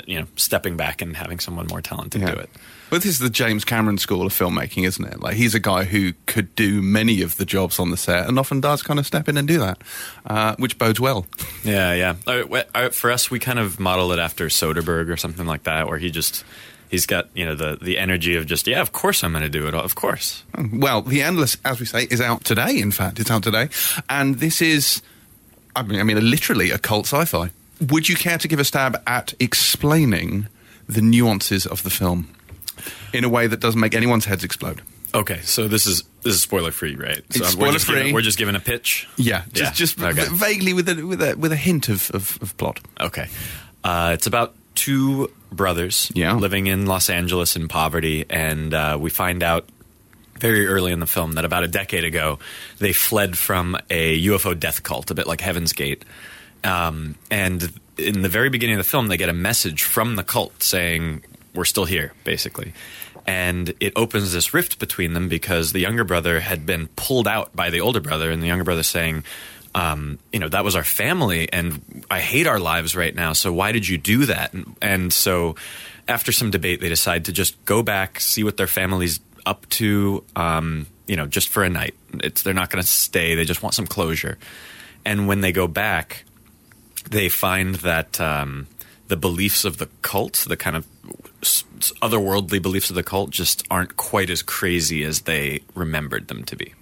you 0.06 0.20
know 0.20 0.28
stepping 0.36 0.78
back 0.78 1.02
and 1.02 1.16
having 1.16 1.40
someone 1.40 1.68
more 1.68 1.82
talented 1.82 2.22
do 2.22 2.28
it. 2.28 2.50
Well, 2.92 3.00
this 3.00 3.10
is 3.10 3.20
the 3.20 3.30
James 3.32 3.66
Cameron 3.66 3.98
school 3.98 4.26
of 4.26 4.32
filmmaking, 4.34 4.86
isn't 4.86 5.04
it? 5.04 5.20
Like 5.20 5.36
he's 5.36 5.56
a 5.56 5.60
guy 5.60 5.86
who 5.86 6.14
could 6.28 6.56
do 6.56 6.82
many 6.82 7.22
of 7.22 7.38
the 7.38 7.46
jobs 7.46 7.80
on 7.80 7.90
the 7.90 7.98
set, 7.98 8.28
and 8.28 8.38
often 8.38 8.62
does 8.62 8.84
kind 8.84 9.00
of 9.00 9.08
step 9.08 9.28
in 9.28 9.38
and 9.38 9.48
do 9.48 9.60
that, 9.60 9.82
uh, 10.26 10.56
which 10.60 10.78
bodes 10.78 11.00
well. 11.00 11.26
Yeah, 11.64 11.94
yeah. 11.94 12.16
Uh, 12.28 12.64
uh, 12.76 12.90
For 12.90 13.12
us, 13.12 13.32
we 13.32 13.40
kind 13.40 13.58
of 13.60 13.80
model 13.80 14.12
it 14.12 14.20
after 14.20 14.48
Soderbergh 14.48 15.10
or 15.10 15.18
something 15.18 15.48
like 15.48 15.64
that, 15.64 15.88
where 15.88 15.98
he 15.98 16.12
just 16.12 16.46
he's 16.90 17.06
got 17.08 17.28
you 17.34 17.44
know 17.46 17.56
the 17.56 17.78
the 17.82 17.98
energy 17.98 18.36
of 18.36 18.46
just 18.46 18.68
yeah, 18.68 18.82
of 18.82 18.92
course 18.92 19.24
I'm 19.24 19.32
going 19.32 19.44
to 19.44 19.50
do 19.50 19.68
it, 19.68 19.74
of 19.74 19.96
course. 19.96 20.44
Well, 20.72 21.02
The 21.02 21.24
Endless, 21.24 21.58
as 21.66 21.80
we 21.80 21.86
say, 21.88 22.04
is 22.04 22.22
out 22.22 22.44
today. 22.44 22.80
In 22.80 22.92
fact, 22.92 23.20
it's 23.20 23.32
out 23.32 23.44
today, 23.44 23.70
and 24.10 24.36
this 24.36 24.62
is, 24.62 25.02
I 25.76 25.82
mean, 25.82 26.00
I 26.00 26.04
mean, 26.04 26.30
literally 26.30 26.70
a 26.70 26.78
cult 26.78 27.08
sci-fi. 27.08 27.50
Would 27.90 28.08
you 28.08 28.16
care 28.16 28.38
to 28.38 28.48
give 28.48 28.60
a 28.60 28.64
stab 28.64 29.02
at 29.08 29.34
explaining 29.40 30.48
the 30.88 31.02
nuances 31.02 31.66
of 31.66 31.82
the 31.82 31.90
film 31.90 32.30
in 33.14 33.24
a 33.24 33.30
way 33.30 33.48
that 33.48 33.60
doesn't 33.60 33.80
make 33.80 33.96
anyone's 33.96 34.26
heads 34.26 34.44
explode? 34.44 34.82
Okay, 35.14 35.40
so 35.44 35.68
this 35.68 35.86
is 35.86 36.04
this 36.24 36.34
is 36.36 36.42
spoiler 36.42 36.72
free, 36.72 36.96
right? 36.96 37.24
So 37.32 37.46
It's 37.46 37.56
we're 37.56 37.72
just 37.72 37.86
spoiler-free. 37.86 37.96
giving- 37.96 38.14
We're 38.16 38.22
just 38.22 38.38
giving 38.38 38.56
a 38.56 38.60
pitch. 38.60 39.08
Yeah, 39.18 39.44
just 39.54 39.58
Yeah, 39.72 39.72
just 39.72 40.02
okay. 40.02 40.26
vaguely 40.32 40.74
with 40.74 40.90
a 40.90 40.96
with 41.06 41.22
a 41.22 41.36
with 41.38 41.52
a 41.54 41.56
hint 41.58 41.88
of 41.90 42.12
of, 42.12 42.38
of 42.42 42.58
plot. 42.58 42.80
Okay. 43.00 43.28
Uh, 43.84 44.12
it's 44.14 44.28
about 44.28 44.56
two 44.74 45.32
brothers 45.52 46.12
Yeah. 46.16 46.34
living 46.34 46.68
in 46.68 46.86
Los 46.86 47.10
Angeles 47.10 47.56
in 47.56 47.68
poverty, 47.70 48.26
and 48.30 48.74
uh, 48.74 48.98
we 49.00 49.10
find 49.10 49.42
out 49.42 49.70
very 50.40 50.68
early 50.68 50.92
in 50.92 51.00
the 51.00 51.08
film 51.08 51.34
that 51.34 51.46
about 51.46 51.64
a 51.64 51.68
decade 51.70 52.04
ago 52.04 52.38
they 52.80 52.92
fled 52.92 53.38
from 53.38 53.78
a 53.90 54.22
UFO 54.28 54.54
death 54.60 54.84
cult, 54.84 55.10
a 55.12 55.16
bit 55.16 55.28
like 55.28 55.40
Heaven's 55.40 55.72
Gate. 55.72 56.04
Um, 56.66 57.16
and 57.32 57.72
in 57.98 58.22
the 58.22 58.28
very 58.28 58.50
beginning 58.50 58.76
of 58.76 58.80
the 58.84 58.90
film, 58.90 59.08
they 59.08 59.16
get 59.18 59.30
a 59.30 59.34
message 59.34 59.84
from 59.84 60.18
the 60.18 60.24
cult 60.24 60.62
saying, 60.62 61.24
We're 61.56 61.66
still 61.66 61.86
here, 61.86 62.14
basically. 62.24 62.74
And 63.26 63.74
it 63.80 63.94
opens 63.96 64.34
this 64.34 64.54
rift 64.54 64.78
between 64.78 65.14
them 65.14 65.30
because 65.30 65.72
the 65.72 65.80
younger 65.80 66.04
brother 66.04 66.40
had 66.40 66.66
been 66.66 66.88
pulled 66.96 67.28
out 67.28 67.56
by 67.56 67.70
the 67.70 67.82
older 67.82 68.00
brother, 68.00 68.30
and 68.30 68.42
the 68.44 68.48
younger 68.48 68.64
brother 68.64 68.84
saying, 68.84 69.24
um, 69.74 70.20
you 70.32 70.40
know, 70.40 70.50
that 70.50 70.64
was 70.64 70.76
our 70.76 70.84
family, 70.84 71.52
and 71.52 72.06
I 72.10 72.20
hate 72.20 72.48
our 72.48 72.60
lives 72.60 72.96
right 72.96 73.14
now. 73.14 73.34
So 73.34 73.52
why 73.52 73.72
did 73.72 73.88
you 73.88 73.98
do 73.98 74.26
that? 74.28 74.54
And, 74.54 74.76
and 74.82 75.14
so, 75.14 75.56
after 76.08 76.32
some 76.32 76.52
debate, 76.52 76.82
they 76.82 76.90
decide 76.90 77.26
to 77.26 77.32
just 77.32 77.64
go 77.66 77.82
back, 77.82 78.20
see 78.20 78.44
what 78.44 78.58
their 78.58 78.68
family's 78.68 79.20
up 79.46 79.68
to. 79.72 80.24
Um, 80.36 80.86
you 81.08 81.16
know, 81.16 81.26
just 81.26 81.50
for 81.50 81.64
a 81.64 81.70
night. 81.70 81.96
It's 82.24 82.42
they're 82.42 82.54
not 82.54 82.70
going 82.70 82.82
to 82.82 82.88
stay. 82.88 83.36
They 83.36 83.46
just 83.46 83.62
want 83.62 83.76
some 83.76 83.88
closure. 83.88 84.38
And 85.04 85.28
when 85.28 85.42
they 85.42 85.52
go 85.52 85.68
back, 85.68 86.26
they 87.10 87.30
find 87.30 87.76
that 87.76 88.20
um, 88.20 88.68
the 89.08 89.18
beliefs 89.18 89.66
of 89.66 89.78
the 89.78 89.88
cult, 90.02 90.46
the 90.48 90.58
kind 90.58 90.76
of 90.76 90.88
otherworldly 92.02 92.62
beliefs 92.62 92.90
of 92.90 92.96
the 92.96 93.04
cult, 93.04 93.30
just 93.30 93.64
aren't 93.70 93.98
quite 93.98 94.30
as 94.30 94.42
crazy 94.42 95.04
as 95.04 95.22
they 95.22 95.62
remembered 95.76 96.28
them 96.28 96.44
to 96.46 96.56
be. 96.56 96.74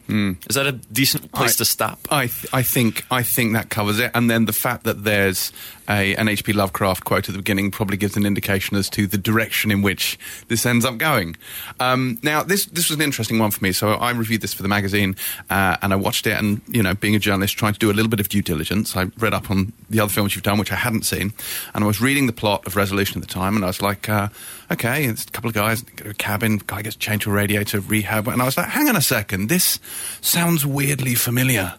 Is 0.47 0.55
that 0.55 0.67
a 0.67 0.73
decent 0.73 1.31
place 1.31 1.55
I- 1.55 1.57
to 1.57 1.65
stop? 1.65 1.99
I 2.11 2.27
th- 2.27 2.45
I 2.53 2.61
think 2.61 3.03
I 3.09 3.23
think 3.23 3.53
that 3.53 3.69
covers 3.69 3.97
it, 3.99 4.11
and 4.13 4.29
then 4.29 4.45
the 4.45 4.53
fact 4.53 4.83
that 4.83 5.03
there's 5.05 5.51
a 5.89 6.15
an 6.17 6.27
H.P. 6.27 6.53
Lovecraft 6.53 7.03
quote 7.03 7.27
at 7.29 7.31
the 7.33 7.39
beginning 7.39 7.71
probably 7.71 7.97
gives 7.97 8.15
an 8.15 8.25
indication 8.25 8.77
as 8.77 8.89
to 8.91 9.07
the 9.07 9.17
direction 9.17 9.71
in 9.71 9.81
which 9.81 10.19
this 10.49 10.65
ends 10.67 10.85
up 10.85 10.97
going. 10.99 11.35
Um, 11.79 12.19
now, 12.21 12.43
this 12.43 12.65
this 12.67 12.89
was 12.89 12.97
an 12.97 13.01
interesting 13.01 13.39
one 13.39 13.49
for 13.49 13.63
me. 13.63 13.71
So 13.71 13.93
I 13.93 14.11
reviewed 14.11 14.41
this 14.41 14.53
for 14.53 14.61
the 14.61 14.67
magazine, 14.69 15.15
uh, 15.49 15.77
and 15.81 15.91
I 15.93 15.95
watched 15.95 16.27
it, 16.27 16.37
and 16.37 16.61
you 16.67 16.83
know, 16.83 16.93
being 16.93 17.15
a 17.15 17.19
journalist, 17.19 17.57
trying 17.57 17.73
to 17.73 17.79
do 17.79 17.89
a 17.89 17.93
little 17.95 18.09
bit 18.09 18.19
of 18.19 18.29
due 18.29 18.43
diligence, 18.43 18.95
I 18.95 19.05
read 19.17 19.33
up 19.33 19.49
on 19.49 19.73
the 19.89 19.99
other 19.99 20.11
films 20.13 20.35
you've 20.35 20.43
done, 20.43 20.59
which 20.59 20.71
I 20.71 20.75
hadn't 20.75 21.05
seen, 21.05 21.33
and 21.73 21.83
I 21.83 21.87
was 21.87 21.99
reading 22.01 22.27
the 22.27 22.33
plot 22.33 22.67
of 22.67 22.75
Resolution 22.75 23.19
at 23.19 23.27
the 23.27 23.33
time, 23.33 23.55
and 23.55 23.63
I 23.63 23.67
was 23.67 23.81
like, 23.81 24.07
uh, 24.09 24.12
Uh, 24.13 24.29
okay, 24.71 25.05
it's 25.05 25.25
a 25.25 25.31
couple 25.31 25.49
of 25.49 25.55
guys, 25.55 25.81
go 25.81 26.03
to 26.03 26.11
a 26.11 26.13
cabin, 26.13 26.61
guy 26.67 26.83
gets 26.83 26.95
chained 26.95 27.21
to 27.21 27.31
a 27.31 27.33
radiator, 27.33 27.79
rehab, 27.79 28.27
and 28.27 28.41
I 28.41 28.45
was 28.45 28.55
like, 28.55 28.67
hang 28.67 28.87
on 28.87 28.95
a 28.95 29.01
second, 29.01 29.49
this 29.49 29.79
sounds 30.21 30.65
weirdly 30.65 31.15
familiar. 31.15 31.73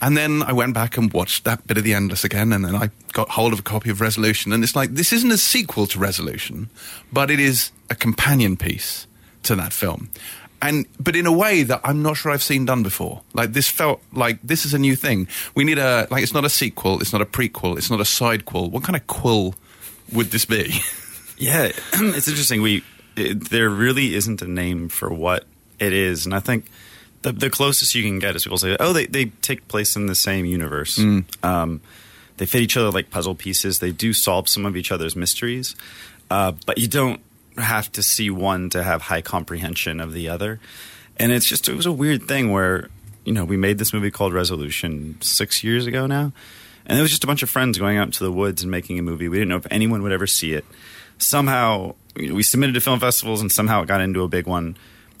And 0.00 0.16
then 0.16 0.42
I 0.42 0.52
went 0.52 0.72
back 0.72 0.96
and 0.96 1.12
watched 1.12 1.44
that 1.44 1.66
bit 1.66 1.76
of 1.76 1.84
The 1.84 1.92
Endless 1.92 2.24
again, 2.24 2.52
and 2.52 2.64
then 2.64 2.74
I 2.74 2.90
got 3.12 3.28
hold 3.30 3.52
of 3.52 3.58
a 3.58 3.62
copy 3.62 3.90
of 3.90 4.00
Resolution, 4.00 4.52
and 4.52 4.64
it's 4.64 4.74
like, 4.74 4.94
this 4.94 5.12
isn't 5.12 5.30
a 5.30 5.36
sequel 5.36 5.86
to 5.88 5.98
Resolution, 5.98 6.70
but 7.12 7.30
it 7.30 7.40
is 7.40 7.72
a 7.90 7.94
companion 7.94 8.56
piece 8.56 9.06
to 9.42 9.54
that 9.56 9.72
film. 9.74 10.08
And 10.62 10.86
but 10.98 11.14
in 11.14 11.26
a 11.26 11.32
way 11.32 11.62
that 11.62 11.82
I'm 11.84 12.02
not 12.02 12.16
sure 12.16 12.32
I've 12.32 12.42
seen 12.42 12.64
done 12.64 12.82
before. 12.82 13.20
Like 13.34 13.52
this 13.52 13.68
felt 13.68 14.00
like 14.14 14.38
this 14.42 14.64
is 14.64 14.72
a 14.72 14.78
new 14.78 14.96
thing. 14.96 15.28
We 15.54 15.64
need 15.64 15.78
a 15.78 16.08
like 16.10 16.22
it's 16.22 16.32
not 16.32 16.46
a 16.46 16.48
sequel, 16.48 16.98
it's 17.02 17.12
not 17.12 17.20
a 17.20 17.26
prequel, 17.26 17.76
it's 17.76 17.90
not 17.90 18.00
a 18.00 18.04
sidequel. 18.04 18.70
What 18.70 18.82
kind 18.82 18.96
of 18.96 19.06
quill 19.06 19.54
would 20.12 20.30
this 20.30 20.46
be? 20.46 20.80
Yeah, 21.36 21.70
it's 21.92 22.28
interesting. 22.28 22.62
We 22.62 22.82
it, 23.16 23.50
there 23.50 23.68
really 23.70 24.14
isn't 24.14 24.42
a 24.42 24.48
name 24.48 24.88
for 24.88 25.12
what 25.12 25.44
it 25.78 25.92
is, 25.92 26.26
and 26.26 26.34
I 26.34 26.40
think 26.40 26.66
the 27.22 27.32
the 27.32 27.50
closest 27.50 27.94
you 27.94 28.02
can 28.02 28.18
get 28.18 28.36
is 28.36 28.44
people 28.44 28.58
say, 28.58 28.76
"Oh, 28.78 28.92
they 28.92 29.06
they 29.06 29.26
take 29.42 29.68
place 29.68 29.96
in 29.96 30.06
the 30.06 30.14
same 30.14 30.46
universe." 30.46 30.98
Um, 31.42 31.80
they 32.36 32.46
fit 32.46 32.62
each 32.62 32.76
other 32.76 32.90
like 32.90 33.10
puzzle 33.10 33.34
pieces. 33.34 33.78
They 33.78 33.92
do 33.92 34.12
solve 34.12 34.48
some 34.48 34.66
of 34.66 34.76
each 34.76 34.92
other's 34.92 35.16
mysteries, 35.16 35.74
uh, 36.30 36.52
but 36.66 36.78
you 36.78 36.88
don't 36.88 37.20
have 37.56 37.90
to 37.92 38.02
see 38.02 38.28
one 38.30 38.68
to 38.70 38.82
have 38.82 39.02
high 39.02 39.22
comprehension 39.22 40.00
of 40.00 40.12
the 40.12 40.28
other. 40.28 40.60
And 41.16 41.32
it's 41.32 41.46
just 41.46 41.68
it 41.68 41.74
was 41.74 41.86
a 41.86 41.92
weird 41.92 42.28
thing 42.28 42.52
where 42.52 42.88
you 43.24 43.32
know 43.32 43.44
we 43.44 43.56
made 43.56 43.78
this 43.78 43.92
movie 43.92 44.10
called 44.10 44.34
Resolution 44.34 45.18
six 45.20 45.64
years 45.64 45.86
ago 45.86 46.06
now, 46.06 46.32
and 46.84 46.98
it 46.98 47.02
was 47.02 47.10
just 47.10 47.24
a 47.24 47.26
bunch 47.26 47.42
of 47.42 47.50
friends 47.50 47.78
going 47.78 47.96
out 47.96 48.06
into 48.06 48.22
the 48.22 48.32
woods 48.32 48.62
and 48.62 48.70
making 48.70 48.98
a 48.98 49.02
movie. 49.02 49.28
We 49.28 49.38
didn't 49.38 49.48
know 49.48 49.56
if 49.56 49.66
anyone 49.70 50.02
would 50.02 50.12
ever 50.12 50.26
see 50.26 50.52
it. 50.52 50.64
Somehow 51.18 51.94
we 52.16 52.42
submitted 52.42 52.74
to 52.74 52.80
film 52.80 53.00
festivals, 53.00 53.40
and 53.40 53.50
somehow 53.50 53.82
it 53.82 53.86
got 53.86 54.00
into 54.00 54.22
a 54.22 54.28
big 54.28 54.46
one. 54.46 54.76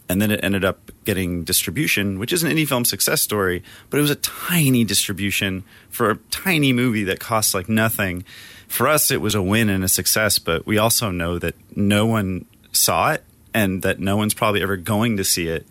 And 0.08 0.22
then 0.22 0.30
it 0.30 0.40
ended 0.44 0.64
up 0.64 0.92
getting 1.04 1.42
distribution, 1.42 2.20
which 2.20 2.32
is 2.32 2.44
an 2.44 2.50
indie 2.50 2.66
film 2.66 2.84
success 2.84 3.20
story, 3.20 3.64
but 3.90 3.98
it 3.98 4.02
was 4.02 4.10
a 4.10 4.16
tiny 4.16 4.84
distribution 4.84 5.64
for 5.90 6.10
a 6.12 6.16
tiny 6.30 6.72
movie 6.72 7.02
that 7.04 7.18
costs 7.18 7.54
like 7.54 7.68
nothing. 7.68 8.24
For 8.68 8.86
us, 8.86 9.10
it 9.10 9.20
was 9.20 9.34
a 9.34 9.42
win 9.42 9.68
and 9.68 9.82
a 9.82 9.88
success, 9.88 10.38
but 10.38 10.64
we 10.64 10.78
also 10.78 11.10
know 11.10 11.40
that 11.40 11.56
no 11.74 12.06
one 12.06 12.46
saw 12.70 13.12
it 13.12 13.24
and 13.52 13.82
that 13.82 13.98
no 13.98 14.16
one's 14.16 14.34
probably 14.34 14.62
ever 14.62 14.76
going 14.76 15.16
to 15.16 15.24
see 15.24 15.48
it. 15.48 15.66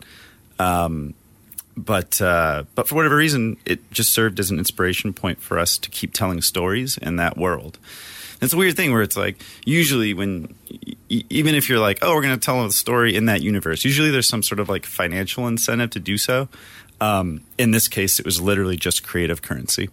Um, 0.59 1.13
but 1.77 2.21
uh, 2.21 2.63
but 2.73 2.87
for 2.87 2.95
whatever 2.95 3.15
reason, 3.15 3.57
it 3.65 3.91
just 3.91 4.11
served 4.11 4.39
as 4.39 4.49
an 4.49 4.57
inspiration 4.57 5.13
point 5.13 5.41
for 5.41 5.59
us 5.59 5.77
to 5.77 5.89
keep 5.89 6.13
telling 6.13 6.41
stories 6.41 6.97
in 6.97 7.17
that 7.17 7.37
world. 7.37 7.77
It's 8.41 8.53
a 8.53 8.57
weird 8.57 8.75
thing 8.75 8.91
where 8.91 9.01
it's 9.01 9.17
like 9.17 9.41
usually 9.65 10.13
when 10.13 10.53
even 11.09 11.55
if 11.55 11.69
you're 11.69 11.79
like, 11.79 11.99
oh, 12.01 12.13
we're 12.15 12.21
going 12.21 12.37
to 12.37 12.43
tell 12.43 12.63
a 12.65 12.71
story 12.71 13.15
in 13.15 13.25
that 13.25 13.41
universe, 13.41 13.85
usually 13.85 14.11
there's 14.11 14.27
some 14.27 14.43
sort 14.43 14.59
of 14.59 14.69
like 14.69 14.85
financial 14.85 15.47
incentive 15.47 15.91
to 15.91 15.99
do 15.99 16.17
so. 16.17 16.47
Um, 17.01 17.41
in 17.57 17.71
this 17.71 17.87
case, 17.87 18.19
it 18.19 18.25
was 18.25 18.39
literally 18.39 18.77
just 18.77 19.05
creative 19.05 19.41
currency. 19.41 19.89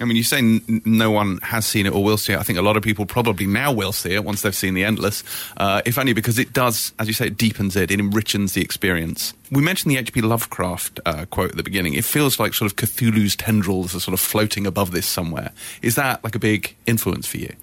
I 0.00 0.04
mean, 0.04 0.16
you 0.16 0.24
say 0.24 0.38
n- 0.38 0.82
no 0.84 1.10
one 1.12 1.38
has 1.38 1.64
seen 1.66 1.86
it 1.86 1.92
or 1.92 2.02
will 2.02 2.16
see 2.16 2.32
it. 2.32 2.38
I 2.38 2.42
think 2.42 2.58
a 2.58 2.62
lot 2.62 2.76
of 2.76 2.82
people 2.82 3.06
probably 3.06 3.46
now 3.46 3.72
will 3.72 3.92
see 3.92 4.12
it 4.12 4.24
once 4.24 4.42
they've 4.42 4.54
seen 4.54 4.74
The 4.74 4.84
Endless, 4.84 5.22
uh, 5.56 5.82
if 5.84 5.98
only 5.98 6.12
because 6.12 6.38
it 6.38 6.52
does, 6.52 6.92
as 6.98 7.06
you 7.06 7.14
say, 7.14 7.28
it 7.28 7.36
deepens 7.36 7.76
it, 7.76 7.90
it 7.90 8.00
enriches 8.00 8.54
the 8.54 8.62
experience. 8.62 9.34
We 9.52 9.62
mentioned 9.62 9.92
the 9.92 9.98
H.P. 9.98 10.20
Lovecraft 10.22 10.98
uh, 11.06 11.26
quote 11.26 11.50
at 11.50 11.56
the 11.56 11.62
beginning. 11.62 11.94
It 11.94 12.04
feels 12.04 12.40
like 12.40 12.54
sort 12.54 12.70
of 12.70 12.76
Cthulhu's 12.76 13.36
tendrils 13.36 13.94
are 13.94 14.00
sort 14.00 14.14
of 14.14 14.20
floating 14.20 14.66
above 14.66 14.90
this 14.90 15.06
somewhere. 15.06 15.52
Is 15.80 15.94
that 15.94 16.24
like 16.24 16.34
a 16.34 16.40
big 16.40 16.74
influence 16.86 17.26
for 17.28 17.36
you? 17.36 17.54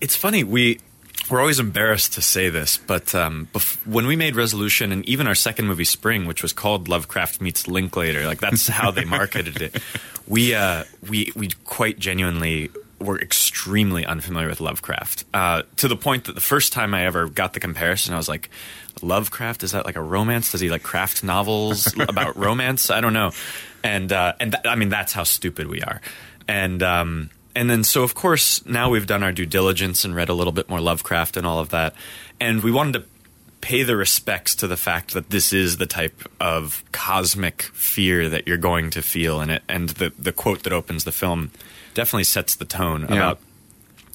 It's 0.00 0.16
funny 0.16 0.42
we 0.42 0.80
we're 1.30 1.40
always 1.40 1.60
embarrassed 1.60 2.14
to 2.14 2.22
say 2.22 2.48
this, 2.48 2.76
but 2.76 3.14
um, 3.14 3.48
bef- 3.52 3.84
when 3.86 4.06
we 4.06 4.16
made 4.16 4.36
Resolution 4.36 4.92
and 4.92 5.08
even 5.08 5.26
our 5.26 5.34
second 5.34 5.66
movie, 5.66 5.84
Spring, 5.84 6.26
which 6.26 6.42
was 6.42 6.52
called 6.52 6.88
Lovecraft 6.88 7.40
meets 7.40 7.68
Linklater, 7.68 8.26
like 8.26 8.40
that's 8.40 8.68
how 8.68 8.90
they 8.90 9.04
marketed 9.04 9.62
it. 9.62 9.82
We 10.26 10.54
uh, 10.54 10.84
we 11.08 11.32
we 11.34 11.50
quite 11.64 11.98
genuinely 11.98 12.70
were 12.98 13.18
extremely 13.20 14.06
unfamiliar 14.06 14.48
with 14.48 14.60
Lovecraft 14.60 15.24
uh, 15.34 15.62
to 15.76 15.88
the 15.88 15.96
point 15.96 16.24
that 16.24 16.34
the 16.34 16.40
first 16.40 16.72
time 16.72 16.94
I 16.94 17.04
ever 17.04 17.28
got 17.28 17.52
the 17.52 17.60
comparison, 17.60 18.14
I 18.14 18.16
was 18.16 18.28
like, 18.28 18.48
Lovecraft 19.02 19.64
is 19.64 19.72
that 19.72 19.84
like 19.84 19.96
a 19.96 20.02
romance? 20.02 20.52
Does 20.52 20.60
he 20.60 20.70
like 20.70 20.82
craft 20.82 21.24
novels 21.24 21.92
about 22.08 22.36
romance? 22.36 22.90
I 22.90 23.00
don't 23.00 23.12
know. 23.12 23.32
And 23.82 24.12
uh, 24.12 24.34
and 24.40 24.52
th- 24.52 24.64
I 24.66 24.76
mean 24.76 24.88
that's 24.88 25.12
how 25.12 25.24
stupid 25.24 25.66
we 25.66 25.82
are. 25.82 26.00
And 26.48 26.82
um, 26.82 27.30
and 27.54 27.68
then 27.70 27.84
so 27.84 28.02
of 28.02 28.14
course 28.14 28.64
now 28.66 28.90
we've 28.90 29.06
done 29.06 29.22
our 29.22 29.32
due 29.32 29.46
diligence 29.46 30.04
and 30.04 30.14
read 30.14 30.28
a 30.28 30.34
little 30.34 30.52
bit 30.52 30.68
more 30.68 30.80
Lovecraft 30.80 31.36
and 31.36 31.46
all 31.46 31.58
of 31.58 31.70
that, 31.70 31.94
and 32.40 32.62
we 32.62 32.70
wanted 32.70 32.92
to 32.94 33.04
pay 33.60 33.84
the 33.84 33.94
respects 33.96 34.56
to 34.56 34.66
the 34.66 34.76
fact 34.76 35.14
that 35.14 35.30
this 35.30 35.52
is 35.52 35.76
the 35.76 35.86
type 35.86 36.28
of 36.40 36.82
cosmic 36.90 37.62
fear 37.62 38.28
that 38.28 38.48
you're 38.48 38.56
going 38.56 38.90
to 38.90 39.00
feel 39.02 39.40
in 39.40 39.50
it, 39.50 39.62
and 39.68 39.90
the 39.90 40.12
the 40.18 40.32
quote 40.32 40.62
that 40.64 40.72
opens 40.72 41.04
the 41.04 41.12
film 41.12 41.50
definitely 41.94 42.24
sets 42.24 42.54
the 42.56 42.64
tone 42.64 43.02
Yeah. 43.02 43.06
about 43.16 43.38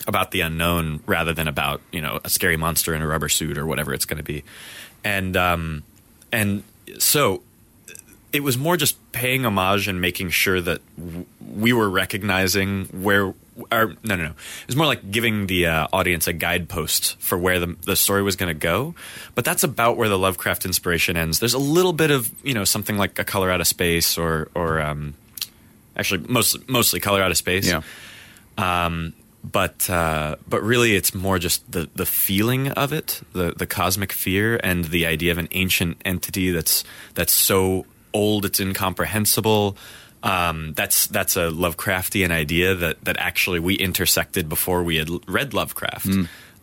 about 0.05 0.31
the 0.31 0.41
unknown 0.41 1.01
rather 1.05 1.33
than 1.33 1.47
about 1.47 1.81
you 1.91 2.01
know 2.01 2.19
a 2.23 2.29
scary 2.29 2.57
monster 2.57 2.93
in 2.93 3.01
a 3.01 3.07
rubber 3.07 3.29
suit 3.29 3.57
or 3.57 3.65
whatever 3.65 3.93
it's 3.93 4.05
going 4.05 4.17
to 4.17 4.23
be, 4.23 4.43
and 5.03 5.35
um, 5.37 5.83
and 6.31 6.63
so 6.97 7.41
it 8.33 8.43
was 8.43 8.57
more 8.57 8.77
just 8.77 9.11
paying 9.11 9.45
homage 9.45 9.87
and 9.87 10.01
making 10.01 10.29
sure 10.29 10.61
that 10.61 10.81
w- 10.97 11.25
we 11.55 11.73
were 11.73 11.89
recognizing 11.89 12.85
where. 12.85 13.33
Or, 13.71 13.95
no, 14.03 14.15
no, 14.15 14.17
no. 14.17 14.29
It 14.29 14.67
was 14.67 14.75
more 14.75 14.85
like 14.85 15.09
giving 15.09 15.47
the 15.47 15.65
uh, 15.65 15.87
audience 15.91 16.27
a 16.27 16.33
guidepost 16.33 17.19
for 17.19 17.39
where 17.39 17.59
the, 17.59 17.75
the 17.85 17.95
story 17.95 18.21
was 18.21 18.35
going 18.35 18.53
to 18.53 18.59
go. 18.59 18.93
But 19.33 19.45
that's 19.45 19.63
about 19.63 19.97
where 19.97 20.09
the 20.09 20.17
Lovecraft 20.17 20.63
inspiration 20.63 21.17
ends. 21.17 21.39
There's 21.39 21.55
a 21.55 21.59
little 21.59 21.93
bit 21.93 22.11
of 22.11 22.31
you 22.43 22.53
know 22.53 22.63
something 22.65 22.97
like 22.97 23.17
a 23.17 23.23
Color 23.23 23.49
Out 23.49 23.59
of 23.59 23.67
Space 23.67 24.17
or 24.17 24.49
or 24.53 24.79
um, 24.79 25.15
actually 25.95 26.23
mostly 26.27 26.63
mostly 26.67 26.99
Color 26.99 27.23
Out 27.23 27.31
of 27.31 27.37
Space. 27.37 27.67
Yeah. 27.67 27.81
Um, 28.57 29.13
but 29.43 29.89
uh, 29.89 30.35
but 30.47 30.61
really, 30.61 30.95
it's 30.95 31.15
more 31.15 31.39
just 31.39 31.71
the 31.71 31.89
the 31.95 32.05
feeling 32.05 32.69
of 32.69 32.93
it, 32.93 33.21
the 33.33 33.53
the 33.53 33.65
cosmic 33.65 34.11
fear, 34.11 34.59
and 34.63 34.85
the 34.85 35.05
idea 35.05 35.31
of 35.31 35.37
an 35.37 35.47
ancient 35.51 35.97
entity 36.05 36.51
that's 36.51 36.83
that's 37.13 37.33
so 37.33 37.85
old 38.17 38.45
it's 38.45 38.59
incomprehensible. 38.59 39.77
Um, 40.23 40.73
that's 40.73 41.07
that's 41.07 41.37
a 41.37 41.51
Lovecraftian 41.51 42.31
idea 42.31 42.73
that 42.75 43.03
that 43.05 43.17
actually 43.19 43.59
we 43.59 43.75
intersected 43.75 44.49
before 44.49 44.83
we 44.83 44.97
had 44.97 45.09
read 45.27 45.53
Lovecraft. 45.53 46.07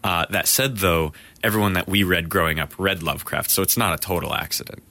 Uh, 0.02 0.26
that 0.28 0.46
said, 0.46 0.78
though, 0.78 1.12
everyone 1.42 1.72
that 1.72 1.88
we 1.88 2.02
read 2.02 2.28
growing 2.28 2.58
up 2.58 2.74
read 2.78 3.02
Lovecraft, 3.02 3.50
so 3.50 3.62
it's 3.62 3.76
not 3.76 3.94
a 3.94 3.98
total 3.98 4.34
accident. 4.34 4.82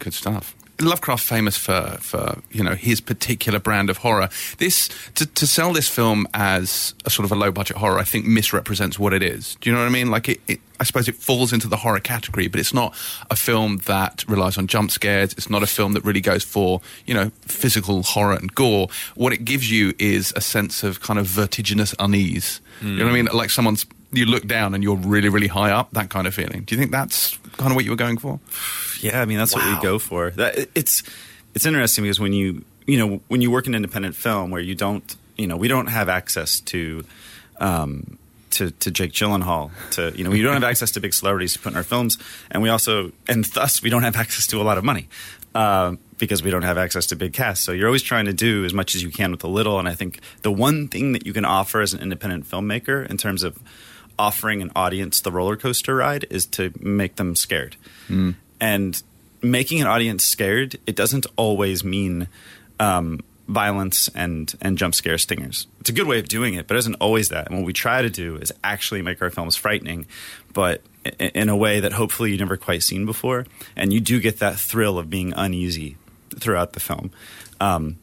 Good 0.00 0.14
stuff. 0.14 0.56
Lovecraft 0.80 1.24
famous 1.24 1.56
for 1.56 1.96
for 2.00 2.40
you 2.50 2.62
know 2.62 2.74
his 2.74 3.00
particular 3.00 3.58
brand 3.58 3.90
of 3.90 3.98
horror. 3.98 4.28
This 4.58 4.88
to, 5.14 5.26
to 5.26 5.46
sell 5.46 5.72
this 5.72 5.88
film 5.88 6.26
as 6.34 6.94
a 7.04 7.10
sort 7.10 7.24
of 7.24 7.32
a 7.32 7.34
low 7.34 7.50
budget 7.50 7.76
horror, 7.78 7.98
I 7.98 8.04
think 8.04 8.26
misrepresents 8.26 8.98
what 8.98 9.12
it 9.12 9.22
is. 9.22 9.56
Do 9.60 9.68
you 9.68 9.74
know 9.74 9.82
what 9.82 9.88
I 9.88 9.92
mean? 9.92 10.10
Like 10.10 10.28
it, 10.28 10.40
it, 10.46 10.60
I 10.78 10.84
suppose 10.84 11.08
it 11.08 11.16
falls 11.16 11.52
into 11.52 11.66
the 11.66 11.78
horror 11.78 12.00
category, 12.00 12.46
but 12.46 12.60
it's 12.60 12.72
not 12.72 12.94
a 13.30 13.36
film 13.36 13.78
that 13.86 14.24
relies 14.28 14.56
on 14.56 14.68
jump 14.68 14.92
scares. 14.92 15.32
It's 15.32 15.50
not 15.50 15.64
a 15.64 15.66
film 15.66 15.94
that 15.94 16.04
really 16.04 16.20
goes 16.20 16.44
for 16.44 16.80
you 17.06 17.14
know 17.14 17.32
physical 17.42 18.02
horror 18.04 18.34
and 18.34 18.54
gore. 18.54 18.88
What 19.16 19.32
it 19.32 19.44
gives 19.44 19.70
you 19.70 19.94
is 19.98 20.32
a 20.36 20.40
sense 20.40 20.84
of 20.84 21.00
kind 21.00 21.18
of 21.18 21.26
vertiginous 21.26 21.94
unease. 21.98 22.60
You 22.80 22.98
know 22.98 23.06
what 23.06 23.10
I 23.10 23.14
mean? 23.14 23.28
Like 23.32 23.50
someone's 23.50 23.84
you 24.12 24.26
look 24.26 24.46
down 24.46 24.74
and 24.74 24.82
you're 24.82 24.96
really 24.96 25.28
really 25.28 25.48
high 25.48 25.70
up. 25.70 25.90
That 25.92 26.10
kind 26.10 26.26
of 26.26 26.34
feeling. 26.34 26.62
Do 26.62 26.74
you 26.74 26.80
think 26.80 26.92
that's 26.92 27.36
kind 27.56 27.70
of 27.70 27.76
what 27.76 27.84
you 27.84 27.90
were 27.90 27.96
going 27.96 28.18
for? 28.18 28.40
Yeah, 29.00 29.20
I 29.20 29.24
mean 29.24 29.38
that's 29.38 29.54
what 29.54 29.64
we 29.66 29.80
go 29.82 29.98
for. 29.98 30.30
That 30.30 30.68
it's 30.74 31.02
it's 31.54 31.66
interesting 31.66 32.04
because 32.04 32.20
when 32.20 32.32
you 32.32 32.64
you 32.86 32.98
know 32.98 33.20
when 33.28 33.42
you 33.42 33.50
work 33.50 33.66
in 33.66 33.74
independent 33.74 34.16
film 34.16 34.50
where 34.50 34.60
you 34.60 34.74
don't 34.74 35.16
you 35.36 35.46
know 35.46 35.56
we 35.56 35.68
don't 35.68 35.88
have 35.88 36.08
access 36.08 36.60
to 36.60 37.04
um, 37.60 38.18
to 38.50 38.70
to 38.70 38.90
Jake 38.90 39.12
Gyllenhaal 39.12 39.70
to 39.92 40.16
you 40.16 40.24
know 40.24 40.30
we 40.30 40.42
don't 40.42 40.54
have 40.54 40.64
access 40.72 40.90
to 40.92 41.00
big 41.00 41.14
celebrities 41.14 41.52
to 41.54 41.58
put 41.58 41.72
in 41.72 41.76
our 41.76 41.82
films, 41.82 42.18
and 42.50 42.62
we 42.62 42.68
also 42.68 43.12
and 43.28 43.44
thus 43.44 43.82
we 43.82 43.90
don't 43.90 44.02
have 44.02 44.16
access 44.16 44.46
to 44.48 44.60
a 44.60 44.64
lot 44.64 44.78
of 44.78 44.84
money. 44.84 45.08
Um, 45.54 45.98
because 46.18 46.42
we 46.42 46.50
don't 46.50 46.62
have 46.62 46.76
access 46.76 47.06
to 47.06 47.16
big 47.16 47.32
casts, 47.32 47.64
so 47.64 47.72
you're 47.72 47.86
always 47.86 48.02
trying 48.02 48.26
to 48.26 48.32
do 48.32 48.64
as 48.64 48.74
much 48.74 48.94
as 48.94 49.02
you 49.02 49.10
can 49.10 49.30
with 49.30 49.42
a 49.44 49.48
little. 49.48 49.78
And 49.78 49.88
I 49.88 49.94
think 49.94 50.20
the 50.42 50.52
one 50.52 50.88
thing 50.88 51.12
that 51.12 51.24
you 51.26 51.32
can 51.32 51.44
offer 51.44 51.80
as 51.80 51.94
an 51.94 52.00
independent 52.00 52.44
filmmaker 52.44 53.08
in 53.08 53.16
terms 53.16 53.42
of 53.42 53.58
offering 54.18 54.62
an 54.62 54.70
audience 54.74 55.20
the 55.20 55.32
roller 55.32 55.56
coaster 55.56 55.96
ride 55.96 56.26
is 56.30 56.46
to 56.46 56.72
make 56.80 57.16
them 57.16 57.36
scared. 57.36 57.76
And 58.60 59.02
making 59.42 59.80
an 59.80 59.86
audience 59.86 60.24
scared, 60.24 60.78
it 60.86 60.96
doesn't 60.96 61.26
always 61.36 61.84
mean 61.84 62.28
um, 62.80 63.20
violence 63.46 64.08
and 64.14 64.54
and 64.60 64.76
jump 64.76 64.94
scare 64.94 65.18
stingers. 65.18 65.66
It's 65.80 65.90
a 65.90 65.92
good 65.92 66.06
way 66.06 66.18
of 66.18 66.28
doing 66.28 66.54
it, 66.54 66.66
but 66.66 66.76
it 66.76 66.80
isn't 66.80 66.96
always 66.96 67.28
that. 67.30 67.48
And 67.48 67.56
what 67.58 67.64
we 67.66 67.72
try 67.72 68.02
to 68.02 68.10
do 68.10 68.36
is 68.36 68.52
actually 68.62 69.02
make 69.02 69.22
our 69.22 69.30
films 69.30 69.56
frightening, 69.56 70.06
but 70.52 70.82
in 71.18 71.48
a 71.48 71.56
way 71.56 71.80
that 71.80 71.92
hopefully 71.92 72.30
you've 72.30 72.40
never 72.40 72.56
quite 72.56 72.82
seen 72.82 73.06
before, 73.06 73.46
and 73.74 73.92
you 73.92 74.00
do 74.00 74.20
get 74.20 74.38
that 74.40 74.58
thrill 74.58 74.98
of 74.98 75.08
being 75.08 75.32
uneasy 75.34 75.96
throughout 76.38 76.74
the 76.74 76.80
film. 76.80 77.10
Um, 77.60 77.98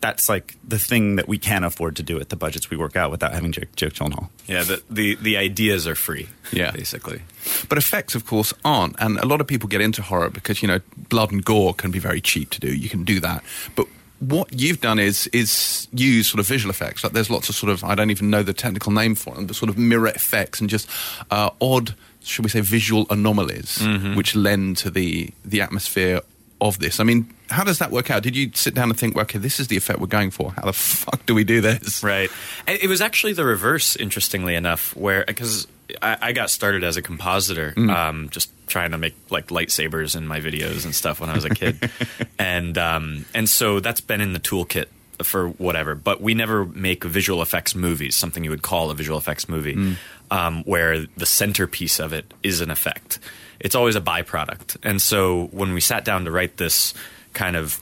that's 0.00 0.28
like 0.28 0.56
the 0.66 0.78
thing 0.78 1.16
that 1.16 1.26
we 1.28 1.38
can 1.38 1.64
afford 1.64 1.96
to 1.96 2.02
do 2.02 2.20
at 2.20 2.28
the 2.28 2.36
budgets 2.36 2.70
we 2.70 2.76
work 2.76 2.96
out 2.96 3.10
without 3.10 3.32
having 3.32 3.52
Jake, 3.52 3.74
Jake 3.74 3.94
Gyllenhaal. 3.94 4.28
Yeah, 4.46 4.62
the, 4.62 4.82
the 4.88 5.14
the 5.16 5.36
ideas 5.36 5.86
are 5.86 5.94
free. 5.94 6.28
Yeah. 6.52 6.70
basically. 6.70 7.22
But 7.68 7.78
effects, 7.78 8.14
of 8.14 8.24
course, 8.26 8.54
aren't. 8.64 8.96
And 8.98 9.18
a 9.18 9.26
lot 9.26 9.40
of 9.40 9.46
people 9.46 9.68
get 9.68 9.80
into 9.80 10.02
horror 10.02 10.30
because, 10.30 10.62
you 10.62 10.68
know, 10.68 10.80
blood 11.08 11.32
and 11.32 11.44
gore 11.44 11.74
can 11.74 11.90
be 11.90 11.98
very 11.98 12.20
cheap 12.20 12.50
to 12.50 12.60
do. 12.60 12.74
You 12.74 12.88
can 12.88 13.04
do 13.04 13.20
that. 13.20 13.42
But 13.74 13.86
what 14.20 14.48
you've 14.52 14.80
done 14.80 14.98
is 14.98 15.26
is 15.28 15.88
use 15.92 16.28
sort 16.28 16.40
of 16.40 16.46
visual 16.46 16.70
effects. 16.70 17.04
Like 17.04 17.12
there's 17.12 17.30
lots 17.30 17.48
of 17.48 17.54
sort 17.54 17.72
of 17.72 17.84
I 17.84 17.94
don't 17.94 18.10
even 18.10 18.30
know 18.30 18.42
the 18.42 18.52
technical 18.52 18.92
name 18.92 19.14
for 19.14 19.34
them, 19.34 19.46
but 19.46 19.56
sort 19.56 19.68
of 19.68 19.78
mirror 19.78 20.08
effects 20.08 20.60
and 20.60 20.68
just 20.68 20.88
uh, 21.30 21.50
odd, 21.60 21.94
should 22.22 22.44
we 22.44 22.50
say, 22.50 22.60
visual 22.60 23.06
anomalies 23.10 23.78
which 24.16 24.34
lend 24.34 24.76
to 24.78 24.90
the 24.90 25.30
the 25.44 25.60
atmosphere 25.60 26.20
of 26.60 26.78
this. 26.80 26.98
I 26.98 27.04
mean, 27.04 27.32
how 27.50 27.64
does 27.64 27.78
that 27.78 27.90
work 27.90 28.10
out? 28.10 28.22
Did 28.22 28.36
you 28.36 28.50
sit 28.54 28.74
down 28.74 28.90
and 28.90 28.98
think, 28.98 29.14
well, 29.14 29.22
okay, 29.22 29.38
this 29.38 29.60
is 29.60 29.68
the 29.68 29.76
effect 29.76 30.00
we're 30.00 30.06
going 30.06 30.30
for? 30.30 30.52
How 30.52 30.62
the 30.62 30.72
fuck 30.74 31.24
do 31.26 31.34
we 31.34 31.44
do 31.44 31.60
this? 31.60 32.02
Right. 32.02 32.30
It 32.66 32.88
was 32.88 33.00
actually 33.00 33.32
the 33.32 33.44
reverse, 33.44 33.96
interestingly 33.96 34.54
enough, 34.54 34.94
where 34.96 35.24
because 35.26 35.66
I, 36.02 36.18
I 36.20 36.32
got 36.32 36.50
started 36.50 36.84
as 36.84 36.96
a 36.96 37.02
compositor, 37.02 37.74
um, 37.76 38.28
just 38.30 38.50
trying 38.66 38.90
to 38.90 38.98
make 38.98 39.14
like 39.30 39.48
lightsabers 39.48 40.16
in 40.16 40.26
my 40.26 40.40
videos 40.40 40.84
and 40.84 40.94
stuff 40.94 41.20
when 41.20 41.30
I 41.30 41.34
was 41.34 41.44
a 41.44 41.50
kid, 41.50 41.90
and 42.38 42.76
um, 42.76 43.24
and 43.34 43.48
so 43.48 43.80
that's 43.80 44.00
been 44.00 44.20
in 44.20 44.32
the 44.32 44.40
toolkit 44.40 44.86
for 45.22 45.48
whatever. 45.48 45.94
But 45.94 46.20
we 46.20 46.34
never 46.34 46.64
make 46.64 47.04
visual 47.04 47.42
effects 47.42 47.74
movies, 47.74 48.14
something 48.16 48.44
you 48.44 48.50
would 48.50 48.62
call 48.62 48.90
a 48.90 48.94
visual 48.94 49.18
effects 49.18 49.48
movie, 49.48 49.96
um, 50.30 50.62
where 50.64 51.06
the 51.16 51.26
centerpiece 51.26 51.98
of 51.98 52.12
it 52.12 52.32
is 52.42 52.60
an 52.60 52.70
effect. 52.70 53.18
It's 53.60 53.74
always 53.74 53.96
a 53.96 54.00
byproduct. 54.00 54.76
And 54.82 55.02
so 55.02 55.46
when 55.50 55.72
we 55.72 55.80
sat 55.80 56.04
down 56.04 56.24
to 56.26 56.30
write 56.30 56.58
this 56.58 56.94
kind 57.38 57.56
of 57.56 57.80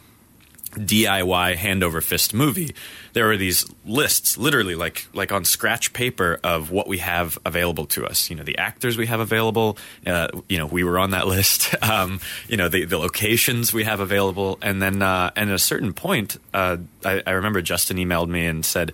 DIY 0.73 1.57
hand 1.57 1.83
over 1.83 2.03
fist 2.03 2.35
movie, 2.35 2.75
there 3.15 3.27
were 3.27 3.39
these 3.39 3.65
lists, 3.87 4.37
literally 4.37 4.75
like 4.75 5.07
like 5.15 5.33
on 5.33 5.45
scratch 5.47 5.95
paper 5.95 6.39
of 6.45 6.71
what 6.71 6.87
we 6.87 6.99
have 6.99 7.39
available 7.47 7.87
to 7.87 8.05
us. 8.05 8.29
You 8.29 8.37
know, 8.37 8.43
the 8.43 8.59
actors 8.59 8.99
we 8.99 9.07
have 9.07 9.19
available. 9.19 9.79
Uh, 10.07 10.29
you 10.51 10.59
know, 10.59 10.67
we 10.67 10.85
were 10.85 10.99
on 10.99 11.11
that 11.13 11.27
list. 11.37 11.75
Um, 11.83 12.21
you 12.47 12.59
know, 12.59 12.69
the 12.69 12.85
the 12.85 12.99
locations 12.99 13.73
we 13.73 13.85
have 13.85 14.01
available, 14.01 14.59
and 14.61 14.83
then 14.83 15.01
uh, 15.01 15.31
and 15.35 15.49
at 15.49 15.57
a 15.57 15.59
certain 15.59 15.95
point, 15.95 16.37
uh, 16.53 16.77
I, 17.05 17.23
I 17.27 17.31
remember 17.33 17.63
Justin 17.63 17.97
emailed 17.97 18.29
me 18.29 18.47
and 18.47 18.65
said. 18.65 18.93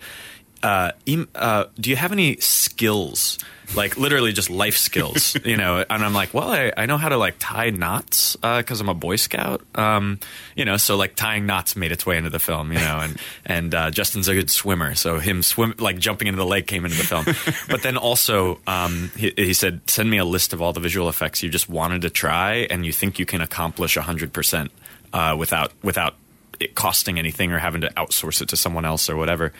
Uh, 0.63 0.93
em- 1.07 1.29
uh, 1.35 1.65
do 1.79 1.91
you 1.91 1.97
have 1.97 2.13
any 2.13 2.37
skills, 2.37 3.39
like 3.75 3.97
literally 3.97 4.33
just 4.33 4.49
life 4.49 4.77
skills, 4.77 5.37
you 5.45 5.57
know? 5.57 5.85
And 5.89 6.05
I'm 6.05 6.15
like, 6.15 6.33
well, 6.33 6.49
I, 6.49 6.73
I 6.77 6.87
know 6.87 6.97
how 6.97 7.09
to 7.09 7.17
like 7.17 7.37
tie 7.39 7.71
knots 7.71 8.37
because 8.37 8.81
I'm 8.81 8.89
a 8.89 8.95
Boy 8.95 9.17
Scout, 9.17 9.63
um, 9.75 10.21
you 10.55 10.65
know. 10.65 10.77
So 10.77 10.97
like 10.97 11.17
tying 11.17 11.47
knots 11.47 11.75
made 11.75 11.91
its 11.93 12.07
way 12.07 12.17
into 12.17 12.31
the 12.31 12.39
film, 12.39 12.73
you 12.73 12.79
know. 12.79 12.99
And 13.01 13.19
and 13.45 13.75
uh, 13.75 13.91
Justin's 13.91 14.29
a 14.29 14.35
good 14.35 14.51
swimmer, 14.51 14.95
so 14.95 15.19
him 15.19 15.43
swim 15.43 15.75
like 15.79 15.99
jumping 15.99 16.29
into 16.29 16.39
the 16.39 16.47
lake 16.47 16.67
came 16.67 16.85
into 16.85 16.97
the 16.97 17.05
film. 17.05 17.25
but 17.69 17.83
then 17.83 17.97
also, 17.97 18.61
um, 18.67 19.11
he, 19.17 19.33
he 19.37 19.55
said, 19.55 19.81
send 19.91 20.11
me 20.11 20.19
a 20.19 20.25
list 20.25 20.53
of 20.53 20.63
all 20.63 20.73
the 20.73 20.81
visual 20.81 21.09
effects 21.09 21.43
you 21.43 21.49
just 21.49 21.69
wanted 21.69 22.03
to 22.03 22.11
try 22.11 22.67
and 22.71 22.87
you 22.87 22.93
think 22.93 23.19
you 23.19 23.27
can 23.27 23.41
accomplish 23.41 23.97
hundred 23.97 24.33
percent 24.33 24.71
uh, 25.13 25.35
without 25.39 25.73
without 25.83 26.15
it 26.61 26.75
costing 26.75 27.19
anything 27.19 27.53
or 27.53 27.59
having 27.59 27.81
to 27.83 27.89
outsource 27.95 28.43
it 28.43 28.49
to 28.49 28.57
someone 28.57 28.85
else 28.85 29.09
or 29.09 29.17
whatever. 29.17 29.53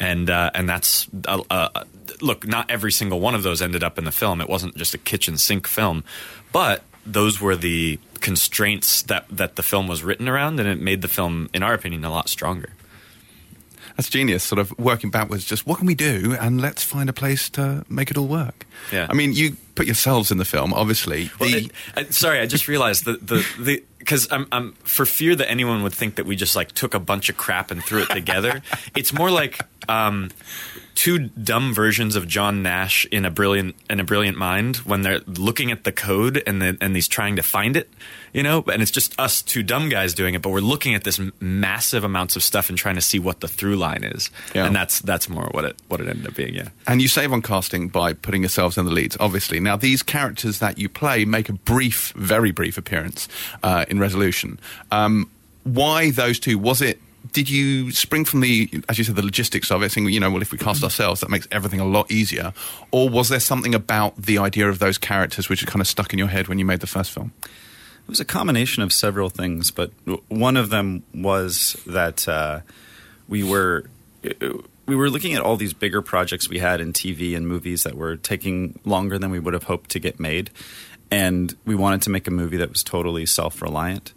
And 0.00 0.30
uh, 0.30 0.50
and 0.54 0.68
that's 0.68 1.08
uh, 1.26 1.42
uh, 1.50 1.84
look, 2.20 2.46
not 2.46 2.70
every 2.70 2.92
single 2.92 3.20
one 3.20 3.34
of 3.34 3.42
those 3.42 3.60
ended 3.62 3.82
up 3.82 3.98
in 3.98 4.04
the 4.04 4.12
film. 4.12 4.40
It 4.40 4.48
wasn't 4.48 4.76
just 4.76 4.94
a 4.94 4.98
kitchen 4.98 5.38
sink 5.38 5.66
film, 5.66 6.04
but 6.52 6.82
those 7.04 7.40
were 7.40 7.56
the 7.56 7.98
constraints 8.20 9.02
that 9.02 9.26
that 9.30 9.56
the 9.56 9.62
film 9.62 9.88
was 9.88 10.02
written 10.02 10.28
around, 10.28 10.60
and 10.60 10.68
it 10.68 10.80
made 10.80 11.02
the 11.02 11.08
film, 11.08 11.48
in 11.52 11.62
our 11.62 11.74
opinion, 11.74 12.04
a 12.04 12.10
lot 12.10 12.28
stronger. 12.28 12.70
That's 13.98 14.08
genius, 14.10 14.44
sort 14.44 14.60
of 14.60 14.72
working 14.78 15.10
backwards. 15.10 15.44
Just 15.44 15.66
what 15.66 15.78
can 15.78 15.86
we 15.88 15.96
do, 15.96 16.36
and 16.40 16.60
let's 16.60 16.84
find 16.84 17.10
a 17.10 17.12
place 17.12 17.50
to 17.50 17.84
make 17.88 18.12
it 18.12 18.16
all 18.16 18.28
work. 18.28 18.64
Yeah. 18.92 19.08
I 19.10 19.12
mean, 19.12 19.32
you 19.32 19.56
put 19.74 19.86
yourselves 19.86 20.30
in 20.30 20.38
the 20.38 20.44
film, 20.44 20.72
obviously. 20.72 21.30
Well, 21.40 21.50
The- 21.50 21.70
uh, 21.96 22.00
uh, 22.02 22.04
sorry, 22.10 22.38
I 22.38 22.46
just 22.46 22.68
realized 22.68 23.06
that 23.06 23.26
the 23.26 23.44
the 23.58 23.82
because 23.98 24.28
I'm 24.30 24.46
I'm 24.52 24.72
for 24.84 25.04
fear 25.04 25.34
that 25.34 25.50
anyone 25.50 25.82
would 25.82 25.92
think 25.92 26.14
that 26.14 26.26
we 26.26 26.36
just 26.36 26.54
like 26.54 26.70
took 26.72 26.94
a 26.94 27.00
bunch 27.00 27.28
of 27.28 27.36
crap 27.36 27.72
and 27.72 27.82
threw 27.82 28.02
it 28.02 28.08
together. 28.10 28.62
it's 28.94 29.12
more 29.12 29.32
like 29.32 29.60
um, 29.88 30.30
two 30.98 31.28
dumb 31.28 31.72
versions 31.72 32.16
of 32.16 32.26
John 32.26 32.60
Nash 32.60 33.06
in 33.12 33.24
a 33.24 33.30
brilliant 33.30 33.76
in 33.88 34.00
a 34.00 34.04
brilliant 34.04 34.36
mind 34.36 34.78
when 34.78 35.02
they're 35.02 35.20
looking 35.28 35.70
at 35.70 35.84
the 35.84 35.92
code 35.92 36.42
and 36.44 36.60
then 36.60 36.76
and 36.80 36.96
he's 36.96 37.06
trying 37.06 37.36
to 37.36 37.42
find 37.42 37.76
it, 37.76 37.88
you 38.32 38.42
know. 38.42 38.64
And 38.66 38.82
it's 38.82 38.90
just 38.90 39.18
us 39.18 39.40
two 39.40 39.62
dumb 39.62 39.90
guys 39.90 40.12
doing 40.12 40.34
it, 40.34 40.42
but 40.42 40.50
we're 40.50 40.58
looking 40.58 40.96
at 40.96 41.04
this 41.04 41.20
massive 41.38 42.02
amounts 42.02 42.34
of 42.34 42.42
stuff 42.42 42.68
and 42.68 42.76
trying 42.76 42.96
to 42.96 43.00
see 43.00 43.20
what 43.20 43.38
the 43.38 43.46
through 43.46 43.76
line 43.76 44.02
is. 44.02 44.28
Yeah. 44.56 44.66
And 44.66 44.74
that's 44.74 44.98
that's 45.00 45.28
more 45.28 45.48
what 45.52 45.64
it 45.64 45.76
what 45.86 46.00
it 46.00 46.08
ended 46.08 46.26
up 46.26 46.34
being. 46.34 46.54
Yeah. 46.54 46.70
And 46.88 47.00
you 47.00 47.06
save 47.06 47.32
on 47.32 47.42
casting 47.42 47.86
by 47.86 48.12
putting 48.12 48.42
yourselves 48.42 48.76
in 48.76 48.84
the 48.84 48.92
leads, 48.92 49.16
obviously. 49.20 49.60
Now, 49.60 49.76
these 49.76 50.02
characters 50.02 50.58
that 50.58 50.78
you 50.78 50.88
play 50.88 51.24
make 51.24 51.48
a 51.48 51.52
brief, 51.52 52.12
very 52.16 52.50
brief 52.50 52.76
appearance 52.76 53.28
uh, 53.62 53.84
in 53.88 54.00
Resolution. 54.00 54.58
Um, 54.90 55.30
why 55.62 56.10
those 56.10 56.40
two? 56.40 56.58
Was 56.58 56.82
it? 56.82 57.00
Did 57.32 57.50
you 57.50 57.90
spring 57.90 58.24
from 58.24 58.40
the, 58.40 58.82
as 58.88 58.98
you 58.98 59.04
said, 59.04 59.16
the 59.16 59.22
logistics 59.22 59.70
of 59.70 59.82
it, 59.82 59.92
saying, 59.92 60.08
you 60.08 60.20
know, 60.20 60.30
well, 60.30 60.42
if 60.42 60.52
we 60.52 60.58
cast 60.58 60.82
ourselves, 60.82 61.20
that 61.20 61.30
makes 61.30 61.48
everything 61.50 61.80
a 61.80 61.84
lot 61.84 62.10
easier? 62.10 62.52
Or 62.90 63.08
was 63.08 63.28
there 63.28 63.40
something 63.40 63.74
about 63.74 64.16
the 64.16 64.38
idea 64.38 64.68
of 64.68 64.78
those 64.78 64.98
characters 64.98 65.48
which 65.48 65.66
kind 65.66 65.80
of 65.80 65.86
stuck 65.86 66.12
in 66.12 66.18
your 66.18 66.28
head 66.28 66.48
when 66.48 66.58
you 66.58 66.64
made 66.64 66.80
the 66.80 66.86
first 66.86 67.10
film? 67.10 67.32
It 67.42 68.10
was 68.10 68.20
a 68.20 68.24
combination 68.24 68.82
of 68.82 68.92
several 68.92 69.28
things, 69.28 69.70
but 69.70 69.90
one 70.28 70.56
of 70.56 70.70
them 70.70 71.02
was 71.12 71.76
that 71.86 72.26
uh, 72.26 72.60
we 73.28 73.42
were 73.42 73.84
we 74.86 74.96
were 74.96 75.10
looking 75.10 75.34
at 75.34 75.42
all 75.42 75.56
these 75.56 75.74
bigger 75.74 76.00
projects 76.00 76.48
we 76.48 76.58
had 76.58 76.80
in 76.80 76.94
TV 76.94 77.36
and 77.36 77.46
movies 77.46 77.82
that 77.82 77.94
were 77.94 78.16
taking 78.16 78.78
longer 78.86 79.18
than 79.18 79.30
we 79.30 79.38
would 79.38 79.52
have 79.52 79.64
hoped 79.64 79.90
to 79.90 79.98
get 79.98 80.18
made, 80.18 80.50
and 81.10 81.54
we 81.66 81.74
wanted 81.74 82.00
to 82.02 82.10
make 82.10 82.26
a 82.26 82.30
movie 82.30 82.56
that 82.56 82.70
was 82.70 82.82
totally 82.82 83.26
self 83.26 83.60
reliant, 83.60 84.14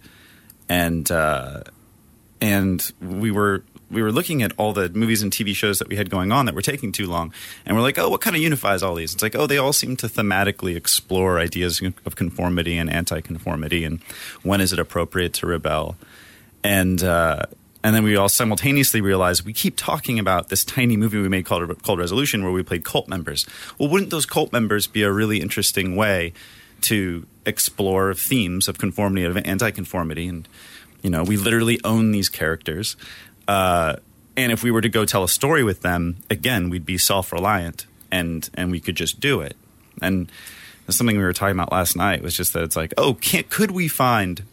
and 0.69 1.11
uh, 1.11 1.63
and 2.41 2.91
we 2.99 3.31
were 3.31 3.63
we 3.91 4.01
were 4.01 4.11
looking 4.11 4.41
at 4.41 4.53
all 4.57 4.71
the 4.73 4.89
movies 4.89 5.21
and 5.21 5.31
TV 5.31 5.53
shows 5.53 5.79
that 5.79 5.89
we 5.89 5.97
had 5.97 6.09
going 6.09 6.31
on 6.31 6.45
that 6.45 6.55
were 6.55 6.61
taking 6.61 6.91
too 6.91 7.07
long, 7.07 7.33
and 7.65 7.75
we're 7.75 7.83
like, 7.83 7.99
oh, 7.99 8.09
what 8.09 8.21
kind 8.21 8.35
of 8.35 8.41
unifies 8.41 8.81
all 8.81 8.95
these? 8.95 9.13
It's 9.13 9.21
like, 9.21 9.35
oh, 9.35 9.47
they 9.47 9.57
all 9.57 9.73
seem 9.73 9.97
to 9.97 10.07
thematically 10.07 10.75
explore 10.75 11.39
ideas 11.39 11.81
of 12.05 12.15
conformity 12.15 12.77
and 12.77 12.89
anti-conformity, 12.89 13.83
and 13.83 14.01
when 14.43 14.61
is 14.61 14.73
it 14.73 14.79
appropriate 14.79 15.33
to 15.35 15.45
rebel, 15.45 15.95
and 16.63 17.03
uh, 17.03 17.43
and 17.83 17.95
then 17.95 18.03
we 18.03 18.15
all 18.15 18.29
simultaneously 18.29 19.01
realized 19.01 19.45
we 19.45 19.53
keep 19.53 19.75
talking 19.75 20.19
about 20.19 20.49
this 20.49 20.63
tiny 20.63 20.97
movie 20.97 21.19
we 21.19 21.29
made 21.29 21.45
called 21.45 21.83
called 21.83 21.99
Resolution, 21.99 22.43
where 22.43 22.51
we 22.51 22.63
played 22.63 22.83
cult 22.83 23.07
members. 23.07 23.45
Well, 23.77 23.89
wouldn't 23.89 24.11
those 24.11 24.25
cult 24.25 24.51
members 24.51 24.87
be 24.87 25.03
a 25.03 25.11
really 25.11 25.41
interesting 25.41 25.95
way 25.95 26.33
to 26.81 27.25
explore 27.45 28.13
themes 28.13 28.67
of 28.67 28.77
conformity 28.77 29.23
of 29.23 29.37
anti-conformity 29.37 30.27
and 30.27 30.47
you 31.01 31.09
know 31.09 31.23
we 31.23 31.37
literally 31.37 31.79
own 31.83 32.11
these 32.11 32.29
characters 32.29 32.95
uh, 33.47 33.95
and 34.37 34.51
if 34.51 34.63
we 34.63 34.71
were 34.71 34.81
to 34.81 34.89
go 34.89 35.05
tell 35.05 35.23
a 35.23 35.29
story 35.29 35.63
with 35.63 35.81
them 35.81 36.17
again 36.29 36.69
we'd 36.69 36.85
be 36.85 36.97
self-reliant 36.97 37.85
and 38.11 38.49
and 38.53 38.71
we 38.71 38.79
could 38.79 38.95
just 38.95 39.19
do 39.19 39.41
it 39.41 39.55
and 40.01 40.31
that's 40.85 40.97
something 40.97 41.17
we 41.17 41.23
were 41.23 41.33
talking 41.33 41.55
about 41.55 41.71
last 41.71 41.95
night 41.95 42.21
was 42.21 42.35
just 42.35 42.53
that 42.53 42.63
it's 42.63 42.75
like 42.75 42.93
oh 42.97 43.13
can't 43.15 43.49
could 43.49 43.71
we 43.71 43.87
find 43.87 44.43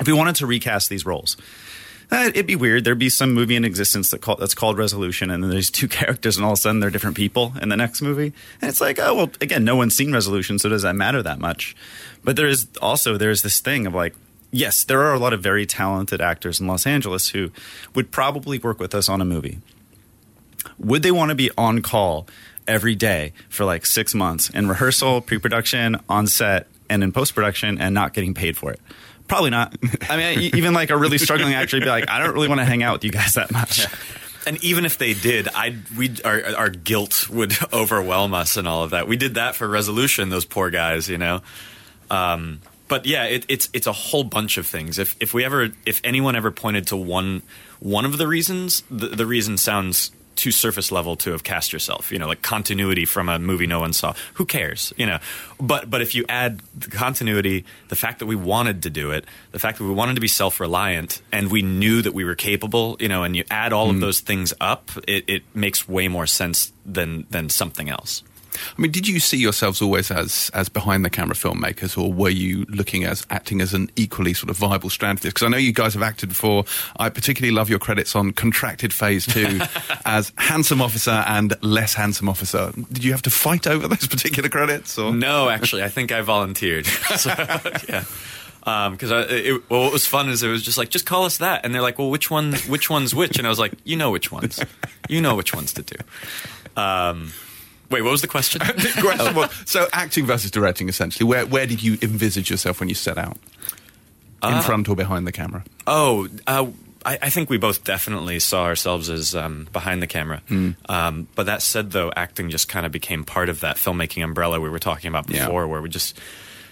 if 0.00 0.06
we 0.06 0.12
wanted 0.12 0.36
to 0.36 0.46
recast 0.46 0.88
these 0.88 1.06
roles 1.06 1.36
uh, 2.10 2.26
it'd 2.28 2.46
be 2.46 2.54
weird. 2.54 2.84
There'd 2.84 2.98
be 2.98 3.08
some 3.08 3.32
movie 3.32 3.56
in 3.56 3.64
existence 3.64 4.10
that 4.10 4.20
call, 4.20 4.36
that's 4.36 4.54
called 4.54 4.78
Resolution, 4.78 5.30
and 5.30 5.42
then 5.42 5.50
there's 5.50 5.70
two 5.70 5.88
characters, 5.88 6.36
and 6.36 6.46
all 6.46 6.52
of 6.52 6.58
a 6.58 6.60
sudden 6.60 6.80
they're 6.80 6.90
different 6.90 7.16
people 7.16 7.52
in 7.60 7.68
the 7.68 7.76
next 7.76 8.00
movie. 8.00 8.32
And 8.60 8.68
it's 8.68 8.80
like, 8.80 8.98
oh 8.98 9.14
well, 9.14 9.30
again, 9.40 9.64
no 9.64 9.76
one's 9.76 9.96
seen 9.96 10.12
Resolution, 10.12 10.58
so 10.58 10.68
does 10.68 10.82
that 10.82 10.94
matter 10.94 11.22
that 11.22 11.40
much? 11.40 11.74
But 12.22 12.36
there 12.36 12.46
is 12.46 12.68
also 12.80 13.16
there's 13.16 13.42
this 13.42 13.60
thing 13.60 13.86
of 13.86 13.94
like, 13.94 14.14
yes, 14.50 14.84
there 14.84 15.02
are 15.02 15.14
a 15.14 15.18
lot 15.18 15.32
of 15.32 15.42
very 15.42 15.66
talented 15.66 16.20
actors 16.20 16.60
in 16.60 16.66
Los 16.66 16.86
Angeles 16.86 17.30
who 17.30 17.50
would 17.94 18.10
probably 18.10 18.58
work 18.58 18.78
with 18.78 18.94
us 18.94 19.08
on 19.08 19.20
a 19.20 19.24
movie. 19.24 19.58
Would 20.78 21.02
they 21.02 21.12
want 21.12 21.30
to 21.30 21.34
be 21.34 21.50
on 21.56 21.82
call 21.82 22.26
every 22.66 22.94
day 22.94 23.32
for 23.48 23.64
like 23.64 23.86
six 23.86 24.14
months 24.14 24.50
in 24.50 24.68
rehearsal, 24.68 25.20
pre-production, 25.20 25.96
on 26.08 26.26
set, 26.26 26.66
and 26.90 27.02
in 27.02 27.12
post-production, 27.12 27.78
and 27.78 27.94
not 27.94 28.12
getting 28.12 28.34
paid 28.34 28.56
for 28.56 28.72
it? 28.72 28.80
Probably 29.28 29.50
not. 29.50 29.74
I 30.10 30.16
mean, 30.16 30.54
even 30.54 30.74
like 30.74 30.90
a 30.90 30.96
really 30.96 31.18
struggling 31.18 31.54
actor 31.54 31.76
would 31.76 31.84
be 31.84 31.90
like, 31.90 32.08
I 32.08 32.18
don't 32.18 32.34
really 32.34 32.48
want 32.48 32.60
to 32.60 32.64
hang 32.64 32.82
out 32.82 32.94
with 32.94 33.04
you 33.04 33.10
guys 33.10 33.34
that 33.34 33.52
much. 33.52 33.86
And 34.46 34.62
even 34.62 34.84
if 34.84 34.98
they 34.98 35.12
did, 35.12 35.48
I 35.48 35.76
we 35.98 36.14
our 36.24 36.40
our 36.56 36.70
guilt 36.70 37.28
would 37.28 37.52
overwhelm 37.72 38.32
us 38.32 38.56
and 38.56 38.68
all 38.68 38.84
of 38.84 38.90
that. 38.90 39.08
We 39.08 39.16
did 39.16 39.34
that 39.34 39.56
for 39.56 39.66
resolution. 39.66 40.28
Those 40.28 40.44
poor 40.44 40.70
guys, 40.70 41.08
you 41.08 41.18
know. 41.18 41.42
Um, 42.10 42.60
but 42.88 43.06
yeah, 43.06 43.24
it, 43.24 43.44
it's 43.48 43.68
it's 43.72 43.86
a 43.86 43.92
whole 43.92 44.24
bunch 44.24 44.58
of 44.58 44.66
things. 44.66 44.98
If 44.98 45.16
if 45.20 45.34
we 45.34 45.44
ever 45.44 45.70
if 45.84 46.00
anyone 46.04 46.36
ever 46.36 46.50
pointed 46.50 46.86
to 46.88 46.96
one 46.96 47.42
one 47.80 48.04
of 48.04 48.18
the 48.18 48.26
reasons, 48.26 48.82
the, 48.90 49.08
the 49.08 49.26
reason 49.26 49.56
sounds 49.56 50.12
too 50.36 50.50
surface 50.50 50.92
level 50.92 51.16
to 51.16 51.32
have 51.32 51.42
cast 51.42 51.72
yourself. 51.72 52.12
You 52.12 52.18
know, 52.18 52.28
like 52.28 52.42
continuity 52.42 53.04
from 53.04 53.28
a 53.28 53.38
movie 53.38 53.66
no 53.66 53.80
one 53.80 53.92
saw. 53.92 54.14
Who 54.34 54.44
cares? 54.44 54.92
You 54.96 55.06
know. 55.06 55.18
But 55.58 55.90
but 55.90 56.02
if 56.02 56.14
you 56.14 56.24
add 56.28 56.60
the 56.74 56.90
continuity, 56.90 57.64
the 57.88 57.96
fact 57.96 58.20
that 58.20 58.26
we 58.26 58.36
wanted 58.36 58.82
to 58.84 58.90
do 58.90 59.10
it, 59.10 59.24
the 59.52 59.58
fact 59.58 59.78
that 59.78 59.84
we 59.84 59.92
wanted 59.92 60.14
to 60.14 60.20
be 60.20 60.28
self 60.28 60.60
reliant, 60.60 61.22
and 61.32 61.50
we 61.50 61.62
knew 61.62 62.02
that 62.02 62.14
we 62.14 62.24
were 62.24 62.36
capable, 62.36 62.96
you 63.00 63.08
know, 63.08 63.24
and 63.24 63.34
you 63.34 63.44
add 63.50 63.72
all 63.72 63.86
of 63.86 63.92
mm-hmm. 63.92 64.00
those 64.00 64.20
things 64.20 64.54
up, 64.60 64.90
it, 65.08 65.24
it 65.28 65.42
makes 65.54 65.88
way 65.88 66.08
more 66.08 66.26
sense 66.26 66.72
than 66.84 67.26
than 67.30 67.48
something 67.48 67.88
else. 67.90 68.22
I 68.76 68.80
mean, 68.80 68.90
did 68.90 69.08
you 69.08 69.20
see 69.20 69.36
yourselves 69.36 69.82
always 69.82 70.10
as 70.10 70.50
as 70.54 70.68
behind 70.68 71.04
the 71.04 71.10
camera 71.10 71.34
filmmakers, 71.34 71.96
or 71.96 72.12
were 72.12 72.30
you 72.30 72.64
looking 72.68 73.04
as 73.04 73.26
acting 73.30 73.60
as 73.60 73.74
an 73.74 73.90
equally 73.96 74.34
sort 74.34 74.50
of 74.50 74.56
viable 74.56 74.90
strand 74.90 75.18
of 75.18 75.22
this? 75.22 75.32
Because 75.32 75.46
I 75.46 75.48
know 75.48 75.56
you 75.56 75.72
guys 75.72 75.94
have 75.94 76.02
acted 76.02 76.28
before. 76.28 76.64
I 76.98 77.08
particularly 77.08 77.54
love 77.54 77.68
your 77.68 77.78
credits 77.78 78.14
on 78.16 78.32
Contracted 78.32 78.92
Phase 78.92 79.26
Two 79.26 79.60
as 80.04 80.32
handsome 80.38 80.82
officer 80.82 81.24
and 81.26 81.54
less 81.62 81.94
handsome 81.94 82.28
officer. 82.28 82.72
Did 82.92 83.04
you 83.04 83.12
have 83.12 83.22
to 83.22 83.30
fight 83.30 83.66
over 83.66 83.88
those 83.88 84.06
particular 84.08 84.48
credits? 84.48 84.98
Or 84.98 85.12
No, 85.12 85.48
actually, 85.48 85.82
I 85.82 85.88
think 85.88 86.12
I 86.12 86.20
volunteered. 86.20 86.86
so, 87.16 87.30
yeah. 87.88 88.04
Because 88.64 89.12
it, 89.30 89.62
well, 89.70 89.84
what 89.84 89.92
was 89.92 90.06
fun 90.06 90.28
is 90.28 90.42
it 90.42 90.48
was 90.48 90.62
just 90.62 90.76
like, 90.76 90.88
just 90.90 91.06
call 91.06 91.24
us 91.24 91.38
that, 91.38 91.64
and 91.64 91.72
they're 91.72 91.82
like, 91.82 91.98
well, 92.00 92.10
which 92.10 92.32
one, 92.32 92.54
which 92.66 92.90
one's 92.90 93.14
which? 93.14 93.38
And 93.38 93.46
I 93.46 93.50
was 93.50 93.60
like, 93.60 93.72
you 93.84 93.94
know 93.94 94.10
which 94.10 94.32
ones, 94.32 94.60
you 95.08 95.20
know 95.20 95.36
which 95.36 95.54
ones 95.54 95.72
to 95.74 95.82
do. 95.82 95.94
Um, 96.76 97.32
wait, 97.90 98.02
what 98.02 98.10
was 98.10 98.20
the 98.22 98.28
question? 98.28 98.60
Great. 99.00 99.18
Well, 99.18 99.50
so 99.64 99.86
acting 99.92 100.26
versus 100.26 100.50
directing, 100.50 100.88
essentially. 100.88 101.26
Where 101.28 101.46
where 101.46 101.66
did 101.66 101.82
you 101.82 101.98
envisage 102.02 102.50
yourself 102.50 102.80
when 102.80 102.88
you 102.88 102.94
set 102.94 103.18
out? 103.18 103.36
In 104.42 104.62
front 104.62 104.88
or 104.88 104.94
behind 104.94 105.26
the 105.26 105.32
camera? 105.32 105.64
Oh, 105.88 106.28
uh, 106.46 106.66
I, 107.04 107.18
I 107.22 107.30
think 107.30 107.50
we 107.50 107.56
both 107.58 107.82
definitely 107.82 108.38
saw 108.38 108.64
ourselves 108.64 109.10
as 109.10 109.34
um, 109.34 109.66
behind 109.72 110.00
the 110.02 110.06
camera. 110.06 110.40
Um, 110.88 111.26
but 111.34 111.46
that 111.46 111.62
said, 111.62 111.90
though, 111.90 112.12
acting 112.14 112.50
just 112.50 112.68
kind 112.68 112.86
of 112.86 112.92
became 112.92 113.24
part 113.24 113.48
of 113.48 113.60
that 113.60 113.76
filmmaking 113.76 114.22
umbrella 114.22 114.60
we 114.60 114.68
were 114.68 114.78
talking 114.78 115.08
about 115.08 115.28
Yeah. 115.28 115.46
before, 115.46 115.66
where 115.66 115.82
we 115.82 115.88
just, 115.88 116.16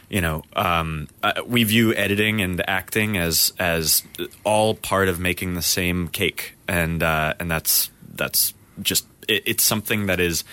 you 0.08 0.20
know, 0.20 0.44
um, 0.54 1.08
uh, 1.24 1.42
we 1.46 1.64
view 1.64 1.92
editing 1.94 2.40
and 2.42 2.62
acting 2.68 3.16
as 3.16 3.52
as 3.58 4.04
all 4.44 4.74
part 4.76 5.08
of 5.08 5.18
making 5.18 5.54
the 5.54 5.62
same 5.62 6.06
cake, 6.06 6.54
and 6.68 7.02
uh, 7.02 7.34
and 7.40 7.50
that's 7.50 7.90
that's 8.14 8.54
just 8.82 9.04
it, 9.26 9.42
it's 9.46 9.64
something 9.64 10.06
that 10.06 10.20
is. 10.20 10.44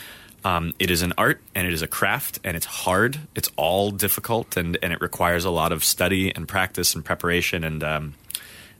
Um, 0.43 0.73
it 0.79 0.89
is 0.89 1.03
an 1.03 1.13
art 1.17 1.41
and 1.53 1.67
it 1.67 1.73
is 1.73 1.81
a 1.81 1.87
craft 1.87 2.39
and 2.43 2.57
it's 2.57 2.65
hard. 2.65 3.19
It's 3.35 3.49
all 3.57 3.91
difficult 3.91 4.57
and, 4.57 4.77
and 4.81 4.91
it 4.91 4.99
requires 5.01 5.45
a 5.45 5.51
lot 5.51 5.71
of 5.71 5.83
study 5.83 6.33
and 6.35 6.47
practice 6.47 6.95
and 6.95 7.05
preparation 7.05 7.63
and 7.63 7.83
um, 7.83 8.13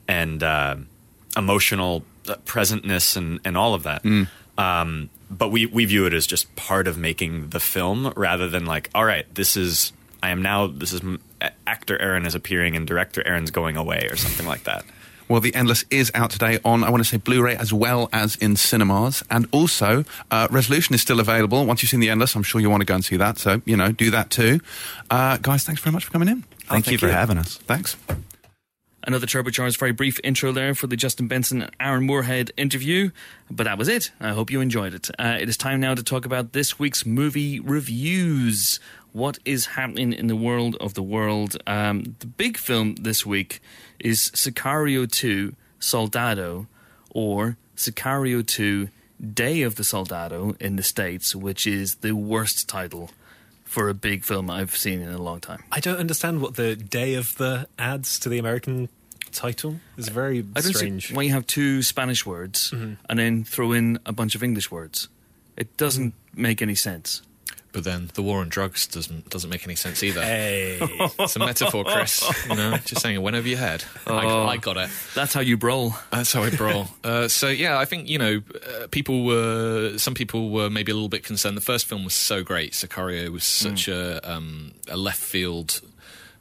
and 0.08 0.42
uh, 0.44 0.76
emotional 1.38 2.04
uh, 2.28 2.36
presentness 2.46 3.16
and, 3.16 3.40
and 3.46 3.58
all 3.58 3.74
of 3.74 3.84
that. 3.84 4.04
Um, 4.58 5.10
but 5.30 5.50
we, 5.50 5.66
we 5.66 5.86
view 5.86 6.06
it 6.06 6.14
as 6.14 6.28
just 6.28 6.54
part 6.56 6.88
of 6.88 6.98
making 6.98 7.50
the 7.50 7.60
film 7.60 8.12
rather 8.16 8.50
than 8.50 8.66
like, 8.66 8.90
all 8.94 9.06
right, 9.06 9.34
this 9.34 9.56
is, 9.56 9.94
I 10.22 10.32
am 10.32 10.42
now, 10.42 10.68
this 10.68 10.92
is 10.92 11.02
actor 11.66 12.00
Aaron 12.02 12.26
is 12.26 12.36
appearing 12.36 12.76
and 12.76 12.86
director 12.86 13.26
Aaron's 13.26 13.52
going 13.52 13.78
away 13.78 14.08
or 14.12 14.18
something 14.18 14.46
like 14.46 14.64
that. 14.64 14.84
Well, 15.32 15.40
The 15.40 15.56
Endless 15.56 15.86
is 15.90 16.12
out 16.14 16.30
today 16.30 16.60
on, 16.66 16.84
I 16.84 16.90
want 16.90 17.02
to 17.02 17.10
say, 17.10 17.16
Blu 17.16 17.42
ray 17.42 17.56
as 17.56 17.72
well 17.72 18.10
as 18.12 18.36
in 18.36 18.58
cinemas. 18.58 19.24
And 19.32 19.48
also, 19.54 20.04
uh, 20.30 20.50
Resolution 20.52 20.94
is 20.94 21.02
still 21.02 21.22
available. 21.22 21.66
Once 21.66 21.82
you've 21.82 21.90
seen 21.90 22.02
The 22.02 22.10
Endless, 22.10 22.36
I'm 22.36 22.44
sure 22.44 22.60
you 22.60 22.70
want 22.70 22.82
to 22.82 22.86
go 22.86 22.96
and 22.96 23.06
see 23.06 23.16
that. 23.16 23.38
So, 23.38 23.62
you 23.64 23.78
know, 23.78 23.94
do 23.94 24.12
that 24.12 24.30
too. 24.30 24.60
Uh, 25.10 25.38
guys, 25.38 25.64
thanks 25.64 25.82
very 25.82 25.94
much 25.94 26.04
for 26.04 26.12
coming 26.12 26.28
in. 26.28 26.44
Thank 26.66 26.92
you 26.92 26.98
for 26.98 27.08
having 27.08 27.38
us. 27.38 27.56
Thanks. 27.60 27.96
Another 29.08 29.26
turbocharged, 29.26 29.80
very 29.80 29.94
brief 29.94 30.20
intro 30.22 30.52
there 30.52 30.76
for 30.76 30.88
the 30.88 30.98
Justin 30.98 31.28
Benson 31.28 31.62
and 31.62 31.72
Aaron 31.80 32.04
Moorhead 32.04 32.52
interview, 32.58 33.12
but 33.50 33.64
that 33.64 33.78
was 33.78 33.88
it. 33.88 34.12
I 34.20 34.30
hope 34.32 34.52
you 34.52 34.60
enjoyed 34.60 34.94
it. 34.94 35.10
Uh, 35.18 35.38
it 35.40 35.48
is 35.48 35.56
time 35.56 35.80
now 35.80 35.96
to 35.96 36.04
talk 36.04 36.26
about 36.26 36.52
this 36.52 36.78
week's 36.78 37.06
movie 37.06 37.60
reviews. 37.62 38.82
What 39.14 39.40
is 39.44 39.66
happening 39.68 40.14
in 40.14 40.28
the 40.28 40.36
world 40.36 40.78
of 40.80 40.94
the 40.94 41.04
world? 41.04 41.58
Um, 41.68 42.16
the 42.20 42.28
big 42.28 42.58
film 42.58 42.96
this 42.96 43.26
week 43.26 43.62
is 44.00 44.32
Sicario 44.34 45.10
2 45.10 45.54
Soldado, 45.80 46.68
or 47.10 47.58
Sicario 47.76 48.46
2 48.46 48.88
Day 49.34 49.62
of 49.64 49.76
the 49.76 49.84
Soldado 49.84 50.56
in 50.60 50.78
the 50.78 50.84
States, 50.84 51.36
which 51.36 51.68
is 51.68 51.96
the 51.96 52.14
worst 52.14 52.68
title 52.70 53.12
for 53.66 53.90
a 53.90 53.94
big 53.94 54.24
film 54.24 54.50
I've 54.50 54.76
seen 54.76 55.02
in 55.02 55.10
a 55.10 55.22
long 55.22 55.40
time. 55.40 55.64
I 55.72 55.80
don't 55.80 55.98
understand 55.98 56.42
what 56.42 56.56
the 56.56 56.76
day 56.76 57.16
of 57.16 57.38
the 57.38 57.68
adds 57.78 58.18
to 58.20 58.30
the 58.30 58.38
American 58.40 58.90
title. 59.32 59.80
It's 59.98 60.10
very 60.10 60.40
I 60.56 60.62
don't 60.62 60.74
strange. 60.74 61.14
why 61.14 61.24
you 61.24 61.32
have 61.32 61.48
two 61.48 61.82
Spanish 61.84 62.26
words 62.26 62.74
and 62.74 63.20
then 63.20 63.44
throw 63.44 63.72
in 63.74 64.00
a 64.06 64.12
bunch 64.12 64.36
of 64.36 64.44
English 64.44 64.72
words. 64.72 65.08
It 65.58 65.78
doesn't 65.78 66.14
make 66.34 66.62
any 66.62 66.76
sense. 66.76 67.22
But 67.74 67.86
then 67.86 68.10
the 68.16 68.22
war 68.22 68.42
on 68.42 68.50
drugs 68.50 68.86
doesn't 68.88 69.30
doesn't 69.30 69.50
make 69.50 69.64
any 69.66 69.76
sense 69.76 70.04
either. 70.04 70.22
Hey. 70.22 70.80
It's 71.20 71.36
a 71.36 71.40
metaphor, 71.40 71.84
Chris. 71.86 72.24
You 72.50 72.56
know, 72.56 72.78
just 72.78 73.02
saying 73.02 73.16
it 73.16 73.20
went 73.20 73.36
over 73.36 73.48
your 73.48 73.58
head. 73.58 73.84
I, 74.08 74.26
I 74.28 74.58
got 74.58 74.78
it. 74.78 74.90
That's 75.14 75.34
how 75.34 75.42
you 75.42 75.56
brawl. 75.56 75.96
That's 76.12 76.34
how 76.34 76.44
I 76.44 76.50
brawl. 76.50 76.90
uh, 77.04 77.28
so 77.28 77.48
yeah, 77.48 77.78
I 77.78 77.86
think 77.86 78.10
you 78.10 78.18
know, 78.18 78.42
uh, 78.56 78.88
people 78.92 79.24
were 79.24 79.98
some 79.98 80.14
people 80.14 80.50
were 80.50 80.70
maybe 80.70 80.92
a 80.92 80.96
little 80.96 81.10
bit 81.10 81.24
concerned. 81.24 81.56
The 81.56 81.62
first 81.62 81.86
film 81.86 82.04
was 82.04 82.14
so 82.14 82.44
great. 82.44 82.74
Sicario 82.74 83.30
was 83.30 83.44
such 83.44 83.88
a 83.88 84.30
um, 84.30 84.74
a 84.90 84.98
left 84.98 85.22
field 85.22 85.82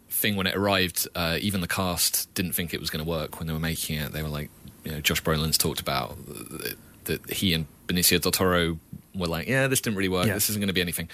thing 0.09 0.37
when 0.37 0.47
it 0.47 0.55
arrived. 0.57 1.09
Uh, 1.15 1.39
even 1.41 1.61
the 1.61 1.69
cast 1.69 2.33
didn't 2.35 2.53
think 2.53 2.75
it 2.75 2.81
was 2.81 2.91
going 2.91 3.05
to 3.05 3.09
work 3.09 3.39
when 3.39 3.47
they 3.47 3.53
were 3.53 3.61
making 3.61 3.99
it. 3.99 4.13
They 4.13 4.23
were 4.23 4.29
like, 4.29 4.51
you 4.85 4.93
know, 4.93 5.01
Josh 5.01 5.23
Brolin's 5.23 5.59
talked 5.59 5.81
about 5.81 6.17
that, 6.27 6.77
that 7.05 7.31
he 7.31 7.55
and 7.55 7.67
Benicio 7.87 8.21
del 8.21 8.33
Toro 8.33 8.79
were 9.15 9.27
like, 9.27 9.49
yeah, 9.49 9.67
this 9.67 9.81
didn't 9.81 9.97
really 9.97 10.09
work. 10.09 10.27
Yeah. 10.27 10.35
This 10.35 10.51
isn't 10.51 10.61
going 10.61 10.69
to 10.69 10.75
be 10.75 10.81
anything. 10.81 11.09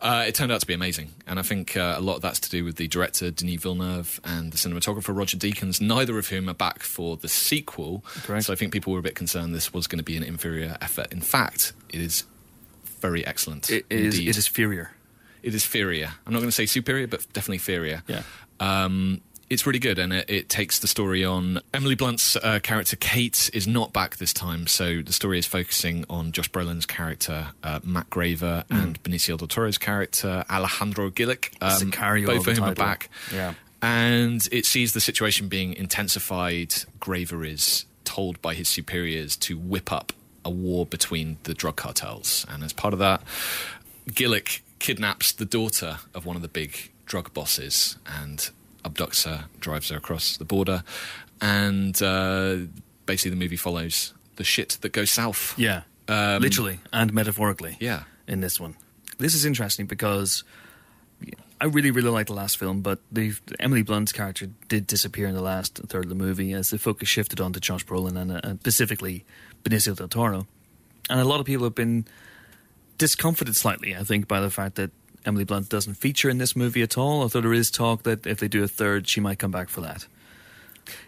Uh, 0.00 0.24
it 0.26 0.34
turned 0.34 0.52
out 0.52 0.60
to 0.60 0.66
be 0.66 0.74
amazing, 0.74 1.10
and 1.26 1.38
I 1.38 1.42
think 1.42 1.76
uh, 1.76 1.94
a 1.96 2.00
lot 2.00 2.16
of 2.16 2.22
that's 2.22 2.40
to 2.40 2.50
do 2.50 2.64
with 2.64 2.76
the 2.76 2.88
director 2.88 3.30
Denis 3.30 3.62
Villeneuve 3.62 4.20
and 4.24 4.52
the 4.52 4.56
cinematographer 4.58 5.16
Roger 5.16 5.36
Deakins. 5.36 5.80
Neither 5.80 6.18
of 6.18 6.28
whom 6.28 6.48
are 6.48 6.54
back 6.54 6.82
for 6.82 7.16
the 7.16 7.28
sequel. 7.28 8.04
Correct. 8.22 8.46
So 8.46 8.52
I 8.52 8.56
think 8.56 8.72
people 8.72 8.92
were 8.92 8.98
a 8.98 9.02
bit 9.02 9.14
concerned 9.14 9.54
this 9.54 9.72
was 9.72 9.86
going 9.86 9.98
to 9.98 10.04
be 10.04 10.16
an 10.16 10.22
inferior 10.22 10.76
effort. 10.80 11.12
In 11.12 11.20
fact, 11.20 11.72
it 11.88 12.00
is 12.00 12.24
very 13.00 13.26
excellent. 13.26 13.70
It 13.70 13.86
is, 13.90 14.16
indeed. 14.16 14.28
it 14.30 14.36
is 14.36 14.46
Furier. 14.46 14.92
It 15.42 15.54
is 15.54 15.64
inferior. 15.64 16.12
I'm 16.26 16.32
not 16.32 16.40
going 16.40 16.48
to 16.48 16.54
say 16.54 16.66
superior, 16.66 17.06
but 17.06 17.20
definitely 17.32 17.56
inferior. 17.56 18.02
Yeah. 18.06 18.22
Um, 18.60 19.22
it's 19.50 19.66
really 19.66 19.80
good, 19.80 19.98
and 19.98 20.12
it, 20.12 20.30
it 20.30 20.48
takes 20.48 20.78
the 20.78 20.86
story 20.86 21.24
on. 21.24 21.60
Emily 21.74 21.96
Blunt's 21.96 22.36
uh, 22.36 22.60
character 22.62 22.94
Kate 22.94 23.50
is 23.52 23.66
not 23.66 23.92
back 23.92 24.16
this 24.16 24.32
time, 24.32 24.68
so 24.68 25.02
the 25.02 25.12
story 25.12 25.40
is 25.40 25.46
focusing 25.46 26.04
on 26.08 26.30
Josh 26.30 26.48
Brolin's 26.50 26.86
character 26.86 27.48
uh, 27.64 27.80
Matt 27.82 28.08
Graver 28.10 28.64
and 28.70 29.02
Benicio 29.02 29.36
del 29.36 29.48
Toro's 29.48 29.76
character 29.76 30.44
Alejandro 30.48 31.10
Gillick. 31.10 31.50
Um, 31.60 31.90
both 31.90 32.38
of 32.38 32.44
the 32.44 32.50
of 32.52 32.58
whom 32.58 32.64
are 32.64 32.74
back. 32.74 33.10
Yeah. 33.34 33.54
And 33.82 34.46
it 34.52 34.66
sees 34.66 34.92
the 34.92 35.00
situation 35.00 35.48
being 35.48 35.74
intensified. 35.74 36.74
Graver 37.00 37.44
is 37.44 37.86
told 38.04 38.40
by 38.40 38.54
his 38.54 38.68
superiors 38.68 39.36
to 39.36 39.58
whip 39.58 39.90
up 39.90 40.12
a 40.44 40.50
war 40.50 40.86
between 40.86 41.38
the 41.42 41.54
drug 41.54 41.76
cartels, 41.76 42.46
and 42.48 42.62
as 42.62 42.72
part 42.72 42.94
of 42.94 43.00
that, 43.00 43.22
Gillick 44.08 44.60
kidnaps 44.78 45.32
the 45.32 45.44
daughter 45.44 45.98
of 46.14 46.24
one 46.24 46.36
of 46.36 46.42
the 46.42 46.48
big 46.48 46.90
drug 47.04 47.34
bosses 47.34 47.98
and 48.06 48.50
abducts 48.84 49.24
her, 49.24 49.46
drives 49.60 49.90
her 49.90 49.96
across 49.96 50.36
the 50.36 50.44
border, 50.44 50.82
and 51.40 52.00
uh, 52.02 52.56
basically 53.06 53.30
the 53.30 53.36
movie 53.36 53.56
follows 53.56 54.14
the 54.36 54.44
shit 54.44 54.78
that 54.80 54.92
goes 54.92 55.10
south. 55.10 55.58
Yeah. 55.58 55.82
Um, 56.08 56.42
Literally 56.42 56.80
and 56.92 57.12
metaphorically. 57.12 57.76
Yeah. 57.80 58.04
In 58.26 58.40
this 58.40 58.58
one. 58.60 58.76
This 59.18 59.34
is 59.34 59.44
interesting 59.44 59.86
because 59.86 60.44
I 61.60 61.66
really, 61.66 61.90
really 61.90 62.08
liked 62.08 62.28
the 62.28 62.34
last 62.34 62.56
film, 62.56 62.80
but 62.80 63.00
the 63.12 63.34
Emily 63.58 63.82
Blunt's 63.82 64.12
character 64.12 64.48
did 64.68 64.86
disappear 64.86 65.26
in 65.26 65.34
the 65.34 65.42
last 65.42 65.76
third 65.76 66.04
of 66.04 66.08
the 66.08 66.14
movie 66.14 66.54
as 66.54 66.70
the 66.70 66.78
focus 66.78 67.08
shifted 67.08 67.38
onto 67.38 67.60
Josh 67.60 67.84
Brolin 67.84 68.16
and, 68.16 68.32
uh, 68.32 68.40
and 68.42 68.60
specifically 68.60 69.24
Benicio 69.62 69.94
del 69.94 70.08
Toro. 70.08 70.46
And 71.10 71.20
a 71.20 71.24
lot 71.24 71.38
of 71.38 71.44
people 71.44 71.64
have 71.64 71.74
been 71.74 72.06
discomforted 72.96 73.56
slightly, 73.56 73.94
I 73.94 74.04
think, 74.04 74.26
by 74.26 74.40
the 74.40 74.48
fact 74.48 74.76
that 74.76 74.90
Emily 75.24 75.44
Blunt 75.44 75.68
doesn't 75.68 75.94
feature 75.94 76.30
in 76.30 76.38
this 76.38 76.56
movie 76.56 76.82
at 76.82 76.96
all, 76.96 77.22
although 77.22 77.40
there 77.40 77.52
is 77.52 77.70
talk 77.70 78.02
that 78.04 78.26
if 78.26 78.40
they 78.40 78.48
do 78.48 78.62
a 78.62 78.68
third, 78.68 79.08
she 79.08 79.20
might 79.20 79.38
come 79.38 79.50
back 79.50 79.68
for 79.68 79.80
that. 79.80 80.06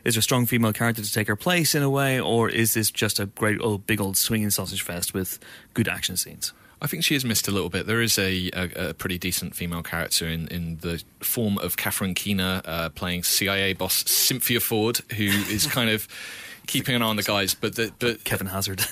Is 0.04 0.14
there 0.14 0.20
a 0.20 0.22
strong 0.22 0.46
female 0.46 0.72
character 0.72 1.02
to 1.02 1.12
take 1.12 1.28
her 1.28 1.36
place 1.36 1.74
in 1.74 1.82
a 1.82 1.90
way, 1.90 2.20
or 2.20 2.48
is 2.48 2.74
this 2.74 2.90
just 2.90 3.18
a 3.18 3.26
great 3.26 3.60
old, 3.60 3.86
big 3.86 4.00
old 4.00 4.16
swinging 4.16 4.50
sausage 4.50 4.82
fest 4.82 5.14
with 5.14 5.38
good 5.74 5.88
action 5.88 6.16
scenes? 6.16 6.52
I 6.80 6.88
think 6.88 7.04
she 7.04 7.14
is 7.14 7.24
missed 7.24 7.46
a 7.46 7.52
little 7.52 7.68
bit. 7.68 7.86
There 7.86 8.02
is 8.02 8.18
a, 8.18 8.50
a, 8.52 8.88
a 8.88 8.94
pretty 8.94 9.16
decent 9.16 9.54
female 9.54 9.84
character 9.84 10.26
in, 10.26 10.48
in 10.48 10.78
the 10.78 11.02
form 11.20 11.58
of 11.58 11.76
Catherine 11.76 12.14
Keener 12.14 12.60
uh, 12.64 12.88
playing 12.88 13.22
CIA 13.22 13.72
boss 13.72 14.04
Cynthia 14.10 14.58
Ford, 14.58 14.98
who 15.16 15.24
is 15.24 15.66
kind 15.68 15.90
of 15.90 16.08
keeping 16.66 16.96
an 16.96 17.02
eye 17.02 17.06
on 17.06 17.16
the 17.16 17.22
guys. 17.22 17.54
But 17.54 17.76
the, 17.76 17.92
but 18.00 18.24
Kevin 18.24 18.48
Hazard. 18.48 18.84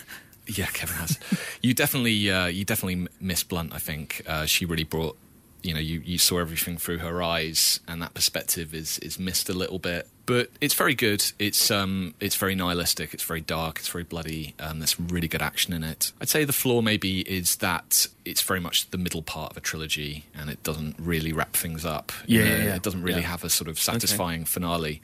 Yeah, 0.58 0.66
Kevin 0.66 0.96
has. 0.96 1.18
you 1.62 1.74
definitely, 1.74 2.30
uh, 2.30 2.46
you 2.46 2.64
definitely 2.64 3.08
miss 3.20 3.42
Blunt. 3.42 3.72
I 3.74 3.78
think 3.78 4.22
uh, 4.26 4.46
she 4.46 4.64
really 4.64 4.84
brought. 4.84 5.16
You 5.62 5.74
know, 5.74 5.80
you, 5.80 6.00
you 6.06 6.16
saw 6.16 6.38
everything 6.38 6.78
through 6.78 6.98
her 6.98 7.22
eyes, 7.22 7.80
and 7.86 8.00
that 8.00 8.14
perspective 8.14 8.72
is 8.74 8.98
is 9.00 9.18
missed 9.18 9.50
a 9.50 9.52
little 9.52 9.78
bit. 9.78 10.08
But 10.24 10.48
it's 10.60 10.72
very 10.74 10.94
good. 10.94 11.22
It's 11.38 11.70
um, 11.70 12.14
it's 12.18 12.34
very 12.36 12.54
nihilistic. 12.54 13.12
It's 13.12 13.24
very 13.24 13.42
dark. 13.42 13.78
It's 13.78 13.88
very 13.88 14.04
bloody. 14.04 14.54
Um, 14.58 14.78
there's 14.78 14.98
really 14.98 15.28
good 15.28 15.42
action 15.42 15.74
in 15.74 15.84
it. 15.84 16.12
I'd 16.18 16.30
say 16.30 16.44
the 16.46 16.54
flaw 16.54 16.80
maybe 16.80 17.20
is 17.22 17.56
that 17.56 18.06
it's 18.24 18.40
very 18.40 18.60
much 18.60 18.88
the 18.88 18.96
middle 18.96 19.20
part 19.22 19.50
of 19.50 19.56
a 19.58 19.60
trilogy, 19.60 20.24
and 20.34 20.48
it 20.48 20.62
doesn't 20.62 20.96
really 20.98 21.32
wrap 21.34 21.52
things 21.52 21.84
up. 21.84 22.10
You 22.26 22.38
Yeah, 22.40 22.44
know, 22.48 22.56
yeah, 22.56 22.64
yeah. 22.64 22.74
It 22.76 22.82
doesn't 22.82 23.02
really 23.02 23.20
Yeah. 23.20 23.26
have 23.28 23.44
a 23.44 23.50
sort 23.50 23.68
of 23.68 23.78
satisfying 23.78 24.46
finale 24.46 25.02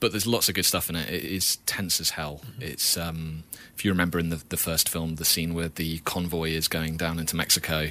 but 0.00 0.12
there's 0.12 0.26
lots 0.26 0.48
of 0.48 0.54
good 0.54 0.64
stuff 0.64 0.88
in 0.90 0.96
it. 0.96 1.08
It 1.10 1.24
is 1.24 1.56
tense 1.66 2.00
as 2.00 2.10
hell. 2.10 2.40
It's 2.60 2.96
um, 2.96 3.44
if 3.76 3.84
you 3.84 3.90
remember 3.90 4.18
in 4.18 4.28
the, 4.30 4.42
the 4.48 4.56
first 4.56 4.88
film, 4.88 5.16
the 5.16 5.24
scene 5.24 5.54
where 5.54 5.68
the 5.68 5.98
convoy 6.00 6.50
is 6.50 6.68
going 6.68 6.96
down 6.96 7.18
into 7.18 7.36
Mexico, 7.36 7.90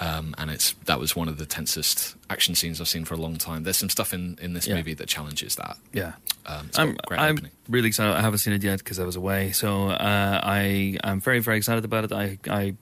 um, 0.00 0.34
and 0.38 0.50
it's 0.50 0.74
that 0.86 0.98
was 1.00 1.16
one 1.16 1.28
of 1.28 1.38
the 1.38 1.46
tensest 1.46 2.14
action 2.30 2.54
scenes 2.54 2.80
I've 2.80 2.88
seen 2.88 3.04
for 3.04 3.14
a 3.14 3.18
long 3.18 3.36
time. 3.36 3.64
There's 3.64 3.76
some 3.76 3.88
stuff 3.90 4.12
in, 4.14 4.38
in 4.40 4.52
this 4.52 4.66
Yeah. 4.66 4.76
movie 4.76 4.94
that 4.94 5.08
challenges 5.08 5.56
that. 5.56 5.76
Yeah. 5.92 6.12
Um, 6.46 6.66
it's 6.68 6.78
I'm, 6.78 6.96
great 7.06 7.20
I'm 7.20 7.38
really 7.68 7.88
excited. 7.88 8.14
I 8.16 8.20
haven't 8.20 8.38
seen 8.38 8.54
it 8.54 8.62
yet 8.62 8.78
because 8.78 8.98
I 9.00 9.04
was 9.04 9.16
away. 9.16 9.50
So 9.52 9.88
uh, 9.88 10.40
I, 10.42 10.96
I'm 11.02 11.20
very, 11.20 11.40
very 11.40 11.56
excited 11.56 11.84
about 11.84 12.04
it. 12.04 12.12
I, 12.12 12.38
I 12.48 12.74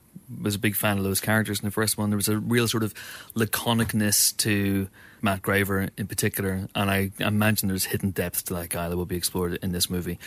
was 0.43 0.55
a 0.55 0.59
big 0.59 0.77
fan 0.77 0.99
of 0.99 1.05
those 1.05 1.21
characters 1.21 1.59
in 1.61 1.65
the 1.65 1.71
first 1.71 1.97
one. 1.97 2.11
There 2.11 2.17
was 2.17 2.29
a 2.29 2.39
real 2.39 2.69
sort 2.69 2.83
of 2.83 2.93
laconicness 3.35 4.37
to 4.39 4.89
Matt 5.23 5.43
Graver 5.43 5.89
in 5.97 6.07
particular. 6.07 6.69
And 6.75 6.91
I 6.91 7.11
imagine 7.19 7.69
there's 7.69 7.87
hidden 7.87 8.11
depth 8.11 8.45
to 8.47 8.55
that 8.55 8.69
guy 8.69 8.89
that 8.89 8.97
will 8.97 9.07
be 9.07 9.17
explored 9.17 9.59
in 9.63 9.73
this 9.73 9.89
movie. 9.91 10.19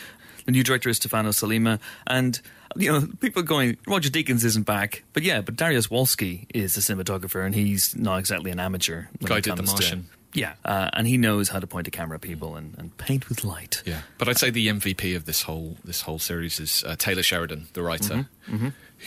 The 0.46 0.52
new 0.52 0.64
director 0.64 0.90
is 0.90 0.98
Stefano 0.98 1.30
Sollima. 1.30 1.80
And, 2.08 2.40
you 2.76 2.92
know, 2.92 3.08
people 3.20 3.42
going, 3.44 3.78
Roger 3.88 4.10
Deakins 4.10 4.44
isn't 4.46 4.66
back. 4.66 5.04
But 5.14 5.24
yeah, 5.24 5.42
but 5.42 5.56
Dariusz 5.56 5.90
Wolski 5.90 6.46
is 6.54 6.76
the 6.76 6.82
cinematographer 6.82 7.46
and 7.46 7.54
he's 7.54 7.96
not 7.96 8.18
exactly 8.20 8.52
an 8.52 8.60
amateur. 8.60 9.06
Guy 9.24 9.40
did 9.42 9.54
The 9.54 9.56
comes 9.58 9.74
to- 9.76 10.00
yeah, 10.32 10.54
uh, 10.64 10.92
and 10.94 11.08
he 11.08 11.18
knows 11.18 11.50
how 11.50 11.60
to 11.60 11.66
point 11.66 11.88
a 11.88 11.92
camera 11.92 12.16
at 12.18 12.22
people 12.22 12.56
and, 12.56 12.76
and 12.78 12.96
paint 12.98 13.30
with 13.30 13.44
light. 13.44 13.82
Yeah, 13.84 14.02
but 14.20 14.30
I'd 14.30 14.38
say 14.38 14.52
the 14.52 14.68
MVP 14.68 15.16
of 15.16 15.26
this 15.26 15.42
whole 15.42 15.78
this 15.84 16.02
whole 16.02 16.20
series 16.20 16.60
is 16.60 16.84
uh, 16.86 16.96
Taylor 16.96 17.24
Sheridan, 17.24 17.66
the 17.74 17.82
writer, 17.82 18.28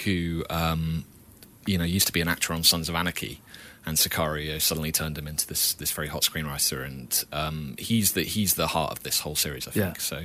who 0.05 0.45
um, 0.51 1.05
you 1.64 1.78
know 1.78 1.85
used 1.85 2.09
to 2.09 2.12
be 2.12 2.20
an 2.20 2.26
actor 2.26 2.53
on 2.53 2.64
Sons 2.64 2.89
of 2.89 2.97
Anarchy, 2.97 3.41
and 3.85 3.97
Sicario 3.97 4.61
suddenly 4.61 4.93
turned 4.93 5.18
him 5.18 5.26
into 5.26 5.47
this 5.47 5.72
this 5.74 5.91
very 5.93 6.09
hot 6.09 6.22
screenwriter, 6.22 6.85
and 6.85 7.24
um, 7.33 7.74
he's 7.78 8.12
the 8.12 8.22
he's 8.22 8.55
the 8.55 8.68
heart 8.68 8.93
of 8.93 9.03
this 9.03 9.20
whole 9.20 9.35
series, 9.37 9.66
I 9.66 9.72
Yeah. 9.74 9.85
think. 9.87 10.01
So 10.01 10.16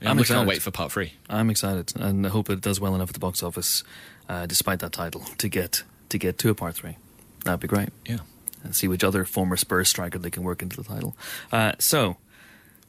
yeah, 0.00 0.10
I'm 0.10 0.18
I 0.18 0.22
can't 0.22 0.48
wait 0.48 0.62
for 0.62 0.70
part 0.70 0.92
three. 0.92 1.14
I'm 1.28 1.50
excited, 1.50 1.92
and 1.96 2.26
I 2.26 2.30
hope 2.30 2.48
it 2.50 2.60
does 2.60 2.80
well 2.80 2.94
enough 2.94 3.10
at 3.10 3.14
the 3.14 3.20
box 3.20 3.42
office, 3.42 3.84
uh, 4.28 4.46
despite 4.46 4.78
that 4.80 4.92
title, 4.92 5.22
to 5.38 5.48
get 5.48 5.82
to 6.08 6.18
get 6.18 6.38
to 6.38 6.50
a 6.50 6.54
part 6.54 6.74
three. 6.76 6.96
That'd 7.44 7.60
be 7.60 7.68
great, 7.68 7.90
Yeah. 8.06 8.18
and 8.64 8.74
see 8.74 8.88
which 8.88 9.04
other 9.04 9.24
former 9.24 9.56
Spurs 9.56 9.88
striker 9.88 10.18
they 10.18 10.30
can 10.30 10.42
work 10.42 10.62
into 10.62 10.76
the 10.76 10.84
title. 10.84 11.16
Uh, 11.52 11.72
so 11.78 12.16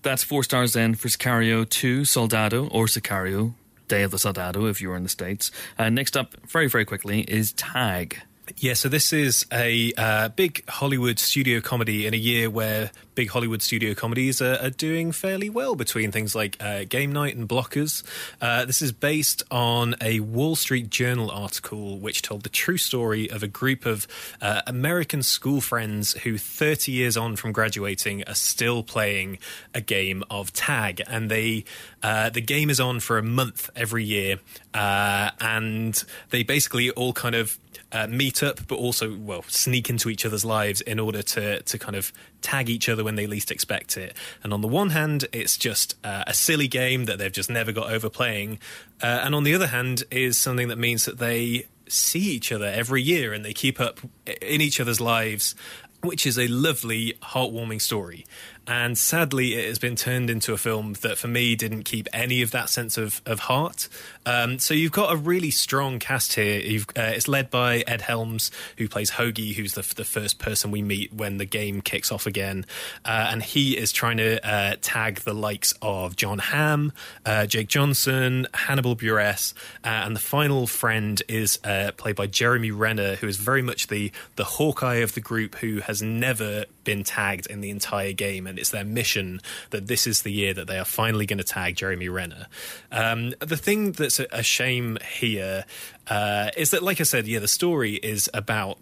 that's 0.01 0.23
four 0.23 0.43
stars 0.43 0.73
then 0.73 0.95
for 0.95 1.07
Sicario 1.09 1.67
Two, 1.69 2.05
Soldado, 2.05 2.67
or 2.67 2.85
Sicario 2.85 3.53
Day 3.87 4.03
of 4.03 4.11
the 4.11 4.19
Soldado 4.19 4.65
if 4.67 4.79
you're 4.81 4.95
in 4.95 5.03
the 5.03 5.09
states. 5.09 5.51
Uh, 5.77 5.89
next 5.89 6.15
up, 6.15 6.35
very 6.47 6.67
very 6.69 6.85
quickly, 6.85 7.21
is 7.21 7.51
Tag. 7.53 8.21
Yeah, 8.57 8.73
so 8.73 8.89
this 8.89 9.13
is 9.13 9.45
a 9.51 9.93
uh, 9.97 10.29
big 10.29 10.67
Hollywood 10.67 11.19
studio 11.19 11.61
comedy 11.61 12.07
in 12.07 12.13
a 12.13 12.17
year 12.17 12.49
where 12.49 12.91
big 13.13 13.29
Hollywood 13.29 13.61
studio 13.61 13.93
comedies 13.93 14.41
are, 14.41 14.55
are 14.55 14.69
doing 14.69 15.11
fairly 15.11 15.49
well 15.49 15.75
between 15.75 16.11
things 16.11 16.35
like 16.35 16.55
uh, 16.61 16.85
Game 16.87 17.11
Night 17.11 17.35
and 17.35 17.47
Blockers. 17.47 18.03
Uh, 18.41 18.65
this 18.65 18.81
is 18.81 18.91
based 18.91 19.43
on 19.51 19.95
a 20.01 20.21
Wall 20.21 20.55
Street 20.55 20.89
Journal 20.89 21.29
article 21.29 21.99
which 21.99 22.21
told 22.21 22.43
the 22.43 22.49
true 22.49 22.77
story 22.77 23.29
of 23.29 23.43
a 23.43 23.47
group 23.47 23.85
of 23.85 24.07
uh, 24.41 24.61
American 24.65 25.21
school 25.21 25.61
friends 25.61 26.13
who, 26.23 26.37
30 26.37 26.91
years 26.91 27.17
on 27.17 27.35
from 27.35 27.51
graduating, 27.51 28.23
are 28.23 28.35
still 28.35 28.83
playing 28.83 29.37
a 29.73 29.81
game 29.81 30.23
of 30.29 30.53
tag. 30.53 31.01
And 31.07 31.29
they 31.29 31.65
uh, 32.01 32.29
the 32.29 32.41
game 32.41 32.69
is 32.69 32.79
on 32.79 32.99
for 32.99 33.17
a 33.17 33.23
month 33.23 33.69
every 33.75 34.05
year, 34.05 34.39
uh, 34.73 35.31
and 35.41 36.01
they 36.29 36.43
basically 36.43 36.89
all 36.91 37.13
kind 37.13 37.35
of 37.35 37.59
uh, 37.91 38.07
meet 38.07 38.43
up, 38.43 38.59
but 38.67 38.75
also 38.75 39.17
well 39.17 39.43
sneak 39.47 39.89
into 39.89 40.09
each 40.09 40.25
other's 40.25 40.45
lives 40.45 40.81
in 40.81 40.99
order 40.99 41.21
to 41.21 41.61
to 41.61 41.77
kind 41.77 41.95
of 41.95 42.11
tag 42.41 42.69
each 42.69 42.87
other 42.89 43.03
when 43.03 43.15
they 43.15 43.27
least 43.27 43.51
expect 43.51 43.97
it. 43.97 44.15
And 44.43 44.53
on 44.53 44.61
the 44.61 44.67
one 44.67 44.91
hand, 44.91 45.25
it's 45.31 45.57
just 45.57 45.95
uh, 46.03 46.23
a 46.27 46.33
silly 46.33 46.67
game 46.67 47.05
that 47.05 47.17
they've 47.17 47.31
just 47.31 47.49
never 47.49 47.71
got 47.71 47.91
over 47.91 48.09
playing, 48.09 48.59
uh, 49.01 49.21
and 49.23 49.35
on 49.35 49.43
the 49.43 49.53
other 49.53 49.67
hand, 49.67 50.03
is 50.11 50.37
something 50.37 50.67
that 50.67 50.77
means 50.77 51.05
that 51.05 51.17
they 51.17 51.67
see 51.87 52.19
each 52.19 52.51
other 52.51 52.67
every 52.67 53.01
year 53.01 53.33
and 53.33 53.43
they 53.43 53.53
keep 53.53 53.79
up 53.79 53.99
in 54.27 54.61
each 54.61 54.79
other's 54.79 55.01
lives 55.01 55.55
which 56.01 56.25
is 56.25 56.37
a 56.37 56.47
lovely, 56.47 57.13
heartwarming 57.21 57.81
story. 57.81 58.25
And 58.69 58.95
sadly, 58.95 59.55
it 59.55 59.67
has 59.67 59.79
been 59.79 59.95
turned 59.95 60.29
into 60.29 60.53
a 60.53 60.57
film 60.57 60.93
that 61.01 61.17
for 61.17 61.27
me 61.27 61.55
didn't 61.55 61.85
keep 61.85 62.07
any 62.13 62.43
of 62.43 62.51
that 62.51 62.69
sense 62.69 62.99
of, 62.99 63.19
of 63.25 63.39
heart. 63.39 63.89
Um, 64.27 64.59
so 64.59 64.75
you've 64.75 64.91
got 64.91 65.11
a 65.11 65.17
really 65.17 65.49
strong 65.49 65.97
cast 65.97 66.33
here. 66.33 66.61
Uh, 66.95 67.01
it's 67.01 67.27
led 67.27 67.49
by 67.49 67.79
Ed 67.87 68.01
Helms, 68.01 68.51
who 68.77 68.87
plays 68.87 69.09
Hoagie, 69.09 69.55
who's 69.55 69.73
the, 69.73 69.81
the 69.95 70.03
first 70.03 70.37
person 70.37 70.69
we 70.69 70.83
meet 70.83 71.11
when 71.11 71.39
the 71.39 71.45
game 71.45 71.81
kicks 71.81 72.11
off 72.11 72.27
again. 72.27 72.63
Uh, 73.03 73.29
and 73.31 73.41
he 73.41 73.75
is 73.75 73.91
trying 73.91 74.17
to 74.17 74.47
uh, 74.47 74.75
tag 74.83 75.21
the 75.21 75.33
likes 75.33 75.73
of 75.81 76.15
Jon 76.15 76.37
Hamm, 76.37 76.93
uh, 77.25 77.47
Jake 77.47 77.69
Johnson, 77.69 78.45
Hannibal 78.53 78.95
Buress, 78.95 79.55
uh, 79.83 79.87
and 79.87 80.15
the 80.15 80.21
final 80.21 80.67
friend 80.67 81.23
is 81.27 81.57
uh, 81.63 81.89
played 81.97 82.15
by 82.15 82.27
Jeremy 82.27 82.69
Renner, 82.69 83.15
who 83.15 83.27
is 83.27 83.37
very 83.37 83.63
much 83.63 83.87
the, 83.87 84.11
the 84.35 84.43
Hawkeye 84.43 84.97
of 84.97 85.15
the 85.15 85.21
group 85.21 85.55
who 85.55 85.79
has 85.79 86.03
never 86.03 86.65
been 86.89 87.03
tagged 87.03 87.45
in 87.45 87.61
the 87.61 87.69
entire 87.69 88.13
game. 88.13 88.47
And 88.47 88.57
it's 88.57 88.71
their 88.71 88.83
mission 88.83 89.41
that 89.69 89.85
this 89.85 90.07
is 90.07 90.23
the 90.23 90.31
year 90.31 90.55
that 90.55 90.65
they 90.65 90.79
are 90.79 90.85
finally 90.85 91.27
going 91.27 91.37
to 91.37 91.43
tag 91.43 91.75
Jeremy 91.75 92.09
Renner. 92.09 92.47
Um, 92.91 93.35
the 93.39 93.57
thing 93.57 93.91
that's 93.91 94.19
a, 94.19 94.25
a 94.31 94.41
shame 94.41 94.97
here 95.19 95.65
uh, 96.07 96.49
is 96.57 96.71
that, 96.71 96.81
like 96.81 96.99
I 96.99 97.03
said, 97.03 97.27
yeah, 97.27 97.37
the 97.37 97.47
story 97.47 97.93
is 97.93 98.27
about 98.33 98.79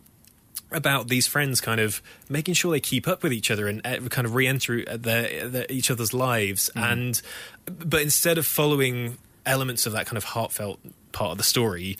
about 0.71 1.07
these 1.07 1.27
friends 1.27 1.61
kind 1.61 1.79
of 1.79 2.01
making 2.29 2.53
sure 2.53 2.71
they 2.71 2.79
keep 2.79 3.07
up 3.07 3.23
with 3.23 3.31
each 3.31 3.49
other 3.51 3.67
and 3.67 3.85
uh, 3.85 3.99
kind 4.09 4.27
of 4.27 4.35
re-enter 4.35 4.83
their, 4.97 5.47
their, 5.47 5.65
each 5.69 5.89
other's 5.89 6.13
lives 6.13 6.69
mm. 6.75 6.81
and 6.81 7.21
but 7.65 8.01
instead 8.01 8.37
of 8.37 8.45
following 8.45 9.17
elements 9.45 9.85
of 9.85 9.93
that 9.93 10.05
kind 10.05 10.17
of 10.17 10.25
heartfelt 10.25 10.77
part 11.13 11.31
of 11.31 11.37
the 11.37 11.43
story 11.43 11.97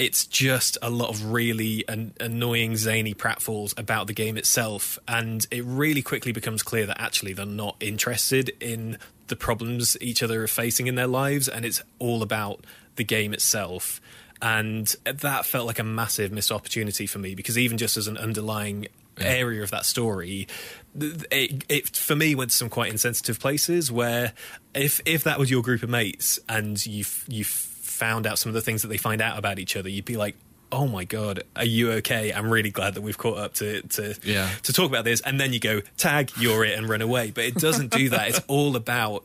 it's 0.00 0.24
just 0.24 0.78
a 0.80 0.88
lot 0.88 1.10
of 1.10 1.30
really 1.30 1.84
an- 1.86 2.14
annoying, 2.18 2.74
zany 2.74 3.12
pratfalls 3.12 3.78
about 3.78 4.06
the 4.06 4.14
game 4.14 4.38
itself, 4.38 4.98
and 5.06 5.46
it 5.50 5.62
really 5.62 6.00
quickly 6.00 6.32
becomes 6.32 6.62
clear 6.62 6.86
that 6.86 6.98
actually 6.98 7.34
they're 7.34 7.44
not 7.44 7.76
interested 7.80 8.50
in 8.60 8.96
the 9.26 9.36
problems 9.36 9.98
each 10.00 10.22
other 10.22 10.42
are 10.42 10.48
facing 10.48 10.86
in 10.86 10.94
their 10.94 11.06
lives, 11.06 11.48
and 11.48 11.66
it's 11.66 11.82
all 11.98 12.22
about 12.22 12.64
the 12.96 13.04
game 13.04 13.34
itself. 13.34 14.00
And 14.40 14.86
that 15.04 15.44
felt 15.44 15.66
like 15.66 15.78
a 15.78 15.84
massive 15.84 16.32
missed 16.32 16.50
opportunity 16.50 17.06
for 17.06 17.18
me 17.18 17.34
because 17.34 17.58
even 17.58 17.76
just 17.76 17.98
as 17.98 18.06
an 18.06 18.16
underlying 18.16 18.86
area 19.18 19.62
of 19.62 19.70
that 19.70 19.84
story, 19.84 20.48
it, 20.98 21.64
it, 21.68 21.94
for 21.94 22.16
me 22.16 22.34
went 22.34 22.52
to 22.52 22.56
some 22.56 22.70
quite 22.70 22.90
insensitive 22.90 23.38
places 23.38 23.92
where 23.92 24.32
if 24.74 25.02
if 25.04 25.24
that 25.24 25.38
was 25.38 25.50
your 25.50 25.60
group 25.60 25.82
of 25.82 25.90
mates 25.90 26.38
and 26.48 26.86
you 26.86 27.04
you 27.28 27.44
found 28.00 28.26
out 28.26 28.38
some 28.38 28.48
of 28.48 28.54
the 28.54 28.62
things 28.62 28.80
that 28.82 28.88
they 28.88 28.96
find 28.96 29.20
out 29.20 29.38
about 29.38 29.58
each 29.58 29.76
other, 29.76 29.90
you'd 29.90 30.06
be 30.06 30.16
like, 30.16 30.34
oh 30.72 30.86
my 30.86 31.04
god 31.04 31.42
are 31.56 31.64
you 31.64 31.92
okay? 31.92 32.32
I'm 32.32 32.48
really 32.48 32.70
glad 32.70 32.94
that 32.94 33.02
we've 33.02 33.18
caught 33.18 33.38
up 33.38 33.54
to 33.54 33.82
to 33.82 34.16
yeah. 34.22 34.50
to 34.62 34.72
talk 34.72 34.88
about 34.88 35.04
this. 35.04 35.20
And 35.20 35.40
then 35.40 35.52
you 35.52 35.60
go 35.60 35.80
tag 35.96 36.30
you're 36.38 36.64
it 36.64 36.78
and 36.78 36.88
run 36.88 37.02
away. 37.02 37.30
But 37.30 37.44
it 37.44 37.54
doesn't 37.54 37.90
do 37.90 38.08
that. 38.10 38.28
It's 38.28 38.40
all 38.48 38.76
about 38.76 39.24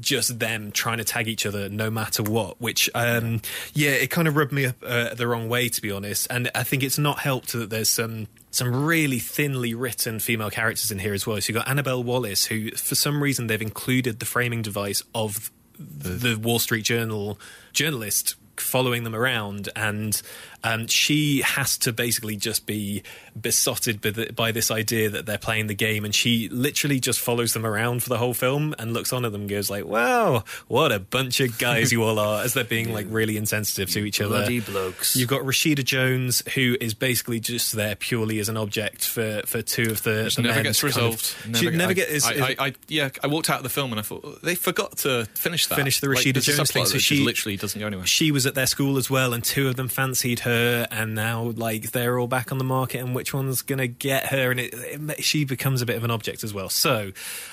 just 0.00 0.38
them 0.38 0.70
trying 0.70 0.98
to 0.98 1.04
tag 1.04 1.26
each 1.26 1.44
other 1.44 1.68
no 1.68 1.90
matter 1.90 2.22
what 2.22 2.60
which 2.60 2.88
um 2.94 3.42
yeah 3.74 3.90
it 3.90 4.10
kind 4.10 4.28
of 4.28 4.36
rubbed 4.36 4.52
me 4.52 4.66
up 4.66 4.76
uh, 4.86 5.12
the 5.12 5.26
wrong 5.26 5.48
way 5.48 5.68
to 5.68 5.82
be 5.82 5.90
honest. 5.90 6.26
And 6.30 6.50
i 6.54 6.62
think 6.62 6.82
it's 6.82 6.98
not 6.98 7.18
helped 7.20 7.52
that 7.52 7.70
there's 7.70 7.88
some 7.88 8.28
some 8.50 8.84
really 8.84 9.18
thinly 9.18 9.74
written 9.74 10.20
female 10.20 10.50
characters 10.50 10.90
in 10.90 10.98
here 10.98 11.14
as 11.14 11.26
well. 11.26 11.40
So 11.40 11.52
you've 11.52 11.60
got 11.62 11.68
annabelle 11.68 12.02
wallis 12.02 12.46
who 12.46 12.70
for 12.72 12.94
some 12.94 13.22
reason 13.22 13.46
they've 13.46 13.60
included 13.60 14.20
the 14.20 14.26
framing 14.26 14.62
device 14.62 15.02
of 15.14 15.50
the, 15.78 16.08
the 16.10 16.38
Wall 16.38 16.58
Street 16.58 16.84
Journal 16.84 17.38
journalist 17.72 18.36
following 18.56 19.04
them 19.04 19.14
around, 19.14 19.68
and 19.74 20.20
um, 20.64 20.86
she 20.86 21.42
has 21.42 21.76
to 21.78 21.92
basically 21.92 22.36
just 22.36 22.66
be 22.66 23.02
besotted 23.40 24.00
by, 24.00 24.10
the, 24.10 24.32
by, 24.32 24.52
this 24.52 24.70
idea 24.70 25.08
that 25.10 25.26
they're 25.26 25.38
playing 25.38 25.66
the 25.66 25.74
game, 25.74 26.04
and 26.04 26.14
she 26.14 26.48
literally 26.50 27.00
just 27.00 27.20
follows 27.20 27.52
them 27.52 27.64
around 27.64 28.02
for 28.02 28.08
the 28.08 28.18
whole 28.18 28.34
film 28.34 28.74
and 28.78 28.92
looks 28.92 29.12
on 29.12 29.24
at 29.24 29.32
them 29.32 29.42
and 29.42 29.50
goes 29.50 29.70
like, 29.70 29.84
"Wow, 29.84 30.44
what 30.68 30.92
a 30.92 31.00
bunch 31.00 31.40
of 31.40 31.58
guys 31.58 31.92
you 31.92 32.02
all 32.02 32.18
are!" 32.18 32.42
As 32.42 32.54
they're 32.54 32.64
being 32.64 32.92
like 32.92 33.06
really 33.08 33.36
insensitive 33.36 33.90
to 33.90 34.04
each 34.04 34.20
other. 34.20 34.38
Bloody 34.38 34.60
blokes. 34.60 35.16
You've 35.16 35.28
got 35.28 35.42
Rashida 35.42 35.84
Jones, 35.84 36.42
who 36.54 36.76
is 36.80 36.94
basically 36.94 37.40
just 37.40 37.72
there 37.72 37.96
purely 37.96 38.38
as 38.38 38.48
an 38.48 38.56
object 38.56 39.06
for, 39.06 39.42
for 39.46 39.62
two 39.62 39.90
of 39.90 40.02
the. 40.02 40.32
the 40.34 40.42
never 40.42 40.62
gets 40.62 40.82
resolved. 40.82 41.34
Of, 41.40 41.46
never, 41.46 41.58
she 41.58 41.70
never 41.70 41.94
gets. 41.94 42.26
I, 42.26 42.32
I, 42.32 42.56
I, 42.58 42.74
yeah, 42.88 43.10
I 43.22 43.26
walked 43.26 43.50
out 43.50 43.58
of 43.58 43.62
the 43.62 43.68
film 43.68 43.92
and 43.92 43.98
I 43.98 44.02
thought 44.02 44.42
they 44.42 44.54
forgot 44.54 44.98
to 44.98 45.26
finish 45.34 45.66
that. 45.66 45.76
Finish 45.76 46.00
the 46.00 46.08
Rashida 46.08 46.36
like, 46.36 46.44
Jones 46.44 46.70
thing. 46.70 46.86
So 46.86 46.98
she 46.98 47.24
literally 47.24 47.56
doesn't 47.56 47.78
go 47.78 47.86
anywhere. 47.86 48.06
She 48.06 48.30
was 48.30 48.46
at 48.46 48.54
their 48.54 48.66
school 48.66 48.96
as 48.98 49.10
well, 49.10 49.32
and 49.32 49.42
two 49.42 49.68
of 49.68 49.76
them 49.76 49.88
fancied 49.88 50.40
her, 50.40 50.51
and 50.52 51.14
now 51.14 51.52
like 51.56 51.92
they're 51.92 52.18
all 52.18 52.26
back 52.26 52.52
on 52.52 52.58
the 52.58 52.64
market, 52.64 52.98
and 53.00 53.14
which 53.14 53.32
one's 53.34 53.62
going 53.62 53.78
to 53.78 53.88
get 53.88 54.26
her? 54.26 54.50
And 54.50 54.60
it, 54.60 54.74
it, 54.74 55.24
she 55.24 55.44
becomes 55.44 55.82
a 55.82 55.86
bit 55.86 55.96
of 55.96 56.04
an 56.04 56.10
object 56.10 56.44
as 56.44 56.52
well. 56.54 56.68
So, 56.68 57.12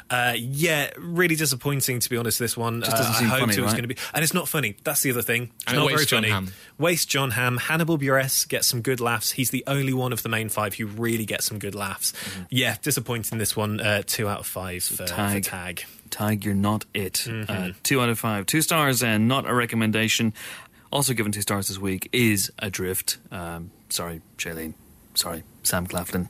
uh, 0.09 0.33
yeah, 0.37 0.91
really 0.97 1.35
disappointing 1.35 1.99
to 1.99 2.09
be 2.09 2.17
honest. 2.17 2.39
This 2.39 2.55
one 2.57 2.81
just 2.81 2.91
doesn't 2.95 3.13
uh, 3.13 3.17
seem 3.17 3.27
I 3.27 3.29
hoped 3.31 3.41
funny, 3.41 3.53
it 3.57 3.61
was 3.61 3.71
right? 3.73 3.77
going 3.77 3.89
to 3.89 3.95
be, 3.95 4.01
and 4.13 4.23
it's 4.23 4.33
not 4.33 4.47
funny. 4.47 4.75
That's 4.83 5.01
the 5.01 5.11
other 5.11 5.21
thing. 5.21 5.43
It's 5.61 5.65
And 5.67 5.77
not 5.77 5.83
it 5.83 5.87
very 5.87 5.95
wastes 5.97 6.09
Jon 6.11 6.21
funny. 6.23 6.31
Hamm. 6.33 6.51
Waste 6.77 7.09
Jon 7.09 7.31
Hamm. 7.31 7.57
Hannibal 7.57 7.97
Buress 7.97 8.47
gets 8.47 8.67
some 8.67 8.81
good 8.81 8.99
laughs. 8.99 9.31
He's 9.31 9.49
the 9.49 9.63
only 9.67 9.93
one 9.93 10.13
of 10.13 10.23
the 10.23 10.29
main 10.29 10.49
five 10.49 10.75
who 10.75 10.85
really 10.87 11.25
gets 11.25 11.45
some 11.45 11.59
good 11.59 11.75
laughs. 11.75 12.11
Mm-hmm. 12.11 12.43
Yeah, 12.49 12.77
disappointing 12.81 13.37
this 13.37 13.55
one. 13.55 13.79
Uh, 13.79 14.03
two 14.05 14.27
out 14.27 14.39
of 14.41 14.45
five 14.47 14.83
for 14.83 15.05
Tag. 15.05 15.43
For 15.45 15.49
tag. 15.51 15.83
Tag, 16.09 16.43
you're 16.43 16.55
not 16.55 16.85
it. 16.93 17.25
Mm-hmm. 17.27 17.51
Uh, 17.51 17.73
two 17.83 18.01
out 18.01 18.09
of 18.09 18.17
five. 18.17 18.47
Two 18.47 18.61
stars 18.63 19.03
and 19.03 19.27
not 19.27 19.47
a 19.47 19.53
recommendation. 19.53 20.33
Also 20.91 21.13
given 21.13 21.31
two 21.31 21.41
stars 21.41 21.67
this 21.67 21.77
week 21.77 22.09
is 22.11 22.51
Adrift. 22.59 23.17
Um, 23.31 23.71
sorry, 23.89 24.21
Shailene. 24.37 24.73
Sorry, 25.13 25.43
Sam 25.63 25.85
Claflin. 25.85 26.29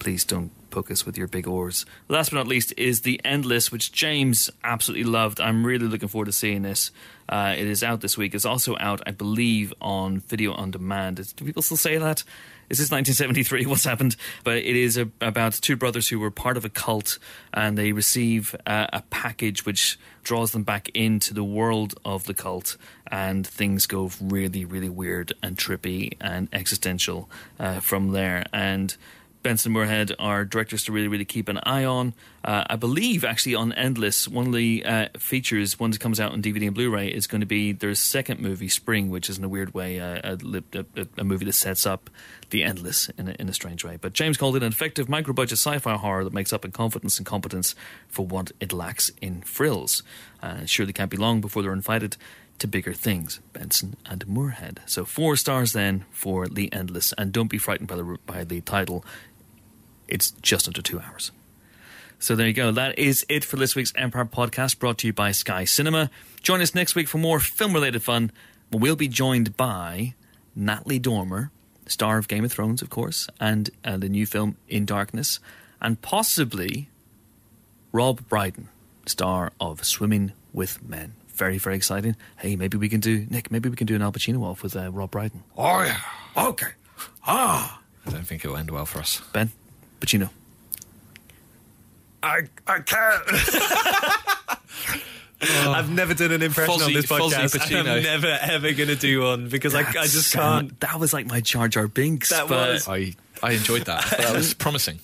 Please 0.00 0.24
don't 0.24 0.50
poke 0.70 0.90
us 0.90 1.06
with 1.06 1.16
your 1.16 1.28
big 1.28 1.46
oars. 1.46 1.86
Last 2.08 2.30
but 2.30 2.38
not 2.38 2.48
least 2.48 2.72
is 2.76 3.02
The 3.02 3.20
Endless, 3.24 3.70
which 3.70 3.92
James 3.92 4.50
absolutely 4.64 5.04
loved. 5.04 5.40
I'm 5.40 5.64
really 5.64 5.86
looking 5.86 6.08
forward 6.08 6.24
to 6.26 6.32
seeing 6.32 6.62
this. 6.62 6.90
Uh, 7.28 7.54
it 7.56 7.66
is 7.66 7.84
out 7.84 8.00
this 8.00 8.18
week. 8.18 8.34
It's 8.34 8.44
also 8.44 8.76
out, 8.80 9.00
I 9.06 9.12
believe, 9.12 9.72
on 9.80 10.18
video 10.18 10.52
on 10.52 10.72
demand. 10.72 11.34
Do 11.36 11.44
people 11.44 11.62
still 11.62 11.76
say 11.76 11.98
that? 11.98 12.24
Is 12.72 12.78
this 12.78 12.90
1973? 12.90 13.66
What's 13.66 13.84
happened? 13.84 14.16
But 14.44 14.56
it 14.56 14.76
is 14.76 14.96
a, 14.96 15.10
about 15.20 15.52
two 15.52 15.76
brothers 15.76 16.08
who 16.08 16.18
were 16.18 16.30
part 16.30 16.56
of 16.56 16.64
a 16.64 16.70
cult 16.70 17.18
and 17.52 17.76
they 17.76 17.92
receive 17.92 18.56
uh, 18.66 18.86
a 18.94 19.02
package 19.10 19.66
which 19.66 19.98
draws 20.24 20.52
them 20.52 20.62
back 20.62 20.88
into 20.94 21.34
the 21.34 21.44
world 21.44 21.94
of 22.02 22.24
the 22.24 22.32
cult 22.32 22.78
and 23.08 23.46
things 23.46 23.84
go 23.84 24.10
really, 24.22 24.64
really 24.64 24.88
weird 24.88 25.34
and 25.42 25.58
trippy 25.58 26.16
and 26.18 26.48
existential 26.54 27.28
uh, 27.60 27.80
from 27.80 28.12
there. 28.12 28.46
And 28.54 28.96
Benson 29.42 29.72
Moorhead 29.72 30.12
are 30.18 30.44
directors 30.44 30.84
to 30.84 30.92
really, 30.92 31.08
really 31.08 31.24
keep 31.24 31.48
an 31.48 31.58
eye 31.64 31.84
on. 31.84 32.14
Uh, 32.44 32.64
I 32.68 32.76
believe, 32.76 33.24
actually, 33.24 33.54
on 33.54 33.72
Endless, 33.72 34.28
one 34.28 34.46
of 34.46 34.52
the 34.52 34.84
uh, 34.84 35.08
features, 35.18 35.78
one 35.78 35.90
that 35.90 36.00
comes 36.00 36.20
out 36.20 36.32
on 36.32 36.42
DVD 36.42 36.66
and 36.66 36.74
Blu 36.74 36.90
ray, 36.90 37.08
is 37.08 37.26
going 37.26 37.40
to 37.40 37.46
be 37.46 37.72
their 37.72 37.94
second 37.94 38.40
movie, 38.40 38.68
Spring, 38.68 39.10
which 39.10 39.28
is 39.28 39.38
in 39.38 39.44
a 39.44 39.48
weird 39.48 39.74
way 39.74 40.00
uh, 40.00 40.36
a, 40.36 40.62
a, 40.78 41.06
a, 41.18 41.24
movie 41.24 41.44
that 41.44 41.54
sets 41.54 41.86
up 41.86 42.10
the 42.50 42.64
Endless 42.64 43.08
in 43.10 43.28
a, 43.28 43.36
in 43.38 43.48
a 43.48 43.52
strange 43.52 43.84
way. 43.84 43.96
But 43.96 44.12
James 44.12 44.36
called 44.36 44.56
it 44.56 44.62
an 44.62 44.72
effective 44.72 45.08
micro 45.08 45.32
budget 45.32 45.58
sci 45.58 45.78
fi 45.78 45.96
horror 45.96 46.24
that 46.24 46.32
makes 46.32 46.52
up 46.52 46.64
in 46.64 46.72
confidence 46.72 47.18
and 47.18 47.26
competence 47.26 47.74
for 48.08 48.26
what 48.26 48.52
it 48.60 48.72
lacks 48.72 49.10
in 49.20 49.42
frills. 49.42 50.02
Uh, 50.42 50.58
it 50.62 50.68
surely 50.68 50.92
can't 50.92 51.10
be 51.10 51.16
long 51.16 51.40
before 51.40 51.62
they're 51.62 51.72
invited 51.72 52.16
to 52.62 52.68
bigger 52.68 52.92
things, 52.92 53.40
Benson 53.52 53.96
and 54.06 54.26
Moorhead. 54.28 54.80
So 54.86 55.04
four 55.04 55.34
stars 55.34 55.72
then 55.72 56.04
for 56.12 56.46
The 56.46 56.72
Endless, 56.72 57.12
and 57.18 57.32
don't 57.32 57.50
be 57.50 57.58
frightened 57.58 57.88
by 57.88 57.96
the 57.96 58.18
by 58.24 58.44
the 58.44 58.60
title. 58.60 59.04
It's 60.12 60.32
just 60.42 60.68
under 60.68 60.82
two 60.82 61.00
hours. 61.00 61.32
So 62.18 62.36
there 62.36 62.46
you 62.46 62.52
go. 62.52 62.70
That 62.70 62.98
is 62.98 63.24
it 63.30 63.46
for 63.46 63.56
this 63.56 63.74
week's 63.74 63.94
Empire 63.96 64.26
podcast, 64.26 64.78
brought 64.78 64.98
to 64.98 65.06
you 65.06 65.12
by 65.14 65.32
Sky 65.32 65.64
Cinema. 65.64 66.10
Join 66.42 66.60
us 66.60 66.74
next 66.74 66.94
week 66.94 67.08
for 67.08 67.16
more 67.16 67.40
film-related 67.40 68.02
fun. 68.02 68.30
We'll 68.70 68.94
be 68.94 69.08
joined 69.08 69.56
by 69.56 70.12
Natalie 70.54 70.98
Dormer, 70.98 71.50
star 71.86 72.18
of 72.18 72.28
Game 72.28 72.44
of 72.44 72.52
Thrones, 72.52 72.82
of 72.82 72.90
course, 72.90 73.26
and 73.40 73.70
uh, 73.86 73.96
the 73.96 74.10
new 74.10 74.26
film 74.26 74.56
In 74.68 74.84
Darkness, 74.84 75.40
and 75.80 75.98
possibly 76.02 76.90
Rob 77.90 78.28
Brydon, 78.28 78.68
star 79.06 79.50
of 79.58 79.82
Swimming 79.86 80.32
with 80.52 80.86
Men. 80.86 81.14
Very, 81.28 81.56
very 81.56 81.76
exciting. 81.76 82.16
Hey, 82.36 82.54
maybe 82.54 82.76
we 82.76 82.90
can 82.90 83.00
do 83.00 83.26
Nick. 83.30 83.50
Maybe 83.50 83.70
we 83.70 83.76
can 83.76 83.86
do 83.86 83.96
an 83.96 84.02
Al 84.02 84.12
Pacino 84.12 84.42
off 84.44 84.62
with 84.62 84.76
uh, 84.76 84.92
Rob 84.92 85.10
Brydon. 85.10 85.42
Oh 85.56 85.82
yeah. 85.82 86.00
Okay. 86.36 86.72
Ah. 87.26 87.80
I 88.06 88.10
don't 88.10 88.26
think 88.26 88.44
it'll 88.44 88.58
end 88.58 88.70
well 88.70 88.84
for 88.84 88.98
us. 88.98 89.22
Ben 89.32 89.52
Pacino. 90.02 90.28
I 92.22 92.42
I 92.66 92.78
can't. 92.80 93.22
I've 95.42 95.90
never 95.90 96.14
done 96.14 96.30
an 96.30 96.40
impression 96.42 96.74
on 96.74 96.78
Fozzie- 96.90 96.94
this 96.94 97.06
Fozzie 97.06 97.30
podcast. 97.48 97.78
and 97.80 97.88
I'm 97.88 98.02
never 98.02 98.38
ever 98.42 98.72
going 98.72 98.88
to 98.88 98.94
do 98.96 99.22
one 99.22 99.48
because 99.48 99.74
I, 99.74 99.80
I 99.80 100.04
just 100.06 100.36
um, 100.36 100.68
can't. 100.68 100.80
that 100.80 101.00
was 101.00 101.12
like 101.12 101.26
my 101.26 101.40
Jar 101.40 101.66
Jar 101.68 101.88
Binks. 101.88 102.30
That 102.30 102.48
but 102.48 102.68
was- 102.74 102.86
I 102.88 103.14
I 103.42 103.52
enjoyed 103.52 103.86
that. 103.86 104.04
That 104.18 104.34
was 104.36 104.54
promising. 104.64 105.00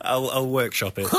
I'll, 0.00 0.30
I'll 0.30 0.46
workshop 0.48 0.98
it. 0.98 1.06
Say 1.06 1.14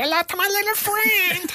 hello 0.00 0.22
to 0.22 0.36
my 0.36 0.46
little 0.46 0.74
friend. 0.74 1.50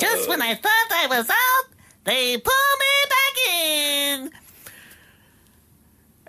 Just 0.00 0.28
when 0.28 0.42
I 0.42 0.54
thought 0.54 0.88
I 0.92 1.06
was 1.08 1.28
out, 1.30 1.64
they 2.04 2.36
pull 2.38 2.76
me 2.78 2.86
back 3.08 3.36
in. 3.54 4.30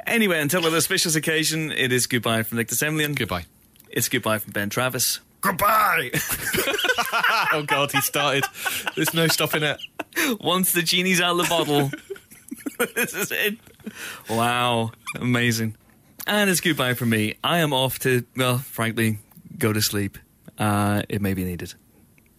Anyway, 0.07 0.39
until 0.39 0.65
an 0.67 0.73
auspicious 0.73 1.15
occasion, 1.15 1.71
it 1.71 1.91
is 1.91 2.07
goodbye 2.07 2.43
from 2.43 2.57
Nick 2.57 2.67
Semlyen. 2.69 3.15
Goodbye. 3.15 3.45
It's 3.89 4.09
goodbye 4.09 4.39
from 4.39 4.53
Ben 4.53 4.69
Travis. 4.69 5.19
Goodbye. 5.41 6.11
Oh 7.53 7.63
God, 7.65 7.91
he 7.91 7.99
started. 8.01 8.45
There's 8.95 9.13
no 9.13 9.27
stopping 9.27 9.63
it. 9.63 9.77
Once 10.39 10.71
the 10.71 10.81
genie's 10.81 11.19
out 11.19 11.31
of 11.31 11.37
the 11.37 11.49
bottle, 11.49 11.91
this 12.95 13.13
is 13.13 13.31
it. 13.31 13.57
Wow, 14.29 14.91
amazing. 15.19 15.75
And 16.27 16.49
it's 16.49 16.61
goodbye 16.61 16.93
from 16.93 17.09
me. 17.09 17.35
I 17.43 17.57
am 17.59 17.73
off 17.73 17.99
to, 17.99 18.25
well, 18.37 18.59
frankly, 18.59 19.19
go 19.57 19.73
to 19.73 19.81
sleep. 19.81 20.17
Uh, 20.57 21.01
it 21.09 21.21
may 21.21 21.33
be 21.33 21.43
needed. 21.43 21.73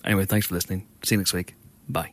Anyway, 0.05 0.25
thanks 0.25 0.47
for 0.47 0.55
listening. 0.55 0.87
See 1.03 1.15
you 1.15 1.19
next 1.19 1.33
week. 1.33 1.55
Bye. 1.89 2.13